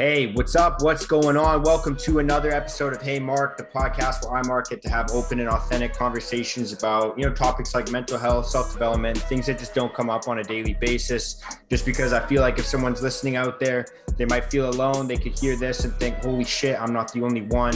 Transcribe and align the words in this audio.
Hey, 0.00 0.32
what's 0.32 0.56
up? 0.56 0.80
What's 0.80 1.04
going 1.04 1.36
on? 1.36 1.62
Welcome 1.62 1.94
to 1.96 2.20
another 2.20 2.50
episode 2.52 2.94
of 2.94 3.02
Hey 3.02 3.18
Mark, 3.18 3.58
the 3.58 3.64
podcast 3.64 4.24
where 4.24 4.38
I 4.38 4.42
Mark 4.46 4.70
get 4.70 4.80
to 4.80 4.88
have 4.88 5.10
open 5.10 5.40
and 5.40 5.48
authentic 5.50 5.92
conversations 5.92 6.72
about, 6.72 7.18
you 7.18 7.26
know, 7.26 7.34
topics 7.34 7.74
like 7.74 7.90
mental 7.90 8.16
health, 8.16 8.46
self-development, 8.46 9.18
things 9.18 9.44
that 9.44 9.58
just 9.58 9.74
don't 9.74 9.92
come 9.92 10.08
up 10.08 10.26
on 10.26 10.38
a 10.38 10.42
daily 10.42 10.72
basis. 10.72 11.42
Just 11.68 11.84
because 11.84 12.14
I 12.14 12.26
feel 12.26 12.40
like 12.40 12.58
if 12.58 12.64
someone's 12.64 13.02
listening 13.02 13.36
out 13.36 13.60
there, 13.60 13.84
they 14.16 14.24
might 14.24 14.50
feel 14.50 14.70
alone. 14.70 15.06
They 15.06 15.18
could 15.18 15.38
hear 15.38 15.54
this 15.54 15.84
and 15.84 15.92
think, 15.96 16.16
"Holy 16.24 16.44
shit, 16.44 16.80
I'm 16.80 16.94
not 16.94 17.12
the 17.12 17.22
only 17.22 17.42
one." 17.42 17.74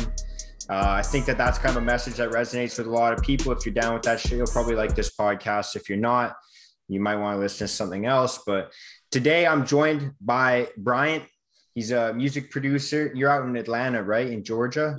Uh, 0.70 0.92
I 0.96 1.02
think 1.02 1.26
that 1.26 1.36
that's 1.36 1.58
kind 1.58 1.76
of 1.76 1.82
a 1.82 1.84
message 1.84 2.14
that 2.14 2.30
resonates 2.30 2.78
with 2.78 2.86
a 2.86 2.90
lot 2.90 3.12
of 3.12 3.22
people. 3.22 3.52
If 3.52 3.66
you're 3.66 3.74
down 3.74 3.92
with 3.92 4.04
that 4.04 4.18
shit, 4.18 4.38
you'll 4.38 4.46
probably 4.46 4.76
like 4.76 4.94
this 4.94 5.14
podcast. 5.14 5.76
If 5.76 5.90
you're 5.90 5.98
not, 5.98 6.36
you 6.88 7.00
might 7.00 7.16
want 7.16 7.36
to 7.36 7.40
listen 7.42 7.66
to 7.66 7.68
something 7.70 8.06
else. 8.06 8.40
But 8.46 8.72
today 9.10 9.46
I'm 9.46 9.66
joined 9.66 10.12
by 10.22 10.68
Bryant 10.78 11.24
He's 11.74 11.90
a 11.90 12.12
music 12.14 12.50
producer. 12.50 13.10
You're 13.14 13.30
out 13.30 13.44
in 13.46 13.56
Atlanta, 13.56 14.02
right? 14.02 14.28
In 14.28 14.44
Georgia? 14.44 14.96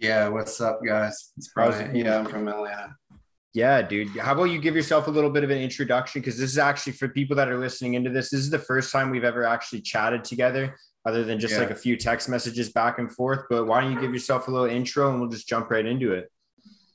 Yeah. 0.00 0.28
What's 0.28 0.58
up, 0.60 0.80
guys? 0.84 1.32
It's 1.36 1.48
Brian. 1.48 1.94
Yeah, 1.94 2.18
I'm 2.18 2.24
from 2.24 2.48
Atlanta. 2.48 2.96
Yeah, 3.52 3.82
dude. 3.82 4.08
How 4.16 4.32
about 4.32 4.44
you 4.44 4.58
give 4.58 4.74
yourself 4.74 5.06
a 5.06 5.10
little 5.10 5.30
bit 5.30 5.44
of 5.44 5.50
an 5.50 5.58
introduction? 5.58 6.22
Because 6.22 6.38
this 6.38 6.50
is 6.50 6.58
actually 6.58 6.92
for 6.94 7.08
people 7.08 7.36
that 7.36 7.48
are 7.48 7.58
listening 7.58 7.94
into 7.94 8.08
this, 8.08 8.30
this 8.30 8.40
is 8.40 8.50
the 8.50 8.58
first 8.58 8.90
time 8.90 9.10
we've 9.10 9.24
ever 9.24 9.44
actually 9.44 9.82
chatted 9.82 10.24
together, 10.24 10.76
other 11.04 11.24
than 11.24 11.38
just 11.38 11.54
yeah. 11.54 11.60
like 11.60 11.70
a 11.70 11.74
few 11.74 11.96
text 11.96 12.28
messages 12.28 12.70
back 12.70 12.98
and 12.98 13.12
forth. 13.12 13.46
But 13.50 13.66
why 13.66 13.80
don't 13.80 13.92
you 13.92 14.00
give 14.00 14.12
yourself 14.12 14.48
a 14.48 14.50
little 14.50 14.68
intro 14.68 15.10
and 15.10 15.20
we'll 15.20 15.30
just 15.30 15.48
jump 15.48 15.70
right 15.70 15.84
into 15.84 16.12
it? 16.12 16.30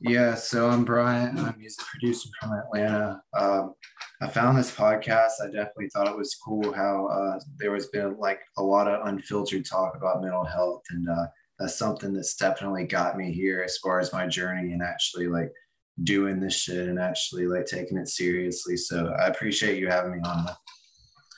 Yeah, 0.05 0.35
so 0.35 0.69
I'm 0.69 0.83
Brian. 0.83 1.39
I'm 1.39 1.45
a 1.45 1.57
music 1.57 1.85
producer 1.85 2.27
from 2.37 2.51
Atlanta. 2.51 3.21
Um, 3.39 3.73
I 4.21 4.27
found 4.27 4.57
this 4.57 4.69
podcast. 4.69 5.31
I 5.41 5.45
definitely 5.45 5.87
thought 5.93 6.09
it 6.09 6.17
was 6.17 6.35
cool 6.35 6.73
how 6.73 7.07
uh, 7.07 7.39
there 7.57 7.71
was 7.71 7.87
been 7.87 8.17
like 8.19 8.41
a 8.57 8.61
lot 8.61 8.89
of 8.89 9.07
unfiltered 9.07 9.65
talk 9.65 9.95
about 9.95 10.21
mental 10.21 10.43
health, 10.43 10.81
and 10.89 11.07
uh, 11.07 11.27
that's 11.57 11.77
something 11.77 12.13
that's 12.13 12.35
definitely 12.35 12.83
got 12.83 13.15
me 13.15 13.31
here 13.31 13.61
as 13.63 13.77
far 13.77 14.01
as 14.01 14.11
my 14.11 14.27
journey 14.27 14.73
and 14.73 14.83
actually 14.83 15.27
like 15.27 15.53
doing 16.03 16.41
this 16.41 16.59
shit 16.59 16.89
and 16.89 16.99
actually 16.99 17.47
like 17.47 17.65
taking 17.65 17.97
it 17.97 18.09
seriously. 18.09 18.75
So 18.75 19.15
I 19.17 19.27
appreciate 19.27 19.79
you 19.79 19.87
having 19.87 20.11
me 20.11 20.19
on. 20.25 20.49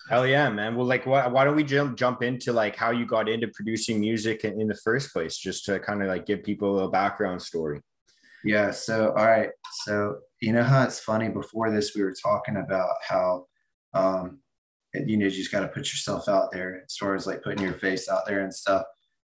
Hell 0.09 0.25
yeah, 0.25 0.49
man. 0.49 0.75
Well, 0.75 0.87
like, 0.87 1.05
why, 1.05 1.27
why 1.27 1.43
don't 1.43 1.55
we 1.55 1.63
jump 1.63 1.99
jump 1.99 2.23
into 2.23 2.51
like 2.51 2.75
how 2.75 2.89
you 2.89 3.05
got 3.05 3.29
into 3.29 3.47
producing 3.49 3.99
music 3.99 4.43
in, 4.43 4.59
in 4.59 4.67
the 4.67 4.79
first 4.83 5.13
place, 5.13 5.37
just 5.37 5.65
to 5.65 5.79
kind 5.79 6.01
of 6.01 6.07
like 6.07 6.25
give 6.25 6.41
people 6.41 6.79
a 6.79 6.89
background 6.89 7.43
story. 7.43 7.79
Yeah. 8.45 8.69
So, 8.71 9.09
all 9.17 9.25
right. 9.25 9.49
So, 9.85 10.19
you 10.39 10.53
know 10.53 10.63
how 10.63 10.83
it's 10.83 10.99
funny 10.99 11.29
before 11.29 11.71
this, 11.71 11.95
we 11.95 12.03
were 12.03 12.13
talking 12.13 12.57
about 12.57 12.91
how, 13.07 13.47
um, 13.95 14.39
you 14.93 15.17
know, 15.17 15.25
you 15.25 15.31
just 15.31 15.51
got 15.51 15.61
to 15.61 15.67
put 15.67 15.91
yourself 15.91 16.29
out 16.29 16.51
there 16.51 16.83
as 16.85 16.95
far 16.95 17.15
as 17.15 17.25
like 17.25 17.41
putting 17.41 17.63
your 17.63 17.73
face 17.73 18.07
out 18.07 18.25
there 18.27 18.41
and 18.41 18.53
stuff. 18.53 18.83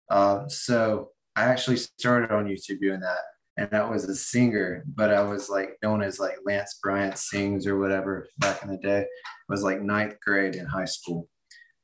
Uh, 0.09 0.48
so, 0.48 1.09
I 1.36 1.44
actually 1.44 1.78
started 1.78 2.31
on 2.31 2.48
YouTube 2.48 2.80
doing 2.81 3.02
that. 3.02 3.20
And 3.58 3.70
that 3.72 3.89
was 3.89 4.06
a 4.06 4.16
singer, 4.16 4.86
but 4.95 5.14
I 5.14 5.22
was 5.22 5.50
like 5.50 5.72
known 5.83 6.02
as 6.02 6.17
like 6.17 6.38
Lance 6.45 6.80
Bryant 6.81 7.17
Sings 7.17 7.67
or 7.67 7.78
whatever 7.78 8.28
back 8.38 8.64
in 8.64 8.70
the 8.70 8.78
day. 8.78 9.02
It 9.02 9.08
was 9.50 9.64
like 9.64 9.81
ninth 9.81 10.16
grade 10.26 10.56
in 10.56 10.66
high 10.66 10.86
school. 10.86 11.28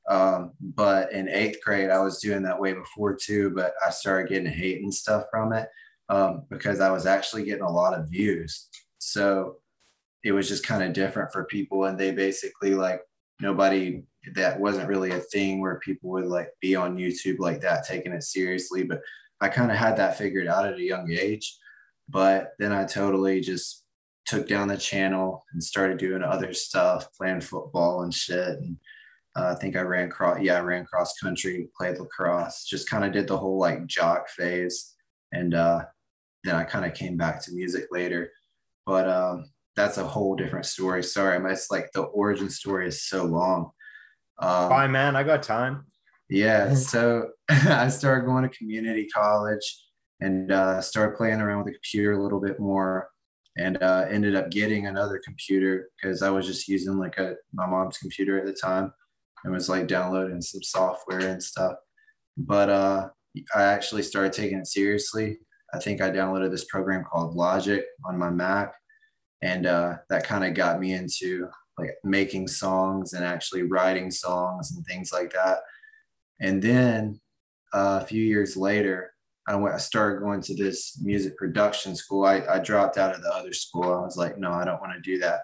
Um, 0.10 0.54
but 0.62 1.12
in 1.12 1.28
eighth 1.28 1.60
grade, 1.64 1.90
I 1.90 2.00
was 2.00 2.20
doing 2.20 2.44
that 2.44 2.60
way 2.60 2.74
before 2.74 3.16
too, 3.16 3.50
but 3.50 3.74
I 3.86 3.90
started 3.90 4.30
getting 4.30 4.52
hate 4.52 4.82
and 4.82 4.94
stuff 4.94 5.26
from 5.30 5.52
it 5.52 5.68
um, 6.10 6.44
because 6.50 6.80
I 6.80 6.92
was 6.92 7.06
actually 7.06 7.44
getting 7.44 7.64
a 7.64 7.72
lot 7.72 7.94
of 7.94 8.10
views. 8.10 8.68
So 9.00 9.58
it 10.24 10.32
was 10.32 10.48
just 10.48 10.66
kind 10.66 10.84
of 10.84 10.94
different 10.94 11.32
for 11.32 11.46
people. 11.46 11.86
And 11.86 12.00
they 12.00 12.12
basically 12.12 12.74
like 12.74 13.02
nobody 13.40 14.04
that 14.34 14.60
wasn't 14.60 14.88
really 14.88 15.12
a 15.12 15.20
thing 15.20 15.62
where 15.62 15.80
people 15.80 16.10
would 16.12 16.26
like 16.26 16.50
be 16.62 16.76
on 16.76 16.98
YouTube 16.98 17.38
like 17.40 17.62
that, 17.62 17.86
taking 17.86 18.12
it 18.12 18.24
seriously. 18.24 18.84
But 18.84 19.02
I 19.42 19.50
kind 19.50 19.72
of 19.72 19.78
had 19.78 19.98
that 19.98 20.18
figured 20.18 20.48
out 20.48 20.66
at 20.66 20.80
a 20.80 20.84
young 20.84 21.12
age. 21.12 21.58
But 22.10 22.52
then 22.60 22.72
I 22.72 22.86
totally 22.86 23.42
just 23.42 23.84
took 24.26 24.48
down 24.48 24.68
the 24.68 24.78
channel 24.78 25.44
and 25.54 25.64
started 25.64 25.98
doing 25.98 26.24
other 26.24 26.54
stuff, 26.54 27.08
playing 27.18 27.42
football 27.42 28.02
and 28.02 28.14
shit. 28.14 28.48
And 28.48 28.78
uh, 29.36 29.54
I 29.56 29.56
think 29.56 29.76
I 29.76 29.82
ran 29.82 30.10
cross, 30.10 30.40
yeah, 30.42 30.58
I 30.58 30.62
ran 30.62 30.86
cross 30.86 31.14
country, 31.22 31.68
played 31.78 32.00
lacrosse, 32.00 32.66
just 32.66 32.90
kind 32.90 33.06
of 33.06 33.12
did 33.12 33.28
the 33.28 33.38
whole 33.38 33.60
like 33.60 33.86
jock 33.86 34.30
phase. 34.30 34.94
And 35.32 35.54
uh, 35.54 35.86
then 36.46 36.56
I 36.56 36.64
kind 36.64 36.86
of 36.86 36.94
came 36.94 37.18
back 37.18 37.44
to 37.44 37.52
music 37.54 37.88
later. 37.92 38.32
But 38.86 39.10
um, 39.10 39.46
that's 39.76 39.98
a 39.98 40.06
whole 40.06 40.36
different 40.36 40.66
story. 40.66 41.04
Sorry, 41.04 41.40
my 41.40 41.52
it's 41.52 41.72
like 41.72 41.92
the 41.94 42.04
origin 42.04 42.50
story 42.50 42.88
is 42.88 43.04
so 43.04 43.26
long. 43.26 43.72
Um, 44.40 44.70
Bye, 44.70 44.88
man. 44.88 45.16
I 45.16 45.24
got 45.24 45.44
time. 45.44 45.86
Yeah. 46.30 46.74
So 46.76 47.30
I 47.50 47.90
started 47.90 48.26
going 48.26 48.48
to 48.48 48.58
community 48.58 49.08
college 49.08 49.84
and 50.22 50.52
uh, 50.52 50.82
started 50.82 51.18
playing 51.18 51.42
around 51.42 51.58
with 51.58 51.68
the 51.68 51.74
computer 51.74 52.14
a 52.14 52.24
little 52.24 52.40
bit 52.40 52.60
more 52.60 53.10
and 53.58 53.82
uh, 53.82 54.06
ended 54.10 54.36
up 54.36 54.50
getting 54.52 54.88
another 54.88 55.22
computer 55.24 55.90
because 55.96 56.22
I 56.22 56.30
was 56.30 56.46
just 56.46 56.68
using 56.68 56.98
like 56.98 57.18
a 57.18 57.36
my 57.54 57.66
mom's 57.66 57.98
computer 57.98 58.38
at 58.38 58.46
the 58.46 58.54
time 58.54 58.92
and 59.44 59.54
was 59.54 59.70
like 59.70 59.88
downloading 59.88 60.42
some 60.42 60.62
software 60.62 61.28
and 61.28 61.42
stuff. 61.42 61.74
But 62.38 62.70
uh, 62.70 63.10
I 63.56 63.64
actually 63.64 64.04
started 64.04 64.34
taking 64.34 64.60
it 64.60 64.68
seriously 64.68 65.40
I 65.76 65.80
think 65.80 66.02
I 66.02 66.10
downloaded 66.10 66.52
this 66.52 66.66
program 66.66 67.04
called 67.04 67.36
Logic 67.36 67.84
on 68.06 68.18
my 68.18 68.30
Mac, 68.30 68.74
and 69.42 69.66
uh, 69.66 69.96
that 70.10 70.24
kind 70.24 70.46
of 70.46 70.54
got 70.54 70.80
me 70.80 70.94
into 70.94 71.50
like 71.78 71.92
making 72.06 72.48
songs 72.48 73.12
and 73.14 73.26
actually 73.26 73.64
writing 73.64 74.10
songs 74.10 74.72
and 74.74 74.86
things 74.86 75.12
like 75.12 75.34
that. 75.34 75.60
And 76.40 76.62
then 76.62 77.20
uh, 77.74 78.00
a 78.02 78.06
few 78.06 78.24
years 78.24 78.56
later, 78.56 79.12
I 79.48 79.56
went. 79.56 79.76
I 79.76 79.80
started 79.80 80.22
going 80.22 80.42
to 80.42 80.56
this 80.56 80.98
music 81.02 81.38
production 81.38 81.96
school. 81.96 82.26
I, 82.26 82.42
I 82.50 82.60
dropped 82.60 82.98
out 82.98 83.14
of 83.14 83.22
the 83.22 83.34
other 83.34 83.54
school. 83.54 83.84
I 83.84 84.00
was 84.00 84.18
like, 84.18 84.38
no, 84.38 84.52
I 84.52 84.64
don't 84.64 84.80
want 84.82 84.94
to 84.94 85.02
do 85.02 85.20
that. 85.20 85.42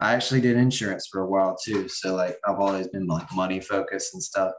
I 0.00 0.14
actually 0.14 0.40
did 0.40 0.56
insurance 0.56 1.06
for 1.10 1.20
a 1.20 1.28
while 1.28 1.56
too. 1.62 1.88
So 1.88 2.14
like 2.14 2.38
I've 2.46 2.58
always 2.58 2.88
been 2.88 3.06
like 3.06 3.32
money 3.34 3.60
focused 3.60 4.14
and 4.14 4.22
stuff. 4.22 4.52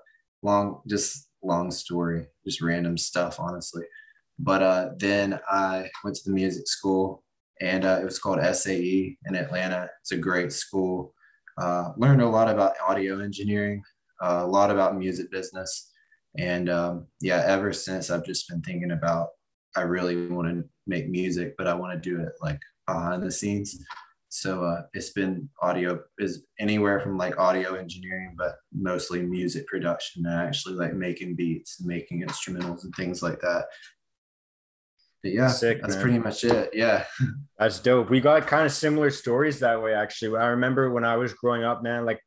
Long, 0.44 0.82
just 0.88 1.28
long 1.44 1.72
story, 1.72 2.28
just 2.46 2.62
random 2.62 2.98
stuff, 2.98 3.40
honestly. 3.40 3.84
But 4.40 4.62
uh, 4.62 4.90
then 4.98 5.40
I 5.50 5.90
went 6.04 6.16
to 6.18 6.24
the 6.26 6.36
music 6.36 6.68
school 6.68 7.24
and 7.62 7.86
uh, 7.86 8.00
it 8.02 8.06
was 8.06 8.20
called 8.20 8.44
SAE 8.56 9.18
in 9.26 9.36
Atlanta. 9.36 9.90
It's 10.02 10.12
a 10.12 10.18
great 10.18 10.52
school. 10.52 11.14
Uh, 11.58 11.92
learned 11.98 12.22
a 12.22 12.28
lot 12.28 12.50
about 12.50 12.76
audio 12.86 13.20
engineering, 13.20 13.82
uh, 14.22 14.42
a 14.44 14.48
lot 14.48 14.72
about 14.72 14.98
music 14.98 15.32
business. 15.32 15.92
And 16.38 16.70
um, 16.70 17.08
yeah, 17.22 17.44
ever 17.46 17.72
since 17.72 18.10
I've 18.10 18.26
just 18.26 18.50
been 18.50 18.62
thinking 18.62 18.92
about, 18.92 19.30
I 19.78 19.82
really 19.82 20.28
want 20.28 20.50
to 20.50 20.66
make 20.86 21.10
music, 21.10 21.56
but 21.58 21.68
I 21.68 21.74
want 21.74 21.94
to 21.94 22.10
do 22.10 22.22
it 22.22 22.34
like 22.42 22.60
behind 22.88 23.24
the 23.24 23.32
scenes. 23.32 23.78
So 24.28 24.66
uh, 24.66 24.82
it's 24.94 25.12
been 25.12 25.48
audio 25.62 26.02
is 26.20 26.44
anywhere 26.60 27.00
from 27.00 27.18
like 27.18 27.40
audio 27.40 27.76
engineering, 27.76 28.36
but 28.38 28.56
mostly 28.74 29.22
music 29.22 29.66
production 29.68 30.26
and 30.26 30.36
actually 30.36 30.76
like 30.76 30.94
making 30.94 31.36
beats 31.36 31.80
and 31.80 31.88
making 31.88 32.22
instrumentals 32.22 32.84
and 32.84 32.94
things 32.96 33.24
like 33.24 33.40
that 33.40 33.66
yeah, 35.34 35.48
Sick, 35.48 35.82
that's 35.82 35.96
man. 35.96 36.02
pretty 36.04 36.20
much 36.20 36.44
it. 36.44 36.70
Yeah. 36.74 37.06
That's 37.58 37.80
dope. 37.80 38.10
We 38.10 38.20
got 38.20 38.48
kind 38.48 38.66
of 38.66 38.72
similar 38.74 39.10
stories 39.10 39.62
that 39.62 39.82
way, 39.82 39.94
actually. 39.94 40.38
I 40.38 40.48
remember 40.48 40.92
when 40.92 41.06
I 41.06 41.16
was 41.16 41.34
growing 41.34 41.64
up, 41.64 41.82
man, 41.84 42.06
like 42.06 42.20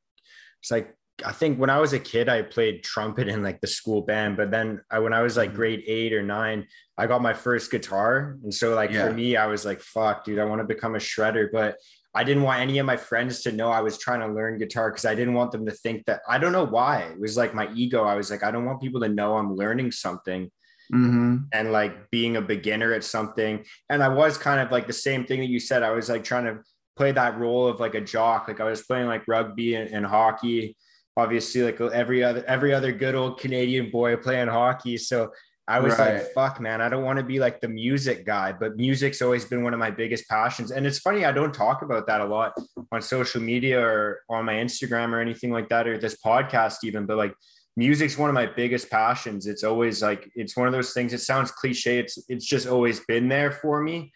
it's 0.62 0.70
like 0.70 0.94
I 1.24 1.32
think 1.32 1.58
when 1.58 1.70
I 1.70 1.80
was 1.80 1.92
a 1.92 1.98
kid, 1.98 2.28
I 2.28 2.42
played 2.42 2.84
trumpet 2.84 3.28
in 3.28 3.42
like 3.42 3.60
the 3.60 3.66
school 3.66 4.02
band. 4.02 4.36
But 4.36 4.50
then 4.50 4.80
I, 4.90 5.00
when 5.00 5.12
I 5.12 5.22
was 5.22 5.36
like 5.36 5.50
mm-hmm. 5.50 5.56
grade 5.56 5.84
eight 5.86 6.12
or 6.12 6.22
nine, 6.22 6.66
I 6.96 7.06
got 7.06 7.22
my 7.22 7.34
first 7.34 7.70
guitar. 7.70 8.38
And 8.42 8.54
so, 8.54 8.74
like, 8.74 8.90
yeah. 8.90 9.06
for 9.06 9.12
me, 9.12 9.36
I 9.36 9.46
was 9.46 9.64
like, 9.64 9.80
fuck, 9.80 10.24
dude, 10.24 10.38
I 10.38 10.44
want 10.44 10.60
to 10.60 10.66
become 10.66 10.94
a 10.94 10.98
shredder. 10.98 11.48
But 11.52 11.76
I 12.14 12.24
didn't 12.24 12.44
want 12.44 12.60
any 12.60 12.78
of 12.78 12.86
my 12.86 12.96
friends 12.96 13.42
to 13.42 13.52
know 13.52 13.70
I 13.70 13.80
was 13.80 13.98
trying 13.98 14.20
to 14.20 14.32
learn 14.32 14.58
guitar 14.58 14.90
because 14.90 15.04
I 15.04 15.14
didn't 15.14 15.34
want 15.34 15.52
them 15.52 15.66
to 15.66 15.72
think 15.72 16.04
that 16.06 16.20
I 16.28 16.38
don't 16.38 16.52
know 16.52 16.66
why. 16.66 17.02
It 17.02 17.20
was 17.20 17.36
like 17.36 17.54
my 17.54 17.68
ego. 17.74 18.04
I 18.04 18.14
was 18.14 18.30
like, 18.30 18.44
I 18.44 18.50
don't 18.50 18.64
want 18.64 18.80
people 18.80 19.00
to 19.00 19.08
know 19.08 19.36
I'm 19.36 19.56
learning 19.56 19.92
something 19.92 20.50
mm-hmm. 20.92 21.36
and 21.52 21.72
like 21.72 22.10
being 22.10 22.36
a 22.36 22.42
beginner 22.42 22.92
at 22.92 23.04
something. 23.04 23.64
And 23.90 24.02
I 24.02 24.08
was 24.08 24.38
kind 24.38 24.60
of 24.60 24.70
like 24.70 24.86
the 24.86 24.92
same 24.92 25.24
thing 25.24 25.40
that 25.40 25.48
you 25.48 25.60
said. 25.60 25.82
I 25.82 25.90
was 25.90 26.08
like 26.08 26.24
trying 26.24 26.44
to 26.44 26.60
play 26.96 27.12
that 27.12 27.38
role 27.38 27.66
of 27.66 27.80
like 27.80 27.94
a 27.94 28.00
jock. 28.00 28.48
Like 28.48 28.60
I 28.60 28.64
was 28.64 28.82
playing 28.82 29.06
like 29.06 29.28
rugby 29.28 29.74
and, 29.74 29.90
and 29.90 30.04
hockey, 30.04 30.76
obviously 31.16 31.62
like 31.62 31.80
every 31.80 32.22
other 32.22 32.44
every 32.46 32.72
other 32.72 32.92
good 32.92 33.14
old 33.14 33.40
Canadian 33.40 33.90
boy 33.90 34.16
playing 34.16 34.48
hockey. 34.48 34.96
So 34.96 35.32
I 35.68 35.80
was 35.80 35.98
right. 35.98 36.14
like, 36.14 36.32
fuck, 36.32 36.62
man, 36.62 36.80
I 36.80 36.88
don't 36.88 37.04
want 37.04 37.18
to 37.18 37.22
be 37.22 37.38
like 37.38 37.60
the 37.60 37.68
music 37.68 38.24
guy, 38.24 38.52
but 38.52 38.78
music's 38.78 39.20
always 39.20 39.44
been 39.44 39.62
one 39.62 39.74
of 39.74 39.78
my 39.78 39.90
biggest 39.90 40.26
passions. 40.26 40.70
And 40.70 40.86
it's 40.86 40.98
funny, 40.98 41.26
I 41.26 41.32
don't 41.32 41.52
talk 41.52 41.82
about 41.82 42.06
that 42.06 42.22
a 42.22 42.24
lot 42.24 42.54
on 42.90 43.02
social 43.02 43.42
media 43.42 43.78
or 43.78 44.22
on 44.30 44.46
my 44.46 44.54
Instagram 44.54 45.12
or 45.12 45.20
anything 45.20 45.52
like 45.52 45.68
that, 45.68 45.86
or 45.86 45.98
this 45.98 46.16
podcast, 46.24 46.76
even. 46.84 47.04
But 47.04 47.18
like, 47.18 47.34
music's 47.78 48.18
one 48.18 48.28
of 48.28 48.34
my 48.34 48.46
biggest 48.46 48.90
passions. 48.90 49.46
It's 49.46 49.64
always 49.64 50.02
like 50.02 50.30
it's 50.34 50.56
one 50.56 50.66
of 50.66 50.72
those 50.72 50.92
things. 50.92 51.12
It 51.12 51.20
sounds 51.20 51.50
cliche. 51.50 51.98
It's 51.98 52.18
it's 52.28 52.44
just 52.44 52.66
always 52.66 53.00
been 53.00 53.28
there 53.28 53.52
for 53.52 53.80
me 53.80 54.12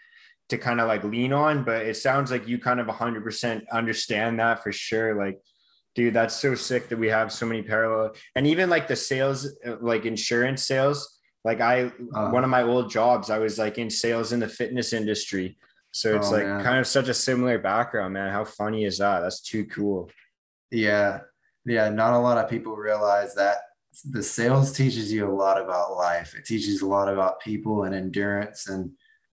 to 0.48 0.58
kind 0.58 0.80
of 0.80 0.88
like 0.88 1.04
lean 1.04 1.32
on. 1.32 1.64
But 1.64 1.86
it 1.86 1.96
sounds 1.96 2.30
like 2.30 2.48
you 2.48 2.58
kind 2.58 2.80
of 2.80 2.86
100% 2.88 3.62
understand 3.70 4.40
that 4.40 4.62
for 4.62 4.72
sure. 4.72 5.14
Like 5.14 5.38
Dude, 5.94 6.14
that's 6.14 6.34
so 6.34 6.54
sick 6.54 6.88
that 6.88 6.98
we 6.98 7.08
have 7.08 7.30
so 7.30 7.44
many 7.44 7.62
parallel 7.62 8.14
and 8.34 8.46
even 8.46 8.70
like 8.70 8.88
the 8.88 8.96
sales, 8.96 9.46
uh, 9.66 9.76
like 9.80 10.06
insurance 10.06 10.64
sales. 10.64 11.18
Like 11.44 11.60
I, 11.60 11.92
uh, 12.14 12.30
one 12.30 12.44
of 12.44 12.50
my 12.50 12.62
old 12.62 12.90
jobs, 12.90 13.28
I 13.28 13.38
was 13.38 13.58
like 13.58 13.76
in 13.76 13.90
sales 13.90 14.32
in 14.32 14.40
the 14.40 14.48
fitness 14.48 14.92
industry. 14.92 15.58
So 15.90 16.16
it's 16.16 16.28
oh, 16.28 16.36
like 16.36 16.46
man. 16.46 16.64
kind 16.64 16.78
of 16.78 16.86
such 16.86 17.08
a 17.08 17.14
similar 17.14 17.58
background, 17.58 18.14
man. 18.14 18.32
How 18.32 18.44
funny 18.44 18.84
is 18.84 18.98
that? 18.98 19.20
That's 19.20 19.40
too 19.40 19.66
cool. 19.66 20.08
Yeah. 20.70 21.20
Yeah. 21.64 21.88
Not 21.88 22.14
a 22.14 22.18
lot 22.18 22.38
of 22.38 22.50
people 22.50 22.76
realize 22.76 23.34
that 23.34 23.58
the 24.04 24.22
sales 24.22 24.72
teaches 24.72 25.12
you 25.12 25.28
a 25.28 25.34
lot 25.34 25.60
about 25.60 25.96
life. 25.96 26.34
It 26.34 26.46
teaches 26.46 26.82
a 26.82 26.86
lot 26.86 27.08
about 27.08 27.40
people 27.40 27.84
and 27.84 27.94
endurance 27.94 28.68
and 28.68 28.90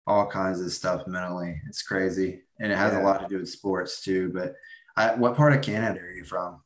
all 0.07 0.27
kinds 0.27 0.61
of 0.61 0.71
stuff 0.71 1.07
mentally. 1.07 1.59
It's 1.67 1.81
crazy. 1.81 2.41
And 2.59 2.71
it 2.71 2.77
has 2.77 2.93
yeah. 2.93 3.01
a 3.01 3.03
lot 3.03 3.21
to 3.21 3.27
do 3.27 3.39
with 3.39 3.49
sports 3.49 4.01
too. 4.01 4.31
But 4.33 4.53
I, 4.95 5.15
what 5.15 5.35
part 5.35 5.53
of 5.53 5.61
Canada 5.61 5.99
are 5.99 6.11
you 6.11 6.23
from? 6.23 6.61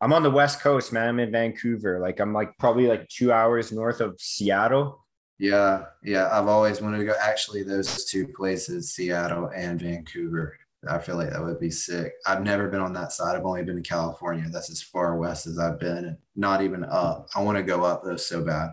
I'm 0.00 0.12
on 0.12 0.22
the 0.22 0.30
West 0.30 0.60
Coast, 0.60 0.92
man. 0.92 1.08
I'm 1.08 1.20
in 1.20 1.32
Vancouver. 1.32 2.00
Like 2.00 2.20
I'm 2.20 2.32
like 2.32 2.56
probably 2.58 2.86
like 2.86 3.08
two 3.08 3.32
hours 3.32 3.72
north 3.72 4.00
of 4.00 4.16
Seattle. 4.18 5.04
Yeah, 5.38 5.84
yeah. 6.02 6.28
I've 6.32 6.48
always 6.48 6.80
wanted 6.80 6.98
to 6.98 7.04
go. 7.04 7.14
Actually, 7.20 7.62
those 7.62 8.04
two 8.04 8.26
places, 8.28 8.94
Seattle 8.94 9.50
and 9.54 9.80
Vancouver. 9.80 10.57
I 10.86 10.98
feel 10.98 11.16
like 11.16 11.30
that 11.30 11.42
would 11.42 11.58
be 11.58 11.70
sick. 11.70 12.12
I've 12.26 12.42
never 12.42 12.68
been 12.68 12.80
on 12.80 12.92
that 12.92 13.12
side. 13.12 13.36
I've 13.36 13.44
only 13.44 13.64
been 13.64 13.82
to 13.82 13.88
California. 13.88 14.46
That's 14.48 14.70
as 14.70 14.82
far 14.82 15.16
west 15.16 15.46
as 15.46 15.58
I've 15.58 15.80
been, 15.80 16.04
and 16.04 16.16
not 16.36 16.62
even 16.62 16.84
up. 16.84 17.28
I 17.34 17.42
want 17.42 17.56
to 17.58 17.64
go 17.64 17.84
up 17.84 18.02
though 18.04 18.16
so 18.16 18.44
bad. 18.44 18.70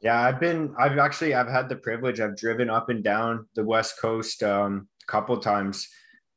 Yeah, 0.00 0.20
I've 0.20 0.38
been. 0.38 0.74
I've 0.78 0.98
actually. 0.98 1.34
I've 1.34 1.48
had 1.48 1.68
the 1.68 1.76
privilege. 1.76 2.20
I've 2.20 2.36
driven 2.36 2.70
up 2.70 2.88
and 2.88 3.02
down 3.02 3.46
the 3.56 3.64
West 3.64 4.00
Coast 4.00 4.42
um, 4.44 4.88
a 5.02 5.10
couple 5.10 5.36
times, 5.38 5.88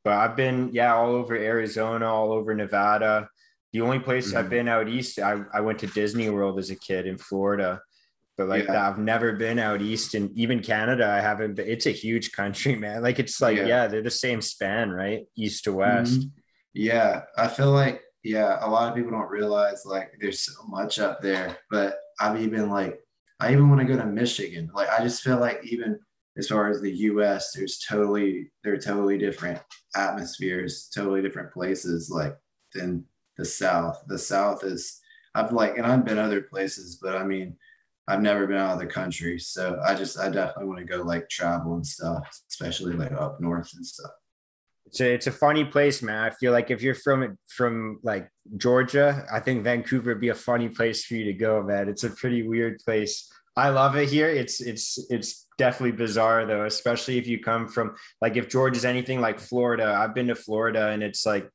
but 0.02 0.14
I've 0.14 0.36
been 0.36 0.70
yeah 0.72 0.94
all 0.94 1.14
over 1.14 1.36
Arizona, 1.36 2.12
all 2.12 2.32
over 2.32 2.54
Nevada. 2.54 3.28
The 3.72 3.82
only 3.82 4.00
place 4.00 4.28
mm-hmm. 4.28 4.38
I've 4.38 4.50
been 4.50 4.66
out 4.66 4.88
east, 4.88 5.18
I, 5.18 5.42
I 5.52 5.60
went 5.60 5.78
to 5.80 5.86
Disney 5.88 6.30
World 6.30 6.58
as 6.58 6.70
a 6.70 6.76
kid 6.76 7.06
in 7.06 7.18
Florida 7.18 7.80
but 8.38 8.48
like 8.48 8.68
yeah. 8.68 8.88
I've 8.88 8.98
never 8.98 9.32
been 9.32 9.58
out 9.58 9.82
east 9.82 10.14
and 10.14 10.30
even 10.38 10.62
Canada, 10.62 11.10
I 11.10 11.20
haven't 11.20 11.54
been. 11.54 11.66
It's 11.66 11.86
a 11.86 11.90
huge 11.90 12.30
country, 12.30 12.76
man. 12.76 13.02
Like 13.02 13.18
it's 13.18 13.40
like, 13.40 13.56
yeah, 13.56 13.66
yeah 13.66 13.86
they're 13.88 14.00
the 14.00 14.10
same 14.10 14.40
span, 14.40 14.90
right? 14.90 15.26
East 15.36 15.64
to 15.64 15.72
west. 15.72 16.20
Mm-hmm. 16.20 16.28
Yeah. 16.72 17.22
I 17.36 17.48
feel 17.48 17.72
like, 17.72 18.00
yeah, 18.22 18.58
a 18.60 18.70
lot 18.70 18.88
of 18.88 18.94
people 18.94 19.10
don't 19.10 19.28
realize 19.28 19.82
like 19.84 20.12
there's 20.20 20.40
so 20.40 20.52
much 20.68 21.00
up 21.00 21.20
there. 21.20 21.58
But 21.68 21.98
I've 22.20 22.40
even 22.40 22.70
like, 22.70 23.00
I 23.40 23.50
even 23.52 23.68
want 23.68 23.80
to 23.80 23.86
go 23.86 23.96
to 23.96 24.06
Michigan. 24.06 24.70
Like 24.72 24.88
I 24.88 25.02
just 25.02 25.22
feel 25.22 25.40
like 25.40 25.58
even 25.64 25.98
as 26.36 26.46
far 26.46 26.70
as 26.70 26.80
the 26.80 26.92
US, 26.92 27.52
there's 27.52 27.84
totally 27.88 28.52
they're 28.62 28.78
totally 28.78 29.18
different 29.18 29.60
atmospheres, 29.96 30.88
totally 30.94 31.22
different 31.22 31.52
places 31.52 32.08
like 32.08 32.36
than 32.72 33.04
the 33.36 33.44
South. 33.44 34.00
The 34.06 34.18
South 34.18 34.62
is 34.62 35.00
I've 35.34 35.52
like 35.52 35.76
and 35.76 35.86
I've 35.86 36.04
been 36.04 36.18
other 36.18 36.42
places, 36.42 37.00
but 37.02 37.16
I 37.16 37.24
mean 37.24 37.56
I've 38.08 38.22
never 38.22 38.46
been 38.46 38.56
out 38.56 38.72
of 38.72 38.78
the 38.78 38.86
country, 38.86 39.38
so 39.38 39.78
I 39.84 39.94
just 39.94 40.18
I 40.18 40.30
definitely 40.30 40.66
want 40.66 40.78
to 40.78 40.86
go 40.86 41.02
like 41.02 41.28
travel 41.28 41.74
and 41.74 41.86
stuff, 41.86 42.26
especially 42.48 42.94
like 42.94 43.12
up 43.12 43.38
north 43.38 43.70
and 43.74 43.84
stuff. 43.84 44.10
It's 44.86 45.00
a, 45.00 45.12
it's 45.12 45.26
a 45.26 45.32
funny 45.32 45.66
place, 45.66 46.02
man. 46.02 46.24
I 46.24 46.30
feel 46.30 46.50
like 46.50 46.70
if 46.70 46.80
you're 46.80 46.94
from 46.94 47.36
from 47.46 48.00
like 48.02 48.30
Georgia, 48.56 49.26
I 49.30 49.40
think 49.40 49.62
Vancouver 49.62 50.12
would 50.12 50.20
be 50.22 50.30
a 50.30 50.34
funny 50.34 50.70
place 50.70 51.04
for 51.04 51.14
you 51.14 51.24
to 51.24 51.34
go, 51.34 51.62
man. 51.62 51.90
It's 51.90 52.04
a 52.04 52.10
pretty 52.10 52.48
weird 52.48 52.78
place. 52.78 53.30
I 53.54 53.68
love 53.68 53.96
it 53.96 54.08
here. 54.08 54.30
It's 54.30 54.62
it's 54.62 54.98
it's 55.10 55.46
definitely 55.58 55.98
bizarre 55.98 56.46
though, 56.46 56.64
especially 56.64 57.18
if 57.18 57.26
you 57.26 57.40
come 57.40 57.68
from 57.68 57.94
like 58.22 58.38
if 58.38 58.48
Georgia's 58.48 58.86
anything 58.86 59.20
like 59.20 59.38
Florida. 59.38 59.94
I've 60.00 60.14
been 60.14 60.28
to 60.28 60.34
Florida 60.34 60.88
and 60.88 61.02
it's 61.02 61.26
like 61.26 61.50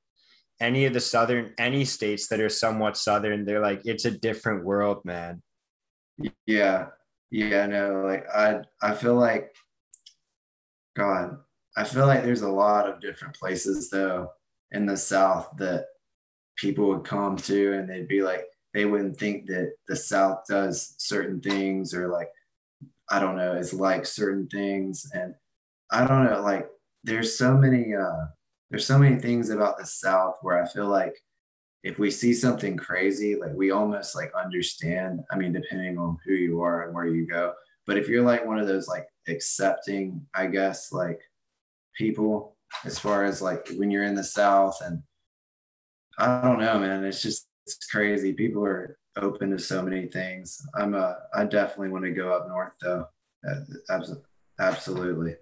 any 0.61 0.85
of 0.85 0.93
the 0.93 0.99
southern 0.99 1.53
any 1.57 1.83
states 1.83 2.27
that 2.27 2.39
are 2.39 2.49
somewhat 2.49 2.95
southern, 2.95 3.43
they're 3.43 3.59
like 3.59 3.81
it's 3.85 4.05
a 4.05 4.11
different 4.11 4.63
world, 4.63 5.03
man. 5.03 5.41
Yeah. 6.45 6.87
Yeah, 7.31 7.65
no, 7.65 8.03
like 8.05 8.25
I 8.29 8.61
I 8.81 8.93
feel 8.93 9.15
like 9.15 9.55
God, 10.95 11.37
I 11.75 11.83
feel 11.83 12.05
like 12.05 12.23
there's 12.23 12.41
a 12.41 12.49
lot 12.49 12.87
of 12.89 13.01
different 13.01 13.35
places 13.35 13.89
though 13.89 14.29
in 14.71 14.85
the 14.85 14.97
South 14.97 15.49
that 15.57 15.85
people 16.57 16.87
would 16.89 17.05
come 17.05 17.37
to 17.37 17.73
and 17.73 17.89
they'd 17.89 18.07
be 18.07 18.23
like, 18.23 18.45
they 18.73 18.85
wouldn't 18.85 19.17
think 19.17 19.47
that 19.47 19.73
the 19.87 19.95
South 19.95 20.41
does 20.49 20.95
certain 20.99 21.41
things 21.41 21.93
or 21.93 22.09
like, 22.09 22.29
I 23.09 23.19
don't 23.19 23.37
know, 23.37 23.53
is 23.55 23.73
like 23.73 24.05
certain 24.05 24.47
things. 24.49 25.09
And 25.13 25.35
I 25.91 26.07
don't 26.07 26.25
know, 26.25 26.41
like 26.41 26.69
there's 27.03 27.37
so 27.37 27.57
many 27.57 27.95
uh 27.95 28.27
there's 28.71 28.87
so 28.87 28.99
many 28.99 29.17
things 29.21 29.49
about 29.51 29.77
the 29.79 29.85
South 29.87 30.37
where 30.43 30.63
I 30.63 30.67
feel 30.67 30.87
like 30.87 31.15
if 31.83 31.99
we 31.99 32.09
see 32.09 32.33
something 32.33 32.77
crazy, 32.77 33.35
like 33.35 33.53
we 33.53 33.71
almost 33.71 34.15
like 34.15 34.31
understand. 34.33 35.21
I 35.31 35.37
mean, 35.37 35.51
depending 35.51 35.97
on 35.97 36.17
who 36.25 36.33
you 36.33 36.61
are 36.61 36.83
and 36.83 36.95
where 36.95 37.07
you 37.07 37.27
go. 37.27 37.53
But 37.85 37.97
if 37.97 38.07
you're 38.07 38.23
like 38.23 38.45
one 38.45 38.57
of 38.57 38.67
those 38.67 38.87
like 38.87 39.05
accepting, 39.27 40.25
I 40.33 40.47
guess, 40.47 40.93
like 40.93 41.19
people, 41.97 42.55
as 42.85 42.97
far 42.97 43.25
as 43.25 43.41
like 43.41 43.67
when 43.75 43.91
you're 43.91 44.05
in 44.05 44.15
the 44.15 44.23
South, 44.23 44.79
and 44.83 45.03
I 46.17 46.41
don't 46.41 46.59
know, 46.59 46.79
man, 46.79 47.03
it's 47.03 47.21
just 47.21 47.47
it's 47.65 47.75
crazy. 47.87 48.31
People 48.33 48.63
are 48.65 48.97
open 49.17 49.51
to 49.51 49.59
so 49.59 49.81
many 49.81 50.07
things. 50.07 50.65
I'm 50.75 50.95
a, 50.95 51.17
I 51.33 51.43
definitely 51.45 51.89
want 51.89 52.05
to 52.05 52.11
go 52.11 52.31
up 52.31 52.47
north 52.47 52.73
though. 52.81 53.07
Absolutely. 54.59 55.35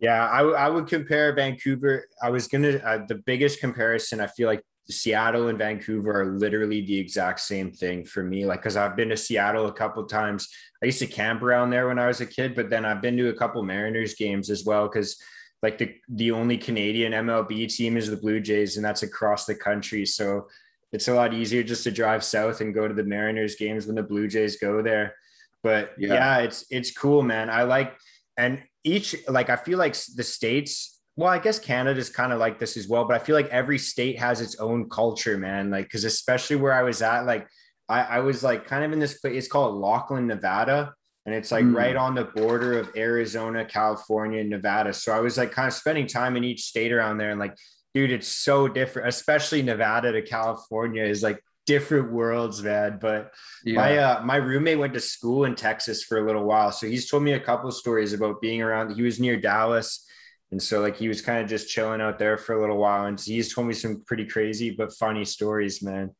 Yeah, 0.00 0.28
I, 0.28 0.42
I 0.42 0.68
would 0.68 0.86
compare 0.88 1.32
Vancouver. 1.34 2.06
I 2.22 2.30
was 2.30 2.48
gonna 2.48 2.78
uh, 2.78 3.06
the 3.06 3.16
biggest 3.16 3.60
comparison. 3.60 4.20
I 4.20 4.26
feel 4.26 4.48
like 4.48 4.62
Seattle 4.90 5.48
and 5.48 5.58
Vancouver 5.58 6.22
are 6.22 6.26
literally 6.38 6.80
the 6.80 6.98
exact 6.98 7.40
same 7.40 7.70
thing 7.70 8.04
for 8.04 8.22
me. 8.22 8.46
Like, 8.46 8.62
cause 8.62 8.76
I've 8.76 8.96
been 8.96 9.10
to 9.10 9.16
Seattle 9.16 9.66
a 9.66 9.72
couple 9.72 10.04
times. 10.04 10.48
I 10.82 10.86
used 10.86 11.00
to 11.00 11.06
camp 11.06 11.42
around 11.42 11.70
there 11.70 11.88
when 11.88 11.98
I 11.98 12.06
was 12.06 12.20
a 12.20 12.26
kid, 12.26 12.54
but 12.54 12.70
then 12.70 12.84
I've 12.84 13.02
been 13.02 13.16
to 13.18 13.28
a 13.28 13.34
couple 13.34 13.62
Mariners 13.62 14.14
games 14.14 14.48
as 14.48 14.64
well. 14.64 14.88
Cause 14.88 15.20
like 15.62 15.76
the, 15.76 15.94
the 16.08 16.30
only 16.30 16.56
Canadian 16.56 17.12
MLB 17.12 17.68
team 17.74 17.96
is 17.96 18.08
the 18.08 18.16
Blue 18.16 18.40
Jays 18.40 18.76
and 18.76 18.84
that's 18.84 19.02
across 19.02 19.44
the 19.44 19.54
country. 19.54 20.06
So 20.06 20.48
it's 20.92 21.08
a 21.08 21.14
lot 21.14 21.34
easier 21.34 21.62
just 21.62 21.84
to 21.84 21.90
drive 21.90 22.24
south 22.24 22.60
and 22.60 22.74
go 22.74 22.88
to 22.88 22.94
the 22.94 23.04
Mariners 23.04 23.56
games 23.56 23.86
when 23.86 23.96
the 23.96 24.02
Blue 24.02 24.26
Jays 24.26 24.56
go 24.56 24.80
there. 24.80 25.16
But 25.62 25.92
yeah, 25.98 26.14
yeah 26.14 26.38
it's, 26.38 26.64
it's 26.70 26.92
cool, 26.92 27.22
man. 27.22 27.50
I 27.50 27.64
like, 27.64 27.94
and 28.38 28.62
each, 28.84 29.16
like, 29.28 29.50
I 29.50 29.56
feel 29.56 29.78
like 29.78 29.94
the 30.14 30.22
States, 30.22 30.97
well, 31.18 31.30
I 31.30 31.40
guess 31.40 31.58
Canada's 31.58 32.10
kind 32.10 32.32
of 32.32 32.38
like 32.38 32.60
this 32.60 32.76
as 32.76 32.86
well, 32.86 33.04
but 33.04 33.20
I 33.20 33.24
feel 33.24 33.34
like 33.34 33.48
every 33.48 33.76
state 33.76 34.20
has 34.20 34.40
its 34.40 34.54
own 34.60 34.88
culture, 34.88 35.36
man. 35.36 35.68
Like, 35.68 35.86
because 35.86 36.04
especially 36.04 36.54
where 36.54 36.72
I 36.72 36.82
was 36.82 37.02
at, 37.02 37.26
like, 37.26 37.48
I, 37.88 38.02
I, 38.02 38.18
was 38.20 38.44
like 38.44 38.66
kind 38.68 38.84
of 38.84 38.92
in 38.92 39.00
this 39.00 39.18
place, 39.18 39.36
it's 39.36 39.48
called 39.48 39.74
Laughlin, 39.74 40.28
Nevada. 40.28 40.94
And 41.26 41.34
it's 41.34 41.50
like 41.50 41.64
mm. 41.64 41.74
right 41.74 41.96
on 41.96 42.14
the 42.14 42.26
border 42.26 42.78
of 42.78 42.90
Arizona, 42.96 43.64
California, 43.64 44.42
and 44.42 44.48
Nevada. 44.48 44.92
So 44.92 45.10
I 45.10 45.18
was 45.18 45.36
like 45.36 45.50
kind 45.50 45.66
of 45.66 45.74
spending 45.74 46.06
time 46.06 46.36
in 46.36 46.44
each 46.44 46.62
state 46.62 46.92
around 46.92 47.18
there. 47.18 47.30
And 47.30 47.40
like, 47.40 47.56
dude, 47.94 48.12
it's 48.12 48.28
so 48.28 48.68
different, 48.68 49.08
especially 49.08 49.60
Nevada 49.62 50.12
to 50.12 50.22
California 50.22 51.02
is 51.02 51.24
like 51.24 51.42
different 51.66 52.12
worlds, 52.12 52.62
man. 52.62 52.98
But 53.00 53.32
yeah. 53.64 53.74
my 53.74 53.98
uh, 53.98 54.22
my 54.22 54.36
roommate 54.36 54.78
went 54.78 54.94
to 54.94 55.00
school 55.00 55.46
in 55.46 55.56
Texas 55.56 56.04
for 56.04 56.18
a 56.18 56.24
little 56.24 56.44
while. 56.44 56.70
So 56.70 56.86
he's 56.86 57.10
told 57.10 57.24
me 57.24 57.32
a 57.32 57.40
couple 57.40 57.72
stories 57.72 58.12
about 58.12 58.40
being 58.40 58.62
around. 58.62 58.94
He 58.94 59.02
was 59.02 59.18
near 59.18 59.36
Dallas 59.36 60.04
and 60.50 60.62
so 60.62 60.80
like 60.80 60.96
he 60.96 61.08
was 61.08 61.20
kind 61.20 61.42
of 61.42 61.48
just 61.48 61.68
chilling 61.68 62.00
out 62.00 62.18
there 62.18 62.38
for 62.38 62.54
a 62.54 62.60
little 62.60 62.78
while. 62.78 63.04
And 63.06 63.20
he's 63.20 63.54
told 63.54 63.66
me 63.66 63.74
some 63.74 64.02
pretty 64.06 64.24
crazy 64.24 64.70
but 64.70 64.92
funny 64.94 65.24
stories, 65.24 65.82
man. 65.82 66.10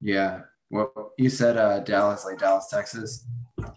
Yeah. 0.00 0.40
Well, 0.70 1.12
you 1.18 1.30
said 1.30 1.56
uh, 1.56 1.80
Dallas, 1.80 2.24
like 2.24 2.38
Dallas, 2.38 2.68
Texas. 2.68 3.26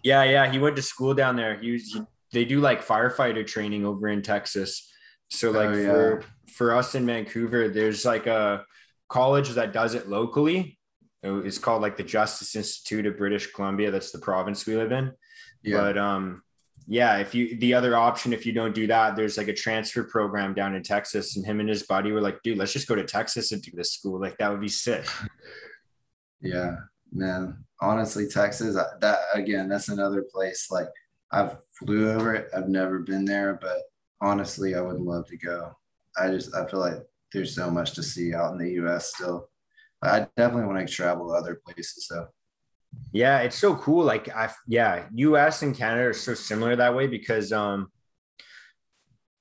Yeah, 0.02 0.24
yeah. 0.24 0.50
He 0.50 0.58
went 0.58 0.74
to 0.76 0.82
school 0.82 1.14
down 1.14 1.36
there. 1.36 1.58
He 1.58 1.72
was 1.72 1.82
he, 1.84 2.02
they 2.32 2.44
do 2.44 2.60
like 2.60 2.84
firefighter 2.84 3.46
training 3.46 3.86
over 3.86 4.08
in 4.08 4.22
Texas. 4.22 4.90
So 5.30 5.52
like 5.52 5.68
oh, 5.68 5.74
yeah. 5.74 5.88
for 5.92 6.24
for 6.52 6.74
us 6.74 6.94
in 6.94 7.06
Vancouver, 7.06 7.68
there's 7.68 8.04
like 8.04 8.26
a 8.26 8.64
college 9.08 9.50
that 9.50 9.72
does 9.72 9.94
it 9.94 10.08
locally. 10.08 10.78
It's 11.22 11.58
called 11.58 11.82
like 11.82 11.96
the 11.96 12.04
Justice 12.04 12.56
Institute 12.56 13.06
of 13.06 13.18
British 13.18 13.52
Columbia. 13.52 13.90
That's 13.90 14.10
the 14.10 14.18
province 14.18 14.66
we 14.66 14.76
live 14.76 14.92
in. 14.92 15.12
Yeah. 15.62 15.78
But 15.78 15.98
um, 15.98 16.42
yeah, 16.90 17.18
if 17.18 17.34
you 17.34 17.54
the 17.58 17.74
other 17.74 17.94
option, 17.94 18.32
if 18.32 18.46
you 18.46 18.52
don't 18.52 18.74
do 18.74 18.86
that, 18.86 19.14
there's 19.14 19.36
like 19.36 19.48
a 19.48 19.54
transfer 19.54 20.02
program 20.04 20.54
down 20.54 20.74
in 20.74 20.82
Texas, 20.82 21.36
and 21.36 21.44
him 21.44 21.60
and 21.60 21.68
his 21.68 21.82
buddy 21.82 22.12
were 22.12 22.22
like, 22.22 22.42
dude, 22.42 22.56
let's 22.56 22.72
just 22.72 22.88
go 22.88 22.94
to 22.94 23.04
Texas 23.04 23.52
and 23.52 23.60
do 23.60 23.70
this 23.74 23.92
school. 23.92 24.18
Like 24.18 24.38
that 24.38 24.50
would 24.50 24.60
be 24.60 24.68
sick. 24.68 25.06
Yeah, 26.40 26.76
man. 27.12 27.64
Honestly, 27.80 28.28
Texas, 28.28 28.76
uh, 28.76 28.90
that 29.00 29.18
again, 29.34 29.68
that's 29.68 29.88
another 29.88 30.24
place. 30.32 30.68
Like 30.70 30.86
I've 31.32 31.56
flew 31.76 32.12
over 32.12 32.32
it. 32.32 32.48
I've 32.56 32.68
never 32.68 33.00
been 33.00 33.24
there, 33.24 33.58
but 33.60 33.78
honestly, 34.20 34.76
I 34.76 34.80
would 34.80 35.00
love 35.00 35.26
to 35.30 35.36
go. 35.36 35.72
I 36.16 36.30
just 36.30 36.54
I 36.54 36.64
feel 36.66 36.78
like 36.78 37.02
there's 37.32 37.56
so 37.56 37.72
much 37.72 37.94
to 37.94 38.04
see 38.04 38.34
out 38.34 38.52
in 38.52 38.58
the 38.58 38.70
U.S. 38.74 39.14
Still, 39.16 39.48
I 40.00 40.28
definitely 40.36 40.66
want 40.66 40.86
to 40.86 40.94
travel 40.94 41.26
to 41.26 41.34
other 41.34 41.60
places. 41.66 42.06
So 42.06 42.28
yeah, 43.12 43.38
it's 43.40 43.56
so 43.58 43.74
cool. 43.76 44.04
Like 44.04 44.28
I 44.28 44.50
yeah, 44.66 45.06
US 45.14 45.62
and 45.62 45.74
Canada 45.76 46.08
are 46.08 46.12
so 46.12 46.34
similar 46.34 46.76
that 46.76 46.94
way 46.94 47.06
because 47.06 47.52
um 47.52 47.88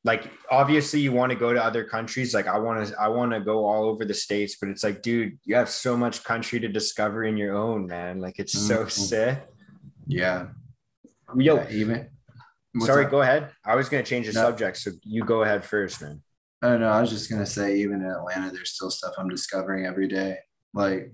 like 0.03 0.29
obviously 0.49 0.99
you 1.01 1.11
want 1.11 1.31
to 1.31 1.37
go 1.37 1.51
to 1.51 1.61
other 1.61 1.83
countries 1.83 2.33
like 2.33 2.47
i 2.47 2.57
want 2.57 2.87
to 2.87 2.95
i 3.01 3.07
want 3.09 3.31
to 3.31 3.41
go 3.41 3.65
all 3.65 3.85
over 3.89 4.05
the 4.05 4.13
states 4.13 4.55
but 4.59 4.69
it's 4.69 4.83
like 4.83 5.01
dude 5.01 5.37
you 5.43 5.55
have 5.55 5.67
so 5.67 5.97
much 5.97 6.23
country 6.23 6.59
to 6.59 6.67
discover 6.69 7.25
in 7.25 7.35
your 7.35 7.57
own 7.57 7.87
man 7.87 8.21
like 8.21 8.37
it's 8.39 8.53
so 8.53 8.85
Mhm. 8.85 8.91
sick 8.91 9.39
Yeah. 10.05 10.47
yo 11.35 11.55
Yeah, 11.55 11.69
even. 11.71 12.09
sorry 12.79 13.05
up? 13.05 13.11
go 13.11 13.21
ahead 13.21 13.49
i 13.65 13.75
was 13.75 13.89
going 13.89 14.01
to 14.03 14.09
change 14.09 14.27
the 14.27 14.33
No. 14.33 14.43
subject 14.43 14.77
so 14.77 14.91
you 15.03 15.25
go 15.25 15.41
ahead 15.43 15.65
first 15.65 16.01
man 16.01 16.21
Oh 16.63 16.75
no, 16.77 16.89
I 16.89 17.01
was 17.01 17.11
just 17.11 17.29
gonna 17.29 17.45
say 17.45 17.77
even 17.77 18.01
in 18.01 18.07
Atlanta, 18.09 18.49
there's 18.51 18.71
still 18.71 18.89
stuff 18.89 19.13
I'm 19.19 19.29
discovering 19.29 19.85
every 19.85 20.07
day. 20.07 20.37
Like 20.73 21.11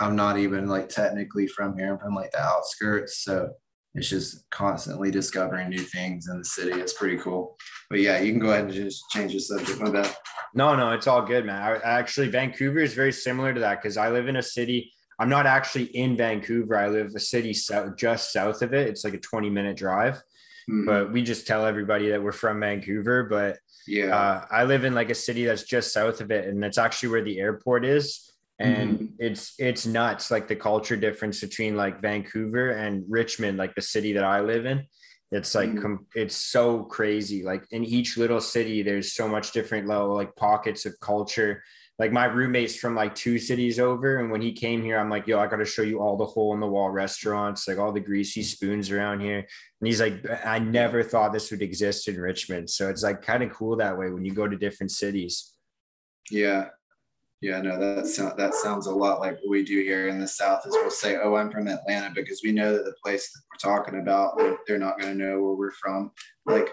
I'm 0.00 0.16
not 0.16 0.38
even 0.38 0.66
like 0.68 0.88
technically 0.88 1.46
from 1.46 1.76
here. 1.78 1.92
I'm 1.92 1.98
from 1.98 2.14
like 2.14 2.32
the 2.32 2.40
outskirts, 2.42 3.18
so 3.24 3.50
it's 3.94 4.08
just 4.10 4.44
constantly 4.50 5.10
discovering 5.10 5.70
new 5.70 5.78
things 5.80 6.28
in 6.28 6.38
the 6.38 6.44
city. 6.44 6.78
It's 6.78 6.92
pretty 6.92 7.16
cool. 7.16 7.56
But 7.88 8.00
yeah, 8.00 8.20
you 8.20 8.30
can 8.32 8.40
go 8.40 8.50
ahead 8.50 8.64
and 8.64 8.72
just 8.72 9.02
change 9.10 9.32
the 9.32 9.40
subject. 9.40 9.80
My 9.80 9.90
bad. 9.90 10.14
No, 10.54 10.76
no, 10.76 10.90
it's 10.92 11.06
all 11.06 11.22
good, 11.22 11.46
man. 11.46 11.62
I, 11.62 11.76
actually, 11.98 12.28
Vancouver 12.28 12.78
is 12.80 12.92
very 12.94 13.12
similar 13.12 13.54
to 13.54 13.60
that 13.60 13.80
because 13.80 13.96
I 13.96 14.10
live 14.10 14.28
in 14.28 14.36
a 14.36 14.42
city. 14.42 14.92
I'm 15.18 15.30
not 15.30 15.46
actually 15.46 15.84
in 15.84 16.14
Vancouver. 16.16 16.76
I 16.76 16.88
live 16.88 17.12
a 17.16 17.20
city 17.20 17.54
south, 17.54 17.96
just 17.96 18.32
south 18.34 18.60
of 18.60 18.74
it. 18.74 18.88
It's 18.88 19.02
like 19.02 19.14
a 19.14 19.18
20 19.18 19.48
minute 19.48 19.78
drive, 19.78 20.22
Mhm. 20.68 20.84
but 20.84 21.10
we 21.12 21.22
just 21.22 21.46
tell 21.46 21.64
everybody 21.64 22.10
that 22.10 22.22
we're 22.22 22.32
from 22.32 22.60
Vancouver. 22.60 23.24
But 23.24 23.58
yeah, 23.86 24.14
uh, 24.14 24.44
I 24.50 24.64
live 24.64 24.84
in 24.84 24.94
like 24.94 25.08
a 25.08 25.14
city 25.14 25.46
that's 25.46 25.62
just 25.62 25.92
south 25.94 26.20
of 26.20 26.30
it, 26.30 26.48
and 26.48 26.62
that's 26.62 26.76
actually 26.76 27.08
where 27.10 27.24
the 27.24 27.38
airport 27.40 27.86
is. 27.86 28.30
And 28.58 28.98
Mhm. 29.00 29.12
it's 29.18 29.54
it's 29.58 29.84
nuts, 29.86 30.30
like 30.30 30.48
the 30.48 30.56
culture 30.56 30.96
difference 30.96 31.40
between 31.40 31.76
like 31.76 32.00
Vancouver 32.00 32.70
and 32.70 33.04
Richmond, 33.08 33.58
like 33.58 33.74
the 33.74 33.82
city 33.82 34.14
that 34.14 34.24
I 34.24 34.40
live 34.40 34.64
in. 34.66 34.86
It's 35.32 35.54
like 35.54 35.70
Mhm. 35.70 35.82
com- 35.82 36.06
it's 36.14 36.36
so 36.36 36.84
crazy. 36.84 37.42
Like 37.42 37.64
in 37.70 37.84
each 37.84 38.16
little 38.16 38.40
city, 38.40 38.82
there's 38.82 39.12
so 39.12 39.28
much 39.28 39.52
different 39.52 39.86
level 39.86 40.14
like 40.14 40.34
pockets 40.36 40.86
of 40.86 40.98
culture. 41.00 41.62
Like 41.98 42.12
my 42.12 42.26
roommate's 42.26 42.76
from 42.76 42.94
like 42.94 43.14
two 43.14 43.38
cities 43.38 43.78
over, 43.78 44.18
and 44.18 44.30
when 44.30 44.42
he 44.42 44.52
came 44.52 44.82
here, 44.82 44.98
I'm 44.98 45.08
like, 45.10 45.26
"Yo, 45.26 45.38
I 45.38 45.46
got 45.48 45.56
to 45.56 45.64
show 45.64 45.82
you 45.82 46.00
all 46.00 46.16
the 46.16 46.26
hole 46.26 46.52
in 46.54 46.60
the 46.60 46.66
wall 46.66 46.90
restaurants, 46.90 47.66
like 47.66 47.78
all 47.78 47.90
the 47.92 48.00
greasy 48.00 48.42
spoons 48.42 48.90
around 48.90 49.20
here." 49.20 49.38
And 49.38 49.86
he's 49.86 50.00
like, 50.00 50.22
"I 50.44 50.58
never 50.58 51.02
thought 51.02 51.32
this 51.32 51.50
would 51.50 51.62
exist 51.62 52.06
in 52.08 52.20
Richmond." 52.20 52.68
So 52.70 52.88
it's 52.90 53.02
like 53.02 53.22
kind 53.22 53.42
of 53.42 53.50
cool 53.50 53.76
that 53.78 53.96
way 53.98 54.10
when 54.10 54.24
you 54.26 54.32
go 54.34 54.46
to 54.48 54.56
different 54.56 54.92
cities. 54.92 55.52
yeah, 56.30 56.70
yeah. 57.40 57.60
No, 57.60 57.78
that 57.78 58.34
that 58.36 58.54
sounds 58.54 58.86
a 58.86 58.94
lot 58.94 59.20
like 59.20 59.34
what 59.34 59.50
we 59.50 59.64
do 59.64 59.80
here 59.82 60.08
in 60.08 60.18
the 60.18 60.28
South. 60.28 60.66
Is 60.66 60.72
we'll 60.72 60.90
say, 60.90 61.16
"Oh, 61.22 61.34
I'm 61.36 61.50
from 61.50 61.68
Atlanta," 61.68 62.12
because 62.14 62.40
we 62.42 62.52
know 62.52 62.72
that 62.72 62.84
the 62.84 62.94
place 63.04 63.30
that 63.30 63.40
we're 63.50 63.72
talking 63.74 64.00
about, 64.00 64.38
they're- 64.66 64.78
not 64.78 64.98
going 64.98 65.16
to 65.16 65.24
know 65.24 65.40
where 65.40 65.54
we're 65.54 65.70
from. 65.72 66.12
Like 66.44 66.68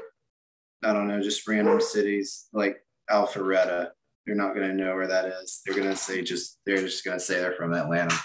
I 0.83 0.93
don't 0.93 1.07
know, 1.07 1.21
just 1.21 1.47
random 1.47 1.79
cities 1.79 2.47
like 2.53 2.77
Alpharetta. 3.09 3.91
They're 4.25 4.35
not 4.35 4.55
going 4.55 4.67
to 4.67 4.73
know 4.73 4.95
where 4.95 5.07
that 5.07 5.25
is. 5.25 5.61
They're 5.65 5.75
going 5.75 5.89
to 5.89 5.95
say 5.95 6.21
just 6.21 6.59
they're 6.65 6.77
just 6.77 7.03
going 7.03 7.17
to 7.17 7.23
say 7.23 7.39
they're 7.39 7.53
from 7.53 7.73
Atlanta. 7.73 8.15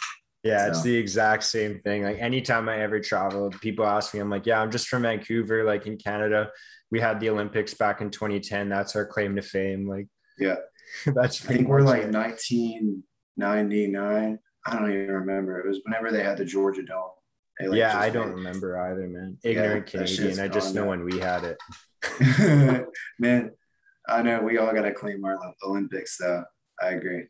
Yeah, 0.45 0.69
it's 0.69 0.83
the 0.83 0.95
exact 0.97 1.43
same 1.43 1.81
thing. 1.81 2.05
Like 2.05 2.19
anytime 2.19 2.69
I 2.69 2.79
ever 2.79 3.01
travel, 3.01 3.51
people 3.61 3.85
ask 3.85 4.15
me, 4.15 4.21
I'm 4.21 4.31
like, 4.31 4.47
yeah, 4.47 4.61
I'm 4.61 4.71
just 4.71 4.89
from 4.89 5.03
Vancouver, 5.03 5.65
like 5.65 5.87
in 5.87 5.97
Canada. 5.97 6.51
We 6.91 7.01
had 7.01 7.21
the 7.21 7.29
Olympics 7.31 7.75
back 7.75 8.01
in 8.01 8.11
2010. 8.11 8.69
That's 8.69 8.97
our 8.97 9.05
claim 9.05 9.37
to 9.37 9.43
fame. 9.43 9.89
Like, 9.89 10.07
Yeah. 10.39 10.57
that's 11.15 11.45
I 11.45 11.49
think 11.55 11.69
we're 11.69 11.83
like 11.83 12.05
it. 12.05 12.13
1999. 12.13 14.39
I 14.67 14.75
don't 14.79 14.91
even 14.93 15.09
remember. 15.09 15.59
It 15.61 15.67
was 15.69 15.81
whenever 15.85 16.11
they 16.11 16.23
had 16.23 16.37
the 16.39 16.45
Georgia 16.45 16.83
Dome. 16.83 17.11
Like, 17.61 17.77
yeah, 17.79 17.99
I 17.99 18.11
don't 18.11 18.29
made- 18.29 18.35
remember 18.37 18.79
either, 18.79 19.09
man. 19.09 19.37
Ignorant 19.43 19.87
that 19.91 20.07
Canadian. 20.07 20.39
I 20.41 20.49
just 20.49 20.75
know 20.75 20.87
when 20.87 21.05
we 21.05 21.19
had 21.19 21.43
it. 21.45 21.59
Man, 23.19 23.51
I 24.09 24.23
know 24.23 24.41
we 24.43 24.59
all 24.59 24.73
got 24.73 24.83
to 24.83 24.93
claim 24.95 25.25
our 25.25 25.37
Olympics, 25.67 26.17
though. 26.19 26.45
I 26.81 26.91
agree. 26.91 27.25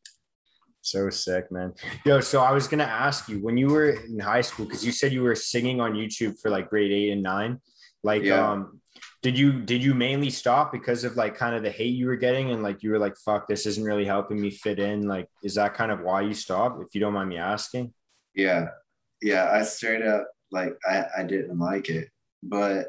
So 0.83 1.09
sick, 1.09 1.51
man. 1.51 1.73
Yo, 2.05 2.21
so 2.21 2.43
I 2.43 2.53
was 2.53 2.69
gonna 2.69 2.85
ask 2.85 3.27
you 3.29 3.39
when 3.43 3.57
you 3.57 3.69
were 3.69 3.91
in 3.91 4.19
high 4.21 4.43
school, 4.43 4.67
because 4.67 4.85
you 4.85 4.93
said 4.93 5.13
you 5.13 5.23
were 5.23 5.35
singing 5.35 5.81
on 5.81 5.95
YouTube 5.95 6.39
for 6.41 6.51
like 6.51 6.69
grade 6.69 6.93
eight 6.93 7.11
and 7.11 7.23
nine. 7.23 7.59
Like, 8.05 8.23
Yeah. 8.23 8.51
um, 8.53 8.78
did 9.21 9.37
you 9.37 9.61
did 9.61 9.83
you 9.83 9.95
mainly 9.95 10.31
stop 10.31 10.71
because 10.71 11.03
of 11.03 11.17
like 11.17 11.35
kind 11.35 11.57
of 11.57 11.63
the 11.63 11.71
hate 11.71 11.95
you 11.95 12.07
were 12.07 12.17
getting 12.17 12.53
and 12.53 12.63
like 12.63 12.83
you 12.83 12.91
were 12.91 12.99
like, 12.99 13.17
fuck, 13.17 13.49
this 13.49 13.67
isn't 13.67 13.85
really 13.85 14.05
helping 14.05 14.41
me 14.41 14.51
fit 14.51 14.79
in? 14.79 15.09
Like, 15.09 15.29
is 15.43 15.57
that 15.57 15.75
kind 15.75 15.91
of 15.91 16.01
why 16.01 16.21
you 16.21 16.35
stopped? 16.35 16.81
If 16.81 16.95
you 16.95 17.01
don't 17.01 17.15
mind 17.15 17.29
me 17.29 17.39
asking. 17.39 17.93
Yeah. 18.35 18.69
Yeah. 19.21 19.51
I 19.51 19.63
straight 19.65 20.03
up, 20.03 20.29
like, 20.53 20.77
I, 20.89 21.05
I 21.19 21.23
didn't 21.25 21.59
like 21.59 21.89
it, 21.89 22.09
but 22.43 22.87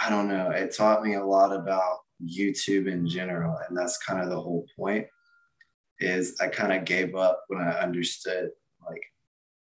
I 0.00 0.10
don't 0.10 0.28
know. 0.28 0.50
It 0.50 0.74
taught 0.76 1.02
me 1.02 1.14
a 1.14 1.24
lot 1.24 1.54
about 1.54 2.00
YouTube 2.22 2.86
in 2.86 3.08
general. 3.08 3.58
And 3.66 3.76
that's 3.76 3.96
kind 3.98 4.20
of 4.20 4.28
the 4.28 4.40
whole 4.40 4.66
point 4.76 5.06
is 5.98 6.36
I 6.40 6.48
kind 6.48 6.72
of 6.72 6.84
gave 6.84 7.16
up 7.16 7.44
when 7.48 7.60
I 7.60 7.70
understood 7.80 8.50
like 8.86 9.02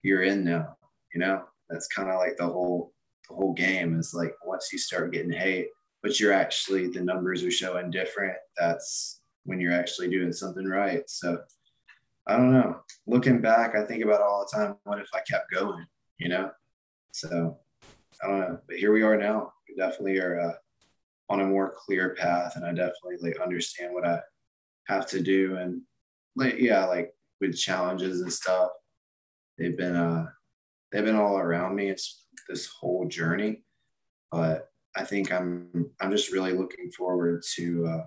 you're 0.02 0.24
in 0.24 0.44
now, 0.44 0.76
you 1.14 1.20
know, 1.20 1.44
that's 1.70 1.86
kind 1.86 2.10
of 2.10 2.16
like 2.16 2.36
the 2.36 2.46
whole, 2.46 2.92
the 3.28 3.34
whole 3.34 3.52
game 3.52 3.98
is 3.98 4.14
like, 4.14 4.34
once 4.44 4.70
you 4.72 4.78
start 4.78 5.12
getting 5.12 5.32
hate, 5.32 5.68
but 6.02 6.20
you're 6.20 6.32
actually, 6.32 6.88
the 6.88 7.00
numbers 7.00 7.42
are 7.42 7.50
showing 7.50 7.90
different. 7.90 8.36
That's 8.56 9.20
when 9.44 9.60
you're 9.60 9.72
actually 9.72 10.08
doing 10.08 10.32
something 10.32 10.66
right. 10.66 11.08
So 11.08 11.40
I 12.26 12.36
don't 12.36 12.52
know. 12.52 12.80
Looking 13.06 13.40
back, 13.40 13.74
I 13.74 13.84
think 13.84 14.04
about 14.04 14.20
all 14.20 14.46
the 14.46 14.56
time. 14.56 14.76
What 14.84 15.00
if 15.00 15.08
I 15.14 15.20
kept 15.28 15.50
going, 15.52 15.86
you 16.18 16.28
know? 16.28 16.50
So 17.12 17.58
I 18.22 18.26
don't 18.28 18.40
know. 18.40 18.58
But 18.66 18.76
here 18.76 18.92
we 18.92 19.02
are 19.02 19.16
now. 19.16 19.52
We 19.68 19.76
definitely 19.76 20.18
are 20.18 20.40
uh, 20.40 20.52
on 21.28 21.40
a 21.40 21.46
more 21.46 21.74
clear 21.76 22.14
path. 22.14 22.56
And 22.56 22.64
I 22.64 22.70
definitely 22.70 23.16
like 23.20 23.40
understand 23.40 23.94
what 23.94 24.06
I 24.06 24.20
have 24.86 25.06
to 25.08 25.20
do. 25.20 25.56
And 25.56 25.82
like, 26.34 26.58
yeah, 26.58 26.84
like 26.84 27.14
with 27.40 27.56
challenges 27.56 28.20
and 28.20 28.32
stuff, 28.32 28.70
they've 29.58 29.76
been, 29.76 29.96
uh, 29.96 30.26
they've 30.92 31.04
been 31.04 31.16
all 31.16 31.38
around 31.38 31.74
me. 31.74 31.88
It's 31.88 32.25
this 32.48 32.66
whole 32.66 33.06
journey, 33.08 33.64
but 34.30 34.68
I 34.96 35.04
think 35.04 35.32
I'm, 35.32 35.90
I'm 36.00 36.10
just 36.10 36.32
really 36.32 36.52
looking 36.52 36.90
forward 36.90 37.42
to, 37.56 37.86
uh, 37.86 38.04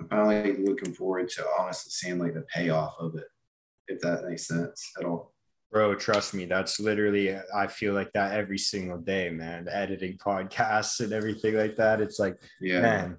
I'm 0.00 0.08
finally 0.08 0.56
looking 0.56 0.94
forward 0.94 1.28
to 1.30 1.46
honestly 1.58 1.90
seeing 1.90 2.18
like 2.18 2.34
the 2.34 2.42
payoff 2.54 2.94
of 2.98 3.14
it, 3.16 3.26
if 3.88 4.00
that 4.00 4.24
makes 4.24 4.46
sense 4.46 4.90
at 4.98 5.04
all. 5.04 5.34
Bro, 5.70 5.96
trust 5.96 6.34
me, 6.34 6.46
that's 6.46 6.80
literally 6.80 7.36
I 7.54 7.66
feel 7.68 7.94
like 7.94 8.10
that 8.14 8.32
every 8.32 8.58
single 8.58 8.98
day, 8.98 9.30
man. 9.30 9.68
Editing 9.70 10.18
podcasts 10.18 10.98
and 11.00 11.12
everything 11.12 11.54
like 11.54 11.76
that. 11.76 12.00
It's 12.00 12.18
like 12.18 12.40
Yeah. 12.60 12.80
man 12.80 13.16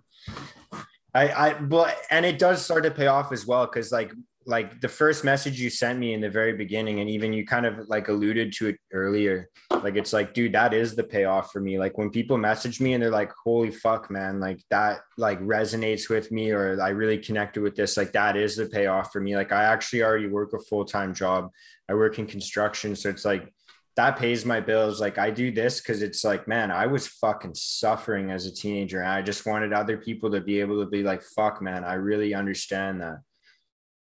i 1.13 1.29
i 1.29 1.53
but 1.53 1.97
and 2.09 2.25
it 2.25 2.39
does 2.39 2.63
start 2.63 2.83
to 2.83 2.91
pay 2.91 3.07
off 3.07 3.31
as 3.31 3.45
well 3.45 3.65
because 3.65 3.91
like 3.91 4.13
like 4.45 4.81
the 4.81 4.87
first 4.87 5.23
message 5.23 5.59
you 5.59 5.69
sent 5.69 5.99
me 5.99 6.13
in 6.13 6.21
the 6.21 6.29
very 6.29 6.53
beginning 6.53 6.99
and 6.99 7.09
even 7.09 7.31
you 7.31 7.45
kind 7.45 7.65
of 7.65 7.87
like 7.87 8.07
alluded 8.07 8.51
to 8.51 8.69
it 8.69 8.77
earlier 8.91 9.47
like 9.83 9.95
it's 9.95 10.13
like 10.13 10.33
dude 10.33 10.53
that 10.53 10.73
is 10.73 10.95
the 10.95 11.03
payoff 11.03 11.51
for 11.51 11.59
me 11.59 11.77
like 11.77 11.97
when 11.97 12.09
people 12.09 12.37
message 12.37 12.81
me 12.81 12.93
and 12.93 13.03
they're 13.03 13.11
like 13.11 13.31
holy 13.43 13.69
fuck 13.69 14.09
man 14.09 14.39
like 14.39 14.59
that 14.69 15.01
like 15.17 15.39
resonates 15.41 16.09
with 16.09 16.31
me 16.31 16.49
or 16.51 16.81
i 16.81 16.89
really 16.89 17.17
connected 17.17 17.61
with 17.61 17.75
this 17.75 17.97
like 17.97 18.11
that 18.11 18.35
is 18.35 18.55
the 18.55 18.65
payoff 18.65 19.11
for 19.11 19.21
me 19.21 19.35
like 19.35 19.51
i 19.51 19.63
actually 19.63 20.01
already 20.01 20.27
work 20.27 20.53
a 20.53 20.59
full-time 20.59 21.13
job 21.13 21.49
i 21.87 21.93
work 21.93 22.17
in 22.17 22.25
construction 22.25 22.95
so 22.95 23.09
it's 23.09 23.25
like 23.25 23.53
that 23.97 24.17
pays 24.17 24.45
my 24.45 24.59
bills. 24.61 25.01
Like 25.01 25.17
I 25.17 25.29
do 25.29 25.51
this 25.51 25.81
because 25.81 26.01
it's 26.01 26.23
like, 26.23 26.47
man, 26.47 26.71
I 26.71 26.87
was 26.87 27.07
fucking 27.07 27.55
suffering 27.55 28.31
as 28.31 28.45
a 28.45 28.53
teenager. 28.53 29.01
And 29.01 29.09
I 29.09 29.21
just 29.21 29.45
wanted 29.45 29.73
other 29.73 29.97
people 29.97 30.31
to 30.31 30.39
be 30.39 30.61
able 30.61 30.81
to 30.81 30.89
be 30.89 31.03
like, 31.03 31.21
fuck, 31.21 31.61
man, 31.61 31.83
I 31.83 31.95
really 31.95 32.33
understand 32.33 33.01
that. 33.01 33.19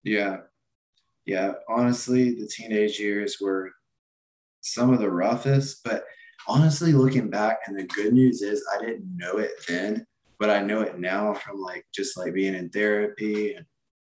Yeah. 0.03 0.37
Yeah. 1.25 1.53
Honestly, 1.67 2.35
the 2.35 2.47
teenage 2.47 2.99
years 2.99 3.37
were 3.39 3.71
some 4.61 4.91
of 4.93 4.99
the 4.99 5.09
roughest, 5.09 5.83
but 5.83 6.03
honestly, 6.47 6.91
looking 6.91 7.29
back, 7.29 7.59
and 7.67 7.77
the 7.77 7.83
good 7.83 8.13
news 8.13 8.41
is 8.41 8.65
I 8.73 8.83
didn't 8.83 9.15
know 9.15 9.37
it 9.37 9.51
then, 9.67 10.05
but 10.39 10.49
I 10.49 10.61
know 10.61 10.81
it 10.81 10.99
now 10.99 11.33
from 11.33 11.61
like 11.61 11.85
just 11.93 12.17
like 12.17 12.33
being 12.33 12.55
in 12.55 12.69
therapy 12.69 13.53
and 13.53 13.65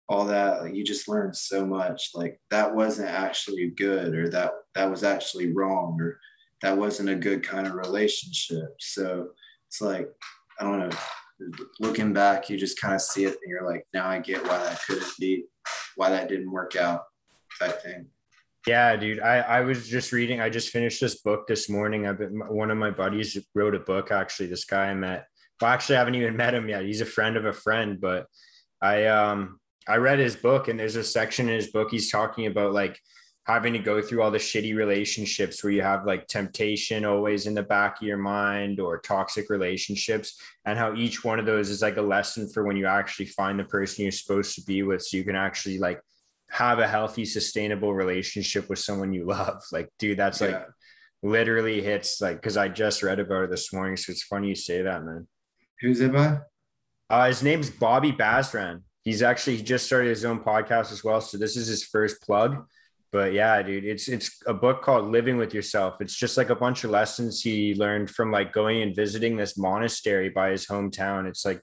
all 0.08 0.24
that. 0.26 0.62
Like 0.62 0.74
you 0.74 0.84
just 0.84 1.08
learn 1.08 1.34
so 1.34 1.66
much. 1.66 2.10
Like 2.14 2.40
that 2.50 2.74
wasn't 2.74 3.10
actually 3.10 3.72
good, 3.76 4.14
or 4.14 4.28
that 4.30 4.52
that 4.74 4.90
was 4.90 5.04
actually 5.04 5.52
wrong, 5.52 5.98
or 6.00 6.18
that 6.62 6.76
wasn't 6.76 7.08
a 7.08 7.14
good 7.14 7.42
kind 7.42 7.66
of 7.66 7.74
relationship. 7.74 8.74
So 8.78 9.28
it's 9.68 9.80
like, 9.80 10.08
I 10.60 10.64
don't 10.64 10.78
know. 10.78 10.96
Looking 11.80 12.12
back, 12.12 12.50
you 12.50 12.56
just 12.56 12.80
kind 12.80 12.94
of 12.94 13.00
see 13.00 13.24
it 13.24 13.36
and 13.42 13.48
you're 13.48 13.66
like, 13.66 13.86
now 13.94 14.08
I 14.08 14.18
get 14.18 14.42
why 14.42 14.58
that 14.58 14.80
couldn't 14.86 15.12
be, 15.18 15.44
why 15.96 16.10
that 16.10 16.28
didn't 16.28 16.50
work 16.50 16.76
out, 16.76 17.04
type 17.58 17.82
thing. 17.82 18.06
Yeah, 18.66 18.96
dude. 18.96 19.20
I, 19.20 19.38
I 19.38 19.60
was 19.60 19.88
just 19.88 20.12
reading, 20.12 20.40
I 20.40 20.50
just 20.50 20.70
finished 20.70 21.00
this 21.00 21.22
book 21.22 21.46
this 21.46 21.70
morning. 21.70 22.06
I've 22.06 22.18
been, 22.18 22.38
one 22.48 22.70
of 22.70 22.76
my 22.76 22.90
buddies 22.90 23.38
wrote 23.54 23.74
a 23.74 23.80
book, 23.80 24.10
actually. 24.10 24.48
This 24.48 24.64
guy 24.64 24.90
I 24.90 24.94
met. 24.94 25.26
Well, 25.60 25.70
actually, 25.70 25.96
I 25.96 26.00
haven't 26.00 26.16
even 26.16 26.36
met 26.36 26.54
him 26.54 26.68
yet. 26.68 26.84
He's 26.84 27.00
a 27.00 27.06
friend 27.06 27.36
of 27.36 27.44
a 27.44 27.52
friend, 27.52 28.00
but 28.00 28.26
I 28.80 29.06
um 29.06 29.58
I 29.88 29.96
read 29.96 30.18
his 30.18 30.36
book 30.36 30.68
and 30.68 30.78
there's 30.78 30.96
a 30.96 31.04
section 31.04 31.48
in 31.48 31.54
his 31.54 31.68
book 31.68 31.90
he's 31.90 32.10
talking 32.10 32.46
about 32.46 32.72
like 32.72 32.98
having 33.48 33.72
to 33.72 33.78
go 33.78 34.02
through 34.02 34.20
all 34.20 34.30
the 34.30 34.38
shitty 34.38 34.76
relationships 34.76 35.64
where 35.64 35.72
you 35.72 35.80
have 35.80 36.04
like 36.04 36.28
temptation 36.28 37.06
always 37.06 37.46
in 37.46 37.54
the 37.54 37.62
back 37.62 37.96
of 37.96 38.06
your 38.06 38.18
mind 38.18 38.78
or 38.78 38.98
toxic 38.98 39.48
relationships 39.48 40.38
and 40.66 40.78
how 40.78 40.94
each 40.94 41.24
one 41.24 41.38
of 41.38 41.46
those 41.46 41.70
is 41.70 41.80
like 41.80 41.96
a 41.96 42.02
lesson 42.02 42.46
for 42.46 42.64
when 42.64 42.76
you 42.76 42.84
actually 42.84 43.24
find 43.24 43.58
the 43.58 43.64
person 43.64 44.02
you're 44.02 44.12
supposed 44.12 44.54
to 44.54 44.60
be 44.64 44.82
with 44.82 45.02
so 45.02 45.16
you 45.16 45.24
can 45.24 45.34
actually 45.34 45.78
like 45.78 45.98
have 46.50 46.78
a 46.78 46.86
healthy 46.86 47.24
sustainable 47.24 47.94
relationship 47.94 48.68
with 48.68 48.78
someone 48.78 49.14
you 49.14 49.24
love. 49.24 49.62
Like 49.72 49.88
dude 49.98 50.18
that's 50.18 50.42
yeah. 50.42 50.48
like 50.48 50.66
literally 51.22 51.80
hits 51.80 52.20
like 52.20 52.36
because 52.36 52.56
i 52.56 52.68
just 52.68 53.02
read 53.02 53.18
about 53.18 53.42
it 53.44 53.50
this 53.50 53.72
morning 53.72 53.96
so 53.96 54.12
it's 54.12 54.22
funny 54.22 54.48
you 54.48 54.54
say 54.54 54.82
that 54.82 55.04
man. 55.04 55.26
Who's 55.80 56.00
it 56.00 56.12
by? 56.12 56.40
Uh, 57.08 57.26
his 57.26 57.42
name's 57.42 57.70
bobby 57.70 58.12
basran. 58.12 58.82
He's 59.04 59.22
actually 59.22 59.56
he 59.56 59.62
just 59.62 59.86
started 59.86 60.10
his 60.10 60.26
own 60.26 60.40
podcast 60.40 60.92
as 60.92 61.02
well 61.02 61.22
so 61.22 61.38
this 61.38 61.56
is 61.56 61.66
his 61.66 61.82
first 61.82 62.20
plug 62.20 62.66
but 63.10 63.32
yeah, 63.32 63.62
dude, 63.62 63.84
it's 63.84 64.08
it's 64.08 64.42
a 64.46 64.52
book 64.52 64.82
called 64.82 65.06
Living 65.06 65.38
with 65.38 65.54
Yourself. 65.54 65.96
It's 66.00 66.14
just 66.14 66.36
like 66.36 66.50
a 66.50 66.54
bunch 66.54 66.84
of 66.84 66.90
lessons 66.90 67.40
he 67.40 67.74
learned 67.74 68.10
from 68.10 68.30
like 68.30 68.52
going 68.52 68.82
and 68.82 68.94
visiting 68.94 69.36
this 69.36 69.56
monastery 69.56 70.28
by 70.28 70.50
his 70.50 70.66
hometown. 70.66 71.26
It's 71.26 71.44
like 71.44 71.60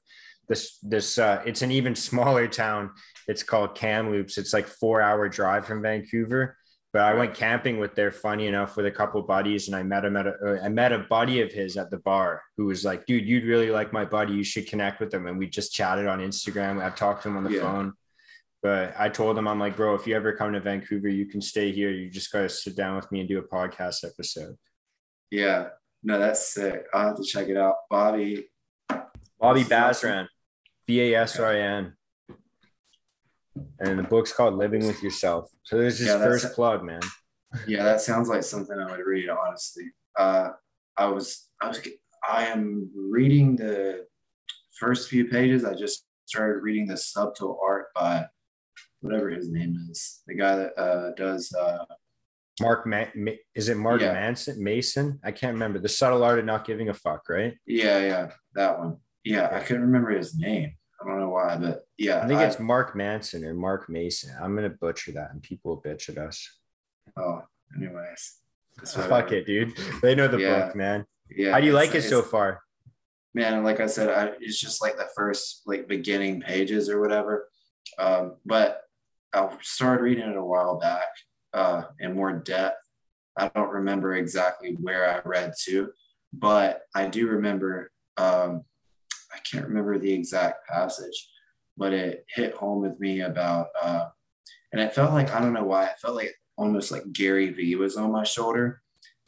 this 0.47 0.79
this 0.81 1.17
uh 1.17 1.41
it's 1.45 1.61
an 1.61 1.71
even 1.71 1.95
smaller 2.09 2.47
town. 2.47 2.91
It's 3.27 3.43
called 3.43 3.75
Kamloops. 3.75 4.37
It's 4.37 4.53
like 4.53 4.67
four 4.67 5.01
hour 5.01 5.29
drive 5.29 5.65
from 5.65 5.81
Vancouver. 5.81 6.57
But 6.93 7.01
I 7.01 7.13
went 7.13 7.33
camping 7.33 7.77
with 7.77 7.93
there, 7.93 8.11
funny 8.11 8.47
enough, 8.47 8.77
with 8.77 8.85
a 8.85 8.91
couple 8.91 9.21
buddies, 9.21 9.67
and 9.67 9.75
I 9.75 9.83
met 9.83 10.05
him 10.05 10.15
at 10.15 10.27
a, 10.27 10.33
uh, 10.41 10.63
I 10.63 10.69
met 10.69 10.93
a 10.93 10.99
buddy 10.99 11.41
of 11.41 11.51
his 11.51 11.75
at 11.75 11.91
the 11.91 11.97
bar 11.97 12.41
who 12.55 12.67
was 12.67 12.85
like, 12.85 13.05
"Dude, 13.05 13.27
you'd 13.27 13.43
really 13.43 13.69
like 13.69 13.91
my 13.91 14.05
buddy. 14.05 14.33
You 14.33 14.45
should 14.45 14.65
connect 14.65 15.01
with 15.01 15.13
him." 15.13 15.27
And 15.27 15.37
we 15.37 15.47
just 15.47 15.73
chatted 15.73 16.07
on 16.07 16.19
Instagram. 16.19 16.81
I've 16.81 16.95
talked 16.95 17.23
to 17.23 17.29
him 17.29 17.35
on 17.35 17.43
the 17.43 17.51
yeah. 17.51 17.61
phone 17.61 17.93
but 18.65 18.95
I 18.97 19.09
told 19.09 19.37
him, 19.37 19.47
I'm 19.47 19.59
like, 19.59 19.75
bro, 19.75 19.93
if 19.93 20.07
you 20.07 20.15
ever 20.15 20.33
come 20.33 20.53
to 20.53 20.59
Vancouver, 20.59 21.07
you 21.07 21.27
can 21.27 21.39
stay 21.39 21.71
here. 21.71 21.91
You 21.91 22.09
just 22.09 22.31
got 22.31 22.39
to 22.39 22.49
sit 22.49 22.75
down 22.75 22.95
with 22.95 23.11
me 23.11 23.19
and 23.19 23.29
do 23.29 23.37
a 23.37 23.43
podcast 23.43 24.03
episode. 24.03 24.55
Yeah. 25.29 25.67
No, 26.01 26.17
that's 26.17 26.51
sick. 26.51 26.87
I'll 26.91 27.09
have 27.09 27.17
to 27.17 27.23
check 27.23 27.47
it 27.47 27.57
out. 27.57 27.75
Bobby. 27.91 28.49
Bobby 29.39 29.63
Basran. 29.65 30.25
B 30.87 30.99
A 30.99 31.21
S 31.21 31.39
R 31.39 31.53
A 31.53 31.61
N. 31.61 31.93
And 33.81 33.99
the 33.99 34.03
book's 34.03 34.33
called 34.33 34.55
Living 34.55 34.87
with 34.87 35.03
Yourself. 35.03 35.51
So 35.61 35.77
there's 35.77 35.99
his 35.99 36.07
yeah, 36.07 36.17
first 36.17 36.55
plug, 36.55 36.83
man. 36.83 37.01
Yeah, 37.67 37.83
that 37.83 38.01
sounds 38.01 38.29
like 38.29 38.41
something 38.41 38.79
I 38.79 38.89
would 38.89 39.05
read, 39.05 39.29
honestly. 39.29 39.91
Uh, 40.17 40.49
I 40.97 41.05
was, 41.05 41.49
I 41.61 41.67
was, 41.67 41.87
I 42.27 42.47
am 42.47 42.89
reading 42.95 43.57
the 43.57 44.07
first 44.79 45.07
few 45.07 45.25
pages. 45.25 45.63
I 45.63 45.75
just 45.75 46.03
started 46.25 46.63
reading 46.63 46.87
the 46.87 46.97
subtle 46.97 47.59
art 47.63 47.93
by 47.93 48.25
whatever 49.05 49.29
his 49.29 49.49
name 49.49 49.75
is, 49.89 50.21
the 50.27 50.35
guy 50.35 50.55
that 50.55 50.77
uh, 50.77 51.11
does. 51.15 51.53
Uh, 51.53 51.85
Mark, 52.61 52.87
Ma- 52.87 53.05
Ma- 53.15 53.31
is 53.53 53.69
it 53.69 53.77
Mark 53.77 54.01
yeah. 54.01 54.13
Manson? 54.13 54.63
Mason? 54.63 55.19
I 55.23 55.31
can't 55.31 55.53
remember. 55.53 55.79
The 55.79 55.89
subtle 55.89 56.23
art 56.23 56.39
of 56.39 56.45
not 56.45 56.65
giving 56.65 56.89
a 56.89 56.93
fuck, 56.93 57.27
right? 57.29 57.55
Yeah, 57.65 57.99
yeah, 57.99 58.31
that 58.55 58.79
one. 58.79 58.97
Yeah, 59.23 59.49
I 59.51 59.59
couldn't 59.59 59.83
remember 59.83 60.11
his 60.11 60.37
name. 60.37 60.75
I 61.01 61.07
don't 61.07 61.19
know 61.19 61.29
why, 61.29 61.57
but 61.57 61.85
yeah. 61.97 62.23
I 62.23 62.27
think 62.27 62.39
I, 62.39 62.45
it's 62.45 62.59
Mark 62.59 62.95
Manson 62.95 63.43
or 63.43 63.53
Mark 63.53 63.89
Mason. 63.89 64.33
I'm 64.41 64.55
gonna 64.55 64.69
butcher 64.69 65.11
that, 65.13 65.31
and 65.31 65.41
people 65.41 65.75
will 65.75 65.81
bitch 65.81 66.09
at 66.09 66.17
us. 66.17 66.47
Oh, 67.17 67.41
anyways. 67.75 68.37
Fuck 68.85 69.31
it, 69.31 69.45
dude. 69.45 69.73
They 70.01 70.15
know 70.15 70.27
the 70.27 70.39
yeah. 70.39 70.65
book, 70.65 70.75
man. 70.75 71.05
Yeah. 71.29 71.51
How 71.51 71.59
do 71.59 71.65
you 71.65 71.73
like 71.73 71.95
it 71.95 72.03
so 72.03 72.21
far? 72.21 72.61
Man, 73.33 73.63
like 73.63 73.79
I 73.79 73.85
said, 73.87 74.09
I, 74.09 74.33
it's 74.39 74.59
just 74.59 74.81
like 74.81 74.97
the 74.97 75.07
first 75.15 75.63
like 75.65 75.87
beginning 75.87 76.41
pages 76.41 76.89
or 76.89 77.01
whatever. 77.01 77.49
Um, 77.97 78.35
but 78.45 78.81
I 79.35 79.49
started 79.61 80.03
reading 80.03 80.29
it 80.29 80.37
a 80.37 80.43
while 80.43 80.79
back 80.79 81.07
uh, 81.53 81.83
in 81.99 82.15
more 82.15 82.31
depth. 82.31 82.77
I 83.37 83.49
don't 83.49 83.69
remember 83.69 84.15
exactly 84.15 84.77
where 84.79 85.09
I 85.09 85.27
read 85.27 85.53
to, 85.65 85.89
but 86.33 86.81
I 86.95 87.07
do 87.07 87.27
remember. 87.27 87.91
Um, 88.17 88.63
I 89.33 89.39
can't 89.39 89.67
remember 89.67 89.99
the 89.99 90.13
exact 90.13 90.65
passage, 90.69 91.29
but 91.75 91.91
it 91.91 92.25
hit 92.29 92.53
home 92.53 92.81
with 92.81 92.97
me 93.01 93.21
about, 93.21 93.67
uh, 93.81 94.05
and 94.71 94.81
it 94.81 94.95
felt 94.95 95.11
like 95.11 95.33
I 95.33 95.41
don't 95.41 95.51
know 95.51 95.65
why. 95.65 95.87
It 95.87 95.99
felt 96.01 96.15
like 96.15 96.33
almost 96.57 96.91
like 96.91 97.11
Gary 97.11 97.49
Vee 97.49 97.75
was 97.75 97.97
on 97.97 98.13
my 98.13 98.23
shoulder, 98.23 98.81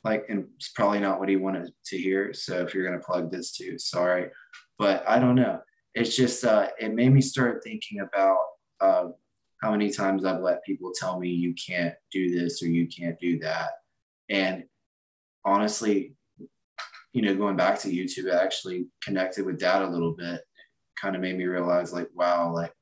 like, 0.05 0.23
and 0.29 0.47
it's 0.55 0.69
probably 0.69 1.01
not 1.01 1.19
what 1.19 1.27
he 1.27 1.35
wanted 1.35 1.73
to 1.87 1.97
hear. 1.97 2.33
So 2.33 2.61
if 2.61 2.73
you're 2.73 2.85
gonna 2.85 3.03
plug 3.03 3.29
this 3.29 3.51
too, 3.51 3.77
sorry, 3.77 4.29
but 4.79 5.03
I 5.05 5.19
don't 5.19 5.35
know. 5.35 5.59
It's 5.93 6.15
just 6.15 6.45
uh, 6.45 6.69
it 6.79 6.93
made 6.93 7.11
me 7.13 7.21
start 7.21 7.61
thinking 7.61 7.99
about. 7.99 8.37
Uh, 8.79 9.07
how 9.61 9.71
many 9.71 9.89
times 9.89 10.23
I've 10.23 10.41
let 10.41 10.63
people 10.63 10.91
tell 10.93 11.19
me 11.19 11.29
you 11.29 11.53
can't 11.53 11.95
do 12.11 12.37
this 12.37 12.61
or 12.61 12.67
you 12.67 12.87
can't 12.87 13.19
do 13.19 13.39
that. 13.39 13.71
And 14.29 14.65
honestly, 15.43 16.15
you 17.13 17.21
know, 17.21 17.35
going 17.35 17.55
back 17.55 17.79
to 17.79 17.89
YouTube, 17.89 18.25
it 18.25 18.33
actually 18.33 18.87
connected 19.01 19.45
with 19.45 19.59
that 19.61 19.81
a 19.81 19.87
little 19.87 20.13
bit. 20.13 20.41
Kind 20.99 21.15
of 21.15 21.21
made 21.21 21.37
me 21.37 21.45
realize, 21.45 21.93
like, 21.93 22.09
wow, 22.13 22.53
like 22.53 22.73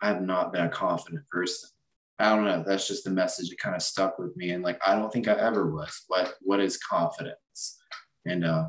I 0.00 0.08
have 0.08 0.22
not 0.22 0.52
been 0.52 0.66
a 0.66 0.68
confident 0.68 1.28
person. 1.28 1.70
I 2.18 2.36
don't 2.36 2.44
know. 2.44 2.62
That's 2.64 2.86
just 2.86 3.04
the 3.04 3.10
message 3.10 3.48
that 3.48 3.58
kind 3.58 3.74
of 3.74 3.82
stuck 3.82 4.18
with 4.18 4.36
me. 4.36 4.50
And 4.50 4.62
like, 4.62 4.78
I 4.86 4.94
don't 4.94 5.12
think 5.12 5.26
I 5.26 5.32
ever 5.32 5.70
was. 5.70 6.04
What 6.08 6.34
what 6.42 6.60
is 6.60 6.76
confidence? 6.76 7.78
And 8.26 8.44
uh, 8.44 8.68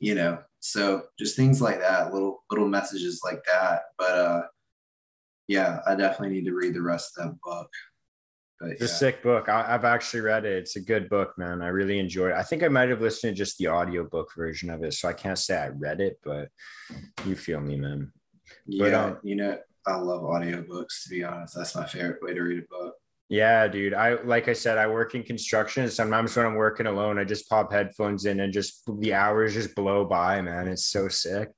you 0.00 0.14
know, 0.14 0.38
so 0.60 1.02
just 1.18 1.36
things 1.36 1.60
like 1.60 1.80
that, 1.80 2.12
little 2.12 2.44
little 2.50 2.68
messages 2.68 3.20
like 3.24 3.42
that. 3.44 3.82
But 3.98 4.10
uh 4.10 4.42
yeah, 5.48 5.80
I 5.86 5.94
definitely 5.94 6.36
need 6.36 6.46
to 6.46 6.54
read 6.54 6.74
the 6.74 6.82
rest 6.82 7.18
of 7.18 7.24
that 7.26 7.40
book. 7.40 7.70
But, 8.60 8.70
it's 8.70 8.80
yeah. 8.80 8.86
a 8.86 8.88
sick 8.88 9.22
book. 9.22 9.48
I, 9.48 9.66
have 9.66 9.84
actually 9.84 10.20
read 10.20 10.44
it. 10.46 10.56
It's 10.56 10.76
a 10.76 10.80
good 10.80 11.10
book, 11.10 11.34
man. 11.36 11.60
I 11.60 11.68
really 11.68 11.98
enjoyed 11.98 12.30
it. 12.30 12.36
I 12.36 12.42
think 12.42 12.62
I 12.62 12.68
might 12.68 12.88
have 12.88 13.02
listened 13.02 13.36
to 13.36 13.38
just 13.38 13.58
the 13.58 13.68
audiobook 13.68 14.34
version 14.34 14.70
of 14.70 14.82
it. 14.82 14.94
So 14.94 15.08
I 15.08 15.12
can't 15.12 15.38
say 15.38 15.58
I 15.58 15.68
read 15.68 16.00
it, 16.00 16.18
but 16.24 16.48
you 17.26 17.36
feel 17.36 17.60
me, 17.60 17.76
man. 17.76 18.12
Yeah, 18.64 18.84
but, 18.84 18.94
um, 18.94 19.18
you 19.22 19.36
know, 19.36 19.58
I 19.86 19.96
love 19.96 20.22
audiobooks 20.22 21.04
to 21.04 21.10
be 21.10 21.22
honest. 21.22 21.54
That's 21.54 21.74
my 21.74 21.86
favorite 21.86 22.22
way 22.22 22.34
to 22.34 22.40
read 22.40 22.64
a 22.64 22.66
book. 22.68 22.94
Yeah, 23.28 23.66
dude. 23.66 23.92
I 23.92 24.22
like 24.22 24.48
I 24.48 24.52
said, 24.52 24.78
I 24.78 24.86
work 24.86 25.14
in 25.14 25.24
construction. 25.24 25.88
Sometimes 25.90 26.36
when 26.36 26.46
I'm 26.46 26.54
working 26.54 26.86
alone, 26.86 27.18
I 27.18 27.24
just 27.24 27.48
pop 27.48 27.72
headphones 27.72 28.24
in 28.24 28.40
and 28.40 28.52
just 28.52 28.82
the 29.00 29.14
hours 29.14 29.52
just 29.52 29.74
blow 29.74 30.04
by, 30.04 30.40
man. 30.40 30.68
It's 30.68 30.86
so 30.86 31.08
sick. 31.08 31.50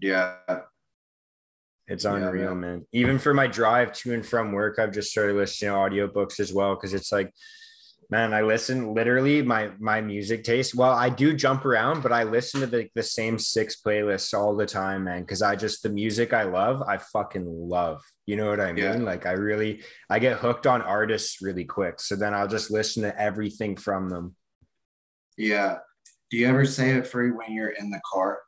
Yeah. 0.00 0.36
It's 1.88 2.04
unreal, 2.04 2.36
yeah, 2.36 2.48
man. 2.48 2.60
man. 2.60 2.86
Even 2.92 3.18
for 3.18 3.32
my 3.32 3.46
drive 3.46 3.92
to 3.94 4.12
and 4.12 4.24
from 4.24 4.52
work, 4.52 4.78
I've 4.78 4.92
just 4.92 5.10
started 5.10 5.36
listening 5.36 5.72
to 5.72 5.76
audiobooks 5.76 6.38
as 6.38 6.52
well 6.52 6.74
because 6.74 6.92
it's 6.92 7.10
like, 7.10 7.32
man, 8.10 8.34
I 8.34 8.42
listen 8.42 8.94
literally 8.94 9.40
my 9.40 9.70
my 9.78 10.02
music 10.02 10.44
taste. 10.44 10.74
Well, 10.74 10.92
I 10.92 11.08
do 11.08 11.34
jump 11.34 11.64
around, 11.64 12.02
but 12.02 12.12
I 12.12 12.24
listen 12.24 12.60
to 12.60 12.66
the, 12.66 12.88
the 12.94 13.02
same 13.02 13.38
six 13.38 13.80
playlists 13.80 14.38
all 14.38 14.54
the 14.54 14.66
time, 14.66 15.04
man. 15.04 15.24
Cause 15.24 15.40
I 15.40 15.56
just 15.56 15.82
the 15.82 15.88
music 15.88 16.34
I 16.34 16.44
love, 16.44 16.82
I 16.82 16.98
fucking 16.98 17.46
love. 17.46 18.02
You 18.26 18.36
know 18.36 18.50
what 18.50 18.60
I 18.60 18.72
mean? 18.72 18.84
Yeah. 18.84 18.96
Like 18.96 19.24
I 19.24 19.32
really 19.32 19.82
I 20.10 20.18
get 20.18 20.38
hooked 20.38 20.66
on 20.66 20.82
artists 20.82 21.40
really 21.40 21.64
quick. 21.64 22.00
So 22.00 22.16
then 22.16 22.34
I'll 22.34 22.48
just 22.48 22.70
listen 22.70 23.02
to 23.04 23.18
everything 23.18 23.76
from 23.76 24.10
them. 24.10 24.36
Yeah. 25.38 25.78
Do 26.30 26.36
you 26.36 26.46
ever 26.48 26.66
say 26.66 26.90
it 26.90 27.06
free 27.06 27.30
when 27.30 27.52
you're 27.52 27.70
in 27.70 27.88
the 27.88 28.00
car? 28.04 28.40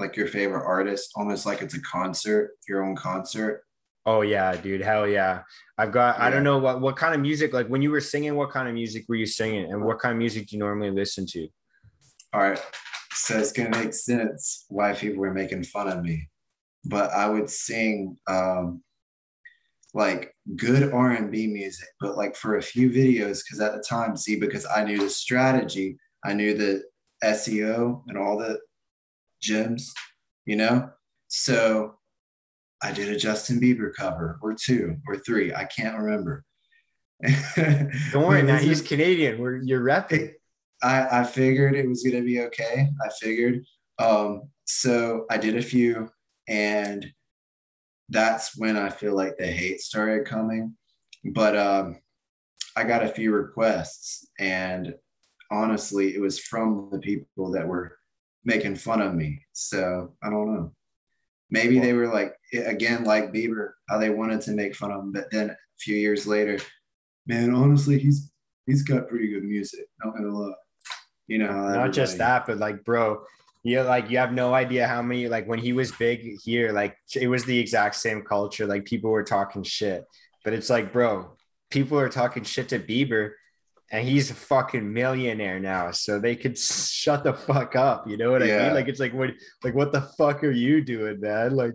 Like 0.00 0.16
your 0.16 0.26
favorite 0.26 0.64
artist, 0.64 1.10
almost 1.14 1.46
like 1.46 1.62
it's 1.62 1.74
a 1.74 1.80
concert, 1.82 2.52
your 2.68 2.84
own 2.84 2.96
concert? 2.96 3.62
Oh 4.06 4.22
yeah, 4.22 4.56
dude. 4.56 4.80
Hell 4.80 5.06
yeah. 5.06 5.42
I've 5.78 5.92
got 5.92 6.18
yeah. 6.18 6.24
I 6.24 6.30
don't 6.30 6.44
know 6.44 6.58
what 6.58 6.80
what 6.80 6.96
kind 6.96 7.14
of 7.14 7.20
music 7.20 7.52
like 7.52 7.68
when 7.68 7.82
you 7.82 7.90
were 7.90 8.00
singing, 8.00 8.34
what 8.34 8.50
kind 8.50 8.68
of 8.68 8.74
music 8.74 9.04
were 9.08 9.14
you 9.14 9.26
singing 9.26 9.70
and 9.70 9.84
what 9.84 9.98
kind 9.98 10.12
of 10.12 10.18
music 10.18 10.48
do 10.48 10.56
you 10.56 10.60
normally 10.60 10.90
listen 10.90 11.26
to? 11.26 11.48
All 12.32 12.40
right. 12.40 12.60
So 13.12 13.38
it's 13.38 13.52
gonna 13.52 13.70
make 13.70 13.92
sense 13.92 14.64
why 14.68 14.94
people 14.94 15.20
were 15.20 15.34
making 15.34 15.64
fun 15.64 15.88
of 15.88 16.02
me. 16.02 16.28
But 16.84 17.10
I 17.12 17.28
would 17.28 17.50
sing 17.50 18.16
um 18.26 18.82
like 19.92 20.32
good 20.56 20.92
R&B 20.92 21.48
music, 21.48 21.88
but 22.00 22.16
like 22.16 22.36
for 22.36 22.56
a 22.56 22.62
few 22.62 22.90
videos, 22.90 23.42
because 23.44 23.60
at 23.60 23.74
the 23.74 23.82
time, 23.82 24.16
see, 24.16 24.36
because 24.36 24.64
I 24.64 24.84
knew 24.84 24.98
the 24.98 25.10
strategy, 25.10 25.98
I 26.24 26.32
knew 26.32 26.56
the 26.56 26.84
SEO 27.24 28.02
and 28.06 28.16
all 28.16 28.38
the 28.38 28.60
gems, 29.40 29.92
you 30.44 30.56
know? 30.56 30.90
So 31.28 31.94
I 32.82 32.92
did 32.92 33.08
a 33.10 33.16
Justin 33.16 33.60
Bieber 33.60 33.92
cover 33.94 34.38
or 34.42 34.54
two 34.54 34.96
or 35.06 35.16
three. 35.16 35.54
I 35.54 35.64
can't 35.64 35.98
remember. 35.98 36.44
Don't 37.56 38.26
worry, 38.26 38.42
man. 38.42 38.62
He's 38.62 38.80
Canadian. 38.80 39.38
We're 39.38 39.56
you're 39.56 39.82
repping. 39.82 40.32
I, 40.82 41.20
I 41.20 41.24
figured 41.24 41.74
it 41.74 41.86
was 41.86 42.02
gonna 42.02 42.22
be 42.22 42.40
okay. 42.40 42.88
I 43.04 43.08
figured. 43.20 43.64
Um, 43.98 44.44
so 44.64 45.26
I 45.30 45.36
did 45.36 45.56
a 45.56 45.62
few, 45.62 46.08
and 46.48 47.06
that's 48.08 48.56
when 48.56 48.76
I 48.76 48.88
feel 48.88 49.14
like 49.14 49.36
the 49.36 49.46
hate 49.46 49.80
started 49.80 50.26
coming. 50.26 50.76
But 51.22 51.56
um, 51.56 52.00
I 52.74 52.84
got 52.84 53.04
a 53.04 53.08
few 53.08 53.32
requests, 53.32 54.26
and 54.38 54.94
honestly, 55.50 56.14
it 56.14 56.20
was 56.20 56.38
from 56.38 56.88
the 56.90 56.98
people 56.98 57.50
that 57.52 57.68
were 57.68 57.98
making 58.44 58.76
fun 58.76 59.00
of 59.00 59.14
me. 59.14 59.42
So 59.52 60.14
I 60.22 60.30
don't 60.30 60.54
know. 60.54 60.72
Maybe 61.50 61.80
they 61.80 61.92
were 61.92 62.08
like 62.08 62.34
again 62.54 63.04
like 63.04 63.32
Bieber, 63.32 63.72
how 63.88 63.98
they 63.98 64.10
wanted 64.10 64.40
to 64.42 64.52
make 64.52 64.76
fun 64.76 64.92
of 64.92 65.00
him, 65.00 65.12
but 65.12 65.30
then 65.30 65.50
a 65.50 65.56
few 65.78 65.96
years 65.96 66.26
later, 66.26 66.58
man, 67.26 67.54
honestly, 67.54 67.98
he's 67.98 68.30
he's 68.66 68.82
got 68.82 69.08
pretty 69.08 69.28
good 69.28 69.44
music. 69.44 69.86
Not 70.04 70.14
gonna 70.14 70.28
lie. 70.28 70.54
You 71.26 71.38
know, 71.38 71.68
not 71.70 71.92
just 71.92 72.18
that, 72.18 72.46
but 72.46 72.58
like, 72.58 72.84
bro, 72.84 73.22
you 73.62 73.80
like 73.82 74.10
you 74.10 74.18
have 74.18 74.32
no 74.32 74.54
idea 74.54 74.86
how 74.86 75.02
many 75.02 75.28
like 75.28 75.46
when 75.46 75.58
he 75.58 75.72
was 75.72 75.92
big 75.92 76.38
here, 76.42 76.72
like 76.72 76.96
it 77.14 77.28
was 77.28 77.44
the 77.44 77.58
exact 77.58 77.96
same 77.96 78.22
culture. 78.22 78.66
Like 78.66 78.84
people 78.84 79.10
were 79.10 79.24
talking 79.24 79.62
shit, 79.62 80.04
but 80.44 80.52
it's 80.52 80.70
like, 80.70 80.92
bro, 80.92 81.36
people 81.70 81.98
are 81.98 82.08
talking 82.08 82.42
shit 82.42 82.68
to 82.70 82.78
Bieber, 82.78 83.32
and 83.90 84.06
he's 84.06 84.30
a 84.30 84.34
fucking 84.34 84.92
millionaire 84.92 85.58
now. 85.58 85.90
So 85.90 86.18
they 86.18 86.36
could 86.36 86.56
shut 86.58 87.24
the 87.24 87.34
fuck 87.34 87.74
up. 87.76 88.08
You 88.08 88.16
know 88.16 88.30
what 88.30 88.44
yeah. 88.44 88.56
I 88.56 88.64
mean? 88.64 88.74
Like 88.74 88.88
it's 88.88 89.00
like 89.00 89.12
what 89.12 89.30
like 89.64 89.74
what 89.74 89.92
the 89.92 90.02
fuck 90.16 90.44
are 90.44 90.50
you 90.50 90.82
doing, 90.82 91.20
man? 91.20 91.56
Like 91.56 91.74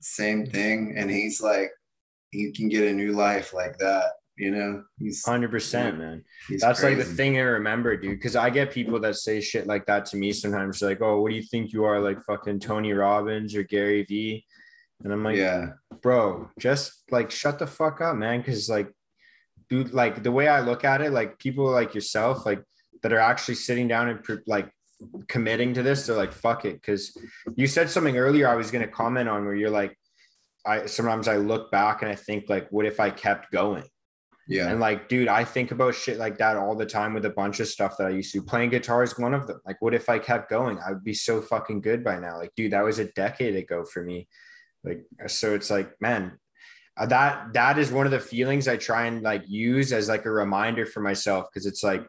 same 0.00 0.46
thing. 0.46 0.94
And 0.96 1.10
he's 1.10 1.40
like, 1.40 1.70
you 2.32 2.52
can 2.52 2.68
get 2.68 2.90
a 2.90 2.92
new 2.92 3.12
life 3.12 3.52
like 3.52 3.78
that. 3.78 4.12
You 4.36 4.50
know, 4.50 4.82
he's 4.98 5.24
hundred 5.24 5.52
percent, 5.52 5.96
man. 5.96 6.24
That's 6.58 6.80
crazy. 6.80 6.96
like 6.96 7.06
the 7.06 7.14
thing 7.14 7.38
I 7.38 7.42
remember, 7.42 7.96
dude. 7.96 8.18
Because 8.18 8.34
I 8.34 8.50
get 8.50 8.72
people 8.72 8.98
that 9.00 9.14
say 9.14 9.40
shit 9.40 9.68
like 9.68 9.86
that 9.86 10.06
to 10.06 10.16
me 10.16 10.32
sometimes. 10.32 10.82
Like, 10.82 11.00
oh, 11.00 11.20
what 11.20 11.30
do 11.30 11.36
you 11.36 11.42
think 11.42 11.72
you 11.72 11.84
are, 11.84 12.00
like 12.00 12.20
fucking 12.24 12.58
Tony 12.58 12.92
Robbins 12.92 13.54
or 13.54 13.62
Gary 13.62 14.02
Vee? 14.02 14.44
And 15.04 15.12
I'm 15.12 15.22
like, 15.22 15.36
yeah, 15.36 15.68
bro, 16.02 16.50
just 16.58 17.04
like 17.12 17.30
shut 17.30 17.60
the 17.60 17.66
fuck 17.68 18.00
up, 18.00 18.16
man. 18.16 18.40
Because 18.40 18.68
like, 18.68 18.90
dude, 19.74 19.92
like 19.92 20.22
the 20.22 20.32
way 20.32 20.46
I 20.48 20.60
look 20.60 20.84
at 20.84 21.00
it, 21.00 21.12
like 21.12 21.38
people 21.38 21.70
like 21.70 21.94
yourself, 21.94 22.46
like 22.46 22.62
that 23.02 23.12
are 23.12 23.18
actually 23.18 23.56
sitting 23.56 23.88
down 23.88 24.08
and 24.08 24.42
like 24.46 24.70
committing 25.28 25.74
to 25.74 25.82
this, 25.82 26.06
they're 26.06 26.16
like, 26.16 26.32
fuck 26.32 26.64
it. 26.64 26.74
Because 26.74 27.16
you 27.56 27.66
said 27.66 27.90
something 27.90 28.16
earlier 28.16 28.48
I 28.48 28.54
was 28.54 28.70
going 28.70 28.84
to 28.84 28.90
comment 28.90 29.28
on 29.28 29.44
where 29.44 29.54
you're 29.54 29.70
like, 29.70 29.96
I 30.66 30.86
sometimes 30.86 31.28
I 31.28 31.36
look 31.36 31.70
back 31.70 32.02
and 32.02 32.10
I 32.10 32.14
think 32.14 32.48
like, 32.48 32.68
what 32.70 32.86
if 32.86 33.00
I 33.00 33.10
kept 33.10 33.50
going? 33.50 33.84
Yeah. 34.46 34.68
And 34.68 34.78
like, 34.78 35.08
dude, 35.08 35.28
I 35.28 35.44
think 35.44 35.72
about 35.72 35.94
shit 35.94 36.18
like 36.18 36.38
that 36.38 36.56
all 36.56 36.76
the 36.76 36.86
time 36.86 37.14
with 37.14 37.24
a 37.24 37.30
bunch 37.30 37.60
of 37.60 37.66
stuff 37.66 37.96
that 37.98 38.06
I 38.06 38.10
used 38.10 38.32
to. 38.34 38.42
Playing 38.42 38.70
guitar 38.70 39.02
is 39.02 39.18
one 39.18 39.34
of 39.34 39.46
them. 39.46 39.60
Like, 39.66 39.80
what 39.80 39.94
if 39.94 40.08
I 40.08 40.18
kept 40.18 40.50
going? 40.50 40.78
I 40.86 40.92
would 40.92 41.04
be 41.04 41.14
so 41.14 41.40
fucking 41.40 41.80
good 41.80 42.04
by 42.04 42.18
now. 42.18 42.38
Like, 42.38 42.52
dude, 42.54 42.72
that 42.72 42.84
was 42.84 42.98
a 42.98 43.10
decade 43.12 43.56
ago 43.56 43.84
for 43.84 44.02
me. 44.02 44.28
Like, 44.84 45.02
so 45.26 45.54
it's 45.54 45.70
like, 45.70 45.94
man, 46.00 46.38
that 46.96 47.52
that 47.52 47.78
is 47.78 47.90
one 47.90 48.06
of 48.06 48.12
the 48.12 48.20
feelings 48.20 48.68
I 48.68 48.76
try 48.76 49.06
and 49.06 49.22
like 49.22 49.42
use 49.46 49.92
as 49.92 50.08
like 50.08 50.26
a 50.26 50.30
reminder 50.30 50.86
for 50.86 51.00
myself 51.00 51.46
because 51.52 51.66
it's 51.66 51.82
like, 51.82 52.06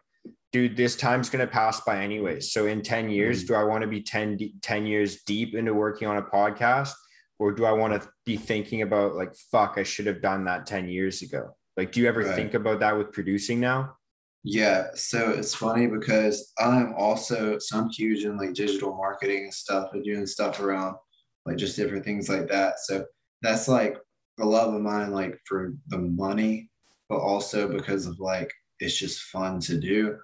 dude, 0.52 0.76
this 0.76 0.96
time's 0.96 1.28
gonna 1.28 1.46
pass 1.46 1.80
by 1.80 2.02
anyways. 2.02 2.52
So 2.52 2.66
in 2.66 2.82
10 2.82 3.10
years, 3.10 3.44
mm-hmm. 3.44 3.54
do 3.54 3.58
I 3.58 3.64
want 3.64 3.82
to 3.82 3.88
be 3.88 4.02
10, 4.02 4.38
10 4.62 4.86
years 4.86 5.22
deep 5.24 5.54
into 5.54 5.74
working 5.74 6.06
on 6.08 6.18
a 6.18 6.22
podcast? 6.22 6.92
Or 7.38 7.52
do 7.52 7.66
I 7.66 7.72
want 7.72 8.00
to 8.00 8.08
be 8.24 8.36
thinking 8.36 8.82
about 8.82 9.14
like, 9.14 9.34
fuck, 9.52 9.74
I 9.76 9.82
should 9.82 10.06
have 10.06 10.22
done 10.22 10.44
that 10.44 10.66
10 10.66 10.88
years 10.88 11.20
ago? 11.20 11.54
Like, 11.76 11.92
do 11.92 12.00
you 12.00 12.08
ever 12.08 12.20
right. 12.20 12.34
think 12.34 12.54
about 12.54 12.80
that 12.80 12.96
with 12.96 13.12
producing 13.12 13.60
now? 13.60 13.96
Yeah. 14.42 14.86
So 14.94 15.30
it's 15.30 15.54
funny 15.54 15.86
because 15.86 16.52
I'm 16.58 16.94
also, 16.96 17.58
so 17.58 17.78
I'm 17.78 17.90
huge 17.90 18.24
in 18.24 18.38
like 18.38 18.54
digital 18.54 18.96
marketing 18.96 19.44
and 19.44 19.54
stuff 19.54 19.90
and 19.92 20.04
doing 20.04 20.24
stuff 20.24 20.60
around 20.60 20.96
like 21.44 21.56
just 21.56 21.76
different 21.76 22.04
things 22.04 22.28
like 22.28 22.48
that. 22.48 22.78
So 22.80 23.04
that's 23.42 23.68
like 23.68 23.98
a 24.38 24.46
love 24.46 24.74
of 24.74 24.82
mine, 24.82 25.12
like 25.12 25.38
for 25.44 25.74
the 25.88 25.98
money, 25.98 26.68
but 27.08 27.18
also 27.18 27.68
because 27.68 28.06
of 28.06 28.20
like, 28.20 28.52
it's 28.80 28.98
just 28.98 29.22
fun 29.22 29.60
to 29.60 29.78
do. 29.78 30.18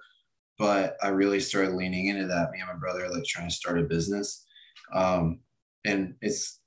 But 0.59 0.97
I 1.01 1.07
really 1.07 1.39
started 1.39 1.73
leaning 1.73 2.07
into 2.07 2.27
that. 2.27 2.51
Me 2.51 2.59
and 2.59 2.67
my 2.67 2.75
brother 2.75 3.09
like 3.09 3.23
trying 3.25 3.49
to 3.49 3.55
start 3.55 3.79
a 3.79 3.83
business. 3.83 4.45
Um, 4.93 5.39
and 5.85 6.15
it's 6.21 6.59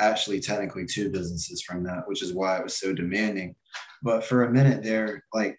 actually 0.00 0.40
technically 0.40 0.86
two 0.86 1.10
businesses 1.10 1.62
from 1.62 1.84
that, 1.84 2.08
which 2.08 2.22
is 2.22 2.32
why 2.32 2.56
it 2.56 2.64
was 2.64 2.76
so 2.78 2.92
demanding. 2.92 3.54
But 4.02 4.24
for 4.24 4.44
a 4.44 4.50
minute 4.50 4.82
there, 4.82 5.24
like, 5.34 5.58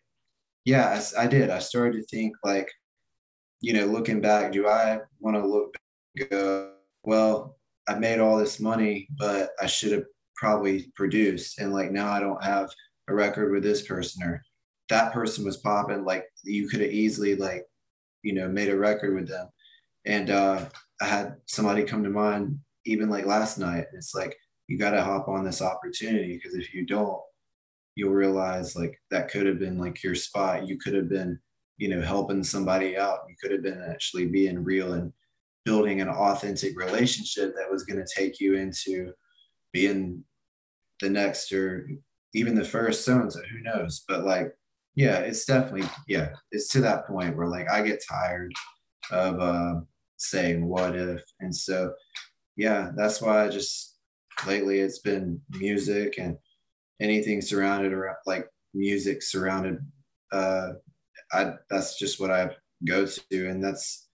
yeah, 0.66 1.00
I, 1.18 1.24
I 1.24 1.28
did. 1.28 1.50
I 1.50 1.60
started 1.60 2.00
to 2.00 2.04
think 2.08 2.36
like, 2.44 2.70
you 3.62 3.74
know, 3.74 3.86
looking 3.86 4.22
back, 4.22 4.52
do 4.52 4.68
I 4.68 5.00
want 5.20 5.38
to 5.38 5.46
look 5.46 5.76
go, 6.30 6.72
well, 7.04 7.58
I 7.88 7.96
made 7.96 8.20
all 8.20 8.38
this 8.38 8.60
money, 8.60 9.08
but 9.18 9.52
I 9.62 9.68
should 9.68 9.92
have 9.92 10.04
probably 10.40 10.92
produced. 10.96 11.60
And 11.60 11.74
like 11.74 11.92
now 11.92 12.12
I 12.12 12.20
don't 12.20 12.44
have 12.44 12.70
a 13.10 13.14
record 13.14 13.52
with 13.52 13.62
this 13.62 13.86
person 13.86 14.24
or 14.24 14.42
that 14.90 15.12
person 15.14 15.46
was 15.46 15.58
popping. 15.58 16.06
Like 16.06 16.26
you 16.44 16.70
could 16.70 16.82
have 16.82 16.92
easily 16.92 17.36
like, 17.36 17.66
you 18.24 18.34
know, 18.34 18.48
made 18.48 18.70
a 18.70 18.78
record 18.78 19.16
with 19.16 19.28
them. 19.28 19.50
And 20.06 20.30
uh, 20.30 20.66
I 21.02 21.06
had 21.06 21.36
somebody 21.46 21.84
come 21.84 22.04
to 22.04 22.10
mind 22.10 22.58
even 22.86 23.10
like 23.10 23.26
last 23.26 23.58
night. 23.58 23.86
It's 23.94 24.16
like 24.16 24.36
you 24.68 24.78
got 24.78 24.92
to 24.92 25.04
hop 25.04 25.28
on 25.28 25.44
this 25.44 25.62
opportunity 25.62 26.36
because 26.38 26.58
if 26.58 26.74
you 26.74 26.86
don't, 26.86 27.20
you'll 27.96 28.14
realize 28.14 28.76
like 28.76 28.98
that 29.12 29.30
could 29.30 29.46
have 29.46 29.60
been 29.60 29.78
like 29.78 30.02
your 30.02 30.16
spot. 30.16 30.68
You 30.68 30.78
could 30.78 30.94
have 30.94 31.10
been, 31.10 31.38
you 31.78 31.90
know, 31.90 32.02
helping 32.02 32.44
somebody 32.44 32.98
out. 32.98 33.20
You 33.28 33.36
could 33.42 33.52
have 33.52 33.64
been 33.64 33.84
actually 33.92 34.28
being 34.28 34.64
real 34.64 34.94
and 34.94 35.12
building 35.66 36.00
an 36.00 36.08
authentic 36.08 36.80
relationship 36.80 37.54
that 37.56 37.70
was 37.70 37.84
going 37.84 38.00
to 38.00 38.16
take 38.16 38.40
you 38.40 38.56
into 38.56 39.12
being 39.74 40.24
the 41.02 41.10
next 41.10 41.52
or 41.52 41.90
even 42.34 42.56
the 42.56 42.66
first 42.66 43.06
so 43.06 43.20
and 43.20 43.32
so. 43.32 43.40
Who 43.52 43.62
knows? 43.62 44.04
But 44.08 44.24
like, 44.24 44.54
yeah, 44.96 45.20
it's 45.20 45.46
definitely 45.46 45.90
yeah, 46.08 46.30
it's 46.52 46.70
to 46.70 46.82
that 46.82 47.08
point 47.08 47.36
where 47.36 47.48
like 47.48 47.70
I 47.70 47.82
get 47.82 48.04
tired 48.08 48.54
of 49.12 49.40
uh, 49.40 49.82
saying 50.18 50.66
what 50.66 50.96
if, 50.96 51.24
and 51.40 51.56
so 51.56 51.94
yeah, 52.56 52.92
that's 52.96 53.22
why 53.22 53.46
I 53.46 53.50
just 53.50 53.96
lately 54.46 54.80
it's 54.80 55.00
been 55.00 55.42
music 55.52 56.16
and 56.18 56.38
anything 57.00 57.42
surrounded 57.42 57.94
around 57.94 58.18
like 58.26 58.48
music 58.74 59.24
surrounded 59.24 59.80
uh 60.32 60.72
I 61.32 61.54
that's 61.70 61.98
just 61.98 62.20
what 62.20 62.32
I 62.32 62.52
go 62.86 63.06
to 63.06 63.50
and 63.50 63.64
that's 63.64 64.08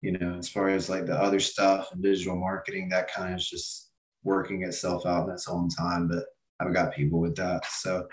you 0.00 0.12
know 0.12 0.36
as 0.38 0.48
far 0.48 0.68
as 0.68 0.88
like 0.88 1.06
the 1.06 1.18
other 1.18 1.40
stuff 1.40 1.90
and 1.92 2.02
digital 2.02 2.36
marketing 2.36 2.88
that 2.90 3.12
kind 3.12 3.34
of 3.34 3.40
just 3.40 3.83
working 4.24 4.62
itself 4.62 5.06
out 5.06 5.28
in 5.28 5.34
its 5.34 5.48
own 5.48 5.68
time 5.68 6.08
but 6.08 6.24
I've 6.60 6.74
got 6.74 6.94
people 6.94 7.20
with 7.20 7.36
that 7.36 7.64
so 7.66 8.06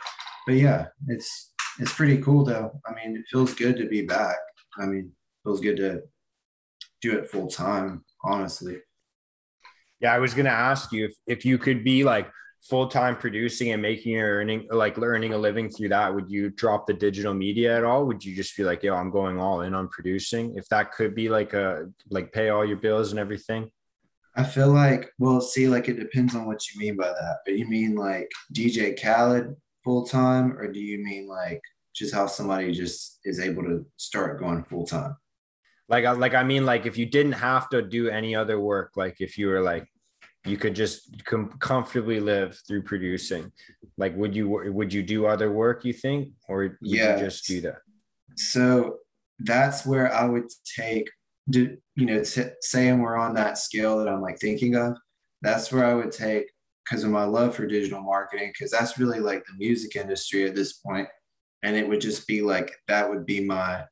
but 0.46 0.56
yeah 0.56 0.88
it's 1.08 1.54
it's 1.80 1.94
pretty 1.94 2.18
cool 2.22 2.46
though 2.46 2.80
I 2.86 2.94
mean 2.94 3.18
it 3.18 3.26
feels 3.30 3.54
good 3.54 3.78
to 3.78 3.88
be 3.88 4.04
back 4.04 4.38
I 4.78 4.86
mean 4.86 5.12
it 5.12 5.44
feels 5.44 5.62
good 5.62 5.78
to 5.78 6.04
do 7.02 7.18
it 7.18 7.30
full 7.30 7.48
time 7.48 8.04
honestly 8.24 8.80
yeah, 10.02 10.14
I 10.14 10.20
was 10.20 10.34
gonna 10.34 10.50
ask 10.50 10.92
you 10.92 11.06
if 11.06 11.14
if 11.28 11.46
you 11.46 11.58
could 11.58 11.84
be 11.84 12.04
like 12.04 12.30
full 12.64 12.88
time 12.88 13.16
producing 13.16 13.72
and 13.72 13.82
making 13.82 14.14
your 14.14 14.38
earning 14.38 14.68
like 14.72 14.98
earning 14.98 15.34
a 15.34 15.38
living 15.38 15.70
through 15.70 15.90
that, 15.90 16.14
would 16.14 16.30
you 16.30 16.50
drop 16.50 16.88
the 16.88 16.94
digital 16.94 17.34
media 17.34 17.78
at 17.78 17.84
all? 17.84 18.06
Would 18.08 18.26
you 18.26 18.36
just 18.36 18.58
be 18.58 18.64
like, 18.64 18.82
yo, 18.84 18.96
I'm 18.96 19.12
going 19.12 19.40
all 19.40 19.62
in 19.62 19.76
on 19.76 19.88
producing? 19.90 20.58
If 20.58 20.68
that 20.70 20.92
could 20.92 21.14
be 21.14 21.30
like 21.30 21.54
a 21.54 21.88
like 22.10 22.34
pay 22.34 22.50
all 22.50 22.66
your 22.66 22.78
bills 22.78 23.12
and 23.12 23.20
everything. 23.20 23.70
I 24.42 24.44
feel 24.44 24.70
like, 24.70 25.12
well, 25.20 25.40
see, 25.40 25.68
like 25.68 25.88
it 25.88 26.00
depends 26.00 26.34
on 26.36 26.48
what 26.48 26.62
you 26.68 26.80
mean 26.80 26.98
by 26.98 27.10
that. 27.10 27.38
But 27.46 27.60
you 27.60 27.68
mean 27.68 27.96
like 27.96 28.28
DJ 28.52 29.00
Khaled 29.00 29.56
full 29.84 30.04
time, 30.08 30.58
or 30.58 30.72
do 30.72 30.80
you 30.80 30.98
mean 31.04 31.28
like 31.28 31.62
just 31.94 32.12
how 32.12 32.26
somebody 32.26 32.72
just 32.72 33.20
is 33.24 33.40
able 33.40 33.62
to 33.64 33.86
start 33.98 34.40
going 34.40 34.64
full 34.64 34.88
time? 34.88 35.16
Like, 35.88 36.06
like 36.18 36.34
I 36.34 36.44
mean, 36.44 36.66
like 36.66 36.88
if 36.88 36.98
you 36.98 37.06
didn't 37.06 37.34
have 37.34 37.70
to 37.70 37.84
do 37.84 38.10
any 38.10 38.36
other 38.36 38.60
work, 38.60 38.94
like 38.96 39.18
if 39.20 39.38
you 39.38 39.48
were 39.48 39.62
like 39.62 39.88
you 40.46 40.58
could 40.58 40.76
just 40.76 41.24
com- 41.24 41.56
comfortably 41.60 42.20
live 42.20 42.60
through 42.68 42.82
producing 42.82 43.52
like 43.98 44.16
would 44.16 44.36
you 44.36 44.50
would 44.50 44.92
you 44.92 45.04
do 45.04 45.28
other 45.28 45.52
work 45.52 45.86
you 45.86 45.94
think 45.94 46.30
or 46.48 46.58
would 46.58 46.78
yeah. 46.82 47.16
you 47.16 47.26
just 47.26 47.46
do 47.46 47.62
that 47.62 47.78
so 48.36 48.98
that's 49.42 49.86
where 49.86 50.12
i 50.12 50.26
would 50.26 50.50
take 50.66 51.08
do 51.52 51.78
you 51.96 52.06
know 52.06 52.24
t- 52.24 52.44
saying 52.62 53.00
we're 53.00 53.18
on 53.18 53.34
that 53.34 53.58
scale 53.58 53.98
that 53.98 54.10
i'm 54.10 54.22
like 54.22 54.40
thinking 54.40 54.76
of 54.76 54.98
that's 55.42 55.72
where 55.72 55.86
i 55.86 55.94
would 55.94 56.12
take 56.12 56.46
because 56.86 57.04
of 57.04 57.12
my 57.12 57.24
love 57.24 57.56
for 57.56 57.68
digital 57.68 58.02
marketing 58.02 58.52
because 58.54 58.72
that's 58.72 58.98
really 58.98 59.20
like 59.20 59.44
the 59.46 59.58
music 59.58 59.96
industry 59.96 60.48
at 60.48 60.56
this 60.56 60.74
point 60.74 61.08
and 61.64 61.76
it 61.76 61.88
would 61.88 62.02
just 62.02 62.28
be 62.28 62.42
like 62.42 62.74
that 62.88 63.10
would 63.10 63.26
be 63.26 63.44
my 63.44 63.84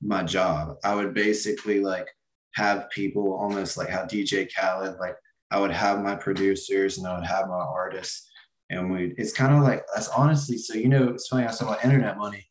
my 0.00 0.22
job 0.22 0.76
i 0.84 0.94
would 0.94 1.14
basically 1.14 1.80
like 1.80 2.06
have 2.54 2.88
people 2.90 3.34
almost 3.34 3.76
like 3.76 3.88
how 3.88 4.04
dj 4.04 4.48
khaled 4.54 4.96
like 5.00 5.16
I 5.54 5.60
would 5.60 5.70
have 5.70 6.02
my 6.02 6.16
producers 6.16 6.98
and 6.98 7.06
I 7.06 7.14
would 7.14 7.26
have 7.26 7.46
my 7.46 7.54
artists. 7.54 8.28
And 8.70 8.90
we 8.90 9.14
it's 9.16 9.32
kind 9.32 9.54
of 9.54 9.62
like 9.62 9.84
that's 9.94 10.08
honestly, 10.08 10.58
so 10.58 10.74
you 10.74 10.88
know, 10.88 11.10
it's 11.10 11.28
funny 11.28 11.44
I 11.44 11.46
was 11.46 11.58
talking 11.58 11.74
about 11.74 11.84
internet 11.84 12.18
money. 12.18 12.44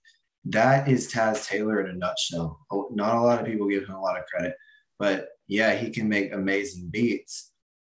That 0.46 0.88
is 0.90 1.12
Taz 1.12 1.48
Taylor 1.48 1.82
in 1.82 1.90
a 1.90 1.98
nutshell. 1.98 2.60
Not 2.92 3.16
a 3.16 3.22
lot 3.22 3.40
of 3.40 3.46
people 3.46 3.68
give 3.68 3.86
him 3.86 3.96
a 3.96 4.02
lot 4.02 4.20
of 4.20 4.26
credit, 4.26 4.56
but 5.00 5.30
yeah, 5.48 5.76
he 5.76 5.90
can 5.90 6.10
make 6.10 6.34
amazing 6.34 6.90
beats 6.90 7.52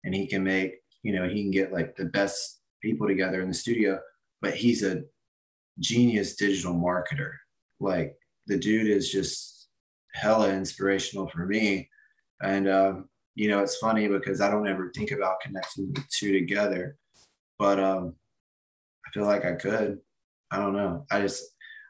and 0.04 0.14
he 0.14 0.28
can 0.28 0.44
make, 0.44 0.76
you 1.04 1.14
know, 1.14 1.28
he 1.28 1.42
can 1.42 1.52
get 1.52 1.74
like 1.74 1.96
the 1.96 2.06
best 2.06 2.62
people 2.82 3.08
together 3.08 3.42
in 3.42 3.48
the 3.48 3.54
studio, 3.54 4.00
but 4.42 4.56
he's 4.56 4.84
a 4.84 5.04
genius 5.80 6.36
digital 6.36 6.74
marketer. 6.74 7.32
Like 7.80 8.16
the 8.48 8.58
dude 8.58 8.88
is 8.88 9.12
just 9.12 9.68
hella 10.14 10.54
inspirational 10.54 11.28
for 11.28 11.46
me. 11.46 11.90
And 12.42 12.70
um, 12.70 13.10
you 13.34 13.50
know, 13.50 13.60
it's 13.60 13.78
funny 13.78 14.08
because 14.08 14.40
I 14.40 14.50
don't 14.50 14.68
ever 14.68 14.92
think 14.96 15.12
about 15.12 15.42
connecting 15.42 15.92
the 15.94 16.04
two 16.10 16.32
together, 16.32 16.98
but 17.60 17.80
um, 17.80 18.16
I 19.06 19.12
feel 19.12 19.26
like 19.26 19.46
I 19.46 19.54
could. 19.54 20.00
I 20.52 20.58
don't 20.58 20.74
know. 20.74 21.06
I 21.12 21.22
just 21.22 21.44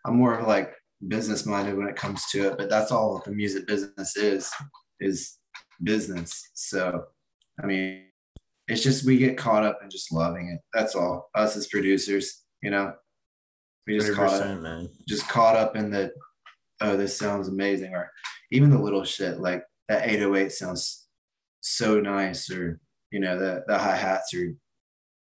I'm 0.05 0.17
more 0.17 0.37
of 0.37 0.47
like 0.47 0.73
business 1.07 1.45
minded 1.45 1.77
when 1.77 1.87
it 1.87 1.95
comes 1.95 2.25
to 2.31 2.47
it, 2.49 2.57
but 2.57 2.69
that's 2.69 2.91
all 2.91 3.21
the 3.25 3.31
music 3.31 3.67
business 3.67 4.15
is 4.15 4.51
is 4.99 5.37
business. 5.83 6.51
So 6.53 7.05
I 7.61 7.65
mean, 7.65 8.05
it's 8.67 8.83
just 8.83 9.05
we 9.05 9.17
get 9.17 9.37
caught 9.37 9.63
up 9.63 9.79
in 9.83 9.89
just 9.89 10.11
loving 10.11 10.49
it. 10.49 10.59
That's 10.73 10.95
all. 10.95 11.29
Us 11.35 11.55
as 11.55 11.67
producers, 11.67 12.43
you 12.61 12.71
know, 12.71 12.93
we 13.87 13.97
just 13.97 14.13
caught 14.13 14.41
up, 14.41 14.59
man. 14.59 14.89
just 15.07 15.27
caught 15.27 15.55
up 15.55 15.75
in 15.75 15.91
the 15.91 16.11
oh, 16.81 16.97
this 16.97 17.17
sounds 17.17 17.47
amazing, 17.47 17.93
or 17.93 18.11
even 18.51 18.69
the 18.69 18.79
little 18.81 19.03
shit 19.03 19.39
like 19.39 19.63
that 19.89 20.07
808 20.09 20.51
sounds 20.51 21.07
so 21.61 21.99
nice, 21.99 22.49
or 22.51 22.79
you 23.11 23.19
know, 23.19 23.37
the 23.37 23.63
the 23.67 23.77
hi 23.77 23.95
hats 23.95 24.33
are 24.33 24.53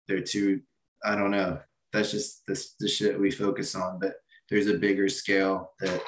they're 0.08 0.22
too. 0.22 0.62
I 1.06 1.16
don't 1.16 1.32
know. 1.32 1.60
That's 1.94 2.12
just 2.12 2.46
this 2.48 2.76
the 2.80 2.88
shit 2.88 3.20
we 3.20 3.32
focus 3.32 3.76
on, 3.76 4.00
but 4.00 4.16
there's 4.50 4.68
a 4.68 4.78
bigger 4.78 5.10
scale 5.10 5.72
that 5.80 6.02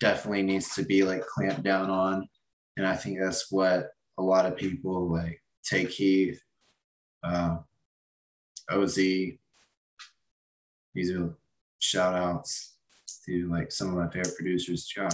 definitely 0.00 0.42
needs 0.42 0.74
to 0.74 0.84
be 0.84 1.02
like 1.02 1.26
clamped 1.26 1.62
down 1.62 1.90
on, 1.90 2.28
and 2.76 2.86
I 2.86 2.96
think 2.96 3.18
that's 3.20 3.50
what 3.50 3.88
a 4.18 4.22
lot 4.22 4.46
of 4.46 4.56
people 4.56 5.10
like 5.10 5.40
take 5.64 5.90
Heath, 5.90 6.40
uh, 7.22 7.58
OZ. 8.70 8.96
These 8.96 9.38
are 11.12 11.36
shout 11.78 12.14
outs 12.14 12.76
to 13.26 13.48
like 13.50 13.70
some 13.70 13.88
of 13.88 13.94
my 13.94 14.08
favorite 14.08 14.36
producers. 14.36 14.90
Yeah. 14.96 15.08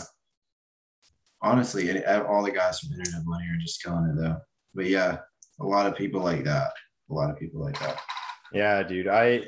Honestly, 1.40 1.88
it, 1.88 2.06
all 2.26 2.42
the 2.42 2.52
guys 2.52 2.78
from 2.78 2.92
Internet 2.92 3.22
Money 3.24 3.46
are 3.46 3.60
just 3.60 3.82
killing 3.82 4.06
it 4.06 4.20
though. 4.20 4.36
But 4.74 4.86
yeah, 4.86 5.18
a 5.60 5.64
lot 5.64 5.86
of 5.86 5.96
people 5.96 6.20
like 6.20 6.44
that. 6.44 6.72
A 7.10 7.14
lot 7.14 7.30
of 7.30 7.38
people 7.38 7.62
like 7.62 7.78
that. 7.80 8.00
Yeah, 8.52 8.82
dude. 8.82 9.08
I 9.08 9.42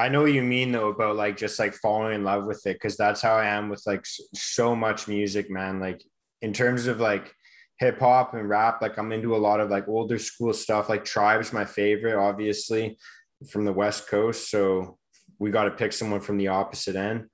I 0.00 0.08
know 0.08 0.22
what 0.22 0.32
you 0.32 0.42
mean 0.42 0.72
though 0.72 0.88
about 0.88 1.16
like 1.16 1.36
just 1.36 1.58
like 1.58 1.74
falling 1.74 2.14
in 2.14 2.24
love 2.24 2.46
with 2.46 2.66
it 2.66 2.74
because 2.74 2.96
that's 2.96 3.20
how 3.20 3.34
I 3.34 3.48
am 3.48 3.68
with 3.68 3.82
like 3.86 4.06
so 4.34 4.74
much 4.74 5.08
music, 5.08 5.50
man. 5.50 5.78
Like 5.78 6.02
in 6.40 6.54
terms 6.54 6.86
of 6.86 7.00
like 7.00 7.34
hip 7.78 8.00
hop 8.00 8.32
and 8.32 8.48
rap, 8.48 8.80
like 8.80 8.96
I'm 8.96 9.12
into 9.12 9.36
a 9.36 9.38
lot 9.38 9.60
of 9.60 9.68
like 9.68 9.88
older 9.88 10.18
school 10.18 10.54
stuff. 10.54 10.88
Like 10.88 11.04
Tribe's 11.04 11.52
my 11.52 11.66
favorite, 11.66 12.16
obviously, 12.16 12.96
from 13.50 13.66
the 13.66 13.74
West 13.74 14.08
Coast. 14.08 14.50
So 14.50 14.96
we 15.38 15.50
got 15.50 15.64
to 15.64 15.70
pick 15.70 15.92
someone 15.92 16.20
from 16.20 16.38
the 16.38 16.48
opposite 16.48 16.96
end. 16.96 17.26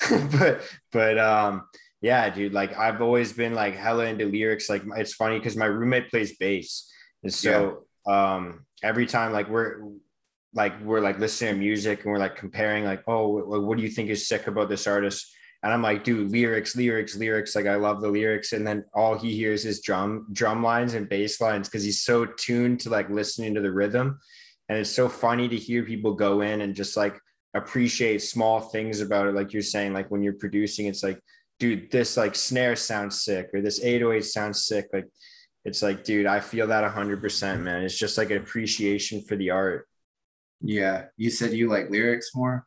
but 0.38 0.60
but 0.92 1.18
um 1.18 1.68
yeah, 2.02 2.28
dude, 2.28 2.52
like 2.52 2.76
I've 2.76 3.00
always 3.00 3.32
been 3.32 3.54
like 3.54 3.76
hella 3.76 4.04
into 4.04 4.26
lyrics. 4.26 4.68
Like 4.68 4.82
it's 4.96 5.14
funny 5.14 5.38
because 5.38 5.56
my 5.56 5.66
roommate 5.66 6.10
plays 6.10 6.36
bass. 6.36 6.86
And 7.22 7.32
so 7.32 7.84
yeah. 8.06 8.34
um 8.34 8.66
every 8.82 9.06
time 9.06 9.32
like 9.32 9.48
we're 9.48 9.80
like 10.54 10.80
we're 10.82 11.00
like 11.00 11.18
listening 11.18 11.54
to 11.54 11.60
music 11.60 12.04
and 12.04 12.12
we're 12.12 12.18
like 12.18 12.36
comparing 12.36 12.84
like, 12.84 13.02
oh, 13.06 13.60
what 13.60 13.76
do 13.76 13.82
you 13.84 13.90
think 13.90 14.10
is 14.10 14.26
sick 14.26 14.46
about 14.46 14.68
this 14.68 14.86
artist? 14.86 15.32
And 15.62 15.72
I'm 15.72 15.82
like, 15.82 16.04
dude, 16.04 16.30
lyrics, 16.30 16.74
lyrics, 16.74 17.16
lyrics. 17.16 17.54
Like 17.54 17.66
I 17.66 17.74
love 17.74 18.00
the 18.00 18.08
lyrics. 18.08 18.52
And 18.52 18.66
then 18.66 18.84
all 18.94 19.18
he 19.18 19.34
hears 19.34 19.66
is 19.66 19.82
drum, 19.82 20.26
drum 20.32 20.62
lines 20.62 20.94
and 20.94 21.08
bass 21.08 21.40
lines 21.40 21.68
because 21.68 21.84
he's 21.84 22.02
so 22.02 22.24
tuned 22.24 22.80
to 22.80 22.90
like 22.90 23.10
listening 23.10 23.54
to 23.54 23.60
the 23.60 23.70
rhythm. 23.70 24.18
And 24.68 24.78
it's 24.78 24.90
so 24.90 25.08
funny 25.08 25.48
to 25.48 25.56
hear 25.56 25.84
people 25.84 26.14
go 26.14 26.40
in 26.40 26.62
and 26.62 26.74
just 26.74 26.96
like 26.96 27.18
appreciate 27.54 28.22
small 28.22 28.60
things 28.60 29.00
about 29.00 29.26
it. 29.26 29.34
Like 29.34 29.52
you're 29.52 29.62
saying, 29.62 29.92
like 29.92 30.10
when 30.10 30.22
you're 30.22 30.32
producing, 30.32 30.86
it's 30.86 31.02
like, 31.02 31.20
dude, 31.58 31.90
this 31.90 32.16
like 32.16 32.34
snare 32.34 32.76
sounds 32.76 33.22
sick 33.22 33.50
or 33.52 33.60
this 33.60 33.82
808 33.82 34.24
sounds 34.24 34.64
sick. 34.64 34.88
Like 34.92 35.06
it's 35.64 35.82
like, 35.82 36.04
dude, 36.04 36.26
I 36.26 36.40
feel 36.40 36.68
that 36.68 36.90
hundred 36.90 37.20
percent, 37.20 37.62
man. 37.62 37.82
It's 37.82 37.98
just 37.98 38.16
like 38.16 38.30
an 38.30 38.38
appreciation 38.38 39.22
for 39.22 39.36
the 39.36 39.50
art. 39.50 39.86
Yeah. 40.60 41.06
You 41.16 41.30
said 41.30 41.52
you 41.52 41.68
like 41.68 41.90
lyrics 41.90 42.34
more? 42.34 42.66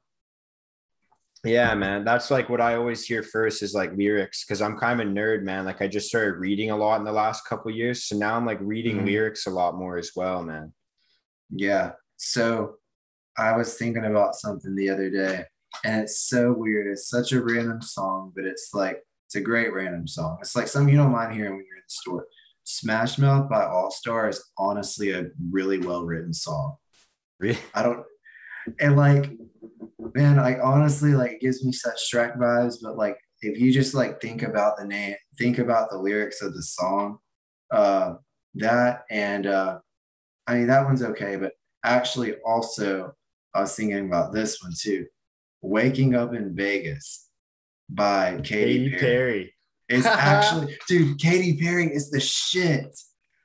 Yeah, 1.45 1.75
man. 1.75 2.06
That's 2.06 2.32
like 2.32 2.49
what 2.49 2.62
I 2.62 2.75
always 2.75 3.06
hear 3.06 3.21
first 3.21 3.63
is 3.63 3.73
like 3.73 3.95
lyrics 3.95 4.45
because 4.45 4.62
I'm 4.62 4.77
kind 4.77 5.01
of 5.01 5.08
a 5.08 5.10
nerd, 5.10 5.43
man. 5.43 5.65
Like 5.65 5.82
I 5.82 5.88
just 5.88 6.08
started 6.08 6.39
reading 6.39 6.71
a 6.71 6.77
lot 6.77 6.99
in 6.99 7.06
the 7.06 7.12
last 7.12 7.45
couple 7.45 7.69
years. 7.71 8.06
So 8.06 8.15
now 8.15 8.36
I'm 8.36 8.45
like 8.45 8.60
reading 8.62 8.97
mm-hmm. 8.97 9.08
lyrics 9.08 9.45
a 9.45 9.49
lot 9.49 9.75
more 9.75 9.97
as 9.97 10.12
well, 10.15 10.41
man. 10.41 10.73
Yeah. 11.49 11.91
So 12.15 12.75
I 13.38 13.58
was 13.58 13.75
thinking 13.75 14.06
about 14.06 14.36
something 14.36 14.73
the 14.73 14.89
other 14.89 15.10
day 15.10 15.45
and 15.84 16.01
it's 16.01 16.19
so 16.21 16.53
weird. 16.53 16.88
It's 16.88 17.10
such 17.10 17.32
a 17.34 17.43
random 17.43 17.82
song, 17.82 18.32
but 18.36 18.45
it's 18.45 18.73
like, 18.73 19.03
it's 19.25 19.36
a 19.36 19.41
great 19.41 19.73
random 19.73 20.08
song. 20.08 20.38
It's 20.39 20.56
like 20.56 20.67
something 20.67 20.93
you 20.93 20.99
don't 20.99 21.12
mind 21.12 21.34
hearing 21.34 21.56
when 21.56 21.65
you're 21.65 21.77
in 21.77 21.84
the 21.88 21.93
store. 21.93 22.27
Smash 22.63 23.17
Mouth 23.17 23.49
by 23.49 23.65
All 23.65 23.91
Star 23.91 24.29
is 24.29 24.41
honestly 24.58 25.12
a 25.12 25.25
really 25.51 25.79
well 25.79 26.06
written 26.06 26.34
song. 26.34 26.77
Really? 27.43 27.60
I 27.73 27.84
don't, 27.84 28.06
and 28.79 28.95
like 28.95 29.29
man, 30.15 30.38
like 30.38 30.60
honestly, 30.63 31.13
like 31.13 31.32
it 31.32 31.41
gives 31.41 31.65
me 31.65 31.73
such 31.73 32.10
Shrek 32.10 32.38
vibes. 32.38 32.77
But 32.82 32.95
like, 32.95 33.17
if 33.41 33.60
you 33.60 33.73
just 33.73 33.93
like 33.93 34.21
think 34.21 34.43
about 34.43 34.77
the 34.77 34.86
name, 34.86 35.15
think 35.38 35.58
about 35.58 35.89
the 35.89 35.97
lyrics 35.97 36.41
of 36.41 36.53
the 36.53 36.63
song, 36.63 37.17
uh, 37.69 38.13
that 38.56 39.03
and 39.12 39.45
uh, 39.45 39.79
I 40.47 40.56
mean 40.56 40.67
that 40.67 40.86
one's 40.86 41.03
okay. 41.03 41.36
But 41.36 41.51
actually, 41.84 42.36
also, 42.45 43.13
I 43.53 43.60
was 43.60 43.75
thinking 43.75 44.06
about 44.06 44.32
this 44.32 44.63
one 44.63 44.71
too. 44.79 45.06
"Waking 45.62 46.15
Up 46.15 46.34
in 46.34 46.56
Vegas" 46.56 47.27
by 47.89 48.39
Katy, 48.41 48.45
Katy 48.45 48.89
Perry. 48.91 48.99
Perry. 49.01 49.56
It's 49.89 50.06
actually, 50.08 50.77
dude, 50.88 51.19
Katy 51.19 51.58
Perry 51.58 51.93
is 51.93 52.10
the 52.10 52.21
shit. 52.21 52.97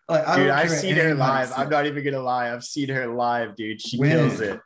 Like, 0.09 0.37
dude, 0.37 0.51
I've 0.51 0.71
seen 0.71 0.97
her 0.97 1.15
live. 1.15 1.53
I'm 1.55 1.69
not 1.69 1.87
even 1.87 2.03
gonna 2.03 2.21
lie. 2.21 2.53
I've 2.53 2.65
seen 2.65 2.89
her 2.89 3.07
live, 3.07 3.57
dude. 3.57 3.81
She 3.81 3.99
when? 3.99 4.11
kills 4.11 4.41
it. 4.41 4.61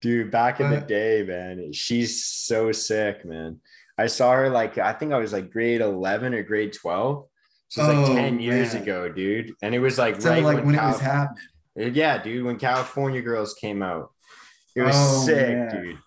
Dude, 0.00 0.30
back 0.30 0.60
in 0.60 0.70
the 0.70 0.80
day, 0.80 1.22
man, 1.22 1.72
she's 1.72 2.24
so 2.24 2.72
sick, 2.72 3.24
man. 3.24 3.60
I 3.98 4.06
saw 4.06 4.32
her 4.32 4.48
like 4.48 4.78
I 4.78 4.92
think 4.94 5.12
I 5.12 5.18
was 5.18 5.32
like 5.32 5.50
grade 5.50 5.80
11 5.80 6.34
or 6.34 6.42
grade 6.42 6.72
12. 6.72 7.26
So 7.68 7.82
it's 7.82 8.08
oh, 8.08 8.12
like 8.12 8.22
10 8.22 8.40
years 8.40 8.74
man. 8.74 8.82
ago, 8.82 9.08
dude. 9.08 9.52
And 9.62 9.74
it 9.74 9.78
was 9.78 9.98
like 9.98 10.22
right 10.24 10.42
like 10.42 10.56
when, 10.56 10.66
when 10.66 10.74
it 10.74 10.82
was 10.82 11.00
happening. 11.00 11.42
Yeah, 11.76 12.22
dude, 12.22 12.44
when 12.44 12.58
California 12.58 13.22
Girls 13.22 13.54
came 13.54 13.82
out. 13.82 14.10
It 14.74 14.82
was 14.82 14.96
oh, 14.96 15.26
sick, 15.26 15.70
dude. 15.70 15.98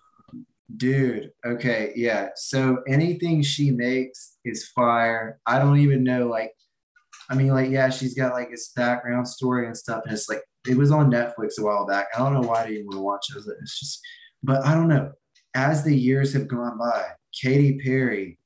Dude, 0.76 1.30
okay, 1.44 1.92
yeah. 1.94 2.30
So 2.34 2.82
anything 2.88 3.42
she 3.42 3.70
makes 3.70 4.36
is 4.44 4.68
fire. 4.68 5.38
I 5.46 5.58
don't 5.58 5.78
even 5.78 6.02
know, 6.02 6.28
like, 6.28 6.52
I 7.28 7.34
mean, 7.34 7.48
like, 7.48 7.70
yeah, 7.70 7.90
she's 7.90 8.14
got 8.14 8.32
like 8.32 8.50
this 8.50 8.72
background 8.74 9.26
story 9.26 9.66
and 9.66 9.76
stuff, 9.76 10.02
and 10.04 10.12
it's 10.12 10.28
like 10.28 10.42
it 10.68 10.76
was 10.76 10.90
on 10.90 11.10
Netflix 11.10 11.58
a 11.58 11.64
while 11.64 11.86
back. 11.86 12.06
I 12.14 12.18
don't 12.18 12.34
know 12.34 12.48
why 12.48 12.64
I 12.64 12.66
didn't 12.68 12.86
want 12.86 12.96
to 12.96 13.02
watch 13.02 13.26
it. 13.34 13.54
It's 13.62 13.80
just, 13.80 14.00
but 14.42 14.64
I 14.64 14.74
don't 14.74 14.88
know. 14.88 15.12
As 15.54 15.84
the 15.84 15.96
years 15.96 16.32
have 16.34 16.48
gone 16.48 16.78
by, 16.78 17.06
Katy 17.40 17.78
Perry 17.78 18.38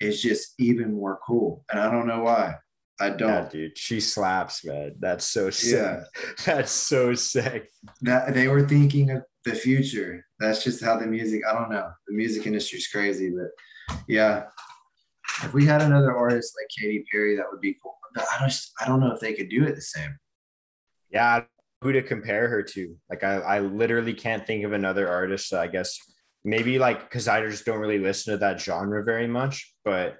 is 0.00 0.22
just 0.22 0.54
even 0.58 0.94
more 0.94 1.18
cool, 1.26 1.64
and 1.70 1.80
I 1.80 1.90
don't 1.90 2.06
know 2.06 2.22
why. 2.22 2.56
I 3.00 3.10
don't, 3.10 3.28
yeah, 3.28 3.48
dude. 3.48 3.78
She 3.78 4.00
slaps, 4.00 4.64
man. 4.64 4.96
That's 4.98 5.24
so 5.24 5.50
sick. 5.50 5.72
Yeah. 5.72 6.02
That's 6.44 6.72
so 6.72 7.14
sick. 7.14 7.70
That 8.02 8.34
they 8.34 8.48
were 8.48 8.66
thinking 8.66 9.10
of 9.10 9.22
the 9.44 9.54
future. 9.54 10.24
That's 10.40 10.64
just 10.64 10.82
how 10.82 10.96
the 10.98 11.06
music. 11.06 11.42
I 11.48 11.52
don't 11.52 11.70
know. 11.70 11.88
The 12.08 12.14
music 12.14 12.46
industry 12.46 12.78
is 12.78 12.88
crazy, 12.88 13.30
but 13.30 13.98
yeah. 14.08 14.44
If 15.44 15.54
we 15.54 15.64
had 15.64 15.82
another 15.82 16.16
artist 16.16 16.54
like 16.60 16.68
Katy 16.76 17.04
Perry, 17.12 17.36
that 17.36 17.46
would 17.52 17.60
be 17.60 17.76
cool. 17.80 17.97
But 18.14 18.24
I 18.40 18.44
just, 18.44 18.72
I 18.80 18.86
don't 18.86 19.00
know 19.00 19.12
if 19.12 19.20
they 19.20 19.34
could 19.34 19.48
do 19.48 19.64
it 19.64 19.74
the 19.74 19.80
same. 19.80 20.16
Yeah, 21.10 21.42
who 21.80 21.92
to 21.92 22.02
compare 22.02 22.48
her 22.48 22.62
to. 22.62 22.96
Like 23.08 23.24
I, 23.24 23.36
I 23.36 23.60
literally 23.60 24.14
can't 24.14 24.46
think 24.46 24.64
of 24.64 24.72
another 24.72 25.08
artist. 25.08 25.52
I 25.54 25.68
guess 25.68 25.98
maybe 26.44 26.78
like 26.78 27.02
because 27.02 27.28
I 27.28 27.44
just 27.46 27.64
don't 27.64 27.78
really 27.78 27.98
listen 27.98 28.32
to 28.32 28.38
that 28.38 28.60
genre 28.60 29.04
very 29.04 29.26
much, 29.26 29.74
but 29.84 30.16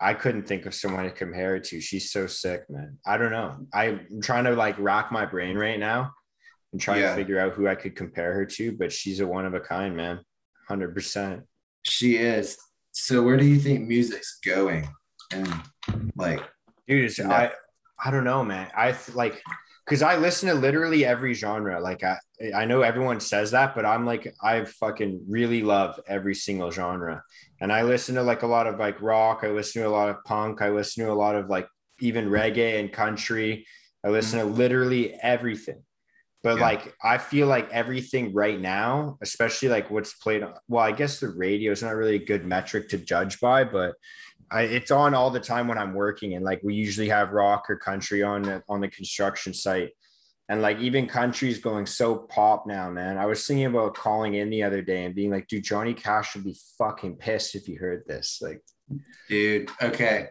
I 0.00 0.14
couldn't 0.14 0.46
think 0.46 0.66
of 0.66 0.74
someone 0.74 1.04
to 1.04 1.10
compare 1.10 1.56
it 1.56 1.64
to. 1.64 1.80
She's 1.80 2.10
so 2.10 2.26
sick, 2.26 2.62
man. 2.70 2.98
I 3.06 3.18
don't 3.18 3.32
know. 3.32 3.66
I'm 3.74 4.20
trying 4.22 4.44
to 4.44 4.52
like 4.52 4.78
rack 4.78 5.12
my 5.12 5.26
brain 5.26 5.58
right 5.58 5.78
now 5.78 6.12
and 6.72 6.80
trying 6.80 7.02
yeah. 7.02 7.10
to 7.10 7.16
figure 7.16 7.38
out 7.38 7.52
who 7.52 7.68
I 7.68 7.74
could 7.74 7.96
compare 7.96 8.32
her 8.32 8.46
to, 8.46 8.72
but 8.72 8.92
she's 8.92 9.20
a 9.20 9.26
one 9.26 9.44
of 9.44 9.54
a 9.54 9.60
kind, 9.60 9.96
man. 9.96 10.20
Hundred 10.68 10.94
percent. 10.94 11.42
She 11.82 12.16
is. 12.16 12.56
So 12.92 13.22
where 13.22 13.36
do 13.36 13.44
you 13.44 13.58
think 13.58 13.86
music's 13.86 14.38
going? 14.44 14.88
And 15.32 15.48
like, 16.16 16.42
dude, 16.90 17.20
I 17.20 17.52
I 18.02 18.10
don't 18.10 18.24
know, 18.24 18.44
man. 18.44 18.70
I 18.76 18.96
like 19.14 19.42
because 19.84 20.02
I 20.02 20.16
listen 20.16 20.48
to 20.48 20.54
literally 20.54 21.04
every 21.04 21.34
genre. 21.34 21.80
Like 21.80 22.02
I, 22.04 22.16
I 22.54 22.64
know 22.64 22.82
everyone 22.82 23.20
says 23.20 23.50
that, 23.52 23.74
but 23.74 23.84
I'm 23.84 24.06
like, 24.06 24.34
I 24.42 24.64
fucking 24.64 25.24
really 25.28 25.62
love 25.62 25.98
every 26.06 26.34
single 26.34 26.70
genre. 26.70 27.22
And 27.60 27.72
I 27.72 27.82
listen 27.82 28.14
to 28.14 28.22
like 28.22 28.42
a 28.42 28.46
lot 28.46 28.66
of 28.66 28.78
like 28.78 29.00
rock. 29.00 29.40
I 29.42 29.48
listen 29.48 29.82
to 29.82 29.88
a 29.88 29.90
lot 29.90 30.08
of 30.08 30.22
punk. 30.24 30.62
I 30.62 30.70
listen 30.70 31.04
to 31.04 31.12
a 31.12 31.14
lot 31.14 31.34
of 31.34 31.48
like 31.48 31.68
even 32.00 32.30
reggae 32.30 32.80
and 32.80 32.92
country. 32.92 33.66
I 34.04 34.08
listen 34.08 34.38
mm-hmm. 34.38 34.48
to 34.48 34.54
literally 34.54 35.14
everything. 35.14 35.82
But 36.42 36.56
yeah. 36.56 36.62
like, 36.62 36.94
I 37.04 37.18
feel 37.18 37.46
like 37.48 37.68
everything 37.70 38.32
right 38.32 38.58
now, 38.58 39.18
especially 39.20 39.68
like 39.68 39.90
what's 39.90 40.14
played. 40.14 40.42
on 40.42 40.54
Well, 40.68 40.82
I 40.82 40.92
guess 40.92 41.20
the 41.20 41.28
radio 41.28 41.72
is 41.72 41.82
not 41.82 41.96
really 41.96 42.14
a 42.14 42.24
good 42.24 42.46
metric 42.46 42.88
to 42.90 42.98
judge 42.98 43.40
by, 43.40 43.64
but 43.64 43.94
I, 44.50 44.62
it's 44.62 44.90
on 44.90 45.14
all 45.14 45.30
the 45.30 45.40
time 45.40 45.68
when 45.68 45.78
I'm 45.78 45.94
working, 45.94 46.34
and 46.34 46.44
like 46.44 46.60
we 46.62 46.74
usually 46.74 47.08
have 47.08 47.30
rock 47.30 47.66
or 47.68 47.76
country 47.76 48.22
on 48.22 48.62
on 48.68 48.80
the 48.80 48.88
construction 48.88 49.54
site, 49.54 49.90
and 50.48 50.60
like 50.60 50.80
even 50.80 51.06
country's 51.06 51.58
going 51.58 51.86
so 51.86 52.16
pop 52.16 52.66
now, 52.66 52.90
man. 52.90 53.16
I 53.16 53.26
was 53.26 53.46
thinking 53.46 53.66
about 53.66 53.94
calling 53.94 54.34
in 54.34 54.50
the 54.50 54.64
other 54.64 54.82
day 54.82 55.04
and 55.04 55.14
being 55.14 55.30
like, 55.30 55.46
dude, 55.46 55.62
Johnny 55.62 55.94
Cash 55.94 56.34
would 56.34 56.44
be 56.44 56.56
fucking 56.76 57.16
pissed 57.16 57.54
if 57.54 57.66
he 57.66 57.74
heard 57.74 58.02
this. 58.06 58.40
Like, 58.42 58.60
dude, 59.28 59.70
okay. 59.80 60.28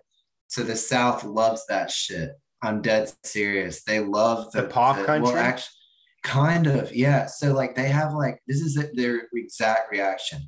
So 0.47 0.63
the 0.63 0.75
South 0.75 1.23
loves 1.23 1.65
that 1.67 1.89
shit. 1.89 2.31
I'm 2.61 2.81
dead 2.81 3.11
serious. 3.23 3.83
They 3.83 4.01
love 4.01 4.51
the, 4.51 4.63
the 4.63 4.67
pop 4.67 4.97
the, 4.97 5.05
country. 5.05 5.31
Well, 5.31 5.37
actually, 5.37 5.75
kind 6.23 6.67
of, 6.67 6.93
yeah. 6.93 7.27
So 7.27 7.53
like 7.53 7.75
they 7.75 7.87
have 7.87 8.13
like 8.13 8.39
this 8.47 8.59
is 8.59 8.77
their 8.93 9.29
exact 9.33 9.91
reaction. 9.91 10.41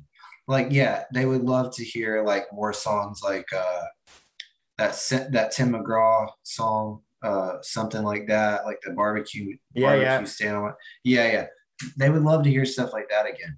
Like, 0.48 0.68
yeah, 0.70 1.04
they 1.12 1.24
would 1.24 1.42
love 1.42 1.74
to 1.76 1.84
hear 1.84 2.24
like 2.24 2.46
more 2.52 2.72
songs 2.72 3.20
like 3.22 3.46
uh 3.52 3.84
that 4.78 5.28
that 5.32 5.52
Tim 5.52 5.72
McGraw 5.72 6.28
song, 6.42 7.00
uh, 7.22 7.56
something 7.62 8.02
like 8.02 8.26
that, 8.28 8.64
like 8.64 8.80
the 8.84 8.92
barbecue 8.92 9.56
yeah, 9.74 9.86
barbecue 9.86 10.06
yeah. 10.06 10.24
stand 10.24 10.56
on. 10.56 10.74
Yeah, 11.04 11.32
yeah. 11.32 11.46
They 11.96 12.10
would 12.10 12.22
love 12.22 12.44
to 12.44 12.50
hear 12.50 12.64
stuff 12.64 12.92
like 12.92 13.08
that 13.10 13.26
again. 13.26 13.56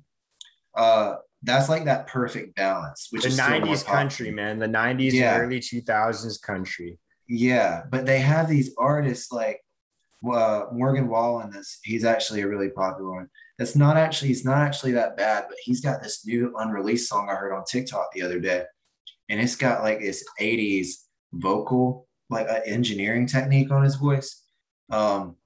Uh, 0.74 1.16
that's 1.42 1.68
like 1.68 1.84
that 1.84 2.06
perfect 2.06 2.56
balance, 2.56 3.08
which 3.10 3.22
the 3.22 3.28
is 3.28 3.38
90s 3.38 3.84
country, 3.84 4.30
man. 4.30 4.58
The 4.58 4.66
90s 4.66 5.12
yeah. 5.12 5.38
early 5.38 5.60
2000s 5.60 6.40
country. 6.40 6.98
Yeah, 7.28 7.82
but 7.90 8.06
they 8.06 8.18
have 8.20 8.48
these 8.48 8.74
artists 8.78 9.30
like 9.30 9.60
uh, 10.30 10.64
Morgan 10.72 11.08
Wallen. 11.08 11.50
This 11.50 11.78
he's 11.82 12.04
actually 12.04 12.40
a 12.42 12.48
really 12.48 12.70
popular 12.70 13.12
one. 13.12 13.28
That's 13.58 13.76
not 13.76 13.96
actually 13.96 14.28
he's 14.28 14.44
not 14.44 14.58
actually 14.58 14.92
that 14.92 15.16
bad, 15.16 15.44
but 15.48 15.58
he's 15.62 15.80
got 15.80 16.02
this 16.02 16.26
new 16.26 16.54
unreleased 16.58 17.08
song 17.08 17.28
I 17.30 17.34
heard 17.34 17.54
on 17.54 17.64
TikTok 17.64 18.08
the 18.12 18.22
other 18.22 18.40
day, 18.40 18.64
and 19.28 19.40
it's 19.40 19.56
got 19.56 19.82
like 19.82 20.00
this 20.00 20.24
80s 20.40 20.88
vocal 21.32 22.08
like 22.30 22.48
an 22.48 22.62
engineering 22.66 23.26
technique 23.26 23.70
on 23.70 23.84
his 23.84 23.96
voice. 23.96 24.42
Um, 24.90 25.36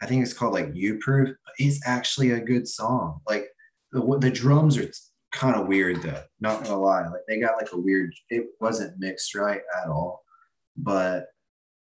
I 0.00 0.06
think 0.06 0.22
it's 0.22 0.32
called 0.32 0.52
like 0.52 0.70
You 0.74 0.98
Proof. 0.98 1.36
It's 1.58 1.86
actually 1.86 2.32
a 2.32 2.40
good 2.40 2.68
song. 2.68 3.20
Like 3.28 3.46
the, 3.92 4.18
the 4.20 4.30
drums 4.30 4.76
are 4.76 4.90
kind 5.32 5.56
of 5.56 5.68
weird 5.68 6.02
though. 6.02 6.22
Not 6.40 6.64
gonna 6.64 6.80
lie, 6.80 7.06
like 7.08 7.22
they 7.28 7.40
got 7.40 7.56
like 7.56 7.72
a 7.72 7.78
weird. 7.78 8.12
It 8.28 8.46
wasn't 8.60 8.98
mixed 8.98 9.34
right 9.34 9.62
at 9.82 9.88
all, 9.88 10.22
but 10.76 11.26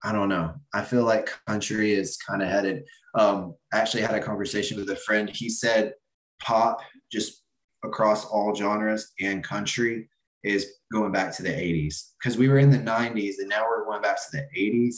I 0.04 0.12
don't 0.12 0.30
know. 0.30 0.54
I 0.74 0.82
feel 0.82 1.04
like 1.04 1.30
country 1.48 1.94
is 1.94 2.18
kind 2.18 2.42
of 2.42 2.48
headed. 2.48 2.84
Um, 3.16 3.56
I 3.72 3.78
actually 3.78 4.02
had 4.04 4.16
a 4.16 4.22
conversation 4.22 4.78
with 4.78 4.90
a 4.90 4.96
friend. 4.96 5.30
He 5.30 5.50
said 5.50 5.94
pop 6.42 6.82
just 7.12 7.44
across 7.84 8.26
all 8.26 8.56
genres 8.56 9.12
and 9.20 9.44
country 9.44 10.10
is 10.44 10.74
going 10.92 11.12
back 11.12 11.36
to 11.36 11.44
the 11.44 11.50
80s 11.50 12.12
because 12.20 12.38
we 12.38 12.48
were 12.48 12.58
in 12.58 12.72
the 12.72 12.78
90s 12.78 13.36
and 13.40 13.50
now 13.50 13.64
we're 13.68 13.86
going 13.86 14.02
back 14.02 14.18
to 14.18 14.38
the 14.38 14.48
80s 14.58 14.96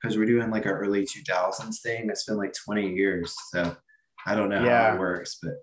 because 0.00 0.16
we're 0.16 0.26
doing 0.26 0.50
like 0.50 0.66
our 0.66 0.78
early 0.78 1.04
2000s 1.04 1.80
thing. 1.80 2.08
It's 2.08 2.24
been 2.24 2.36
like 2.36 2.54
20 2.64 2.94
years. 2.94 3.34
So 3.50 3.76
I 4.26 4.34
don't 4.34 4.50
know 4.50 4.64
yeah. 4.64 4.90
how 4.90 4.94
it 4.94 5.00
works, 5.00 5.38
but 5.42 5.54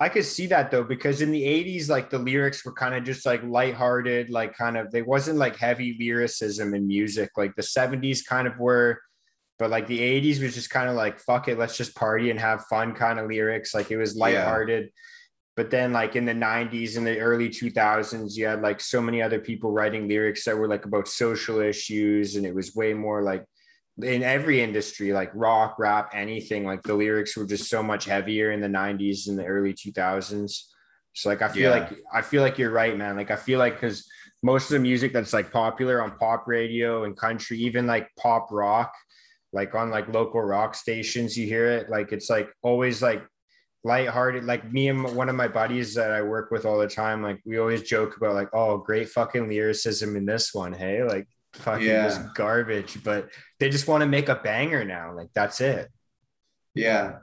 I 0.00 0.08
could 0.08 0.24
see 0.24 0.46
that 0.48 0.70
though, 0.70 0.84
because 0.84 1.22
in 1.22 1.30
the 1.30 1.42
80s, 1.42 1.88
like 1.88 2.10
the 2.10 2.18
lyrics 2.18 2.64
were 2.64 2.72
kind 2.72 2.94
of 2.94 3.04
just 3.04 3.24
like 3.24 3.42
lighthearted, 3.44 4.28
like 4.28 4.56
kind 4.56 4.76
of, 4.76 4.90
they 4.90 5.02
wasn't 5.02 5.38
like 5.38 5.56
heavy 5.56 5.96
lyricism 5.98 6.74
in 6.74 6.86
music. 6.86 7.30
Like 7.36 7.54
the 7.54 7.62
70s 7.62 8.24
kind 8.24 8.48
of 8.48 8.58
were, 8.58 9.00
but 9.58 9.70
like 9.70 9.86
the 9.86 10.00
80s 10.00 10.42
was 10.42 10.54
just 10.54 10.70
kind 10.70 10.88
of 10.88 10.96
like, 10.96 11.20
fuck 11.20 11.48
it, 11.48 11.58
let's 11.58 11.76
just 11.76 11.94
party 11.94 12.30
and 12.30 12.40
have 12.40 12.66
fun 12.66 12.94
kind 12.94 13.20
of 13.20 13.28
lyrics. 13.28 13.72
Like 13.72 13.90
it 13.90 13.96
was 13.96 14.16
lighthearted. 14.16 14.84
Yeah 14.84 14.90
but 15.56 15.70
then 15.70 15.92
like 15.92 16.16
in 16.16 16.24
the 16.24 16.32
90s 16.32 16.96
and 16.96 17.06
the 17.06 17.18
early 17.18 17.48
2000s 17.48 18.36
you 18.36 18.46
had 18.46 18.62
like 18.62 18.80
so 18.80 19.00
many 19.00 19.22
other 19.22 19.38
people 19.38 19.70
writing 19.70 20.08
lyrics 20.08 20.44
that 20.44 20.56
were 20.56 20.68
like 20.68 20.84
about 20.84 21.08
social 21.08 21.60
issues 21.60 22.36
and 22.36 22.44
it 22.44 22.54
was 22.54 22.74
way 22.74 22.92
more 22.92 23.22
like 23.22 23.44
in 24.02 24.22
every 24.22 24.60
industry 24.60 25.12
like 25.12 25.30
rock 25.34 25.76
rap 25.78 26.10
anything 26.14 26.64
like 26.64 26.82
the 26.82 26.94
lyrics 26.94 27.36
were 27.36 27.46
just 27.46 27.70
so 27.70 27.82
much 27.82 28.04
heavier 28.06 28.50
in 28.50 28.60
the 28.60 28.68
90s 28.68 29.28
and 29.28 29.38
the 29.38 29.44
early 29.44 29.72
2000s 29.72 30.62
so 31.12 31.28
like 31.28 31.42
i 31.42 31.48
feel 31.48 31.70
yeah. 31.70 31.78
like 31.78 31.98
i 32.12 32.20
feel 32.20 32.42
like 32.42 32.58
you're 32.58 32.72
right 32.72 32.96
man 32.96 33.16
like 33.16 33.30
i 33.30 33.36
feel 33.36 33.58
like 33.58 33.74
because 33.74 34.08
most 34.42 34.64
of 34.64 34.70
the 34.70 34.80
music 34.80 35.12
that's 35.12 35.32
like 35.32 35.52
popular 35.52 36.02
on 36.02 36.18
pop 36.18 36.44
radio 36.48 37.04
and 37.04 37.16
country 37.16 37.56
even 37.56 37.86
like 37.86 38.08
pop 38.18 38.48
rock 38.50 38.92
like 39.52 39.74
on 39.76 39.90
like 39.90 40.12
local 40.12 40.40
rock 40.40 40.74
stations 40.74 41.38
you 41.38 41.46
hear 41.46 41.66
it 41.66 41.88
like 41.88 42.10
it's 42.10 42.28
like 42.28 42.50
always 42.62 43.00
like 43.00 43.22
lighthearted. 43.84 44.44
Like 44.44 44.70
me 44.72 44.88
and 44.88 45.04
one 45.14 45.28
of 45.28 45.36
my 45.36 45.46
buddies 45.46 45.94
that 45.94 46.10
I 46.10 46.22
work 46.22 46.50
with 46.50 46.64
all 46.64 46.78
the 46.78 46.88
time, 46.88 47.22
like 47.22 47.40
we 47.44 47.58
always 47.58 47.82
joke 47.82 48.16
about 48.16 48.34
like, 48.34 48.48
oh, 48.52 48.78
great 48.78 49.10
fucking 49.10 49.48
lyricism 49.48 50.16
in 50.16 50.24
this 50.24 50.52
one. 50.52 50.72
Hey, 50.72 51.04
like 51.04 51.28
fucking 51.54 51.86
yeah. 51.86 52.08
this 52.08 52.18
garbage, 52.34 53.02
but 53.02 53.30
they 53.58 53.68
just 53.68 53.88
want 53.88 54.02
to 54.02 54.08
make 54.08 54.28
a 54.28 54.36
banger 54.36 54.84
now. 54.84 55.14
Like 55.14 55.28
that's 55.34 55.60
it. 55.60 55.88
Yeah. 56.74 57.18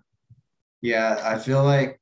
Yeah. 0.82 1.22
I 1.24 1.38
feel 1.38 1.63
like 1.63 2.00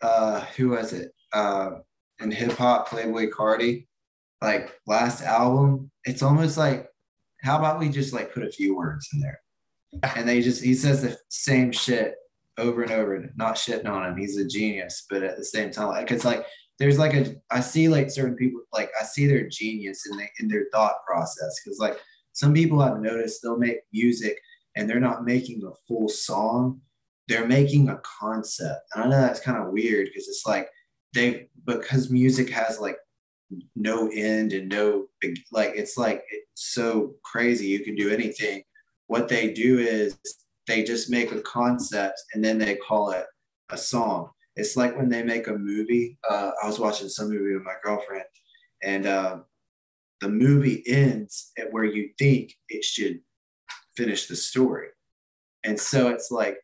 uh 0.00 0.40
who 0.56 0.70
was 0.70 0.92
it? 0.92 1.12
Uh 1.32 1.78
in 2.20 2.30
hip 2.30 2.52
hop, 2.52 2.88
Playboi 2.88 3.30
Carti, 3.30 3.86
like 4.40 4.72
last 4.86 5.22
album, 5.22 5.90
it's 6.04 6.22
almost 6.22 6.56
like 6.56 6.88
how 7.42 7.58
about 7.58 7.80
we 7.80 7.88
just 7.88 8.12
like 8.12 8.32
put 8.32 8.44
a 8.44 8.52
few 8.52 8.76
words 8.76 9.08
in 9.12 9.20
there? 9.20 9.40
And 10.16 10.26
they 10.26 10.40
just 10.40 10.64
he 10.64 10.74
says 10.74 11.02
the 11.02 11.18
same 11.28 11.70
shit 11.70 12.14
over 12.56 12.82
and 12.82 12.92
over, 12.92 13.30
not 13.36 13.56
shitting 13.56 13.88
on 13.88 14.06
him. 14.06 14.16
He's 14.16 14.38
a 14.38 14.46
genius, 14.46 15.04
but 15.10 15.22
at 15.22 15.36
the 15.36 15.44
same 15.44 15.70
time, 15.70 15.88
like 15.88 16.10
it's 16.10 16.24
like 16.24 16.46
there's 16.82 16.98
like 16.98 17.14
a 17.14 17.36
I 17.52 17.60
see 17.60 17.88
like 17.88 18.10
certain 18.10 18.34
people 18.34 18.60
like 18.72 18.90
I 19.00 19.04
see 19.04 19.28
their 19.28 19.48
genius 19.48 20.04
in 20.10 20.16
the, 20.16 20.26
in 20.40 20.48
their 20.48 20.64
thought 20.72 20.96
process 21.06 21.60
because 21.64 21.78
like 21.78 21.96
some 22.32 22.52
people 22.52 22.82
I've 22.82 22.98
noticed 22.98 23.40
they'll 23.40 23.56
make 23.56 23.82
music 23.92 24.36
and 24.74 24.90
they're 24.90 24.98
not 24.98 25.24
making 25.24 25.62
a 25.62 25.76
full 25.86 26.08
song, 26.08 26.80
they're 27.28 27.46
making 27.46 27.88
a 27.88 28.00
concept. 28.02 28.80
And 28.92 29.04
I 29.04 29.06
know 29.06 29.20
that's 29.20 29.38
kind 29.38 29.62
of 29.62 29.72
weird 29.72 30.08
because 30.08 30.26
it's 30.26 30.42
like 30.44 30.70
they 31.14 31.46
because 31.64 32.10
music 32.10 32.50
has 32.50 32.80
like 32.80 32.96
no 33.76 34.10
end 34.12 34.52
and 34.52 34.68
no 34.68 35.06
like 35.52 35.74
it's 35.76 35.96
like 35.96 36.24
it's 36.32 36.72
so 36.74 37.14
crazy 37.22 37.66
you 37.66 37.84
can 37.84 37.94
do 37.94 38.10
anything. 38.10 38.64
What 39.06 39.28
they 39.28 39.52
do 39.52 39.78
is 39.78 40.18
they 40.66 40.82
just 40.82 41.10
make 41.10 41.30
a 41.30 41.42
concept 41.42 42.20
and 42.34 42.44
then 42.44 42.58
they 42.58 42.74
call 42.74 43.12
it 43.12 43.26
a 43.70 43.78
song. 43.78 44.30
It's 44.56 44.76
like 44.76 44.96
when 44.96 45.08
they 45.08 45.22
make 45.22 45.46
a 45.46 45.56
movie. 45.56 46.18
Uh, 46.28 46.50
I 46.62 46.66
was 46.66 46.78
watching 46.78 47.08
some 47.08 47.30
movie 47.30 47.54
with 47.54 47.62
my 47.62 47.74
girlfriend, 47.82 48.24
and 48.82 49.06
uh, 49.06 49.38
the 50.20 50.28
movie 50.28 50.82
ends 50.86 51.52
at 51.58 51.72
where 51.72 51.84
you 51.84 52.10
think 52.18 52.54
it 52.68 52.84
should 52.84 53.20
finish 53.96 54.26
the 54.26 54.36
story. 54.36 54.88
And 55.64 55.78
so 55.78 56.08
it's 56.08 56.30
like, 56.30 56.58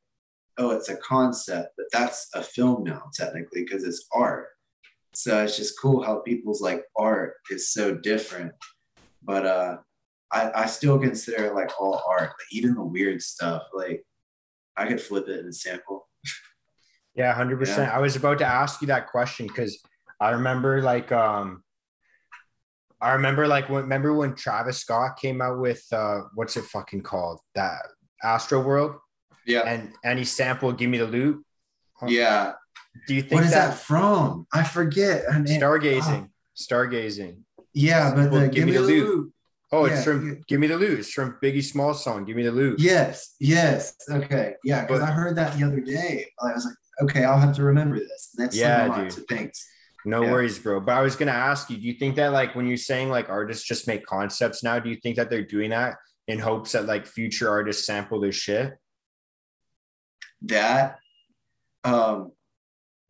oh, 0.59 0.70
it's 0.70 0.88
a 0.88 0.96
concept, 0.96 1.70
but 1.77 1.87
that's 1.92 2.29
a 2.35 2.42
film 2.42 2.85
now, 2.85 3.05
technically, 3.14 3.64
because 3.64 3.85
it's 3.85 4.07
art. 4.12 4.48
So 5.14 5.42
it's 5.42 5.57
just 5.57 5.81
cool 5.81 6.03
how 6.03 6.20
people's 6.20 6.61
like 6.61 6.85
art 6.96 7.35
is 7.51 7.72
so 7.72 7.94
different. 7.94 8.53
But 9.22 9.46
uh, 9.46 9.77
I, 10.33 10.51
I 10.55 10.66
still 10.66 10.98
consider 10.98 11.55
like 11.55 11.70
all 11.81 12.03
art, 12.09 12.31
like 12.31 12.53
even 12.53 12.74
the 12.74 12.83
weird 12.83 13.22
stuff. 13.22 13.62
Like 13.74 14.05
I 14.77 14.87
could 14.87 15.01
flip 15.01 15.29
it 15.29 15.44
and 15.44 15.55
sample. 15.55 16.08
Yeah, 17.19 17.35
hundred 17.35 17.57
yeah. 17.57 17.67
percent. 17.67 17.93
I 17.93 17.99
was 17.99 18.17
about 18.17 18.39
to 18.39 18.47
ask 18.47 18.81
you 18.81 18.87
that 18.87 19.09
question 19.09 19.47
because 19.49 19.83
I 20.21 20.31
remember 20.31 20.81
like 20.81 21.11
um 21.11 21.65
I 23.01 23.13
remember 23.13 23.47
like 23.47 23.69
when 23.69 23.83
remember 23.83 24.15
when 24.15 24.35
Travis 24.35 24.79
Scott 24.79 25.19
came 25.21 25.43
out 25.43 25.59
with 25.59 25.85
uh 25.93 26.23
what's 26.35 26.57
it 26.57 26.65
fucking 26.65 27.03
called? 27.03 27.41
That 27.57 27.81
Astroworld. 28.25 28.99
Yeah. 29.45 29.63
And 29.67 29.93
and 30.05 30.19
he 30.19 30.25
sampled 30.25 30.79
Give 30.79 30.89
Me 30.89 30.99
the 30.99 31.07
Loot. 31.07 31.45
Yeah. 32.07 32.53
Do 33.07 33.15
you 33.15 33.23
think 33.23 33.33
what 33.33 33.45
is 33.45 33.51
that, 33.51 33.71
that 33.71 33.79
from? 33.79 34.47
I 34.53 34.63
forget. 34.63 35.25
I 35.31 35.39
mean, 35.39 35.61
stargazing. 35.61 36.29
Oh. 36.29 36.31
Stargazing. 36.57 37.39
Yeah, 37.75 38.13
but 38.15 38.31
the, 38.31 38.49
give, 38.49 38.67
me 38.67 38.73
the 38.73 38.81
loot. 38.81 39.07
loot. 39.07 39.33
Oh, 39.71 39.85
it's 39.85 39.97
yeah, 39.97 40.03
from 40.03 40.41
Give 40.49 40.59
Me 40.59 40.67
the 40.67 40.77
Loot. 40.77 41.01
It's 41.01 41.13
from 41.13 41.37
Biggie 41.43 41.63
Small 41.63 41.93
song, 41.95 42.25
Give 42.25 42.35
Me 42.35 42.43
the 42.43 42.51
Loot. 42.51 42.81
Yes, 42.81 43.35
yes. 43.39 43.95
Okay. 44.11 44.55
Yeah, 44.65 44.85
because 44.85 45.03
I 45.03 45.11
heard 45.11 45.37
that 45.37 45.57
the 45.57 45.65
other 45.65 45.81
day. 45.81 46.27
I 46.41 46.55
was 46.55 46.65
like, 46.65 46.75
okay, 47.03 47.25
I'll 47.25 47.39
have 47.39 47.55
to 47.57 47.63
remember 47.63 47.99
this. 47.99 48.31
that's 48.37 48.57
yeah, 48.57 49.03
dude. 49.03 49.13
So 49.13 49.23
thanks. 49.29 49.67
No 50.05 50.23
yeah. 50.23 50.33
worries, 50.33 50.59
bro. 50.59 50.81
But 50.81 50.93
I 50.93 51.03
was 51.03 51.17
gonna 51.17 51.33
ask 51.33 51.71
you, 51.71 51.77
do 51.77 51.87
you 51.87 51.95
think 51.95 52.17
that 52.17 52.33
like 52.33 52.55
when 52.55 52.67
you're 52.67 52.77
saying 52.77 53.11
like 53.11 53.29
artists 53.29 53.67
just 53.67 53.87
make 53.87 54.07
concepts 54.07 54.62
now, 54.62 54.79
do 54.79 54.89
you 54.89 54.97
think 54.97 55.16
that 55.16 55.31
they're 55.31 55.45
doing 55.45 55.70
that 55.70 55.97
in 56.29 56.39
hopes 56.39 56.72
that 56.72 56.87
like 56.87 57.07
future 57.07 57.49
artists 57.49 57.87
sample 57.87 58.20
their 58.20 58.33
shit? 58.33 58.75
That 60.43 60.99
um 61.85 62.33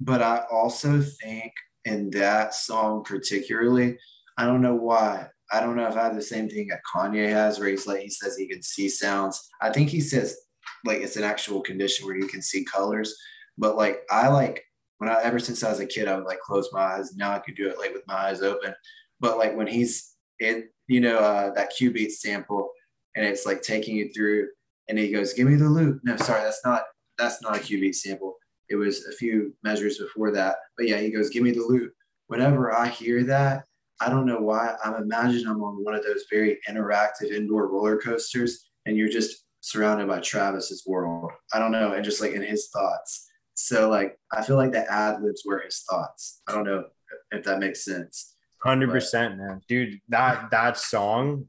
but 0.00 0.22
I 0.22 0.44
also 0.50 1.00
think 1.00 1.52
in 1.84 2.10
that 2.10 2.54
song 2.54 3.02
particularly, 3.04 3.98
I 4.36 4.46
don't 4.46 4.62
know 4.62 4.74
why, 4.74 5.28
I 5.52 5.60
don't 5.60 5.76
know 5.76 5.86
if 5.86 5.96
I 5.96 6.04
have 6.04 6.14
the 6.14 6.22
same 6.22 6.48
thing 6.48 6.68
that 6.68 6.80
Kanye 6.94 7.28
has, 7.28 7.58
where 7.58 7.68
he's 7.68 7.86
like 7.86 8.00
he 8.00 8.10
says 8.10 8.36
he 8.36 8.48
can 8.48 8.62
see 8.62 8.88
sounds. 8.88 9.48
I 9.60 9.70
think 9.70 9.88
he 9.90 10.00
says 10.00 10.36
like 10.84 10.98
it's 10.98 11.16
an 11.16 11.24
actual 11.24 11.60
condition 11.60 12.06
where 12.06 12.16
you 12.16 12.26
can 12.26 12.42
see 12.42 12.64
colors. 12.64 13.14
But 13.58 13.76
like 13.76 14.02
I 14.10 14.28
like 14.28 14.64
when 14.98 15.10
I 15.10 15.20
ever 15.22 15.38
since 15.38 15.62
I 15.62 15.70
was 15.70 15.80
a 15.80 15.86
kid, 15.86 16.08
I 16.08 16.16
would 16.16 16.24
like 16.24 16.40
close 16.40 16.70
my 16.72 16.80
eyes. 16.80 17.14
Now 17.16 17.32
I 17.32 17.40
could 17.40 17.56
do 17.56 17.68
it 17.68 17.78
like 17.78 17.92
with 17.92 18.06
my 18.06 18.14
eyes 18.14 18.42
open. 18.42 18.74
But 19.20 19.36
like 19.36 19.56
when 19.56 19.66
he's 19.66 20.14
in, 20.40 20.68
you 20.86 21.00
know, 21.00 21.18
uh, 21.18 21.52
that 21.54 21.72
beat 21.78 22.12
sample, 22.12 22.70
and 23.14 23.26
it's 23.26 23.44
like 23.44 23.62
taking 23.62 23.96
you 23.96 24.10
through 24.12 24.48
and 24.88 24.98
he 24.98 25.10
goes, 25.10 25.34
"Give 25.34 25.46
me 25.46 25.56
the 25.56 25.68
loop." 25.68 26.00
No, 26.02 26.16
sorry, 26.16 26.42
that's 26.42 26.64
not 26.64 26.84
that's 27.18 27.42
not 27.42 27.58
a 27.58 27.68
beat 27.68 27.94
sample. 27.94 28.36
It 28.68 28.76
was 28.76 29.04
a 29.06 29.12
few 29.12 29.54
measures 29.62 29.98
before 29.98 30.30
that. 30.32 30.56
But 30.76 30.88
yeah, 30.88 30.98
he 30.98 31.10
goes, 31.10 31.30
"Give 31.30 31.42
me 31.42 31.52
the 31.52 31.64
loop." 31.64 31.92
Whenever 32.28 32.74
I 32.74 32.88
hear 32.88 33.24
that, 33.24 33.64
I 34.00 34.10
don't 34.10 34.26
know 34.26 34.40
why. 34.40 34.76
I'm 34.84 34.94
imagining 34.94 35.46
I'm 35.46 35.62
on 35.62 35.84
one 35.84 35.94
of 35.94 36.04
those 36.04 36.24
very 36.30 36.58
interactive 36.68 37.30
indoor 37.30 37.68
roller 37.68 37.98
coasters, 37.98 38.66
and 38.86 38.96
you're 38.96 39.08
just 39.08 39.44
surrounded 39.60 40.08
by 40.08 40.20
Travis's 40.20 40.84
world. 40.86 41.30
I 41.52 41.58
don't 41.58 41.72
know, 41.72 41.92
and 41.92 42.04
just 42.04 42.20
like 42.20 42.32
in 42.32 42.42
his 42.42 42.68
thoughts. 42.68 43.27
So 43.60 43.90
like, 43.90 44.16
I 44.32 44.44
feel 44.44 44.54
like 44.54 44.70
the 44.70 44.90
ad 44.90 45.20
libs 45.20 45.42
were 45.44 45.58
his 45.58 45.80
thoughts. 45.80 46.42
I 46.46 46.52
don't 46.52 46.64
know 46.64 46.84
if 47.32 47.42
that 47.42 47.58
makes 47.58 47.84
sense. 47.84 48.36
Hundred 48.62 48.88
percent, 48.90 49.36
man, 49.36 49.60
dude. 49.68 49.98
That 50.08 50.50
that 50.52 50.78
song, 50.78 51.48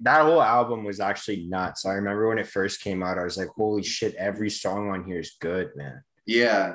that 0.00 0.22
whole 0.22 0.40
album 0.40 0.84
was 0.84 1.00
actually 1.00 1.48
nuts. 1.48 1.84
I 1.84 1.94
remember 1.94 2.28
when 2.28 2.38
it 2.38 2.46
first 2.46 2.80
came 2.80 3.02
out, 3.02 3.18
I 3.18 3.24
was 3.24 3.36
like, 3.36 3.48
"Holy 3.56 3.82
shit! 3.82 4.14
Every 4.14 4.50
song 4.50 4.90
on 4.90 5.04
here 5.04 5.18
is 5.18 5.36
good, 5.40 5.70
man." 5.74 6.04
Yeah, 6.26 6.74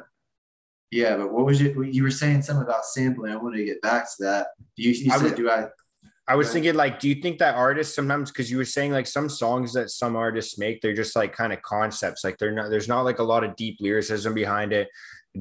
yeah. 0.92 1.16
But 1.16 1.32
what 1.32 1.46
was 1.46 1.62
it? 1.62 1.78
You 1.78 2.04
were 2.04 2.12
saying 2.12 2.42
something 2.42 2.66
about 2.66 2.86
sampling. 2.86 3.32
I 3.32 3.38
want 3.38 3.56
to 3.56 3.64
get 3.64 3.82
back 3.82 4.04
to 4.04 4.24
that. 4.24 4.48
You, 4.76 4.92
you 4.92 5.12
said, 5.12 5.22
would, 5.24 5.36
"Do 5.36 5.50
I?" 5.50 5.68
I 6.26 6.36
was 6.36 6.54
thinking, 6.54 6.76
like, 6.76 7.00
do 7.00 7.10
you 7.10 7.16
think 7.16 7.40
that 7.40 7.56
artists 7.56 7.94
sometimes, 7.94 8.32
because 8.32 8.50
you 8.50 8.58
were 8.58 8.64
saying 8.64 8.94
like 8.94 9.08
some 9.08 9.28
songs 9.28 9.74
that 9.74 9.90
some 9.90 10.16
artists 10.16 10.58
make, 10.58 10.80
they're 10.80 10.94
just 10.94 11.18
like 11.18 11.34
kind 11.34 11.52
of 11.52 11.62
concepts, 11.64 12.24
like 12.24 12.38
they're 12.38 12.54
not, 12.54 12.70
there's 12.70 12.88
not 12.88 13.02
like 13.02 13.20
a 13.20 13.24
lot 13.24 13.44
of 13.44 13.58
deep 13.58 13.78
lyricism 13.82 14.34
behind 14.34 14.72
it. 14.72 14.88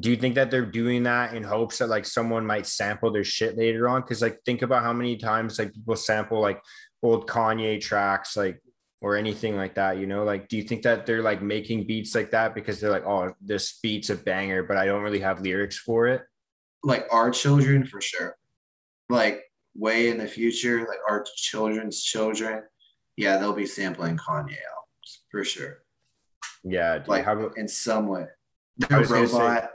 Do 0.01 0.11
you 0.11 0.17
think 0.17 0.35
that 0.35 0.51
they're 0.51 0.67
doing 0.67 1.05
that 1.05 1.35
in 1.35 1.45
hopes 1.45 1.79
that 1.79 1.89
like 1.89 2.05
someone 2.05 2.45
might 2.45 2.67
sample 2.67 3.13
their 3.13 3.23
shit 3.23 3.57
later 3.57 3.89
on? 3.89 4.01
Because 4.01 4.23
like 4.23 4.41
think 4.45 4.63
about 4.63 4.83
how 4.83 4.93
many 4.93 5.17
times 5.17 5.59
like 5.59 5.73
people 5.73 5.95
sample 5.95 6.41
like 6.41 6.61
old 7.03 7.29
kanye 7.29 7.81
tracks 7.81 8.37
like 8.37 8.61
or 9.03 9.17
anything 9.17 9.57
like 9.57 9.75
that 9.75 9.99
you 9.99 10.07
know? 10.07 10.25
Like 10.25 10.49
do 10.49 10.57
you 10.57 10.63
think 10.63 10.83
that 10.83 11.05
they're 11.05 11.23
like 11.23 11.43
making 11.43 11.87
beats 11.87 12.15
like 12.15 12.31
that 12.31 12.55
because 12.55 12.81
they're 12.81 12.91
like 12.91 13.07
oh 13.07 13.35
this 13.41 13.79
beat's 13.83 14.09
a 14.09 14.17
banger 14.17 14.63
but 14.63 14.79
i 14.79 14.87
don't 14.87 15.03
really 15.03 15.21
have 15.21 15.43
lyrics 15.43 15.77
for 15.77 16.09
it? 16.09 16.23
Like 16.83 17.07
our 17.13 17.31
children 17.31 17.85
for 17.85 18.01
sure. 18.01 18.35
Like 19.11 19.45
way 19.75 20.09
in 20.09 20.19
the 20.19 20.27
future 20.27 20.81
like 20.81 20.99
our 21.09 21.25
children's 21.37 22.03
children 22.03 22.63
yeah 23.17 23.39
they'll 23.39 23.53
be 23.53 23.67
sampling 23.67 24.17
kanye 24.17 24.57
albums 24.71 25.23
for 25.31 25.45
sure 25.45 25.83
yeah 26.63 27.03
like 27.07 27.25
how 27.25 27.33
about, 27.33 27.57
in 27.57 27.67
some 27.67 28.07
way 28.07 28.27
the 28.77 29.01
robot 29.09 29.71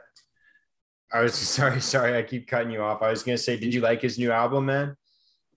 I 1.12 1.22
was 1.22 1.34
sorry, 1.36 1.82
sorry, 1.82 2.18
I 2.18 2.24
keep 2.24 2.48
cutting 2.48 2.72
you 2.72 2.82
off. 2.82 3.02
I 3.02 3.10
was 3.10 3.24
gonna 3.24 3.38
say, 3.38 3.58
did 3.58 3.74
you 3.74 3.82
like 3.82 4.02
his 4.02 4.18
new 4.18 4.32
album, 4.32 4.66
man? 4.66 4.96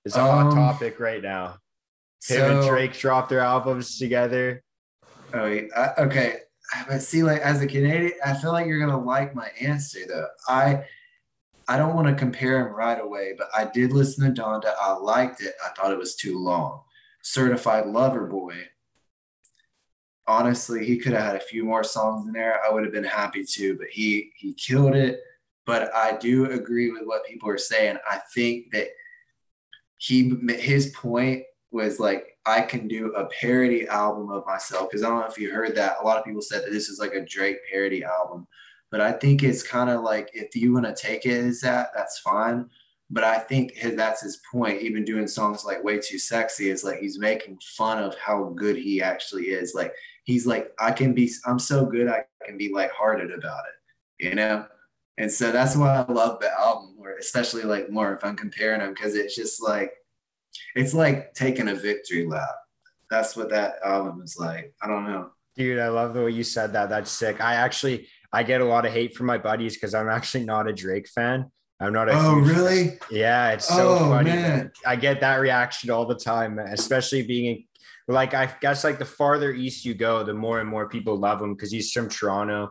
It's 0.04 0.16
a 0.16 0.22
um, 0.22 0.46
hot 0.46 0.54
topic 0.54 1.00
right 1.00 1.22
now. 1.22 1.58
Him 2.26 2.38
so, 2.38 2.60
and 2.60 2.68
Drake 2.68 2.98
dropped 2.98 3.30
their 3.30 3.40
albums 3.40 3.98
together. 3.98 4.62
Oh, 5.34 5.60
uh, 5.74 5.92
okay. 5.98 6.38
But 6.88 7.02
see, 7.02 7.22
like 7.22 7.40
as 7.40 7.60
a 7.60 7.66
Canadian, 7.66 8.12
I 8.24 8.34
feel 8.34 8.52
like 8.52 8.66
you're 8.66 8.78
gonna 8.78 9.02
like 9.02 9.34
my 9.34 9.48
answer 9.60 10.00
though. 10.06 10.28
I 10.48 10.84
I 11.70 11.76
don't 11.76 11.94
want 11.94 12.08
to 12.08 12.14
compare 12.14 12.66
him 12.66 12.74
right 12.74 13.00
away, 13.00 13.34
but 13.38 13.48
I 13.56 13.64
did 13.64 13.92
listen 13.92 14.34
to 14.34 14.42
Donda. 14.42 14.72
I 14.80 14.92
liked 14.92 15.40
it. 15.40 15.54
I 15.64 15.70
thought 15.70 15.92
it 15.92 15.98
was 15.98 16.16
too 16.16 16.38
long. 16.38 16.82
Certified 17.22 17.86
Lover 17.86 18.26
Boy. 18.26 18.54
Honestly, 20.26 20.84
he 20.84 20.98
could 20.98 21.12
have 21.12 21.24
had 21.24 21.36
a 21.36 21.40
few 21.40 21.64
more 21.64 21.84
songs 21.84 22.26
in 22.26 22.32
there. 22.32 22.60
I 22.64 22.72
would 22.72 22.84
have 22.84 22.92
been 22.92 23.04
happy 23.04 23.44
to, 23.44 23.76
but 23.78 23.88
he 23.88 24.32
he 24.36 24.52
killed 24.54 24.94
it 24.94 25.20
but 25.70 25.94
I 25.94 26.16
do 26.16 26.50
agree 26.50 26.90
with 26.90 27.02
what 27.04 27.24
people 27.24 27.48
are 27.48 27.56
saying. 27.56 27.96
I 28.10 28.18
think 28.34 28.72
that 28.72 28.88
he 29.98 30.34
his 30.58 30.88
point 30.88 31.44
was 31.70 32.00
like 32.00 32.36
I 32.44 32.62
can 32.62 32.88
do 32.88 33.12
a 33.12 33.26
parody 33.26 33.86
album 33.86 34.30
of 34.30 34.44
myself 34.46 34.90
because 34.90 35.04
I 35.04 35.08
don't 35.08 35.20
know 35.20 35.26
if 35.26 35.38
you 35.38 35.52
heard 35.52 35.76
that. 35.76 35.98
A 36.00 36.04
lot 36.04 36.18
of 36.18 36.24
people 36.24 36.42
said 36.42 36.64
that 36.64 36.72
this 36.72 36.88
is 36.88 36.98
like 36.98 37.14
a 37.14 37.24
Drake 37.24 37.58
parody 37.70 38.02
album, 38.02 38.48
but 38.90 39.00
I 39.00 39.12
think 39.12 39.42
it's 39.42 39.62
kind 39.62 39.90
of 39.90 40.02
like 40.02 40.30
if 40.32 40.56
you 40.56 40.72
want 40.72 40.86
to 40.86 40.94
take 40.94 41.26
it 41.26 41.44
as 41.44 41.60
that, 41.60 41.90
that's 41.94 42.18
fine. 42.18 42.68
But 43.12 43.24
I 43.24 43.38
think 43.38 43.72
that's 43.94 44.22
his 44.22 44.40
point. 44.52 44.82
Even 44.82 45.04
doing 45.04 45.26
songs 45.26 45.64
like 45.64 45.82
"Way 45.82 45.98
Too 45.98 46.18
Sexy" 46.18 46.70
is 46.70 46.84
like 46.84 46.98
he's 46.98 47.18
making 47.18 47.58
fun 47.76 48.02
of 48.02 48.16
how 48.18 48.52
good 48.56 48.76
he 48.76 49.02
actually 49.02 49.46
is. 49.46 49.74
Like 49.74 49.92
he's 50.24 50.46
like, 50.46 50.72
I 50.78 50.92
can 50.92 51.12
be, 51.12 51.30
I'm 51.44 51.58
so 51.58 51.84
good, 51.84 52.08
I 52.08 52.24
can 52.46 52.56
be 52.56 52.72
lighthearted 52.72 53.32
about 53.32 53.64
it, 53.66 54.24
you 54.24 54.34
know. 54.34 54.66
And 55.18 55.30
so 55.30 55.50
that's 55.50 55.76
why 55.76 55.96
I 55.96 56.12
love 56.12 56.40
the 56.40 56.50
album 56.58 56.94
more, 56.96 57.16
especially 57.18 57.64
like 57.64 57.90
more 57.90 58.14
if 58.14 58.24
I'm 58.24 58.36
comparing 58.36 58.80
them, 58.80 58.94
because 58.94 59.16
it's 59.16 59.34
just 59.34 59.62
like 59.62 59.92
it's 60.74 60.94
like 60.94 61.34
taking 61.34 61.68
a 61.68 61.74
victory 61.74 62.26
lap. 62.26 62.54
That's 63.10 63.36
what 63.36 63.50
that 63.50 63.74
album 63.84 64.22
is 64.22 64.36
like. 64.38 64.72
I 64.80 64.86
don't 64.86 65.04
know. 65.04 65.30
Dude, 65.56 65.80
I 65.80 65.88
love 65.88 66.14
the 66.14 66.22
way 66.22 66.30
you 66.30 66.44
said 66.44 66.72
that. 66.74 66.88
That's 66.88 67.10
sick. 67.10 67.40
I 67.40 67.56
actually 67.56 68.06
I 68.32 68.42
get 68.42 68.60
a 68.60 68.64
lot 68.64 68.86
of 68.86 68.92
hate 68.92 69.16
from 69.16 69.26
my 69.26 69.38
buddies 69.38 69.74
because 69.74 69.94
I'm 69.94 70.08
actually 70.08 70.44
not 70.44 70.68
a 70.68 70.72
Drake 70.72 71.08
fan. 71.08 71.50
I'm 71.80 71.92
not 71.92 72.08
a 72.08 72.12
Oh, 72.14 72.34
really? 72.34 72.88
Fan. 72.88 72.98
Yeah, 73.10 73.50
it's 73.52 73.66
so 73.66 73.94
oh, 73.94 73.98
funny. 74.10 74.30
Man. 74.30 74.70
I 74.86 74.96
get 74.96 75.20
that 75.20 75.36
reaction 75.36 75.90
all 75.90 76.06
the 76.06 76.14
time, 76.14 76.58
especially 76.58 77.22
being 77.22 77.64
like 78.06 78.34
I 78.34 78.52
guess 78.60 78.84
like 78.84 78.98
the 78.98 79.04
farther 79.04 79.52
east 79.52 79.84
you 79.84 79.94
go, 79.94 80.22
the 80.22 80.34
more 80.34 80.60
and 80.60 80.68
more 80.68 80.88
people 80.88 81.16
love 81.16 81.40
him 81.40 81.54
because 81.54 81.70
he's 81.70 81.90
from 81.92 82.08
Toronto 82.08 82.70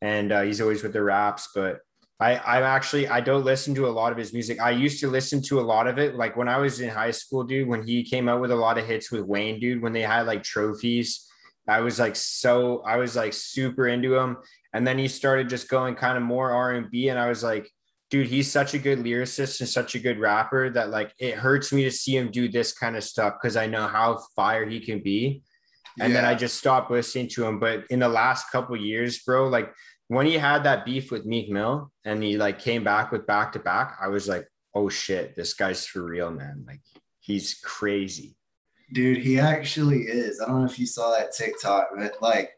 and 0.00 0.30
uh, 0.32 0.42
he's 0.42 0.60
always 0.60 0.82
with 0.82 0.92
the 0.92 1.02
raps. 1.02 1.48
But 1.54 1.80
I, 2.20 2.38
I'm 2.38 2.62
actually 2.62 3.08
I 3.08 3.20
don't 3.20 3.44
listen 3.44 3.74
to 3.74 3.86
a 3.86 3.90
lot 3.90 4.12
of 4.12 4.18
his 4.18 4.32
music. 4.32 4.60
I 4.60 4.70
used 4.70 5.00
to 5.00 5.08
listen 5.08 5.42
to 5.44 5.58
a 5.58 5.62
lot 5.62 5.86
of 5.88 5.98
it, 5.98 6.14
like 6.14 6.36
when 6.36 6.48
I 6.48 6.58
was 6.58 6.80
in 6.80 6.90
high 6.90 7.10
school, 7.10 7.44
dude. 7.44 7.68
When 7.68 7.82
he 7.82 8.04
came 8.04 8.28
out 8.28 8.40
with 8.40 8.52
a 8.52 8.56
lot 8.56 8.78
of 8.78 8.86
hits 8.86 9.10
with 9.10 9.22
Wayne, 9.22 9.58
dude. 9.58 9.82
When 9.82 9.92
they 9.92 10.02
had 10.02 10.26
like 10.26 10.42
trophies, 10.44 11.26
I 11.66 11.80
was 11.80 11.98
like 11.98 12.14
so 12.14 12.82
I 12.86 12.96
was 12.96 13.16
like 13.16 13.32
super 13.32 13.88
into 13.88 14.14
him. 14.14 14.36
And 14.74 14.86
then 14.86 14.98
he 14.98 15.08
started 15.08 15.48
just 15.48 15.68
going 15.68 15.94
kind 15.94 16.18
of 16.18 16.22
more 16.24 16.50
R 16.50 16.72
and 16.72 16.90
B, 16.90 17.08
and 17.08 17.18
I 17.18 17.28
was 17.28 17.42
like, 17.42 17.70
dude, 18.10 18.26
he's 18.26 18.50
such 18.50 18.74
a 18.74 18.78
good 18.78 18.98
lyricist 18.98 19.60
and 19.60 19.68
such 19.68 19.94
a 19.94 19.98
good 19.98 20.18
rapper 20.18 20.70
that 20.70 20.90
like 20.90 21.12
it 21.18 21.34
hurts 21.34 21.72
me 21.72 21.84
to 21.84 21.90
see 21.90 22.16
him 22.16 22.30
do 22.30 22.48
this 22.48 22.72
kind 22.72 22.96
of 22.96 23.02
stuff 23.02 23.34
because 23.40 23.56
I 23.56 23.66
know 23.66 23.86
how 23.86 24.20
fire 24.36 24.66
he 24.66 24.80
can 24.80 25.02
be. 25.02 25.42
And 25.98 26.12
yeah. 26.12 26.20
then 26.20 26.24
I 26.24 26.34
just 26.34 26.58
stopped 26.58 26.90
listening 26.90 27.28
to 27.30 27.44
him. 27.44 27.58
But 27.58 27.84
in 27.90 28.00
the 28.00 28.08
last 28.08 28.50
couple 28.50 28.76
years, 28.76 29.20
bro, 29.20 29.48
like 29.48 29.72
when 30.08 30.26
he 30.26 30.34
had 30.34 30.64
that 30.64 30.84
beef 30.84 31.10
with 31.10 31.24
Meek 31.24 31.50
Mill 31.50 31.90
and 32.04 32.22
he 32.22 32.36
like 32.36 32.58
came 32.58 32.84
back 32.84 33.10
with 33.10 33.26
back 33.26 33.52
to 33.52 33.58
back, 33.58 33.96
I 34.00 34.08
was 34.08 34.28
like, 34.28 34.46
oh 34.74 34.88
shit, 34.88 35.34
this 35.34 35.54
guy's 35.54 35.86
for 35.86 36.04
real, 36.04 36.30
man. 36.30 36.64
Like 36.66 36.80
he's 37.20 37.54
crazy. 37.54 38.36
Dude, 38.92 39.18
he 39.18 39.40
actually 39.40 40.02
is. 40.02 40.40
I 40.40 40.46
don't 40.46 40.60
know 40.60 40.66
if 40.66 40.78
you 40.78 40.86
saw 40.86 41.10
that 41.12 41.32
TikTok, 41.32 41.88
but 41.96 42.20
like, 42.20 42.50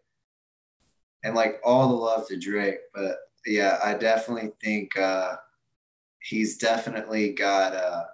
and 1.27 1.35
like 1.35 1.61
all 1.64 1.89
the 1.89 1.95
love 1.95 2.29
to 2.29 2.39
Drake, 2.39 2.79
but 2.95 3.16
yeah, 3.45 3.79
I 3.85 3.95
definitely 3.95 4.53
think 4.62 4.97
uh 4.97 5.35
he's 6.22 6.57
definitely 6.57 7.33
got 7.33 7.74
uh 7.74 8.05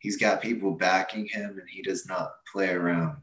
he's 0.00 0.16
got 0.16 0.42
people 0.42 0.72
backing 0.72 1.26
him 1.26 1.58
and 1.58 1.68
he 1.70 1.82
does 1.82 2.06
not 2.06 2.32
play 2.52 2.70
around. 2.70 3.16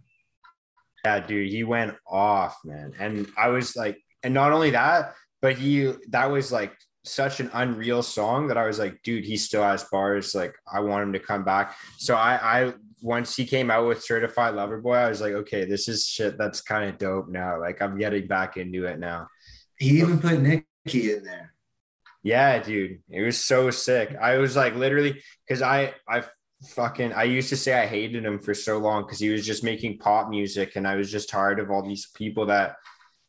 Yeah, 1.04 1.20
dude, 1.20 1.50
he 1.50 1.66
went 1.66 1.96
off, 2.08 2.58
man. 2.64 2.94
And 2.98 3.28
I 3.38 3.50
was 3.50 3.76
like, 3.76 4.02
and 4.24 4.34
not 4.34 4.54
only 4.54 4.72
that, 4.72 5.14
but 5.42 5.58
he 5.58 5.94
that 6.10 6.32
was 6.32 6.54
like 6.54 6.74
such 7.04 7.42
an 7.42 7.52
unreal 7.54 8.04
song 8.04 8.48
that 8.48 8.58
I 8.58 8.66
was 8.66 8.80
like, 8.80 9.04
dude, 9.04 9.26
he 9.26 9.36
still 9.36 9.64
has 9.64 9.84
bars. 9.92 10.34
Like, 10.34 10.56
I 10.72 10.80
want 10.80 11.04
him 11.04 11.14
to 11.14 11.20
come 11.20 11.44
back. 11.44 11.76
So 11.98 12.16
I, 12.16 12.64
I 12.64 12.74
once 13.06 13.36
he 13.36 13.46
came 13.46 13.70
out 13.70 13.88
with 13.88 14.04
Certified 14.04 14.56
Lover 14.56 14.82
Boy, 14.82 14.96
I 14.96 15.10
was 15.10 15.22
like, 15.22 15.34
okay, 15.34 15.64
this 15.64 15.88
is 15.88 16.08
shit 16.08 16.40
that's 16.40 16.62
kind 16.62 16.90
of 16.90 16.98
dope 16.98 17.30
now. 17.30 17.60
Like, 17.60 17.80
I'm 17.80 18.00
getting 18.00 18.26
back 18.26 18.58
into 18.58 18.86
it 18.86 18.98
now. 18.98 19.28
He 19.78 20.00
even 20.00 20.20
put 20.20 20.42
Nicki 20.42 21.14
in 21.14 21.24
there. 21.24 21.54
Yeah, 22.24 22.58
dude, 22.58 23.02
it 23.12 23.22
was 23.22 23.38
so 23.38 23.70
sick. 23.70 24.16
I 24.20 24.38
was 24.38 24.56
like, 24.56 24.74
literally, 24.76 25.22
because 25.48 25.62
I, 25.62 25.94
I 26.10 26.24
fucking, 26.70 27.14
I 27.14 27.26
used 27.26 27.50
to 27.50 27.58
say 27.58 27.80
I 27.80 27.86
hated 27.86 28.26
him 28.26 28.40
for 28.40 28.56
so 28.56 28.80
long 28.80 29.04
because 29.04 29.20
he 29.20 29.30
was 29.30 29.46
just 29.46 29.64
making 29.64 30.00
pop 30.00 30.28
music, 30.28 30.76
and 30.76 30.88
I 30.88 30.96
was 30.96 31.12
just 31.12 31.30
tired 31.30 31.60
of 31.60 31.70
all 31.70 31.84
these 31.84 32.08
people 32.16 32.48
that 32.48 32.78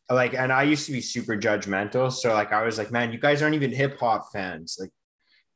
like 0.09 0.35
and 0.35 0.53
i 0.53 0.63
used 0.63 0.87
to 0.87 0.93
be 0.93 1.01
super 1.01 1.37
judgmental 1.37 2.13
so 2.13 2.33
like 2.33 2.53
i 2.53 2.63
was 2.63 2.79
like 2.79 2.93
man 2.93 3.13
you 3.13 3.19
guys 3.19 3.43
aren't 3.43 3.57
even 3.57 3.73
hip-hop 3.73 4.29
fans 4.33 4.77
like 4.79 4.91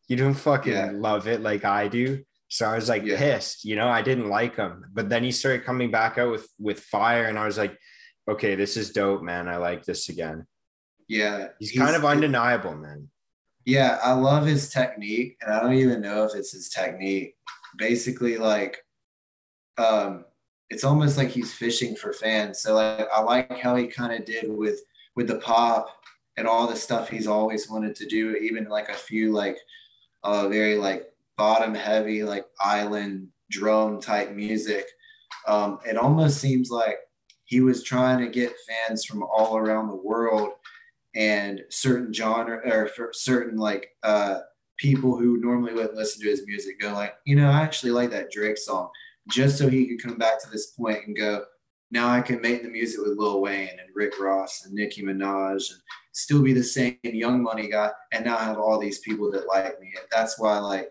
you 0.08 0.16
don't 0.16 0.34
fucking 0.34 0.72
yeah. 0.72 0.90
love 0.92 1.28
it 1.28 1.40
like 1.40 1.64
i 1.64 1.86
do 1.86 2.20
so 2.50 2.66
i 2.66 2.74
was 2.74 2.88
like 2.88 3.04
yeah. 3.04 3.16
pissed 3.16 3.64
you 3.64 3.76
know 3.76 3.88
i 3.88 4.02
didn't 4.02 4.28
like 4.28 4.56
him. 4.56 4.84
But 4.92 5.08
then 5.08 5.22
he 5.24 5.30
started 5.30 5.64
coming 5.64 5.90
back 5.90 6.18
out 6.18 6.30
with 6.30 6.48
with 6.58 6.80
fire 6.80 7.24
and 7.24 7.38
i 7.38 7.46
was 7.46 7.56
like 7.56 7.78
okay 8.28 8.54
this 8.54 8.76
is 8.76 8.90
dope 8.90 9.22
man. 9.22 9.48
I 9.48 9.56
like 9.56 9.84
this 9.84 10.08
again. 10.08 10.46
Yeah 11.08 11.48
he's, 11.58 11.70
he's 11.70 11.80
kind 11.80 11.96
of 11.96 12.04
undeniable 12.04 12.74
man. 12.74 13.08
Yeah 13.64 13.98
i 14.02 14.12
love 14.12 14.46
his 14.46 14.68
technique 14.68 15.36
and 15.40 15.52
i 15.52 15.60
don't 15.60 15.74
even 15.74 16.00
know 16.00 16.24
if 16.24 16.34
it's 16.34 16.52
his 16.52 16.68
technique. 16.68 17.34
Basically 17.78 18.36
like 18.36 18.84
um 19.78 20.24
it's 20.70 20.84
almost 20.84 21.16
like 21.16 21.28
he's 21.28 21.52
fishing 21.52 21.96
for 21.96 22.12
fans. 22.12 22.60
So 22.60 22.74
like 22.74 23.08
I 23.12 23.20
like 23.20 23.58
how 23.58 23.76
he 23.76 23.86
kind 23.86 24.12
of 24.12 24.24
did 24.24 24.50
with 24.50 24.80
with 25.16 25.28
the 25.28 25.38
pop 25.38 25.88
and 26.36 26.46
all 26.46 26.66
the 26.66 26.76
stuff 26.76 27.08
he's 27.08 27.26
always 27.26 27.68
wanted 27.68 27.94
to 27.96 28.06
do, 28.06 28.36
even 28.36 28.64
like 28.64 28.88
a 28.88 28.94
few 28.94 29.32
like 29.32 29.58
uh 30.24 30.48
very 30.48 30.76
like 30.76 31.06
bottom 31.40 31.74
heavy 31.74 32.22
like 32.22 32.44
island 32.60 33.26
drum 33.50 33.98
type 33.98 34.30
music. 34.32 34.84
Um, 35.48 35.78
it 35.86 35.96
almost 35.96 36.38
seems 36.38 36.68
like 36.70 36.98
he 37.46 37.62
was 37.62 37.82
trying 37.82 38.18
to 38.18 38.28
get 38.28 38.52
fans 38.68 39.06
from 39.06 39.22
all 39.22 39.56
around 39.56 39.88
the 39.88 39.96
world 39.96 40.50
and 41.14 41.62
certain 41.70 42.12
genre 42.12 42.60
or 42.70 42.88
for 42.88 43.10
certain 43.14 43.56
like 43.56 43.88
uh 44.02 44.40
people 44.76 45.16
who 45.16 45.40
normally 45.40 45.72
wouldn't 45.72 45.94
listen 45.94 46.22
to 46.22 46.28
his 46.28 46.46
music 46.46 46.78
go 46.78 46.92
like, 46.92 47.14
you 47.24 47.36
know, 47.36 47.50
I 47.50 47.62
actually 47.62 47.92
like 47.92 48.10
that 48.10 48.30
Drake 48.30 48.58
song, 48.58 48.90
just 49.30 49.56
so 49.56 49.66
he 49.66 49.86
could 49.86 50.02
come 50.02 50.18
back 50.18 50.42
to 50.42 50.50
this 50.50 50.72
point 50.72 51.06
and 51.06 51.16
go, 51.16 51.44
now 51.90 52.10
I 52.10 52.20
can 52.20 52.42
make 52.42 52.62
the 52.62 52.68
music 52.68 53.00
with 53.00 53.16
Lil 53.16 53.40
Wayne 53.40 53.78
and 53.80 53.94
Rick 53.94 54.20
Ross 54.20 54.66
and 54.66 54.74
Nicki 54.74 55.02
Minaj 55.02 55.70
and 55.70 55.80
still 56.12 56.42
be 56.42 56.52
the 56.52 56.62
same 56.62 56.98
young 57.02 57.42
money 57.42 57.70
guy 57.70 57.90
and 58.12 58.26
now 58.26 58.36
I 58.36 58.44
have 58.44 58.58
all 58.58 58.78
these 58.78 58.98
people 58.98 59.30
that 59.32 59.48
like 59.48 59.80
me. 59.80 59.88
And 59.96 60.06
that's 60.12 60.38
why 60.38 60.58
like 60.58 60.90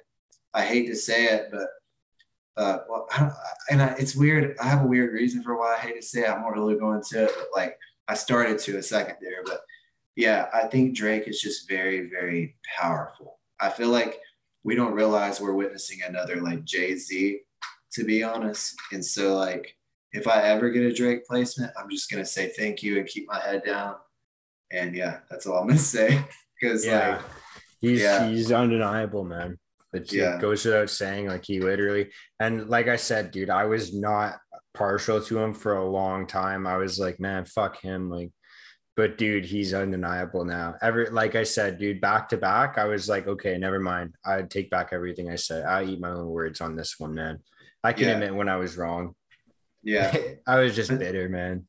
I 0.53 0.63
hate 0.63 0.87
to 0.87 0.95
say 0.95 1.25
it, 1.25 1.49
but 1.51 1.67
uh, 2.57 2.79
well, 2.89 3.07
and 3.69 3.81
I, 3.81 3.95
it's 3.97 4.15
weird. 4.15 4.55
I 4.59 4.67
have 4.67 4.83
a 4.83 4.87
weird 4.87 5.13
reason 5.13 5.43
for 5.43 5.57
why 5.57 5.75
I 5.75 5.79
hate 5.79 5.95
to 5.95 6.01
say 6.01 6.21
it. 6.21 6.29
I'm 6.29 6.41
not 6.41 6.53
really 6.53 6.75
going 6.77 7.01
to 7.09 7.25
it, 7.25 7.31
but 7.37 7.47
like 7.55 7.77
I 8.07 8.15
started 8.15 8.59
to 8.59 8.77
a 8.77 8.83
second 8.83 9.15
there. 9.21 9.43
But 9.45 9.61
yeah, 10.15 10.49
I 10.53 10.67
think 10.67 10.95
Drake 10.95 11.27
is 11.27 11.41
just 11.41 11.69
very, 11.69 12.09
very 12.09 12.57
powerful. 12.77 13.39
I 13.59 13.69
feel 13.69 13.89
like 13.89 14.19
we 14.63 14.75
don't 14.75 14.93
realize 14.93 15.39
we're 15.39 15.53
witnessing 15.53 15.99
another 16.05 16.41
like 16.41 16.65
Jay 16.65 16.95
Z, 16.95 17.39
to 17.93 18.03
be 18.03 18.23
honest. 18.23 18.75
And 18.91 19.05
so 19.05 19.35
like 19.35 19.75
if 20.11 20.27
I 20.27 20.41
ever 20.43 20.69
get 20.69 20.83
a 20.83 20.93
Drake 20.93 21.25
placement, 21.25 21.71
I'm 21.79 21.89
just 21.89 22.11
gonna 22.11 22.25
say 22.25 22.49
thank 22.49 22.83
you 22.83 22.97
and 22.97 23.07
keep 23.07 23.27
my 23.27 23.39
head 23.39 23.63
down. 23.63 23.95
And 24.71 24.95
yeah, 24.95 25.19
that's 25.29 25.45
all 25.45 25.59
I'm 25.59 25.67
gonna 25.67 25.79
say. 25.79 26.21
Because 26.59 26.85
yeah, 26.85 27.09
like, 27.09 27.21
he's 27.79 28.01
yeah. 28.01 28.27
he's 28.27 28.51
undeniable, 28.51 29.23
man. 29.23 29.57
It, 29.93 30.11
Yeah. 30.13 30.39
goes 30.39 30.65
without 30.65 30.89
saying, 30.89 31.27
like 31.27 31.45
he 31.45 31.59
literally 31.59 32.11
and 32.39 32.69
like 32.69 32.87
I 32.87 32.95
said, 32.95 33.31
dude, 33.31 33.49
I 33.49 33.65
was 33.65 33.93
not 33.93 34.37
partial 34.73 35.21
to 35.21 35.39
him 35.39 35.53
for 35.53 35.77
a 35.77 35.89
long 35.89 36.27
time. 36.27 36.67
I 36.67 36.77
was 36.77 36.99
like, 36.99 37.19
man, 37.19 37.45
fuck 37.45 37.81
him. 37.81 38.09
Like, 38.09 38.31
but 38.95 39.17
dude, 39.17 39.45
he's 39.45 39.73
undeniable 39.73 40.45
now. 40.45 40.75
Ever 40.81 41.09
like 41.11 41.35
I 41.35 41.43
said, 41.43 41.79
dude, 41.79 42.01
back 42.01 42.29
to 42.29 42.37
back, 42.37 42.77
I 42.77 42.85
was 42.85 43.09
like, 43.09 43.27
okay, 43.27 43.57
never 43.57 43.79
mind. 43.79 44.13
I 44.25 44.41
take 44.43 44.69
back 44.69 44.89
everything 44.91 45.29
I 45.31 45.35
said. 45.37 45.65
I 45.65 45.83
eat 45.85 45.99
my 45.99 46.11
own 46.11 46.27
words 46.27 46.61
on 46.61 46.75
this 46.75 46.95
one, 46.99 47.13
man. 47.15 47.39
I 47.83 47.93
can 47.93 48.07
Yeah. 48.07 48.13
admit 48.15 48.35
when 48.35 48.49
I 48.49 48.57
was 48.57 48.77
wrong. 48.77 49.15
yeah. 49.83 50.15
I 50.47 50.59
was 50.59 50.75
just 50.75 50.89
But- 50.89 50.99
bitter, 50.99 51.29
man. 51.29 51.65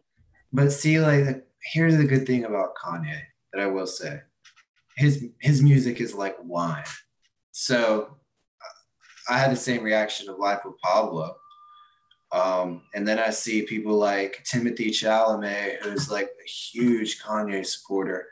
But 0.52 0.72
see, 0.72 0.98
like, 1.00 1.46
here's 1.72 1.96
the 1.96 2.04
good 2.04 2.26
thing 2.26 2.44
about 2.44 2.74
Kanye 2.74 3.20
that 3.52 3.62
I 3.62 3.66
will 3.66 3.86
say. 3.86 4.20
His 4.96 5.24
his 5.40 5.62
music 5.62 6.00
is 6.00 6.12
like 6.12 6.36
wine. 6.42 6.84
So 7.60 8.16
I 9.28 9.36
had 9.36 9.52
the 9.52 9.56
same 9.56 9.82
reaction 9.82 10.30
of 10.30 10.38
Life 10.38 10.60
with 10.64 10.78
Pablo. 10.82 11.36
Um, 12.32 12.84
and 12.94 13.06
then 13.06 13.18
I 13.18 13.28
see 13.28 13.66
people 13.66 13.98
like 13.98 14.42
Timothée 14.50 14.88
Chalamet, 14.88 15.82
who's 15.82 16.10
like 16.10 16.30
a 16.42 16.48
huge 16.48 17.20
Kanye 17.20 17.66
supporter, 17.66 18.28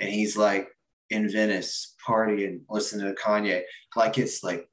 and 0.00 0.08
he's 0.08 0.38
like 0.38 0.70
in 1.10 1.30
Venice 1.30 1.94
partying, 2.08 2.62
listening 2.70 3.14
to 3.14 3.20
Kanye, 3.20 3.64
like 3.96 4.16
it's 4.16 4.42
like 4.42 4.66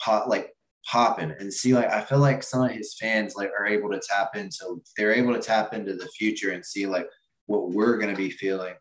pop, 0.00 0.28
like 0.28 0.54
popping. 0.90 1.34
And 1.38 1.52
see, 1.52 1.74
like 1.74 1.90
I 1.90 2.00
feel 2.00 2.20
like 2.20 2.42
some 2.42 2.64
of 2.64 2.70
his 2.70 2.96
fans 2.98 3.36
like 3.36 3.50
are 3.50 3.66
able 3.66 3.90
to 3.90 4.00
tap 4.08 4.36
into, 4.36 4.82
they're 4.96 5.12
able 5.12 5.34
to 5.34 5.40
tap 5.40 5.74
into 5.74 5.96
the 5.96 6.08
future 6.16 6.52
and 6.52 6.64
see 6.64 6.86
like 6.86 7.06
what 7.44 7.72
we're 7.72 7.98
gonna 7.98 8.16
be 8.16 8.30
feeling 8.30 8.76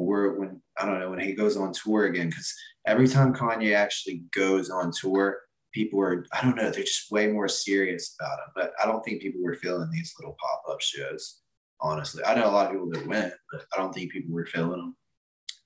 we're 0.00 0.38
when 0.38 0.60
I 0.78 0.86
don't 0.86 0.98
know 0.98 1.10
when 1.10 1.20
he 1.20 1.34
goes 1.34 1.56
on 1.56 1.72
tour 1.72 2.04
again. 2.04 2.28
Because 2.28 2.54
every 2.86 3.08
time 3.08 3.34
Kanye 3.34 3.74
actually 3.74 4.24
goes 4.34 4.70
on 4.70 4.90
tour, 4.92 5.40
people 5.72 6.00
are 6.00 6.24
I 6.32 6.42
don't 6.42 6.56
know 6.56 6.70
they're 6.70 6.82
just 6.82 7.10
way 7.10 7.26
more 7.28 7.48
serious 7.48 8.16
about 8.18 8.38
him. 8.38 8.52
But 8.54 8.72
I 8.82 8.86
don't 8.86 9.02
think 9.04 9.22
people 9.22 9.42
were 9.42 9.54
feeling 9.54 9.90
these 9.90 10.14
little 10.18 10.36
pop 10.40 10.62
up 10.70 10.80
shows. 10.80 11.40
Honestly, 11.80 12.24
I 12.24 12.34
know 12.34 12.48
a 12.48 12.52
lot 12.52 12.66
of 12.66 12.72
people 12.72 12.90
that 12.90 13.06
went, 13.06 13.32
but 13.50 13.64
I 13.74 13.80
don't 13.80 13.92
think 13.92 14.12
people 14.12 14.32
were 14.32 14.46
feeling 14.46 14.70
them. 14.70 14.96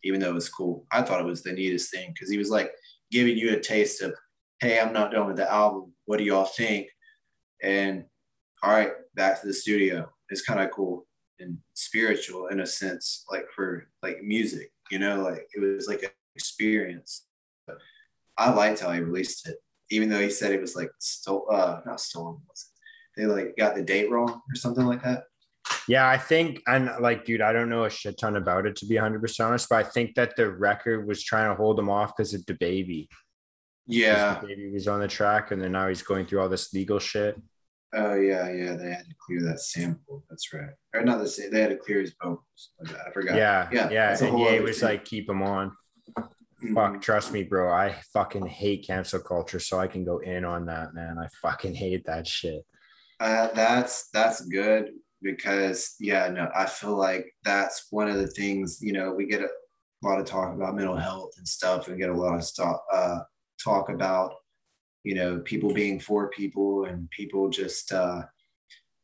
Even 0.03 0.21
though 0.21 0.31
it 0.31 0.35
was 0.35 0.49
cool, 0.49 0.87
I 0.91 1.03
thought 1.03 1.21
it 1.21 1.27
was 1.27 1.43
the 1.43 1.53
neatest 1.53 1.91
thing 1.91 2.13
because 2.13 2.31
he 2.31 2.39
was 2.39 2.51
like 2.51 2.73
giving 3.11 3.37
you 3.37 3.53
a 3.55 3.61
taste 3.61 4.03
of, 4.03 4.15
"Hey, 4.61 4.81
I'm 4.81 4.93
not 4.93 5.13
done 5.13 5.27
with 5.27 5.37
the 5.37 5.51
album. 5.51 5.93
What 6.07 6.19
do 6.19 6.25
y'all 6.25 6.45
think?" 6.45 6.89
And 7.63 8.05
all 8.63 8.71
right, 8.71 8.93
back 9.15 9.41
to 9.41 9.47
the 9.47 9.53
studio. 9.53 10.11
It's 10.31 10.43
kind 10.43 10.61
of 10.61 10.71
cool 10.71 11.06
and 11.41 11.59
spiritual 11.75 12.49
in 12.49 12.61
a 12.61 12.67
sense, 12.67 13.25
like 13.31 13.47
for 13.55 13.89
like 14.03 14.23
music, 14.23 14.73
you 14.91 14.99
know, 14.99 15.23
like 15.23 15.47
it 15.55 15.61
was 15.61 15.89
like 15.89 16.03
an 16.03 16.11
experience. 16.35 17.27
But 17.67 17.79
I 18.37 18.51
liked 18.51 18.81
how 18.81 18.93
he 18.93 19.01
released 19.01 19.49
it, 19.49 19.57
even 19.91 20.09
though 20.09 20.21
he 20.21 20.31
said 20.31 20.53
it 20.53 20.61
was 20.61 20.77
like 20.77 20.91
stole, 20.99 21.47
uh, 21.51 21.81
not 21.87 22.01
stolen. 22.01 22.39
Was 22.49 22.71
it? 22.71 23.21
They 23.21 23.27
like 23.27 23.57
got 23.57 23.75
the 23.75 23.83
date 23.83 24.11
wrong 24.11 24.29
or 24.31 24.55
something 24.55 24.85
like 24.85 25.03
that. 25.03 25.25
Yeah, 25.89 26.09
I 26.09 26.19
think, 26.19 26.63
and 26.67 26.91
like, 27.01 27.25
dude, 27.25 27.41
I 27.41 27.53
don't 27.53 27.69
know 27.69 27.85
a 27.85 27.91
shit 27.91 28.19
ton 28.19 28.37
about 28.37 28.67
it 28.67 28.77
to 28.77 28.87
be 28.87 28.97
100% 28.97 29.47
honest, 29.47 29.69
but 29.69 29.85
I 29.85 29.89
think 29.89 30.15
that 30.15 30.37
the 30.37 30.51
record 30.51 31.07
was 31.07 31.23
trying 31.23 31.51
to 31.51 31.57
hold 31.57 31.79
him 31.79 31.89
off 31.89 32.17
because 32.17 32.35
of 32.35 32.45
the 32.47 32.55
baby. 32.55 33.09
Yeah. 33.87 34.41
The 34.41 34.49
baby 34.49 34.71
was 34.73 34.89
on 34.89 35.01
the 35.01 35.09
track, 35.09 35.51
and 35.51 35.63
then 35.63 35.73
now 35.73 35.89
he's 35.89 36.03
going 36.03 36.27
through 36.27 36.41
all 36.41 36.49
this 36.49 36.73
legal 36.73 36.99
shit. 36.99 37.41
Oh 37.95 38.15
yeah, 38.15 38.51
yeah. 38.51 38.75
They 38.75 38.91
had 38.91 39.07
to 39.09 39.15
clear 39.25 39.43
that 39.43 39.61
sample. 39.61 40.25
That's 40.29 40.53
right. 40.53 40.71
Or 40.95 41.03
not 41.03 41.19
the 41.19 41.29
same. 41.29 41.51
They 41.51 41.61
had 41.61 41.71
to 41.71 41.77
clear 41.77 42.01
his 42.01 42.15
vocals. 42.23 42.71
Like. 42.81 42.95
I 43.07 43.11
forgot. 43.13 43.37
Yeah, 43.37 43.69
Yeah, 43.73 43.91
yeah. 43.91 44.17
And 44.21 44.63
was 44.65 44.81
thing. 44.81 44.89
like, 44.89 45.05
keep 45.05 45.29
him 45.29 45.43
on. 45.43 45.73
Mhm. 46.63 46.75
Fuck, 46.75 47.03
trust 47.03 47.33
me, 47.33 47.43
bro. 47.43 47.71
I 47.73 47.95
fucking 48.13 48.47
hate 48.47 48.87
cancel 48.87 49.21
culture, 49.21 49.61
so 49.61 49.79
I 49.79 49.87
can 49.87 50.05
go 50.05 50.19
in 50.19 50.45
on 50.45 50.67
that, 50.67 50.95
man. 50.95 51.19
I 51.19 51.29
fucking 51.43 51.75
hate 51.75 52.07
that 52.07 52.27
shit. 52.27 52.65
Uh, 53.21 53.49
that's 53.55 54.09
that's 54.11 54.41
good 54.47 54.91
because 55.23 55.95
yeah, 56.01 56.29
no, 56.29 56.51
I 56.55 56.67
feel 56.67 56.97
like 56.97 57.35
that's 57.45 57.87
one 57.91 58.09
of 58.09 58.17
the 58.17 58.27
things. 58.29 58.79
You 58.81 58.95
know, 58.95 59.13
we 59.13 59.27
get 59.27 59.43
a 59.43 59.49
lot 60.03 60.19
of 60.19 60.27
talk 60.27 60.55
about 60.55 60.75
mental 60.75 60.97
health 60.97 61.33
and 61.37 61.47
stuff, 61.47 61.89
and 61.89 61.99
get 61.99 62.09
a 62.11 62.15
lot 62.15 62.35
of 62.37 62.45
stuff 62.45 62.79
uh, 62.93 63.21
talk 63.63 63.89
about 63.91 64.33
you 65.07 65.15
know 65.15 65.39
people 65.39 65.73
being 65.73 66.01
for 66.01 66.29
people 66.31 66.87
and 66.87 67.09
people 67.11 67.49
just 67.49 67.93
uh, 67.93 68.23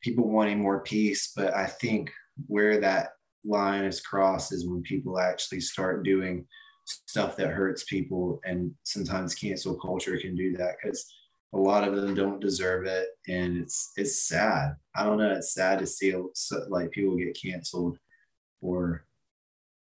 people 0.02 0.28
wanting 0.28 0.58
more 0.58 0.80
peace. 0.80 1.32
But 1.34 1.54
I 1.54 1.66
think 1.66 2.10
where 2.48 2.80
that 2.80 3.10
line 3.44 3.84
is 3.84 4.00
crossed 4.00 4.52
is 4.52 4.66
when 4.66 4.82
people 4.82 5.20
actually 5.20 5.60
start 5.60 6.02
doing 6.02 6.44
stuff 6.86 7.36
that 7.36 7.50
hurts 7.50 7.84
people, 7.84 8.40
and 8.44 8.72
sometimes 8.82 9.36
cancel 9.36 9.78
culture 9.78 10.18
can 10.18 10.34
do 10.34 10.56
that 10.56 10.74
because 10.82 11.06
a 11.54 11.58
lot 11.58 11.86
of 11.86 11.94
them 11.94 12.16
don't 12.16 12.40
deserve 12.40 12.84
it. 12.84 13.06
And 13.28 13.56
it's 13.58 13.92
it's 13.96 14.26
sad. 14.26 14.74
I 14.96 15.04
don't 15.04 15.18
know. 15.18 15.30
It's 15.30 15.54
sad 15.54 15.78
to 15.78 15.86
see 15.86 16.12
like 16.68 16.90
people 16.90 17.16
get 17.16 17.38
canceled 17.40 17.96
or 18.60 19.04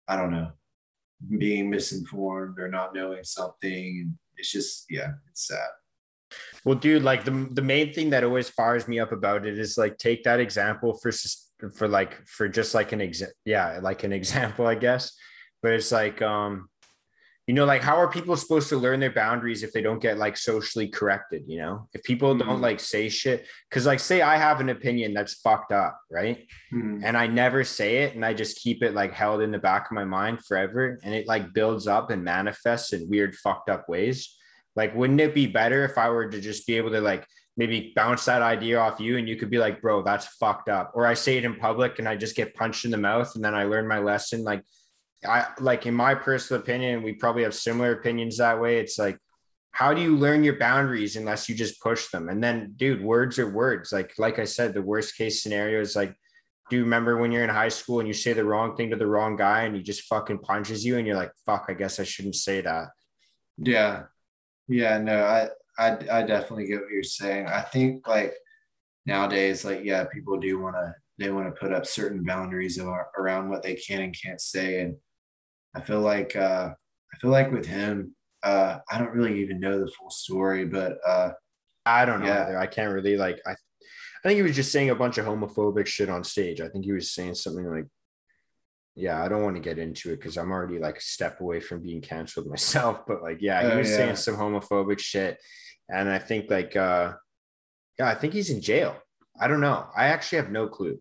i 0.08 0.16
don't 0.16 0.32
know 0.32 0.50
being 1.38 1.70
misinformed 1.70 2.58
or 2.60 2.68
not 2.68 2.96
knowing 2.96 3.24
something. 3.24 4.18
It's 4.38 4.52
just 4.52 4.86
yeah 4.90 5.12
it's 5.30 5.48
sad 5.48 5.70
Well, 6.66 6.76
dude, 6.76 7.04
like 7.04 7.24
the 7.26 7.48
the 7.52 7.62
main 7.62 7.94
thing 7.94 8.12
that 8.12 8.24
always 8.24 8.50
fires 8.50 8.88
me 8.88 9.00
up 9.00 9.12
about 9.12 9.46
it 9.46 9.58
is 9.58 9.78
like 9.78 9.98
take 9.98 10.24
that 10.24 10.40
example 10.40 10.98
for 11.02 11.12
for 11.76 11.88
like 11.88 12.26
for 12.28 12.48
just 12.48 12.74
like 12.74 12.92
an 12.92 13.00
exa- 13.00 13.34
yeah, 13.46 13.80
like 13.82 14.04
an 14.04 14.14
example, 14.22 14.68
I 14.68 14.76
guess. 14.76 15.14
But 15.62 15.74
it's 15.74 15.92
like 15.92 16.22
um 16.22 16.68
you 17.48 17.56
know, 17.56 17.66
like 17.66 17.82
how 17.82 17.98
are 17.98 18.10
people 18.10 18.38
supposed 18.38 18.70
to 18.70 18.78
learn 18.78 19.00
their 19.00 19.12
boundaries 19.12 19.64
if 19.64 19.74
they 19.74 19.82
don't 19.82 20.00
get 20.02 20.18
like 20.20 20.38
socially 20.38 20.88
corrected, 20.88 21.44
you 21.48 21.58
know? 21.58 21.90
If 21.92 22.04
people 22.04 22.36
don't 22.38 22.60
Mhm. 22.60 22.62
like 22.62 22.80
say 22.80 23.10
shit 23.10 23.48
cuz 23.72 23.86
like 23.88 24.00
say 24.00 24.22
I 24.22 24.38
have 24.38 24.62
an 24.62 24.70
opinion 24.70 25.14
that's 25.16 25.34
fucked 25.42 25.72
up, 25.72 26.00
right? 26.12 26.48
Hmm. 26.70 27.02
and 27.04 27.18
I 27.18 27.26
never 27.28 27.64
say 27.64 27.98
it 28.04 28.14
and 28.16 28.24
I 28.24 28.34
just 28.36 28.58
keep 28.58 28.84
it 28.84 28.94
like 28.94 29.12
held 29.14 29.42
in 29.42 29.52
the 29.52 29.58
back 29.60 29.88
of 29.88 29.92
my 29.96 30.06
mind 30.06 30.46
forever 30.46 31.00
and 31.04 31.14
it 31.16 31.26
like 31.28 31.52
builds 31.52 31.88
up 31.88 32.12
and 32.12 32.24
manifests 32.24 32.94
in 32.94 33.10
weird 33.10 33.36
fucked 33.36 33.70
up 33.70 33.90
ways. 33.90 34.38
Like 34.76 34.96
wouldn't 34.96 35.22
it 35.22 35.36
be 35.36 35.48
better 35.48 35.84
if 35.84 35.98
I 35.98 36.10
were 36.10 36.30
to 36.30 36.42
just 36.42 36.66
be 36.68 36.78
able 36.78 36.92
to 36.92 37.02
like 37.02 37.26
maybe 37.58 37.94
bounce 37.96 38.26
that 38.26 38.42
idea 38.42 38.80
off 38.80 39.00
you 39.00 39.18
and 39.18 39.28
you 39.28 39.36
could 39.36 39.50
be 39.50 39.58
like, 39.58 39.82
"Bro, 39.82 40.04
that's 40.04 40.28
fucked 40.40 40.70
up." 40.70 40.92
Or 40.94 41.06
I 41.06 41.14
say 41.14 41.38
it 41.38 41.46
in 41.46 41.56
public 41.56 42.00
and 42.00 42.08
I 42.08 42.16
just 42.16 42.36
get 42.36 42.56
punched 42.56 42.86
in 42.86 42.92
the 42.92 42.98
mouth 42.98 43.36
and 43.36 43.44
then 43.44 43.56
I 43.56 43.66
learn 43.66 43.88
my 43.88 44.00
lesson 44.00 44.44
like 44.44 44.64
I 45.26 45.48
like 45.60 45.86
in 45.86 45.94
my 45.94 46.16
personal 46.16 46.62
opinion, 46.62 47.04
we 47.04 47.14
probably 47.14 47.44
have 47.44 47.54
similar 47.54 47.92
opinions 47.92 48.38
that 48.38 48.60
way. 48.60 48.80
It's 48.80 48.98
like 48.98 49.18
how 49.74 49.94
do 49.94 50.02
you 50.02 50.18
learn 50.18 50.44
your 50.44 50.58
boundaries 50.58 51.16
unless 51.16 51.48
you 51.48 51.56
just 51.56 51.82
push 51.82 52.10
them? 52.10 52.30
And 52.30 52.44
then 52.44 52.74
dude, 52.76 53.02
words 53.02 53.40
are 53.40 53.50
words. 53.50 53.92
Like 53.92 54.14
like 54.18 54.40
I 54.40 54.46
said, 54.46 54.74
the 54.74 54.82
worst 54.82 55.18
case 55.18 55.44
scenario 55.44 55.82
is 55.82 55.96
like 55.96 56.16
do 56.72 56.78
you 56.78 56.84
remember 56.84 57.18
when 57.18 57.34
you're 57.34 57.44
in 57.44 57.50
high 57.50 57.68
school 57.68 58.00
and 58.00 58.08
you 58.08 58.14
say 58.14 58.32
the 58.32 58.46
wrong 58.46 58.78
thing 58.78 58.90
to 58.92 58.96
the 58.96 59.06
wrong 59.06 59.36
guy 59.36 59.64
and 59.64 59.76
he 59.76 59.84
just 59.84 60.04
fucking 60.04 60.40
punches 60.40 60.86
you 60.86 60.98
and 60.98 61.06
you're 61.06 61.18
like, 61.18 61.34
fuck, 61.46 61.66
I 61.68 61.74
guess 61.74 62.00
I 62.00 62.04
shouldn't 62.04 62.36
say 62.36 62.62
that. 62.62 62.88
yeah 63.58 64.04
yeah 64.68 64.98
no 64.98 65.24
I, 65.24 65.50
I 65.78 65.90
i 66.12 66.22
definitely 66.24 66.68
get 66.68 66.82
what 66.82 66.92
you're 66.92 67.04
saying 67.04 67.48
i 67.48 67.62
think 67.62 68.08
like 68.08 68.34
nowadays 69.06 69.66
like 69.66 69.82
yeah 69.84 70.06
people 70.06 70.40
do 70.40 70.60
want 70.60 70.76
to 70.76 70.94
they 71.20 71.30
want 71.32 71.48
to 71.54 71.60
put 71.60 71.74
up 71.74 71.86
certain 71.86 72.24
boundaries 72.24 72.80
around 72.80 73.50
what 73.50 73.64
they 73.64 73.76
can 73.76 74.02
and 74.02 74.16
can't 74.24 74.42
say 74.42 74.82
and 74.82 74.96
i 75.76 75.82
feel 75.82 76.02
like 76.02 76.36
uh 76.36 76.70
i 77.14 77.18
feel 77.20 77.32
like 77.32 77.52
with 77.52 77.66
him 77.66 78.16
uh 78.44 78.78
i 78.90 78.98
don't 78.98 79.12
really 79.14 79.40
even 79.42 79.60
know 79.60 79.80
the 79.80 79.92
full 79.92 80.10
story 80.10 80.66
but 80.66 80.98
uh 81.06 81.32
I 81.84 82.06
don't 82.06 82.20
know 82.20 82.28
Yeah. 82.28 82.44
either. 82.44 82.60
I 82.60 82.68
can't 82.68 82.94
really 82.94 83.18
like 83.18 83.42
I 83.46 83.52
I 83.54 84.28
think 84.28 84.36
he 84.38 84.44
was 84.44 84.56
just 84.56 84.72
saying 84.72 84.92
a 84.92 84.96
bunch 84.96 85.18
of 85.18 85.26
homophobic 85.26 85.88
shit 85.88 86.10
on 86.10 86.24
stage. 86.24 86.62
I 86.62 86.68
think 86.70 86.86
he 86.86 86.92
was 86.92 87.10
saying 87.12 87.34
something 87.34 87.66
like, 87.68 87.86
yeah, 88.96 89.24
I 89.24 89.28
don't 89.30 89.44
want 89.44 89.56
to 89.56 89.62
get 89.62 89.80
into 89.80 90.12
it 90.12 90.18
because 90.18 90.38
I'm 90.38 90.52
already 90.52 90.80
like 90.80 90.98
a 90.98 91.02
step 91.02 91.40
away 91.42 91.60
from 91.60 91.82
being 91.82 92.02
canceled 92.02 92.48
myself. 92.50 93.06
But 93.08 93.22
like, 93.22 93.38
yeah, 93.42 93.62
he 93.66 93.72
Oh, 93.74 93.78
was 93.78 93.90
yeah. 93.90 93.96
saying 93.98 94.16
some 94.18 94.36
homophobic 94.36 95.00
shit. 95.00 95.38
And 95.90 96.10
I 96.10 96.20
think 96.20 96.50
like 96.50 96.76
uh 96.76 97.14
yeah, 98.00 98.08
I 98.08 98.16
think 98.16 98.34
he's 98.34 98.50
in 98.50 98.62
jail. 98.62 98.96
I 99.40 99.48
don't 99.48 99.62
know. 99.62 99.88
I 99.96 100.08
actually 100.08 100.38
have 100.38 100.52
no 100.52 100.68
clue. 100.68 100.98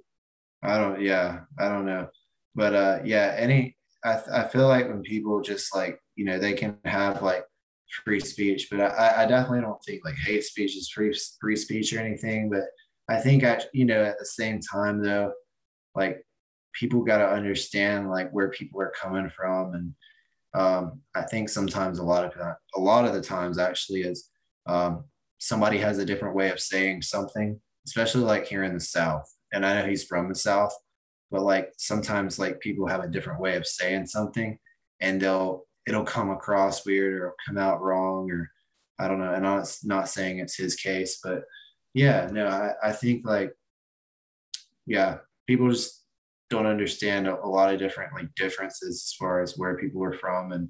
I 0.62 0.76
don't, 0.78 1.01
yeah, 1.01 1.41
I 1.59 1.68
don't 1.68 1.86
know. 1.86 2.09
But 2.55 2.74
uh, 2.74 2.99
yeah, 3.05 3.34
any, 3.38 3.76
I, 4.05 4.20
I 4.32 4.49
feel 4.49 4.66
like 4.68 4.88
when 4.88 5.03
people 5.03 5.41
just 5.41 5.74
like, 5.74 5.99
you 6.16 6.24
know, 6.24 6.38
they 6.38 6.53
can 6.53 6.76
have 6.84 7.22
like 7.22 7.45
free 8.05 8.20
speech, 8.20 8.68
but 8.70 8.80
I, 8.80 9.22
I 9.22 9.26
definitely 9.26 9.62
don't 9.62 9.82
think 9.84 10.05
like 10.05 10.16
hate 10.16 10.45
speech 10.45 10.76
is 10.76 10.91
free, 10.91 11.16
free 11.41 11.57
speech 11.57 11.93
or 11.95 12.01
anything. 12.01 12.51
But 12.51 12.64
I 13.09 13.20
think, 13.20 13.45
I, 13.45 13.61
you 13.72 13.84
know, 13.84 14.03
at 14.03 14.18
the 14.18 14.26
same 14.26 14.61
time 14.61 15.03
though, 15.03 15.32
like 15.95 16.22
people 16.73 17.03
got 17.03 17.18
to 17.18 17.29
understand 17.29 18.11
like 18.11 18.31
where 18.31 18.51
people 18.51 18.81
are 18.81 18.93
coming 19.01 19.31
from. 19.31 19.75
And 19.75 19.95
um, 20.55 21.01
I 21.14 21.23
think 21.23 21.49
sometimes 21.49 21.99
a 21.99 22.05
lot 22.05 22.25
of, 22.25 22.33
a 22.75 22.81
lot 22.81 23.05
of 23.05 23.14
the 23.14 23.23
times 23.23 23.59
actually 23.59 24.03
is 24.03 24.31
um, 24.66 25.05
somebody 25.39 25.79
has 25.79 25.99
a 25.99 26.05
different 26.05 26.35
way 26.35 26.51
of 26.51 26.61
saying 26.61 27.03
something, 27.03 27.61
especially 27.87 28.23
like 28.23 28.47
here 28.47 28.64
in 28.64 28.75
the 28.75 28.81
South. 28.81 29.33
And 29.53 29.64
I 29.66 29.81
know 29.81 29.89
he's 29.89 30.05
from 30.05 30.29
the 30.29 30.35
South, 30.35 30.73
but 31.31 31.43
like 31.43 31.73
sometimes 31.77 32.39
like 32.39 32.61
people 32.61 32.87
have 32.87 33.03
a 33.03 33.09
different 33.09 33.41
way 33.41 33.57
of 33.57 33.66
saying 33.66 34.07
something 34.07 34.59
and 35.01 35.21
they'll, 35.21 35.64
it'll 35.87 36.05
come 36.05 36.31
across 36.31 36.85
weird 36.85 37.21
or 37.21 37.35
come 37.47 37.59
out 37.59 37.81
wrong 37.81 38.31
or 38.31 38.51
I 38.99 39.09
don't 39.09 39.18
know. 39.18 39.33
And 39.33 39.47
I'm 39.47 39.64
not 39.85 40.09
saying 40.11 40.39
it's 40.39 40.57
his 40.57 40.77
case, 40.77 41.21
but 41.25 41.45
yeah, 41.95 42.29
no, 42.31 42.47
I, 42.47 42.75
I 42.83 42.93
think 42.93 43.27
like, 43.27 43.53
yeah, 44.87 45.18
people 45.47 45.71
just 45.71 46.00
don't 46.51 46.67
understand 46.67 47.29
a, 47.29 47.43
a 47.43 47.47
lot 47.47 47.73
of 47.73 47.79
different 47.79 48.13
like 48.13 48.35
differences 48.35 49.05
as 49.07 49.15
far 49.19 49.41
as 49.41 49.57
where 49.57 49.79
people 49.79 50.05
are 50.05 50.13
from 50.13 50.53
and 50.53 50.69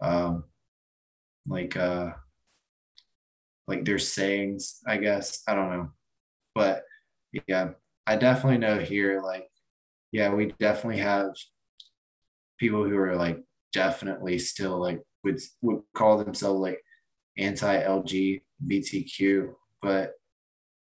um 0.00 0.44
like 1.46 1.76
uh 1.76 2.10
like 3.70 3.84
their 3.84 3.98
sayings, 3.98 4.80
I 4.86 4.98
guess. 4.98 5.42
I 5.46 5.54
don't 5.54 5.70
know. 5.70 5.90
But 6.54 6.82
yeah, 7.46 7.70
I 8.06 8.16
definitely 8.16 8.58
know 8.58 8.78
here, 8.80 9.22
like, 9.24 9.48
yeah, 10.12 10.34
we 10.34 10.52
definitely 10.58 10.98
have 10.98 11.30
people 12.58 12.84
who 12.84 12.98
are 12.98 13.16
like 13.16 13.38
definitely 13.72 14.38
still 14.40 14.80
like 14.80 15.00
would 15.24 15.40
would 15.62 15.80
call 15.94 16.18
themselves 16.18 16.60
like 16.60 16.80
anti-LGBTQ, 17.38 19.54
but 19.80 20.12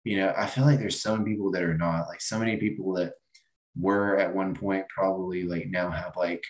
you 0.04 0.16
know, 0.16 0.32
I 0.36 0.46
feel 0.46 0.64
like 0.64 0.78
there's 0.78 1.02
some 1.02 1.24
people 1.24 1.50
that 1.50 1.62
are 1.62 1.76
not 1.76 2.06
like 2.08 2.20
so 2.20 2.38
many 2.38 2.56
people 2.56 2.94
that 2.94 3.12
were 3.78 4.18
at 4.18 4.34
one 4.34 4.54
point 4.54 4.86
probably 4.88 5.44
like 5.44 5.66
now 5.68 5.90
have 5.90 6.16
like 6.16 6.42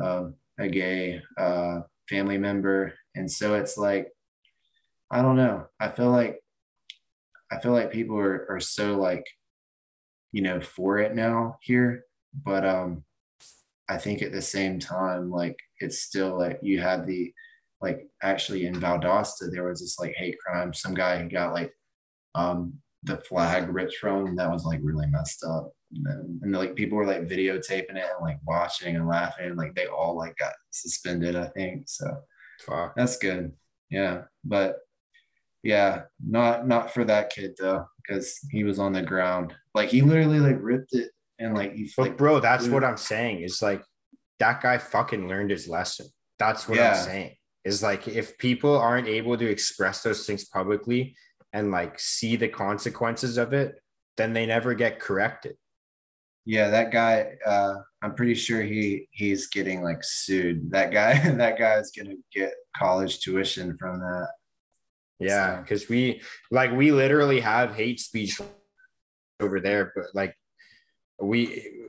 um, 0.00 0.34
a 0.58 0.68
gay 0.68 1.20
uh, 1.36 1.80
family 2.08 2.38
member, 2.38 2.94
and 3.14 3.30
so 3.30 3.54
it's 3.54 3.76
like 3.76 4.08
I 5.10 5.22
don't 5.22 5.36
know. 5.36 5.66
I 5.80 5.88
feel 5.88 6.10
like 6.10 6.40
I 7.50 7.60
feel 7.60 7.72
like 7.72 7.90
people 7.92 8.18
are 8.18 8.46
are 8.50 8.60
so 8.60 8.96
like 8.96 9.24
you 10.32 10.42
know 10.42 10.60
for 10.60 10.98
it 10.98 11.14
now 11.14 11.58
here, 11.62 12.04
but 12.44 12.64
um 12.64 13.04
I 13.88 13.96
think 13.96 14.20
at 14.20 14.32
the 14.32 14.42
same 14.42 14.78
time 14.78 15.30
like 15.30 15.58
it's 15.80 16.00
still 16.00 16.38
like 16.38 16.58
you 16.62 16.80
had 16.80 17.06
the 17.06 17.32
like 17.80 18.06
actually 18.22 18.66
in 18.66 18.74
Valdosta 18.74 19.50
there 19.50 19.64
was 19.64 19.80
this 19.80 19.98
like 19.98 20.14
hate 20.16 20.38
crime. 20.38 20.74
Some 20.74 20.94
guy 20.94 21.22
who 21.22 21.28
got 21.28 21.54
like 21.54 21.72
um 22.34 22.74
the 23.04 23.16
flag 23.18 23.68
ripped 23.72 23.94
from 23.96 24.26
him 24.26 24.36
that 24.36 24.50
was 24.50 24.64
like 24.64 24.80
really 24.82 25.06
messed 25.06 25.44
up. 25.44 25.72
And, 25.92 26.42
and 26.42 26.52
like 26.52 26.74
people 26.74 26.98
were 26.98 27.06
like 27.06 27.22
videotaping 27.28 27.96
it 27.96 28.10
and 28.14 28.22
like 28.22 28.38
watching 28.46 28.96
and 28.96 29.08
laughing 29.08 29.56
like 29.56 29.74
they 29.74 29.86
all 29.86 30.16
like 30.16 30.36
got 30.36 30.52
suspended, 30.70 31.34
I 31.34 31.46
think. 31.48 31.88
So 31.88 32.18
Fuck. 32.66 32.94
that's 32.96 33.16
good. 33.16 33.52
Yeah. 33.90 34.22
But 34.44 34.76
yeah, 35.62 36.02
not 36.24 36.68
not 36.68 36.92
for 36.92 37.04
that 37.04 37.30
kid 37.30 37.54
though, 37.58 37.86
because 37.96 38.38
he 38.50 38.64
was 38.64 38.78
on 38.78 38.92
the 38.92 39.02
ground. 39.02 39.54
Like 39.74 39.88
he 39.88 40.02
literally 40.02 40.40
like 40.40 40.58
ripped 40.60 40.94
it 40.94 41.10
and 41.38 41.54
like 41.54 41.74
he 41.74 41.90
But 41.96 42.02
like 42.02 42.16
bro, 42.18 42.40
that's 42.40 42.68
what 42.68 42.84
I'm 42.84 42.96
saying. 42.96 43.40
Is 43.40 43.62
like 43.62 43.82
that 44.38 44.60
guy 44.60 44.78
fucking 44.78 45.26
learned 45.28 45.50
his 45.50 45.68
lesson. 45.68 46.06
That's 46.38 46.68
what 46.68 46.78
Yeah. 46.78 46.90
I'm 46.90 47.04
saying. 47.04 47.34
Is 47.64 47.82
like 47.82 48.06
if 48.06 48.38
people 48.38 48.76
aren't 48.76 49.08
able 49.08 49.36
to 49.36 49.48
express 49.50 50.02
those 50.02 50.26
things 50.26 50.44
publicly 50.44 51.16
and 51.52 51.70
like 51.70 51.98
see 51.98 52.36
the 52.36 52.48
consequences 52.48 53.38
of 53.38 53.52
it, 53.52 53.80
then 54.16 54.32
they 54.32 54.46
never 54.46 54.74
get 54.74 55.00
corrected. 55.00 55.56
Yeah, 56.48 56.70
that 56.70 56.90
guy 56.90 57.36
uh 57.44 57.74
I'm 58.00 58.14
pretty 58.14 58.34
sure 58.34 58.62
he 58.62 59.06
he's 59.10 59.48
getting 59.48 59.82
like 59.82 60.02
sued. 60.02 60.70
That 60.70 60.90
guy 60.90 61.12
that 61.42 61.58
guy 61.58 61.74
is 61.78 61.92
gonna 61.96 62.14
get 62.32 62.54
college 62.74 63.20
tuition 63.20 63.76
from 63.76 64.00
that. 64.00 64.28
Yeah, 65.20 65.56
So- 65.56 65.62
because 65.62 65.88
we 65.90 66.22
like 66.50 66.72
we 66.72 66.90
literally 66.90 67.40
have 67.40 67.74
hate 67.74 68.00
speech 68.00 68.40
over 69.40 69.60
there, 69.60 69.92
but 69.94 70.06
like 70.14 70.34
we 71.20 71.38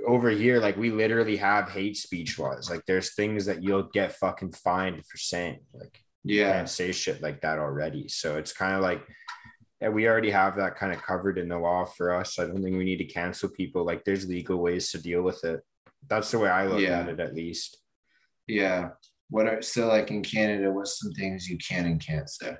over 0.05 0.30
here, 0.30 0.60
like 0.60 0.76
we 0.76 0.89
literally 0.91 1.38
have 1.38 1.70
hate 1.70 1.95
speech 1.95 2.38
laws. 2.38 2.70
Like 2.70 2.84
there's 2.86 3.14
things 3.16 3.45
that 3.45 3.64
you'll 3.64 3.89
get 3.93 4.14
fucking 4.18 4.51
fined 4.51 5.05
for 5.05 5.18
saying. 5.18 5.60
Like 5.74 6.03
you 6.26 6.41
Yeah. 6.41 6.51
can't 6.53 6.70
say 6.70 6.91
shit 6.91 7.22
like 7.22 7.39
that 7.41 7.60
already. 7.60 8.10
So 8.10 8.38
it's 8.38 8.51
kind 8.51 8.76
of 8.76 8.82
like 8.82 9.01
yeah, 9.82 9.90
we 9.90 10.08
already 10.08 10.32
have 10.32 10.56
that 10.58 10.76
kind 10.76 10.94
of 10.94 11.02
covered 11.02 11.38
in 11.38 11.48
the 11.48 11.58
law 11.58 11.86
for 11.86 12.14
us. 12.14 12.38
I 12.40 12.46
don't 12.46 12.62
think 12.62 12.78
we 12.78 12.84
need 12.86 12.98
to 12.98 13.06
cancel 13.06 13.50
people. 13.50 13.86
Like 13.86 14.04
there's 14.04 14.28
legal 14.28 14.58
ways 14.58 14.92
to 14.92 15.02
deal 15.02 15.22
with 15.22 15.44
it. 15.46 15.62
That's 16.08 16.32
the 16.32 16.40
way 16.40 16.50
I 16.50 16.66
look 16.68 16.82
Yeah. 16.82 17.00
at 17.00 17.10
it, 17.10 17.20
at 17.20 17.34
least. 17.36 17.78
Yeah. 18.48 18.90
What 19.30 19.48
are 19.48 19.62
so 19.62 19.88
like 19.88 20.12
in 20.12 20.24
Canada, 20.24 20.72
what's 20.72 21.00
some 21.00 21.12
things 21.14 21.48
you 21.48 21.58
can 21.58 21.86
and 21.86 22.00
can't 22.04 22.30
say? 22.30 22.58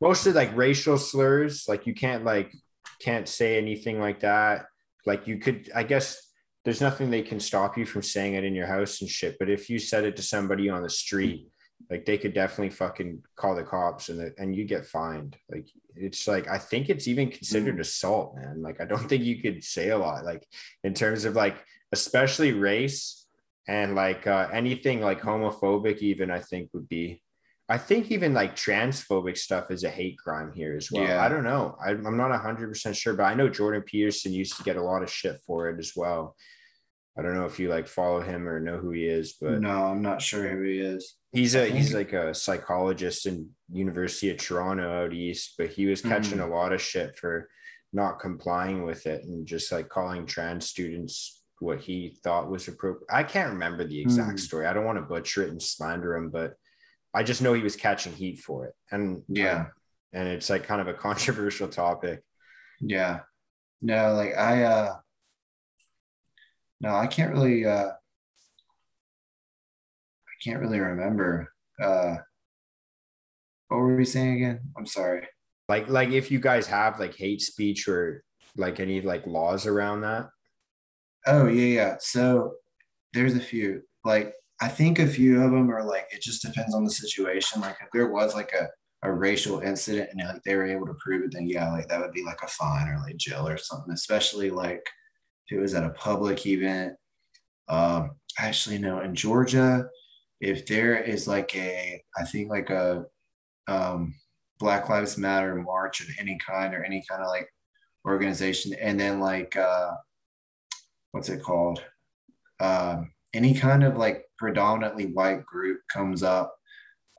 Mostly 0.00 0.32
like 0.32 0.54
racial 0.56 0.98
slurs, 0.98 1.64
like 1.68 1.86
you 1.86 1.94
can't 1.94 2.24
like 2.24 2.52
can't 3.00 3.28
say 3.28 3.56
anything 3.56 4.00
like 4.00 4.20
that. 4.20 4.66
Like 5.06 5.26
you 5.26 5.38
could, 5.38 5.70
I 5.74 5.84
guess 5.84 6.20
there's 6.64 6.80
nothing 6.80 7.10
they 7.10 7.22
can 7.22 7.38
stop 7.40 7.78
you 7.78 7.86
from 7.86 8.02
saying 8.02 8.34
it 8.34 8.44
in 8.44 8.54
your 8.54 8.66
house 8.66 9.00
and 9.00 9.08
shit. 9.08 9.36
But 9.38 9.48
if 9.48 9.70
you 9.70 9.78
said 9.78 10.04
it 10.04 10.16
to 10.16 10.22
somebody 10.22 10.68
on 10.68 10.82
the 10.82 10.90
street, 10.90 11.48
like 11.90 12.04
they 12.04 12.18
could 12.18 12.34
definitely 12.34 12.70
fucking 12.70 13.22
call 13.36 13.54
the 13.54 13.62
cops 13.62 14.08
and 14.08 14.32
and 14.38 14.56
you 14.56 14.64
get 14.64 14.86
fined. 14.86 15.36
Like 15.50 15.68
it's 15.94 16.26
like 16.26 16.48
I 16.48 16.58
think 16.58 16.88
it's 16.88 17.08
even 17.08 17.30
considered 17.30 17.80
assault, 17.80 18.36
man. 18.36 18.62
Like 18.62 18.80
I 18.80 18.84
don't 18.84 19.08
think 19.08 19.24
you 19.24 19.40
could 19.40 19.62
say 19.62 19.90
a 19.90 19.98
lot. 19.98 20.24
Like 20.24 20.46
in 20.84 20.94
terms 20.94 21.24
of 21.24 21.36
like 21.36 21.56
especially 21.92 22.52
race 22.52 23.26
and 23.68 23.94
like 23.94 24.26
uh, 24.26 24.48
anything 24.52 25.00
like 25.00 25.20
homophobic, 25.20 25.98
even 25.98 26.30
I 26.30 26.40
think 26.40 26.70
would 26.72 26.88
be. 26.88 27.22
I 27.68 27.78
think 27.78 28.12
even 28.12 28.32
like 28.32 28.54
transphobic 28.54 29.36
stuff 29.36 29.72
is 29.72 29.82
a 29.82 29.90
hate 29.90 30.18
crime 30.18 30.52
here 30.54 30.76
as 30.76 30.92
well. 30.92 31.02
Yeah. 31.02 31.20
I 31.20 31.28
don't 31.28 31.42
know. 31.42 31.76
I, 31.84 31.90
I'm 31.90 32.16
not 32.16 32.30
100% 32.30 32.96
sure, 32.96 33.14
but 33.14 33.24
I 33.24 33.34
know 33.34 33.48
Jordan 33.48 33.82
Peterson 33.82 34.32
used 34.32 34.56
to 34.56 34.62
get 34.62 34.76
a 34.76 34.82
lot 34.82 35.02
of 35.02 35.10
shit 35.10 35.40
for 35.44 35.68
it 35.68 35.80
as 35.80 35.92
well. 35.96 36.36
I 37.18 37.22
don't 37.22 37.34
know 37.34 37.46
if 37.46 37.58
you 37.58 37.68
like 37.68 37.86
follow 37.88 38.20
him 38.20 38.46
or 38.48 38.60
know 38.60 38.76
who 38.78 38.90
he 38.90 39.06
is, 39.06 39.36
but 39.40 39.60
no, 39.60 39.86
I'm 39.86 40.02
not 40.02 40.20
sure 40.20 40.46
who 40.48 40.62
he 40.62 40.78
is. 40.80 41.16
he's 41.32 41.54
a 41.54 41.66
he's 41.66 41.94
like 41.94 42.12
a 42.12 42.34
psychologist 42.34 43.26
in 43.26 43.48
University 43.72 44.30
of 44.30 44.36
Toronto 44.36 45.04
out 45.04 45.14
east, 45.14 45.54
but 45.56 45.68
he 45.70 45.86
was 45.86 46.02
catching 46.02 46.40
a 46.40 46.46
lot 46.46 46.72
of 46.72 46.80
shit 46.82 47.16
for 47.16 47.48
not 47.92 48.20
complying 48.20 48.84
with 48.84 49.06
it 49.06 49.24
and 49.24 49.46
just 49.46 49.72
like 49.72 49.88
calling 49.88 50.26
trans 50.26 50.68
students 50.68 51.42
what 51.60 51.80
he 51.80 52.18
thought 52.22 52.50
was 52.50 52.68
appropriate. 52.68 53.06
I 53.10 53.22
can't 53.22 53.52
remember 53.54 53.84
the 53.84 54.00
exact 54.00 54.32
Hmm. 54.32 54.36
story. 54.36 54.66
I 54.66 54.74
don't 54.74 54.84
want 54.84 54.98
to 54.98 55.02
butcher 55.02 55.42
it 55.42 55.48
and 55.50 55.62
slander 55.62 56.14
him, 56.16 56.28
but 56.28 56.52
I 57.14 57.22
just 57.22 57.40
know 57.40 57.54
he 57.54 57.62
was 57.62 57.76
catching 57.76 58.12
heat 58.12 58.40
for 58.40 58.66
it. 58.66 58.74
And 58.90 59.22
Yeah. 59.28 59.68
and 60.12 60.28
it's 60.28 60.50
like 60.50 60.64
kind 60.64 60.82
of 60.82 60.88
a 60.88 60.92
controversial 61.08 61.68
topic. 61.68 62.22
Yeah. 62.80 63.20
No, 63.80 64.12
like 64.12 64.36
I 64.36 64.64
uh 64.64 64.96
no, 66.80 66.94
I 66.94 67.06
can't 67.06 67.32
really 67.32 67.64
uh 67.64 67.90
I 70.28 70.34
can't 70.44 70.60
really 70.60 70.80
remember. 70.80 71.52
Uh 71.82 72.16
what 73.68 73.78
were 73.78 73.96
we 73.96 74.04
saying 74.04 74.36
again? 74.36 74.60
I'm 74.76 74.86
sorry. 74.86 75.26
Like 75.68 75.88
like 75.88 76.10
if 76.10 76.30
you 76.30 76.38
guys 76.38 76.66
have 76.66 77.00
like 77.00 77.16
hate 77.16 77.40
speech 77.40 77.88
or 77.88 78.22
like 78.56 78.80
any 78.80 79.00
like 79.00 79.26
laws 79.26 79.66
around 79.66 80.02
that. 80.02 80.28
Oh 81.26 81.46
yeah, 81.46 81.74
yeah. 81.74 81.96
So 81.98 82.54
there's 83.12 83.34
a 83.34 83.40
few. 83.40 83.82
Like 84.04 84.34
I 84.60 84.68
think 84.68 84.98
a 84.98 85.06
few 85.06 85.42
of 85.42 85.50
them 85.50 85.70
are 85.70 85.84
like 85.84 86.06
it 86.10 86.22
just 86.22 86.42
depends 86.42 86.74
on 86.74 86.84
the 86.84 86.90
situation. 86.90 87.60
Like 87.60 87.76
if 87.82 87.88
there 87.92 88.10
was 88.10 88.34
like 88.34 88.52
a 88.52 88.68
a 89.02 89.12
racial 89.12 89.60
incident 89.60 90.10
and 90.12 90.26
like 90.26 90.42
they 90.44 90.54
were 90.56 90.66
able 90.66 90.86
to 90.86 90.94
prove 90.94 91.24
it, 91.24 91.32
then 91.32 91.48
yeah, 91.48 91.70
like 91.72 91.88
that 91.88 92.00
would 92.00 92.12
be 92.12 92.24
like 92.24 92.42
a 92.42 92.48
fine 92.48 92.88
or 92.88 92.98
like 92.98 93.16
jail 93.16 93.46
or 93.46 93.58
something. 93.58 93.92
Especially 93.92 94.50
like 94.50 94.86
it 95.50 95.58
was 95.58 95.74
at 95.74 95.84
a 95.84 95.90
public 95.90 96.46
event. 96.46 96.94
Um, 97.68 98.12
actually, 98.38 98.78
no, 98.78 99.00
in 99.00 99.14
Georgia, 99.14 99.88
if 100.40 100.66
there 100.66 100.96
is 100.96 101.26
like 101.26 101.54
a, 101.56 102.02
I 102.16 102.24
think 102.24 102.50
like 102.50 102.70
a 102.70 103.06
um, 103.68 104.14
Black 104.58 104.88
Lives 104.88 105.18
Matter 105.18 105.54
march 105.54 106.00
of 106.00 106.08
any 106.18 106.38
kind 106.46 106.74
or 106.74 106.84
any 106.84 107.04
kind 107.08 107.22
of 107.22 107.28
like 107.28 107.48
organization, 108.06 108.74
and 108.80 108.98
then 108.98 109.20
like 109.20 109.56
uh, 109.56 109.92
what's 111.12 111.28
it 111.28 111.42
called? 111.42 111.82
Um, 112.60 113.12
any 113.34 113.54
kind 113.54 113.84
of 113.84 113.96
like 113.96 114.24
predominantly 114.38 115.06
white 115.06 115.44
group 115.44 115.80
comes 115.92 116.22
up, 116.22 116.54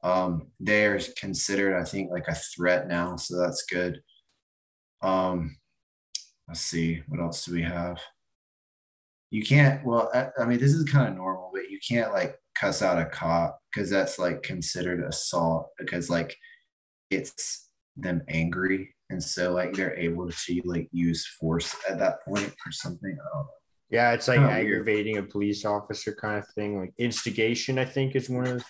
um, 0.04 0.48
they're 0.60 1.00
considered, 1.20 1.80
I 1.80 1.84
think, 1.84 2.12
like 2.12 2.28
a 2.28 2.36
threat 2.36 2.88
now. 2.88 3.16
So 3.18 3.38
that's 3.38 3.64
good. 3.64 4.02
Um, 5.02 5.58
let's 6.48 6.62
see, 6.62 7.02
what 7.08 7.20
else 7.20 7.46
do 7.46 7.54
we 7.54 7.64
have? 7.64 8.00
You 9.30 9.44
can't, 9.44 9.86
well, 9.86 10.10
I, 10.14 10.28
I 10.42 10.46
mean, 10.46 10.60
this 10.60 10.74
is 10.74 10.90
kind 10.90 11.10
of 11.10 11.16
normal, 11.16 11.52
but 11.54 11.70
you 11.70 11.80
can't 11.86 12.14
like 12.14 12.36
cuss 12.56 12.82
out 12.82 13.00
a 13.00 13.06
cop 13.06 13.60
because 13.72 13.90
that's 13.90 14.18
like 14.18 14.42
considered 14.42 15.04
assault 15.04 15.70
because 15.78 16.10
like 16.10 16.36
it's 17.10 17.70
them 17.96 18.22
angry. 18.28 18.96
And 19.10 19.24
so 19.24 19.54
like 19.54 19.74
they're 19.74 19.98
able 19.98 20.30
to 20.30 20.62
like 20.66 20.90
use 20.92 21.26
force 21.26 21.76
at 21.90 22.00
that 22.00 22.24
point 22.26 22.54
or 22.66 22.72
something. 22.72 23.18
Yeah, 23.90 24.12
it's 24.12 24.28
like 24.28 24.40
aggravating 24.40 25.14
weird. 25.14 25.26
a 25.26 25.32
police 25.32 25.64
officer 25.66 26.14
kind 26.14 26.38
of 26.38 26.48
thing. 26.50 26.80
Like 26.80 26.94
instigation, 26.98 27.80
I 27.80 27.86
think 27.86 28.16
is 28.16 28.30
one 28.30 28.48
of. 28.48 28.64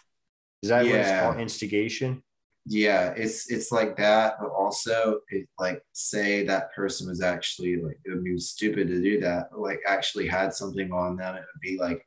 Is 0.64 0.70
that 0.70 0.86
yeah. 0.86 0.92
what 0.92 1.00
it's 1.00 1.22
called? 1.22 1.40
Instigation. 1.40 2.24
Yeah, 2.70 3.14
it's 3.16 3.50
it's 3.50 3.72
like 3.72 3.96
that, 3.96 4.36
but 4.42 4.50
also 4.50 5.22
it 5.30 5.48
like 5.58 5.82
say 5.94 6.44
that 6.46 6.74
person 6.74 7.08
was 7.08 7.22
actually 7.22 7.78
like 7.78 7.98
it 8.04 8.10
would 8.10 8.26
be 8.26 8.38
stupid 8.38 8.90
to 8.90 9.02
do 9.02 9.22
that, 9.22 9.58
like 9.58 9.80
actually 9.88 10.28
had 10.28 10.54
something 10.54 10.92
on 10.92 11.16
them. 11.16 11.36
It 11.36 11.40
would 11.40 11.62
be 11.62 11.78
like, 11.80 12.06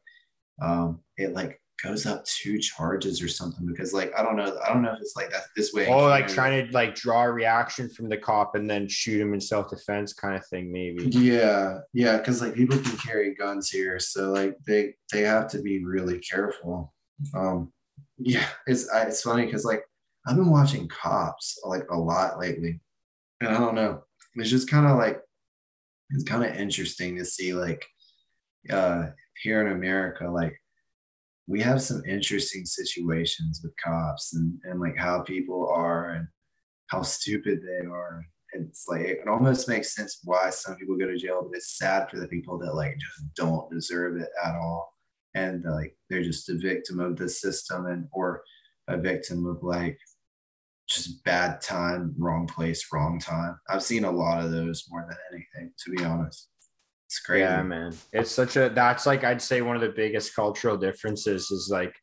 um, 0.61 1.01
it 1.17 1.33
like 1.33 1.61
goes 1.83 2.05
up 2.05 2.23
two 2.27 2.59
charges 2.59 3.23
or 3.23 3.29
something 3.29 3.67
because 3.67 3.95
like 3.95 4.13
I 4.15 4.23
don't 4.23 4.37
know 4.37 4.59
I 4.63 4.71
don't 4.71 4.83
know 4.83 4.93
if 4.93 5.01
it's 5.01 5.17
like 5.17 5.31
that 5.31 5.45
this 5.57 5.73
way. 5.73 5.87
Oh, 5.87 6.09
like 6.09 6.29
trying 6.29 6.67
to 6.67 6.73
like 6.75 6.95
draw 6.95 7.25
a 7.25 7.33
reaction 7.33 7.89
from 7.89 8.11
the 8.11 8.19
cop 8.19 8.55
and 8.55 8.69
then 8.69 8.87
shoot 8.87 9.19
him 9.19 9.33
in 9.33 9.41
self 9.41 9.71
defense 9.71 10.13
kind 10.13 10.37
of 10.37 10.47
thing 10.49 10.71
maybe. 10.71 11.05
Yeah, 11.09 11.79
yeah, 11.95 12.19
because 12.19 12.43
like 12.43 12.55
people 12.55 12.77
can 12.77 12.99
carry 12.99 13.35
guns 13.35 13.71
here, 13.71 13.99
so 13.99 14.31
like 14.31 14.59
they 14.67 14.95
they 15.11 15.23
have 15.23 15.49
to 15.53 15.63
be 15.63 15.83
really 15.83 16.19
careful. 16.19 16.93
Um, 17.35 17.73
yeah, 18.19 18.47
it's 18.67 18.87
it's 18.93 19.23
funny 19.23 19.47
because 19.47 19.65
like 19.65 19.85
I've 20.27 20.37
been 20.37 20.51
watching 20.51 20.89
Cops 20.89 21.59
like 21.65 21.91
a 21.91 21.97
lot 21.97 22.39
lately, 22.39 22.81
and 23.41 23.51
I 23.51 23.59
don't 23.59 23.75
know, 23.75 24.03
it's 24.35 24.51
just 24.51 24.71
kind 24.71 24.87
of 24.87 24.97
like 24.97 25.19
it's 26.11 26.25
kind 26.25 26.45
of 26.45 26.55
interesting 26.57 27.17
to 27.17 27.25
see 27.25 27.55
like 27.55 27.87
uh 28.71 29.07
here 29.43 29.65
in 29.67 29.73
America 29.73 30.29
like 30.29 30.61
we 31.51 31.61
have 31.61 31.83
some 31.83 32.03
interesting 32.07 32.65
situations 32.65 33.61
with 33.63 33.73
cops 33.83 34.35
and, 34.35 34.57
and 34.63 34.79
like 34.79 34.97
how 34.97 35.21
people 35.21 35.69
are 35.69 36.11
and 36.11 36.29
how 36.87 37.03
stupid 37.03 37.59
they 37.61 37.87
are. 37.87 38.25
And 38.53 38.69
it's 38.69 38.87
like 38.89 39.01
it 39.01 39.27
almost 39.29 39.69
makes 39.69 39.95
sense 39.95 40.21
why 40.23 40.51
some 40.51 40.77
people 40.77 40.97
go 40.97 41.09
to 41.09 41.17
jail, 41.17 41.43
but 41.43 41.57
it's 41.57 41.77
sad 41.77 42.09
for 42.09 42.21
the 42.21 42.29
people 42.29 42.57
that 42.59 42.75
like 42.77 42.97
just 42.99 43.35
don't 43.35 43.69
deserve 43.69 44.21
it 44.21 44.29
at 44.45 44.55
all. 44.55 44.95
And 45.35 45.65
like 45.65 45.97
they're 46.09 46.23
just 46.23 46.49
a 46.49 46.57
victim 46.57 47.01
of 47.01 47.17
the 47.17 47.29
system 47.29 47.87
and 47.87 48.07
or 48.13 48.45
a 48.87 48.97
victim 48.97 49.45
of 49.47 49.59
like 49.63 49.99
just 50.91 51.23
bad 51.25 51.61
time, 51.61 52.15
wrong 52.19 52.47
place, 52.47 52.87
wrong 52.93 53.19
time. 53.21 53.59
I've 53.69 53.83
seen 53.83 54.05
a 54.05 54.11
lot 54.11 54.45
of 54.45 54.51
those 54.51 54.85
more 54.91 55.07
than 55.09 55.17
anything, 55.33 55.73
to 55.85 55.91
be 55.93 56.05
honest. 56.05 56.49
It's 57.07 57.21
crazy. 57.21 57.43
Yeah, 57.43 57.63
man. 57.63 57.95
It's 58.13 58.31
such 58.31 58.57
a 58.57 58.69
that's 58.69 59.07
like 59.07 59.25
I'd 59.25 59.43
say 59.43 59.63
one 59.63 59.77
of 59.77 59.83
the 59.83 59.89
biggest 59.89 60.35
cultural 60.35 60.77
differences 60.77 61.51
is 61.51 61.69
like 61.71 61.95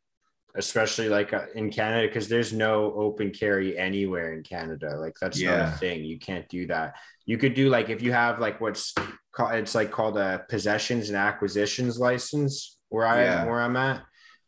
especially 0.54 1.08
like 1.08 1.32
uh, 1.32 1.46
in 1.54 1.70
Canada 1.70 2.08
because 2.08 2.28
there's 2.28 2.52
no 2.52 2.92
open 2.94 3.30
carry 3.30 3.78
anywhere 3.78 4.32
in 4.32 4.42
Canada. 4.42 4.96
Like 4.98 5.14
that's 5.20 5.40
yeah. 5.40 5.56
not 5.56 5.68
a 5.74 5.76
thing. 5.78 6.04
You 6.04 6.18
can't 6.18 6.48
do 6.48 6.66
that. 6.66 6.96
You 7.26 7.38
could 7.38 7.54
do 7.54 7.68
like 7.70 7.90
if 7.90 8.02
you 8.02 8.12
have 8.12 8.38
like 8.38 8.60
what's 8.60 8.94
called 9.32 9.54
it's 9.54 9.74
like 9.74 9.90
called 9.90 10.18
a 10.18 10.44
possessions 10.48 11.08
and 11.08 11.16
acquisitions 11.16 11.98
license 11.98 12.78
where 12.88 13.06
I 13.06 13.22
yeah. 13.22 13.44
where 13.44 13.60
I'm 13.60 13.76
at. 13.76 14.02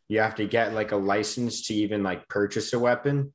You 0.09 0.19
have 0.19 0.35
to 0.35 0.45
get 0.45 0.73
like 0.73 0.91
a 0.91 0.97
license 0.97 1.67
to 1.67 1.73
even 1.73 2.03
like 2.03 2.27
purchase 2.27 2.73
a 2.73 2.79
weapon. 2.79 3.33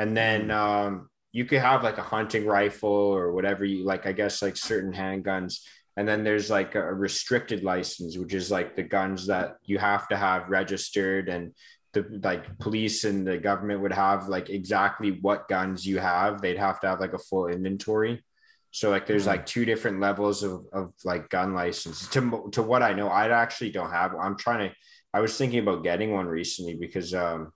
And 0.00 0.16
then 0.16 0.48
mm. 0.48 0.54
um 0.54 1.10
you 1.32 1.44
could 1.44 1.60
have 1.60 1.84
like 1.84 1.98
a 1.98 2.10
hunting 2.14 2.46
rifle 2.46 2.90
or 2.90 3.32
whatever 3.32 3.64
you 3.64 3.84
like, 3.84 4.04
I 4.06 4.12
guess 4.12 4.42
like 4.42 4.56
certain 4.56 4.92
handguns. 4.92 5.60
And 5.96 6.08
then 6.08 6.24
there's 6.24 6.50
like 6.50 6.74
a 6.74 6.94
restricted 6.94 7.62
license 7.62 8.16
which 8.16 8.34
is 8.34 8.50
like 8.50 8.74
the 8.74 8.82
guns 8.82 9.26
that 9.26 9.56
you 9.62 9.78
have 9.78 10.08
to 10.08 10.16
have 10.16 10.48
registered 10.48 11.28
and 11.28 11.52
the 11.92 12.02
like 12.22 12.58
police 12.58 13.04
and 13.04 13.26
the 13.26 13.36
government 13.36 13.82
would 13.82 13.92
have 13.92 14.28
like 14.28 14.48
exactly 14.48 15.18
what 15.20 15.48
guns 15.48 15.86
you 15.86 15.98
have. 15.98 16.40
They'd 16.40 16.58
have 16.58 16.80
to 16.80 16.88
have 16.88 17.00
like 17.00 17.12
a 17.12 17.18
full 17.28 17.48
inventory. 17.48 18.24
So 18.72 18.90
like 18.90 19.06
there's 19.06 19.26
like 19.26 19.46
two 19.46 19.64
different 19.64 20.00
levels 20.00 20.42
of, 20.42 20.64
of 20.72 20.92
like 21.04 21.28
gun 21.28 21.54
license 21.54 22.08
to, 22.08 22.48
to 22.52 22.62
what 22.62 22.82
i 22.82 22.92
know 22.92 23.08
i 23.08 23.28
actually 23.28 23.72
don't 23.72 23.90
have 23.90 24.14
i'm 24.14 24.36
trying 24.36 24.68
to 24.68 24.74
i 25.12 25.20
was 25.20 25.36
thinking 25.36 25.58
about 25.58 25.82
getting 25.82 26.12
one 26.12 26.26
recently 26.26 26.74
because 26.74 27.12
um 27.12 27.52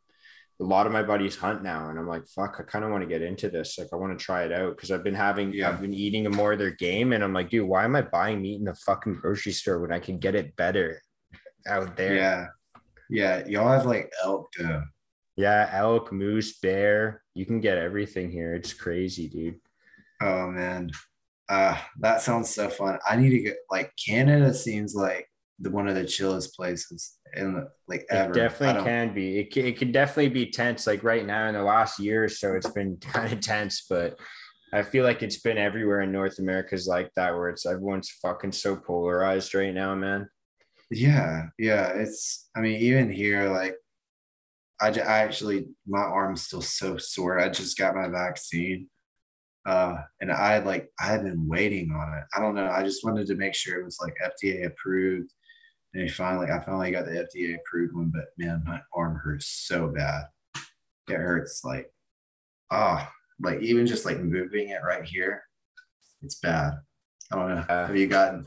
a 0.60 0.64
lot 0.64 0.86
of 0.86 0.92
my 0.92 1.02
buddies 1.02 1.36
hunt 1.36 1.62
now 1.62 1.88
and 1.88 1.98
i'm 1.98 2.06
like 2.06 2.26
fuck 2.28 2.56
i 2.60 2.62
kind 2.62 2.84
of 2.84 2.90
want 2.90 3.02
to 3.02 3.08
get 3.08 3.22
into 3.22 3.48
this 3.48 3.78
like 3.78 3.88
i 3.92 3.96
want 3.96 4.16
to 4.16 4.24
try 4.24 4.44
it 4.44 4.52
out. 4.52 4.76
Because 4.76 4.90
i've 4.90 5.04
been 5.04 5.14
having 5.14 5.52
yeah. 5.52 5.68
i've 5.68 5.80
been 5.80 5.94
eating 5.94 6.30
more 6.30 6.52
of 6.52 6.58
their 6.58 6.70
game 6.70 7.12
and 7.12 7.24
i'm 7.24 7.32
like 7.32 7.50
dude 7.50 7.68
why 7.68 7.84
am 7.84 7.96
i 7.96 8.02
buying 8.02 8.40
meat 8.40 8.58
in 8.58 8.64
the 8.64 8.74
fucking 8.74 9.14
grocery 9.14 9.52
store 9.52 9.80
when 9.80 9.92
i 9.92 9.98
can 9.98 10.18
get 10.18 10.34
it 10.34 10.54
better 10.56 11.02
out 11.66 11.96
there? 11.96 12.14
Yeah. 12.14 12.46
Yeah 13.10 13.46
y'all 13.46 13.72
have 13.72 13.86
like 13.86 14.12
elk 14.22 14.52
though 14.58 14.82
yeah 15.36 15.68
elk 15.72 16.12
moose 16.12 16.58
bear 16.60 17.22
you 17.34 17.44
can 17.44 17.60
get 17.60 17.78
everything 17.78 18.30
here. 18.30 18.54
It's 18.54 18.72
crazy 18.72 19.28
dude. 19.28 19.60
Oh 20.22 20.48
man. 20.50 20.90
Uh 21.48 21.76
that 22.00 22.22
sounds 22.22 22.54
so 22.54 22.70
fun. 22.70 22.98
I 23.06 23.16
need 23.16 23.30
to 23.30 23.40
get 23.40 23.56
like 23.70 23.92
canada 24.02 24.54
seems 24.54 24.94
like 24.94 25.28
the 25.60 25.70
one 25.70 25.88
of 25.88 25.94
the 25.94 26.04
chillest 26.04 26.54
places 26.54 27.18
in 27.36 27.66
like 27.88 28.06
ever. 28.10 28.32
It 28.32 28.34
definitely 28.34 28.82
can 28.82 29.14
be. 29.14 29.38
It 29.38 29.52
can, 29.52 29.66
it 29.66 29.78
can 29.78 29.92
definitely 29.92 30.30
be 30.30 30.50
tense. 30.50 30.86
Like 30.86 31.04
right 31.04 31.24
now 31.24 31.48
in 31.48 31.54
the 31.54 31.62
last 31.62 31.98
year 31.98 32.24
or 32.24 32.28
so, 32.28 32.54
it's 32.54 32.70
been 32.70 32.96
kind 33.00 33.32
of 33.32 33.40
tense, 33.40 33.86
but 33.88 34.18
I 34.72 34.82
feel 34.82 35.04
like 35.04 35.22
it's 35.22 35.40
been 35.40 35.58
everywhere 35.58 36.00
in 36.00 36.12
North 36.12 36.38
America's 36.38 36.86
like 36.86 37.10
that, 37.14 37.34
where 37.34 37.48
it's 37.48 37.66
everyone's 37.66 38.10
fucking 38.10 38.52
so 38.52 38.76
polarized 38.76 39.54
right 39.54 39.72
now, 39.72 39.94
man. 39.94 40.28
Yeah, 40.90 41.46
yeah. 41.58 41.88
It's. 41.88 42.48
I 42.56 42.60
mean, 42.60 42.80
even 42.80 43.10
here, 43.10 43.48
like, 43.48 43.76
I, 44.80 44.88
I 44.88 45.18
actually 45.20 45.66
my 45.86 46.00
arm's 46.00 46.42
still 46.42 46.62
so 46.62 46.96
sore. 46.96 47.38
I 47.38 47.48
just 47.48 47.78
got 47.78 47.94
my 47.94 48.08
vaccine, 48.08 48.88
uh, 49.64 49.98
and 50.20 50.32
I 50.32 50.58
like 50.58 50.90
I 51.00 51.06
had 51.06 51.22
been 51.22 51.46
waiting 51.46 51.92
on 51.92 52.18
it. 52.18 52.24
I 52.36 52.40
don't 52.40 52.56
know. 52.56 52.68
I 52.68 52.82
just 52.82 53.04
wanted 53.04 53.28
to 53.28 53.36
make 53.36 53.54
sure 53.54 53.80
it 53.80 53.84
was 53.84 53.98
like 54.02 54.14
FDA 54.42 54.66
approved 54.66 55.30
and 55.94 56.10
finally, 56.10 56.50
I 56.50 56.60
finally 56.60 56.90
got 56.90 57.06
the 57.06 57.12
FDA 57.12 57.56
approved 57.56 57.94
one, 57.94 58.10
but 58.12 58.26
man, 58.36 58.62
my 58.66 58.80
arm 58.92 59.16
hurts 59.16 59.46
so 59.46 59.88
bad. 59.88 60.24
It 61.08 61.14
hurts 61.14 61.62
like, 61.64 61.92
ah, 62.70 63.08
oh, 63.08 63.12
like 63.40 63.60
even 63.60 63.86
just 63.86 64.04
like 64.04 64.18
moving 64.18 64.70
it 64.70 64.80
right 64.84 65.04
here, 65.04 65.44
it's 66.22 66.36
bad. 66.36 66.74
I 67.32 67.36
don't 67.36 67.48
know. 67.48 67.64
Uh, 67.68 67.86
have 67.86 67.96
you 67.96 68.08
gotten, 68.08 68.46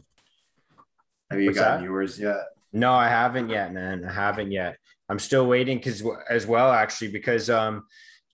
have 1.32 1.39
you 1.39 1.54
gotten 1.54 1.82
that? 1.82 1.86
yours 1.86 2.20
yet? 2.20 2.48
No, 2.74 2.93
I 2.93 3.08
haven't 3.08 3.50
yet, 3.50 3.74
man. 3.74 4.04
I 4.04 4.12
haven't 4.12 4.52
yet. 4.52 4.78
I'm 5.08 5.20
still 5.20 5.48
waiting 5.48 5.78
because 5.78 6.04
as 6.30 6.45
well, 6.45 6.72
actually, 6.72 7.12
because 7.12 7.50
um, 7.50 7.86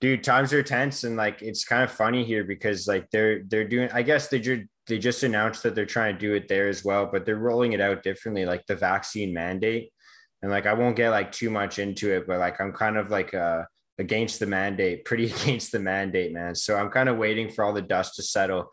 dude, 0.02 0.24
times 0.24 0.54
are 0.54 0.64
tense 0.64 1.04
and 1.04 1.16
like 1.16 1.44
it's 1.44 1.66
kind 1.66 1.84
of 1.84 1.92
funny 1.92 2.24
here 2.24 2.44
because 2.44 2.88
like 2.88 3.12
they're 3.12 3.44
they're 3.44 3.68
doing. 3.68 3.90
I 3.94 4.02
guess 4.02 4.28
they 4.28 4.40
are 4.40 4.64
they 4.88 5.00
just 5.00 5.24
announced 5.24 5.64
that 5.64 5.76
they're 5.76 5.86
trying 5.86 6.16
to 6.16 6.20
do 6.20 6.34
it 6.34 6.48
there 6.48 6.68
as 6.68 6.84
well, 6.84 7.10
but 7.12 7.26
they're 7.26 7.38
rolling 7.38 7.74
it 7.74 7.82
out 7.82 8.04
differently, 8.04 8.46
like 8.46 8.66
the 8.68 8.76
vaccine 8.76 9.34
mandate. 9.34 9.92
And 10.42 10.52
like 10.52 10.66
I 10.66 10.74
won't 10.74 10.98
get 10.98 11.12
like 11.12 11.32
too 11.32 11.50
much 11.50 11.80
into 11.80 12.12
it, 12.12 12.28
but 12.28 12.40
like 12.40 12.60
I'm 12.60 12.74
kind 12.74 12.98
of 12.98 13.10
like 13.10 13.34
uh 13.34 13.64
against 13.98 14.40
the 14.40 14.46
mandate, 14.46 15.06
pretty 15.06 15.32
against 15.32 15.72
the 15.72 15.80
mandate, 15.80 16.34
man. 16.34 16.56
So 16.56 16.76
I'm 16.76 16.90
kind 16.90 17.10
of 17.10 17.18
waiting 17.18 17.50
for 17.50 17.64
all 17.64 17.74
the 17.74 17.82
dust 17.82 18.16
to 18.16 18.24
settle 18.24 18.70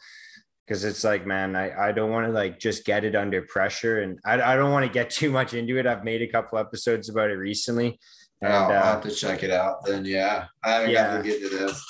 because 0.66 0.84
it's 0.84 1.04
like, 1.04 1.26
man, 1.26 1.56
I, 1.56 1.88
I 1.88 1.92
don't 1.92 2.10
want 2.10 2.26
to 2.26 2.32
like 2.32 2.58
just 2.58 2.84
get 2.84 3.04
it 3.04 3.16
under 3.16 3.42
pressure 3.42 4.02
and 4.02 4.18
I, 4.24 4.40
I 4.40 4.56
don't 4.56 4.72
want 4.72 4.86
to 4.86 4.92
get 4.92 5.10
too 5.10 5.30
much 5.30 5.54
into 5.54 5.78
it. 5.78 5.86
I've 5.86 6.04
made 6.04 6.22
a 6.22 6.28
couple 6.28 6.58
episodes 6.58 7.08
about 7.08 7.30
it 7.30 7.34
recently. 7.34 7.98
And, 8.42 8.52
oh, 8.52 8.56
I'll 8.56 8.70
uh, 8.70 8.82
have 8.82 9.02
to 9.02 9.10
check 9.10 9.42
it 9.42 9.50
out 9.50 9.84
then. 9.84 10.04
Yeah. 10.04 10.46
I 10.64 10.70
haven't 10.70 10.90
yeah. 10.90 11.16
got 11.16 11.22
to 11.22 11.28
get 11.28 11.40
to 11.42 11.48
this. 11.50 11.84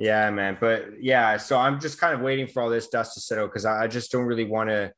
Yeah, 0.00 0.30
man. 0.30 0.56
But 0.58 1.02
yeah, 1.02 1.36
so 1.36 1.58
I'm 1.58 1.78
just 1.78 2.00
kind 2.00 2.14
of 2.14 2.22
waiting 2.22 2.46
for 2.46 2.62
all 2.62 2.70
this 2.70 2.88
dust 2.88 3.14
to 3.14 3.20
settle 3.20 3.46
because 3.46 3.66
I, 3.66 3.84
I 3.84 3.86
just 3.86 4.10
don't 4.10 4.24
really 4.24 4.46
want 4.46 4.70
to, 4.70 4.92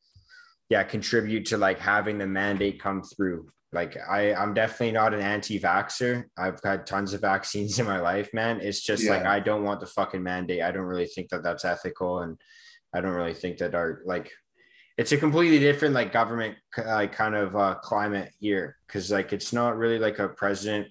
yeah, 0.69 0.85
contribute 0.85 1.47
to 1.47 1.59
like 1.59 1.81
having 1.81 2.19
the 2.19 2.27
mandate 2.27 2.81
come 2.81 3.03
through. 3.03 3.51
Like 3.73 3.97
I, 4.09 4.33
I'm 4.33 4.55
definitely 4.55 4.93
not 4.93 5.13
an 5.13 5.21
anti-vaxer. 5.21 6.25
I've 6.39 6.61
had 6.63 6.87
tons 6.87 7.15
of 7.15 7.21
vaccines 7.21 7.81
in 7.81 7.87
my 7.87 7.99
life, 7.99 8.33
man. 8.33 8.61
It's 8.61 8.81
just 8.81 9.03
yeah. 9.03 9.11
like 9.11 9.25
I 9.25 9.41
don't 9.41 9.65
want 9.65 9.81
the 9.81 9.87
fucking 9.87 10.23
mandate. 10.23 10.63
I 10.63 10.71
don't 10.71 10.85
really 10.85 11.07
think 11.07 11.31
that 11.31 11.43
that's 11.43 11.65
ethical, 11.65 12.21
and 12.21 12.39
I 12.95 13.01
don't 13.01 13.15
really 13.15 13.35
think 13.35 13.59
that 13.59 13.75
our 13.75 14.03
like 14.05 14.31
it's 14.99 15.11
a 15.11 15.17
completely 15.17 15.59
different 15.59 15.95
like 15.95 16.13
government 16.13 16.57
like 16.77 17.13
kind 17.13 17.35
of 17.35 17.57
uh, 17.57 17.75
climate 17.83 18.31
here 18.39 18.77
because 18.87 19.11
like 19.11 19.33
it's 19.33 19.53
not 19.53 19.77
really 19.77 19.99
like 19.99 20.21
a 20.21 20.29
president 20.29 20.89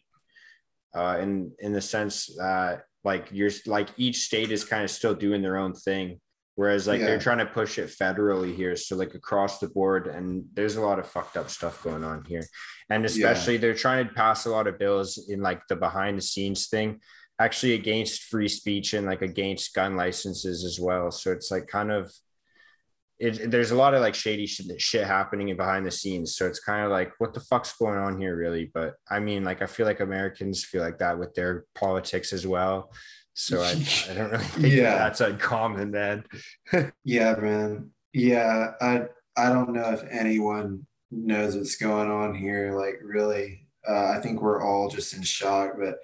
uh, 0.93 1.17
in 1.21 1.53
in 1.59 1.71
the 1.71 1.81
sense 1.81 2.25
that 2.37 2.83
like 3.03 3.27
you're 3.31 3.51
like 3.65 3.89
each 3.97 4.17
state 4.23 4.51
is 4.51 4.63
kind 4.63 4.83
of 4.83 4.91
still 4.91 5.15
doing 5.15 5.41
their 5.41 5.57
own 5.57 5.73
thing 5.73 6.19
Whereas 6.55 6.85
like 6.85 6.99
Yeah. 6.99 7.07
they're 7.07 7.19
trying 7.19 7.37
to 7.39 7.45
push 7.45 7.79
it 7.79 7.89
federally 7.89 8.53
here, 8.55 8.75
so 8.75 8.95
like 8.95 9.15
across 9.15 9.59
the 9.59 9.69
board, 9.69 10.07
and 10.07 10.43
there's 10.53 10.75
a 10.75 10.81
lot 10.81 10.99
of 10.99 11.07
fucked 11.07 11.37
up 11.37 11.49
stuff 11.49 11.81
going 11.81 12.03
on 12.03 12.23
here, 12.25 12.43
and 12.89 13.05
especially 13.05 13.57
they're 13.57 13.73
trying 13.73 14.07
to 14.07 14.13
pass 14.13 14.45
a 14.45 14.49
lot 14.49 14.67
of 14.67 14.77
bills 14.77 15.27
in 15.29 15.41
like 15.41 15.65
the 15.69 15.75
behind 15.77 16.17
the 16.17 16.21
scenes 16.21 16.67
thing, 16.67 16.99
actually 17.39 17.73
against 17.73 18.23
free 18.23 18.49
speech 18.49 18.93
and 18.93 19.07
like 19.07 19.21
against 19.21 19.73
gun 19.73 19.95
licenses 19.95 20.65
as 20.65 20.77
well. 20.79 21.09
So 21.09 21.31
it's 21.31 21.49
like 21.51 21.67
kind 21.67 21.89
of, 21.91 22.13
it, 23.21 23.51
there's 23.51 23.69
a 23.71 23.75
lot 23.75 23.93
of 23.93 24.01
like 24.01 24.15
shady 24.15 24.47
shit, 24.47 24.81
shit 24.81 25.05
happening 25.05 25.55
behind 25.55 25.85
the 25.85 25.91
scenes. 25.91 26.35
So 26.35 26.47
it's 26.47 26.59
kind 26.59 26.83
of 26.83 26.91
like 26.91 27.11
what 27.19 27.33
the 27.35 27.39
fuck's 27.39 27.77
going 27.77 27.99
on 27.99 28.19
here, 28.19 28.35
really? 28.35 28.71
But 28.73 28.95
I 29.09 29.19
mean, 29.19 29.43
like 29.43 29.61
I 29.61 29.67
feel 29.67 29.85
like 29.85 29.99
Americans 29.99 30.65
feel 30.65 30.81
like 30.81 30.97
that 30.99 31.19
with 31.19 31.35
their 31.35 31.65
politics 31.75 32.33
as 32.33 32.47
well. 32.47 32.91
So 33.33 33.61
I, 33.61 33.69
I 34.09 34.13
don't 34.15 34.31
really 34.31 34.43
think 34.43 34.73
Yeah. 34.73 34.81
that 34.83 34.97
that's 34.97 35.21
uncommon, 35.21 35.91
man. 35.91 36.25
Yeah, 37.03 37.35
man. 37.35 37.91
Yeah, 38.13 38.71
I 38.81 39.03
I 39.37 39.49
don't 39.49 39.71
know 39.73 39.91
if 39.91 40.03
anyone 40.09 40.85
knows 41.11 41.55
what's 41.55 41.75
going 41.75 42.09
on 42.09 42.33
here. 42.35 42.73
Like, 42.77 42.95
really, 43.03 43.67
uh, 43.87 44.07
I 44.15 44.19
think 44.19 44.41
we're 44.41 44.63
all 44.63 44.89
just 44.89 45.13
in 45.13 45.21
shock. 45.21 45.73
But 45.79 45.95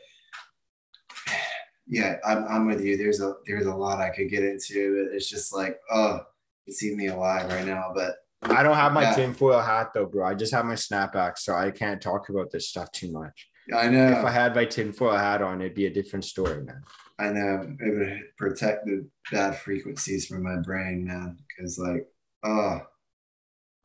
yeah, 1.88 2.18
I'm 2.26 2.46
I'm 2.48 2.66
with 2.68 2.82
you. 2.82 2.96
There's 2.96 3.22
a 3.22 3.34
there's 3.46 3.66
a 3.66 3.76
lot 3.76 4.00
I 4.00 4.10
could 4.12 4.30
get 4.30 4.44
into. 4.44 5.06
But 5.08 5.16
it's 5.16 5.30
just 5.30 5.54
like, 5.54 5.80
oh, 5.92 6.16
it's 6.18 6.26
eating 6.68 6.98
me 6.98 7.08
alive 7.08 7.50
right 7.50 7.66
now. 7.66 7.92
But 7.94 8.16
I 8.44 8.64
don't 8.64 8.76
have 8.76 8.94
my 8.94 9.04
Yeah. 9.04 9.16
tinfoil 9.16 9.60
hat 9.62 9.92
though, 9.94 10.06
bro. 10.06 10.26
I 10.26 10.34
just 10.34 10.54
have 10.54 10.66
my 10.66 10.76
snapback, 10.76 11.38
so 11.38 11.54
I 11.56 11.72
can't 11.72 12.02
talk 12.02 12.30
about 12.30 12.52
this 12.52 12.70
stuff 12.70 12.92
too 12.92 13.12
much. 13.12 13.50
I 13.76 13.90
know, 13.90 14.08
If 14.12 14.24
I 14.24 14.32
had 14.32 14.56
my 14.56 14.64
tinfoil 14.66 15.18
hat 15.18 15.42
on, 15.42 15.60
it'd 15.62 15.76
be 15.76 15.88
a 15.88 15.94
different 15.94 16.24
story, 16.24 16.64
man. 16.64 16.84
I 17.20 17.30
know, 17.30 17.76
it 17.80 17.98
would 17.98 18.22
protect 18.38 18.86
the 18.86 19.08
bad 19.32 19.58
frequencies 19.58 20.28
from 20.28 20.44
my 20.44 20.58
brain, 20.58 21.06
man. 21.06 21.38
Because 21.48 21.78
like, 21.80 22.08
oh, 22.44 22.82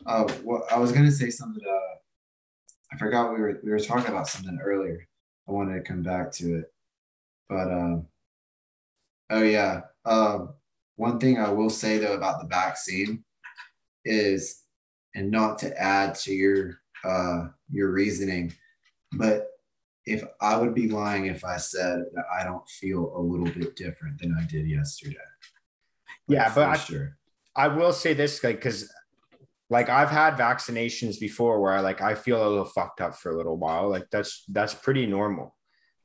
oh, 0.06 0.28
what 0.44 0.70
I 0.70 0.78
was 0.78 0.92
gonna 0.92 1.10
say 1.10 1.30
something. 1.30 1.62
Uh, 1.66 1.96
I 2.92 2.98
forgot 2.98 3.32
we 3.32 3.40
were 3.40 3.58
we 3.64 3.70
were 3.70 3.80
talking 3.80 4.10
about 4.10 4.28
something 4.28 4.58
earlier. 4.62 5.08
I 5.48 5.52
wanted 5.52 5.74
to 5.76 5.80
come 5.82 6.02
back 6.02 6.30
to 6.32 6.58
it, 6.58 6.72
but 7.48 7.72
um, 7.72 8.06
oh 9.30 9.42
yeah. 9.42 9.80
Um, 10.04 10.54
one 10.96 11.18
thing 11.18 11.38
I 11.38 11.50
will 11.50 11.70
say 11.70 11.98
though 11.98 12.14
about 12.14 12.40
the 12.40 12.48
vaccine 12.48 13.24
is, 14.04 14.62
and 15.14 15.30
not 15.30 15.58
to 15.60 15.76
add 15.80 16.14
to 16.16 16.32
your 16.32 16.74
uh 17.04 17.48
your 17.70 17.90
reasoning, 17.90 18.54
but 19.12 19.46
if 20.06 20.22
I 20.40 20.56
would 20.56 20.74
be 20.74 20.88
lying 20.88 21.26
if 21.26 21.44
I 21.44 21.56
said 21.58 22.00
that 22.14 22.24
I 22.38 22.44
don't 22.44 22.68
feel 22.68 23.12
a 23.16 23.20
little 23.20 23.46
bit 23.46 23.76
different 23.76 24.20
than 24.20 24.36
I 24.38 24.44
did 24.44 24.66
yesterday. 24.66 25.16
Yeah, 26.28 26.52
but 26.54 26.68
I- 26.68 26.76
sure. 26.76 27.16
I 27.54 27.68
will 27.68 27.92
say 27.92 28.14
this, 28.14 28.42
like, 28.42 28.56
because 28.56 28.90
like 29.68 29.90
I've 29.90 30.08
had 30.10 30.36
vaccinations 30.38 31.20
before 31.20 31.60
where 31.60 31.72
I 31.72 31.80
like 31.80 32.00
I 32.00 32.14
feel 32.14 32.38
a 32.46 32.48
little 32.48 32.64
fucked 32.64 33.00
up 33.02 33.14
for 33.16 33.30
a 33.30 33.36
little 33.36 33.56
while. 33.56 33.88
Like 33.90 34.08
that's 34.10 34.44
that's 34.48 34.72
pretty 34.74 35.06
normal. 35.06 35.54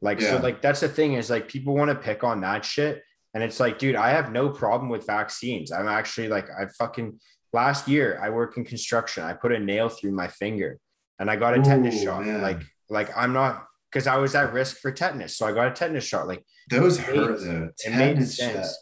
Like 0.02 0.20
so, 0.22 0.38
like 0.38 0.62
that's 0.62 0.82
the 0.82 0.90
thing 0.90 1.14
is 1.14 1.30
like 1.30 1.48
people 1.48 1.74
want 1.76 1.90
to 1.90 1.96
pick 1.96 2.24
on 2.24 2.42
that 2.42 2.66
shit, 2.66 3.02
and 3.38 3.44
it's 3.44 3.60
like, 3.60 3.78
dude, 3.78 3.96
I 3.96 4.10
have 4.10 4.32
no 4.32 4.50
problem 4.50 4.90
with 4.90 5.06
vaccines. 5.06 5.72
I'm 5.72 5.88
actually 5.88 6.28
like 6.28 6.48
I 6.50 6.66
fucking 6.80 7.20
last 7.54 7.88
year 7.88 8.20
I 8.20 8.32
work 8.32 8.58
in 8.58 8.66
construction. 8.66 9.22
I 9.24 9.34
put 9.34 9.52
a 9.52 9.60
nail 9.60 9.90
through 9.90 10.14
my 10.14 10.28
finger, 10.28 10.80
and 11.20 11.30
I 11.30 11.36
got 11.36 11.54
a 11.56 11.62
tetanus 11.62 12.02
Ooh, 12.02 12.04
shot. 12.06 12.26
man. 12.26 12.42
Like 12.42 12.62
like 12.90 13.16
I'm 13.16 13.34
not 13.34 13.68
because 13.92 14.08
I 14.08 14.18
was 14.18 14.34
at 14.34 14.54
risk 14.54 14.78
for 14.78 14.92
tetanus, 14.92 15.38
so 15.38 15.46
I 15.46 15.52
got 15.52 15.68
a 15.68 15.72
tetanus 15.72 16.04
shot. 16.04 16.28
Like 16.28 16.44
Those 16.72 16.98
hurt 16.98 17.40
though. 17.42 17.70
it 17.86 17.92
made 17.92 18.16
Tetanus 18.16 18.38
sense. 18.38 18.68
shot. 18.70 18.76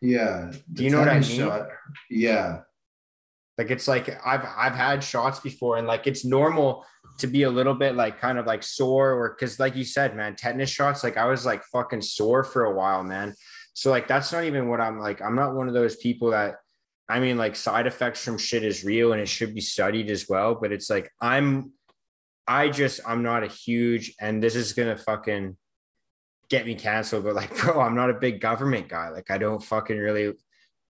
Yeah. 0.00 0.50
Do 0.72 0.82
you 0.82 0.90
know 0.90 0.98
what 0.98 1.08
I 1.08 1.20
mean? 1.20 1.22
shot- 1.22 1.68
yeah. 2.10 2.62
Like 3.58 3.70
it's 3.70 3.86
like 3.86 4.08
I've 4.26 4.44
I've 4.56 4.74
had 4.74 5.04
shots 5.04 5.38
before, 5.38 5.76
and 5.76 5.86
like 5.86 6.08
it's 6.08 6.24
normal 6.24 6.84
to 7.18 7.28
be 7.28 7.42
a 7.44 7.50
little 7.50 7.74
bit 7.74 7.94
like 7.94 8.18
kind 8.18 8.38
of 8.38 8.46
like 8.46 8.64
sore, 8.64 9.12
or 9.12 9.36
because 9.38 9.60
like 9.60 9.76
you 9.76 9.84
said, 9.84 10.16
man, 10.16 10.34
tetanus 10.34 10.70
shots. 10.70 11.04
Like 11.04 11.16
I 11.16 11.26
was 11.26 11.46
like 11.46 11.62
fucking 11.64 12.02
sore 12.02 12.42
for 12.42 12.64
a 12.64 12.74
while, 12.74 13.04
man. 13.04 13.36
So 13.80 13.88
like 13.90 14.06
that's 14.06 14.30
not 14.30 14.44
even 14.44 14.68
what 14.68 14.78
I'm 14.78 14.98
like. 14.98 15.22
I'm 15.22 15.34
not 15.34 15.54
one 15.54 15.66
of 15.66 15.72
those 15.72 15.96
people 15.96 16.32
that. 16.32 16.56
I 17.08 17.18
mean, 17.18 17.38
like 17.38 17.56
side 17.56 17.86
effects 17.86 18.22
from 18.22 18.36
shit 18.36 18.62
is 18.62 18.84
real 18.84 19.14
and 19.14 19.22
it 19.22 19.26
should 19.26 19.54
be 19.54 19.62
studied 19.62 20.10
as 20.10 20.28
well. 20.28 20.54
But 20.54 20.70
it's 20.70 20.90
like 20.90 21.10
I'm, 21.18 21.72
I 22.46 22.68
just 22.68 23.00
I'm 23.08 23.22
not 23.22 23.42
a 23.42 23.46
huge, 23.46 24.14
and 24.20 24.42
this 24.42 24.54
is 24.54 24.74
gonna 24.74 24.98
fucking 24.98 25.56
get 26.50 26.66
me 26.66 26.74
canceled. 26.74 27.24
But 27.24 27.36
like, 27.36 27.56
bro, 27.62 27.80
I'm 27.80 27.94
not 27.94 28.10
a 28.10 28.20
big 28.20 28.38
government 28.42 28.86
guy. 28.86 29.08
Like 29.08 29.30
I 29.30 29.38
don't 29.38 29.64
fucking 29.64 29.96
really 29.96 30.34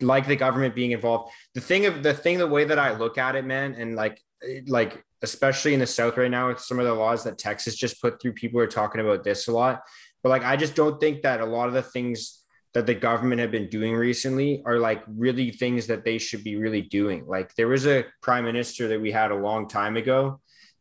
like 0.01 0.27
the 0.27 0.35
government 0.35 0.75
being 0.75 0.91
involved 0.91 1.31
the 1.53 1.61
thing 1.61 1.85
of 1.85 2.03
the 2.03 2.13
thing 2.13 2.37
the 2.37 2.47
way 2.47 2.65
that 2.65 2.79
i 2.79 2.97
look 2.97 3.17
at 3.17 3.35
it 3.35 3.45
man 3.45 3.73
and 3.75 3.95
like 3.95 4.19
like 4.67 5.01
especially 5.21 5.73
in 5.73 5.79
the 5.79 5.87
south 5.87 6.17
right 6.17 6.31
now 6.31 6.49
with 6.49 6.59
some 6.59 6.79
of 6.79 6.85
the 6.85 6.93
laws 6.93 7.23
that 7.23 7.37
texas 7.37 7.75
just 7.75 8.01
put 8.01 8.19
through 8.19 8.33
people 8.33 8.59
are 8.59 8.67
talking 8.67 8.99
about 8.99 9.23
this 9.23 9.47
a 9.47 9.51
lot 9.51 9.81
but 10.23 10.29
like 10.29 10.43
i 10.43 10.57
just 10.57 10.75
don't 10.75 10.99
think 10.99 11.21
that 11.21 11.39
a 11.39 11.45
lot 11.45 11.69
of 11.69 11.73
the 11.73 11.81
things 11.81 12.42
that 12.73 12.85
the 12.85 12.95
government 12.95 13.39
have 13.39 13.51
been 13.51 13.69
doing 13.69 13.93
recently 13.93 14.61
are 14.65 14.79
like 14.79 15.03
really 15.07 15.51
things 15.51 15.87
that 15.87 16.03
they 16.03 16.17
should 16.17 16.43
be 16.43 16.55
really 16.55 16.81
doing 16.81 17.25
like 17.27 17.53
there 17.55 17.67
was 17.67 17.85
a 17.85 18.05
prime 18.21 18.45
minister 18.45 18.87
that 18.87 19.01
we 19.01 19.11
had 19.11 19.31
a 19.31 19.35
long 19.35 19.67
time 19.67 19.95
ago 19.95 20.39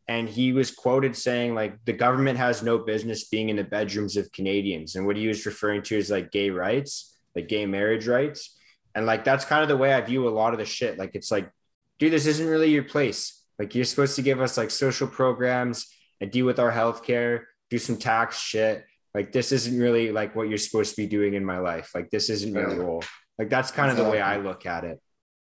and 0.09 0.28
he 0.28 0.53
was 0.53 0.70
quoted 0.70 1.14
saying 1.16 1.55
like 1.55 1.76
the 1.84 1.93
government 1.93 2.38
has 2.38 2.62
no 2.62 2.78
business 2.78 3.28
being 3.28 3.49
in 3.49 3.57
the 3.57 3.64
bedrooms 3.64 4.16
of 4.16 4.32
canadians 4.32 4.97
and 4.97 5.07
what 5.07 5.16
he 5.16 5.28
was 5.28 5.47
referring 5.47 5.82
to 5.82 5.97
is 5.97 6.11
like 6.11 6.30
gay 6.32 6.51
rights 6.51 7.18
like 7.34 7.49
gay 7.49 7.66
marriage 7.66 8.07
rights 8.07 8.59
and 8.95 9.07
like 9.07 9.24
that's 9.24 9.45
kind 9.45 9.62
of 9.62 9.68
the 9.68 9.76
way 9.76 9.93
I 9.93 10.01
view 10.01 10.28
a 10.28 10.30
lot 10.30 10.53
of 10.53 10.59
the 10.59 10.64
shit. 10.64 10.99
Like 10.99 11.14
it's 11.14 11.30
like, 11.30 11.51
dude, 11.99 12.12
this 12.12 12.26
isn't 12.26 12.47
really 12.47 12.70
your 12.70 12.84
place. 12.84 13.43
Like 13.59 13.74
you're 13.74 13.84
supposed 13.84 14.16
to 14.16 14.22
give 14.22 14.40
us 14.40 14.59
like 14.59 14.70
social 14.70 15.07
programs 15.07 15.86
and 16.20 16.30
deal 16.30 16.47
with 16.47 16.59
our 16.59 16.72
healthcare, 16.72 17.45
do 17.70 17.78
some 17.78 17.97
tax 17.97 18.38
shit. 18.38 18.84
Like 19.14 19.32
this 19.32 19.52
isn't 19.52 19.78
really 19.78 20.10
like 20.10 20.34
what 20.34 20.48
you're 20.48 20.58
supposed 20.58 20.94
to 20.96 21.02
be 21.02 21.06
doing 21.06 21.34
in 21.34 21.44
my 21.44 21.58
life. 21.58 21.90
Like 21.94 22.10
this 22.10 22.30
isn't 22.30 22.52
your 22.54 22.68
Right. 22.68 22.78
role. 22.78 23.02
Like 23.38 23.50
that's 23.50 23.70
kind 23.70 23.90
of 23.90 23.96
the 23.96 24.08
way 24.10 24.20
I 24.20 24.38
look 24.38 24.66
at 24.66 24.84
it. 24.84 25.00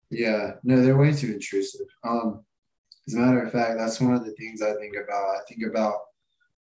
Yeah. 0.10 0.54
No, 0.64 0.82
they're 0.82 0.98
way 0.98 1.14
too 1.14 1.34
intrusive. 1.34 1.86
Um, 2.04 2.44
as 3.08 3.14
a 3.14 3.18
matter 3.20 3.42
of 3.44 3.52
fact, 3.52 3.78
that's 3.78 4.00
one 4.02 4.14
of 4.16 4.26
the 4.26 4.32
things 4.34 4.62
I 4.62 4.74
think 4.76 4.96
about. 4.96 5.24
I 5.36 5.40
think 5.48 5.62
about 5.70 5.96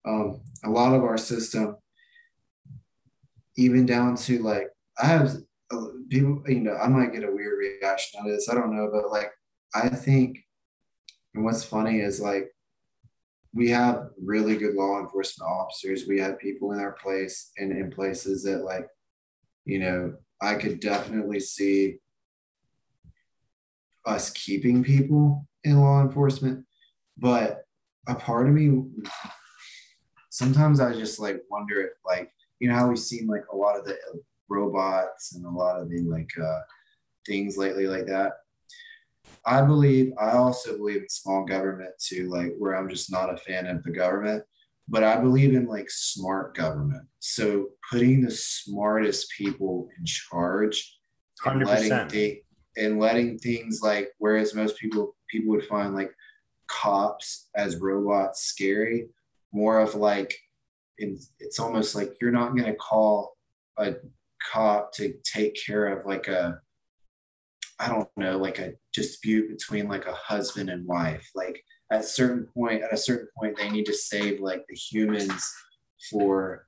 um, 0.07 0.41
a 0.63 0.69
lot 0.69 0.93
of 0.93 1.03
our 1.03 1.17
system, 1.17 1.75
even 3.57 3.85
down 3.85 4.15
to 4.17 4.39
like, 4.43 4.67
I 5.01 5.05
have 5.07 5.35
uh, 5.71 5.85
people, 6.09 6.43
you 6.47 6.61
know, 6.61 6.75
I 6.75 6.87
might 6.87 7.13
get 7.13 7.23
a 7.23 7.31
weird 7.31 7.57
reaction 7.59 8.19
on 8.19 8.27
this. 8.29 8.49
I 8.49 8.53
don't 8.55 8.75
know, 8.75 8.89
but 8.91 9.11
like, 9.11 9.31
I 9.73 9.89
think, 9.89 10.39
and 11.33 11.43
what's 11.43 11.63
funny 11.63 11.99
is 11.99 12.19
like, 12.19 12.49
we 13.55 13.69
have 13.69 14.09
really 14.21 14.57
good 14.57 14.75
law 14.75 14.99
enforcement 14.99 15.49
officers. 15.49 16.05
We 16.05 16.19
have 16.19 16.37
people 16.37 16.73
in 16.73 16.79
our 16.79 16.91
place 16.91 17.51
and 17.57 17.71
in 17.71 17.89
places 17.89 18.43
that 18.43 18.65
like, 18.65 18.87
you 19.63 19.79
know, 19.79 20.13
I 20.41 20.55
could 20.55 20.81
definitely 20.81 21.39
see 21.39 21.99
us 24.05 24.29
keeping 24.31 24.83
people 24.83 25.47
in 25.63 25.79
law 25.79 26.01
enforcement. 26.01 26.65
But 27.17 27.63
a 28.07 28.15
part 28.15 28.47
of 28.47 28.53
me, 28.53 28.83
sometimes 30.29 30.81
I 30.81 30.91
just 30.91 31.17
like 31.17 31.41
wonder 31.49 31.81
if 31.81 31.93
like, 32.05 32.31
you 32.59 32.67
know 32.67 32.75
how 32.75 32.89
we've 32.89 32.99
seen 32.99 33.25
like 33.25 33.45
a 33.53 33.55
lot 33.55 33.79
of 33.79 33.85
the 33.85 33.97
robots 34.49 35.33
and 35.33 35.45
a 35.45 35.49
lot 35.49 35.79
of 35.79 35.89
the 35.89 36.01
like 36.01 36.29
uh, 36.37 36.59
things 37.25 37.57
lately 37.57 37.87
like 37.87 38.05
that. 38.07 38.33
I 39.45 39.61
believe 39.61 40.11
I 40.19 40.31
also 40.31 40.75
believe 40.77 41.03
in 41.03 41.09
small 41.09 41.45
government 41.45 41.91
too, 41.99 42.29
like 42.29 42.53
where 42.57 42.75
I'm 42.75 42.89
just 42.89 43.11
not 43.11 43.33
a 43.33 43.37
fan 43.37 43.67
of 43.67 43.83
the 43.83 43.91
government, 43.91 44.43
but 44.87 45.03
I 45.03 45.17
believe 45.17 45.53
in 45.53 45.67
like 45.67 45.89
smart 45.89 46.55
government. 46.55 47.03
So 47.19 47.69
putting 47.91 48.21
the 48.21 48.31
smartest 48.31 49.31
people 49.37 49.87
in 49.97 50.05
charge 50.05 50.97
and 51.45 51.51
Hundred 51.53 51.67
letting 51.67 51.83
percent. 51.89 52.11
thi- 52.11 52.41
and 52.77 52.99
letting 52.99 53.37
things 53.37 53.81
like 53.81 54.09
whereas 54.17 54.53
most 54.55 54.77
people 54.77 55.15
people 55.29 55.49
would 55.55 55.65
find 55.65 55.93
like 55.95 56.11
cops 56.67 57.49
as 57.55 57.77
robots 57.77 58.41
scary, 58.41 59.07
more 59.53 59.79
of 59.79 59.95
like 59.95 60.35
it's, 60.97 61.31
it's 61.39 61.59
almost 61.59 61.93
like 61.95 62.13
you're 62.21 62.31
not 62.31 62.55
gonna 62.55 62.75
call 62.75 63.37
a 63.77 63.95
cop 64.51 64.91
to 64.93 65.13
take 65.23 65.55
care 65.65 65.87
of 65.87 66.05
like 66.05 66.27
a 66.27 66.59
I 67.79 67.89
don't 67.89 68.09
know, 68.15 68.37
like 68.37 68.59
a 68.59 68.73
dispute 68.93 69.49
between 69.49 69.87
like 69.87 70.05
a 70.05 70.13
husband 70.13 70.69
and 70.69 70.87
wife. 70.87 71.29
Like 71.35 71.61
at 71.91 72.01
a 72.01 72.03
certain 72.03 72.47
point, 72.53 72.83
at 72.83 72.93
a 72.93 72.97
certain 72.97 73.27
point, 73.37 73.57
they 73.57 73.69
need 73.69 73.85
to 73.87 73.93
save 73.93 74.39
like 74.39 74.65
the 74.67 74.75
humans 74.75 75.53
for 76.09 76.67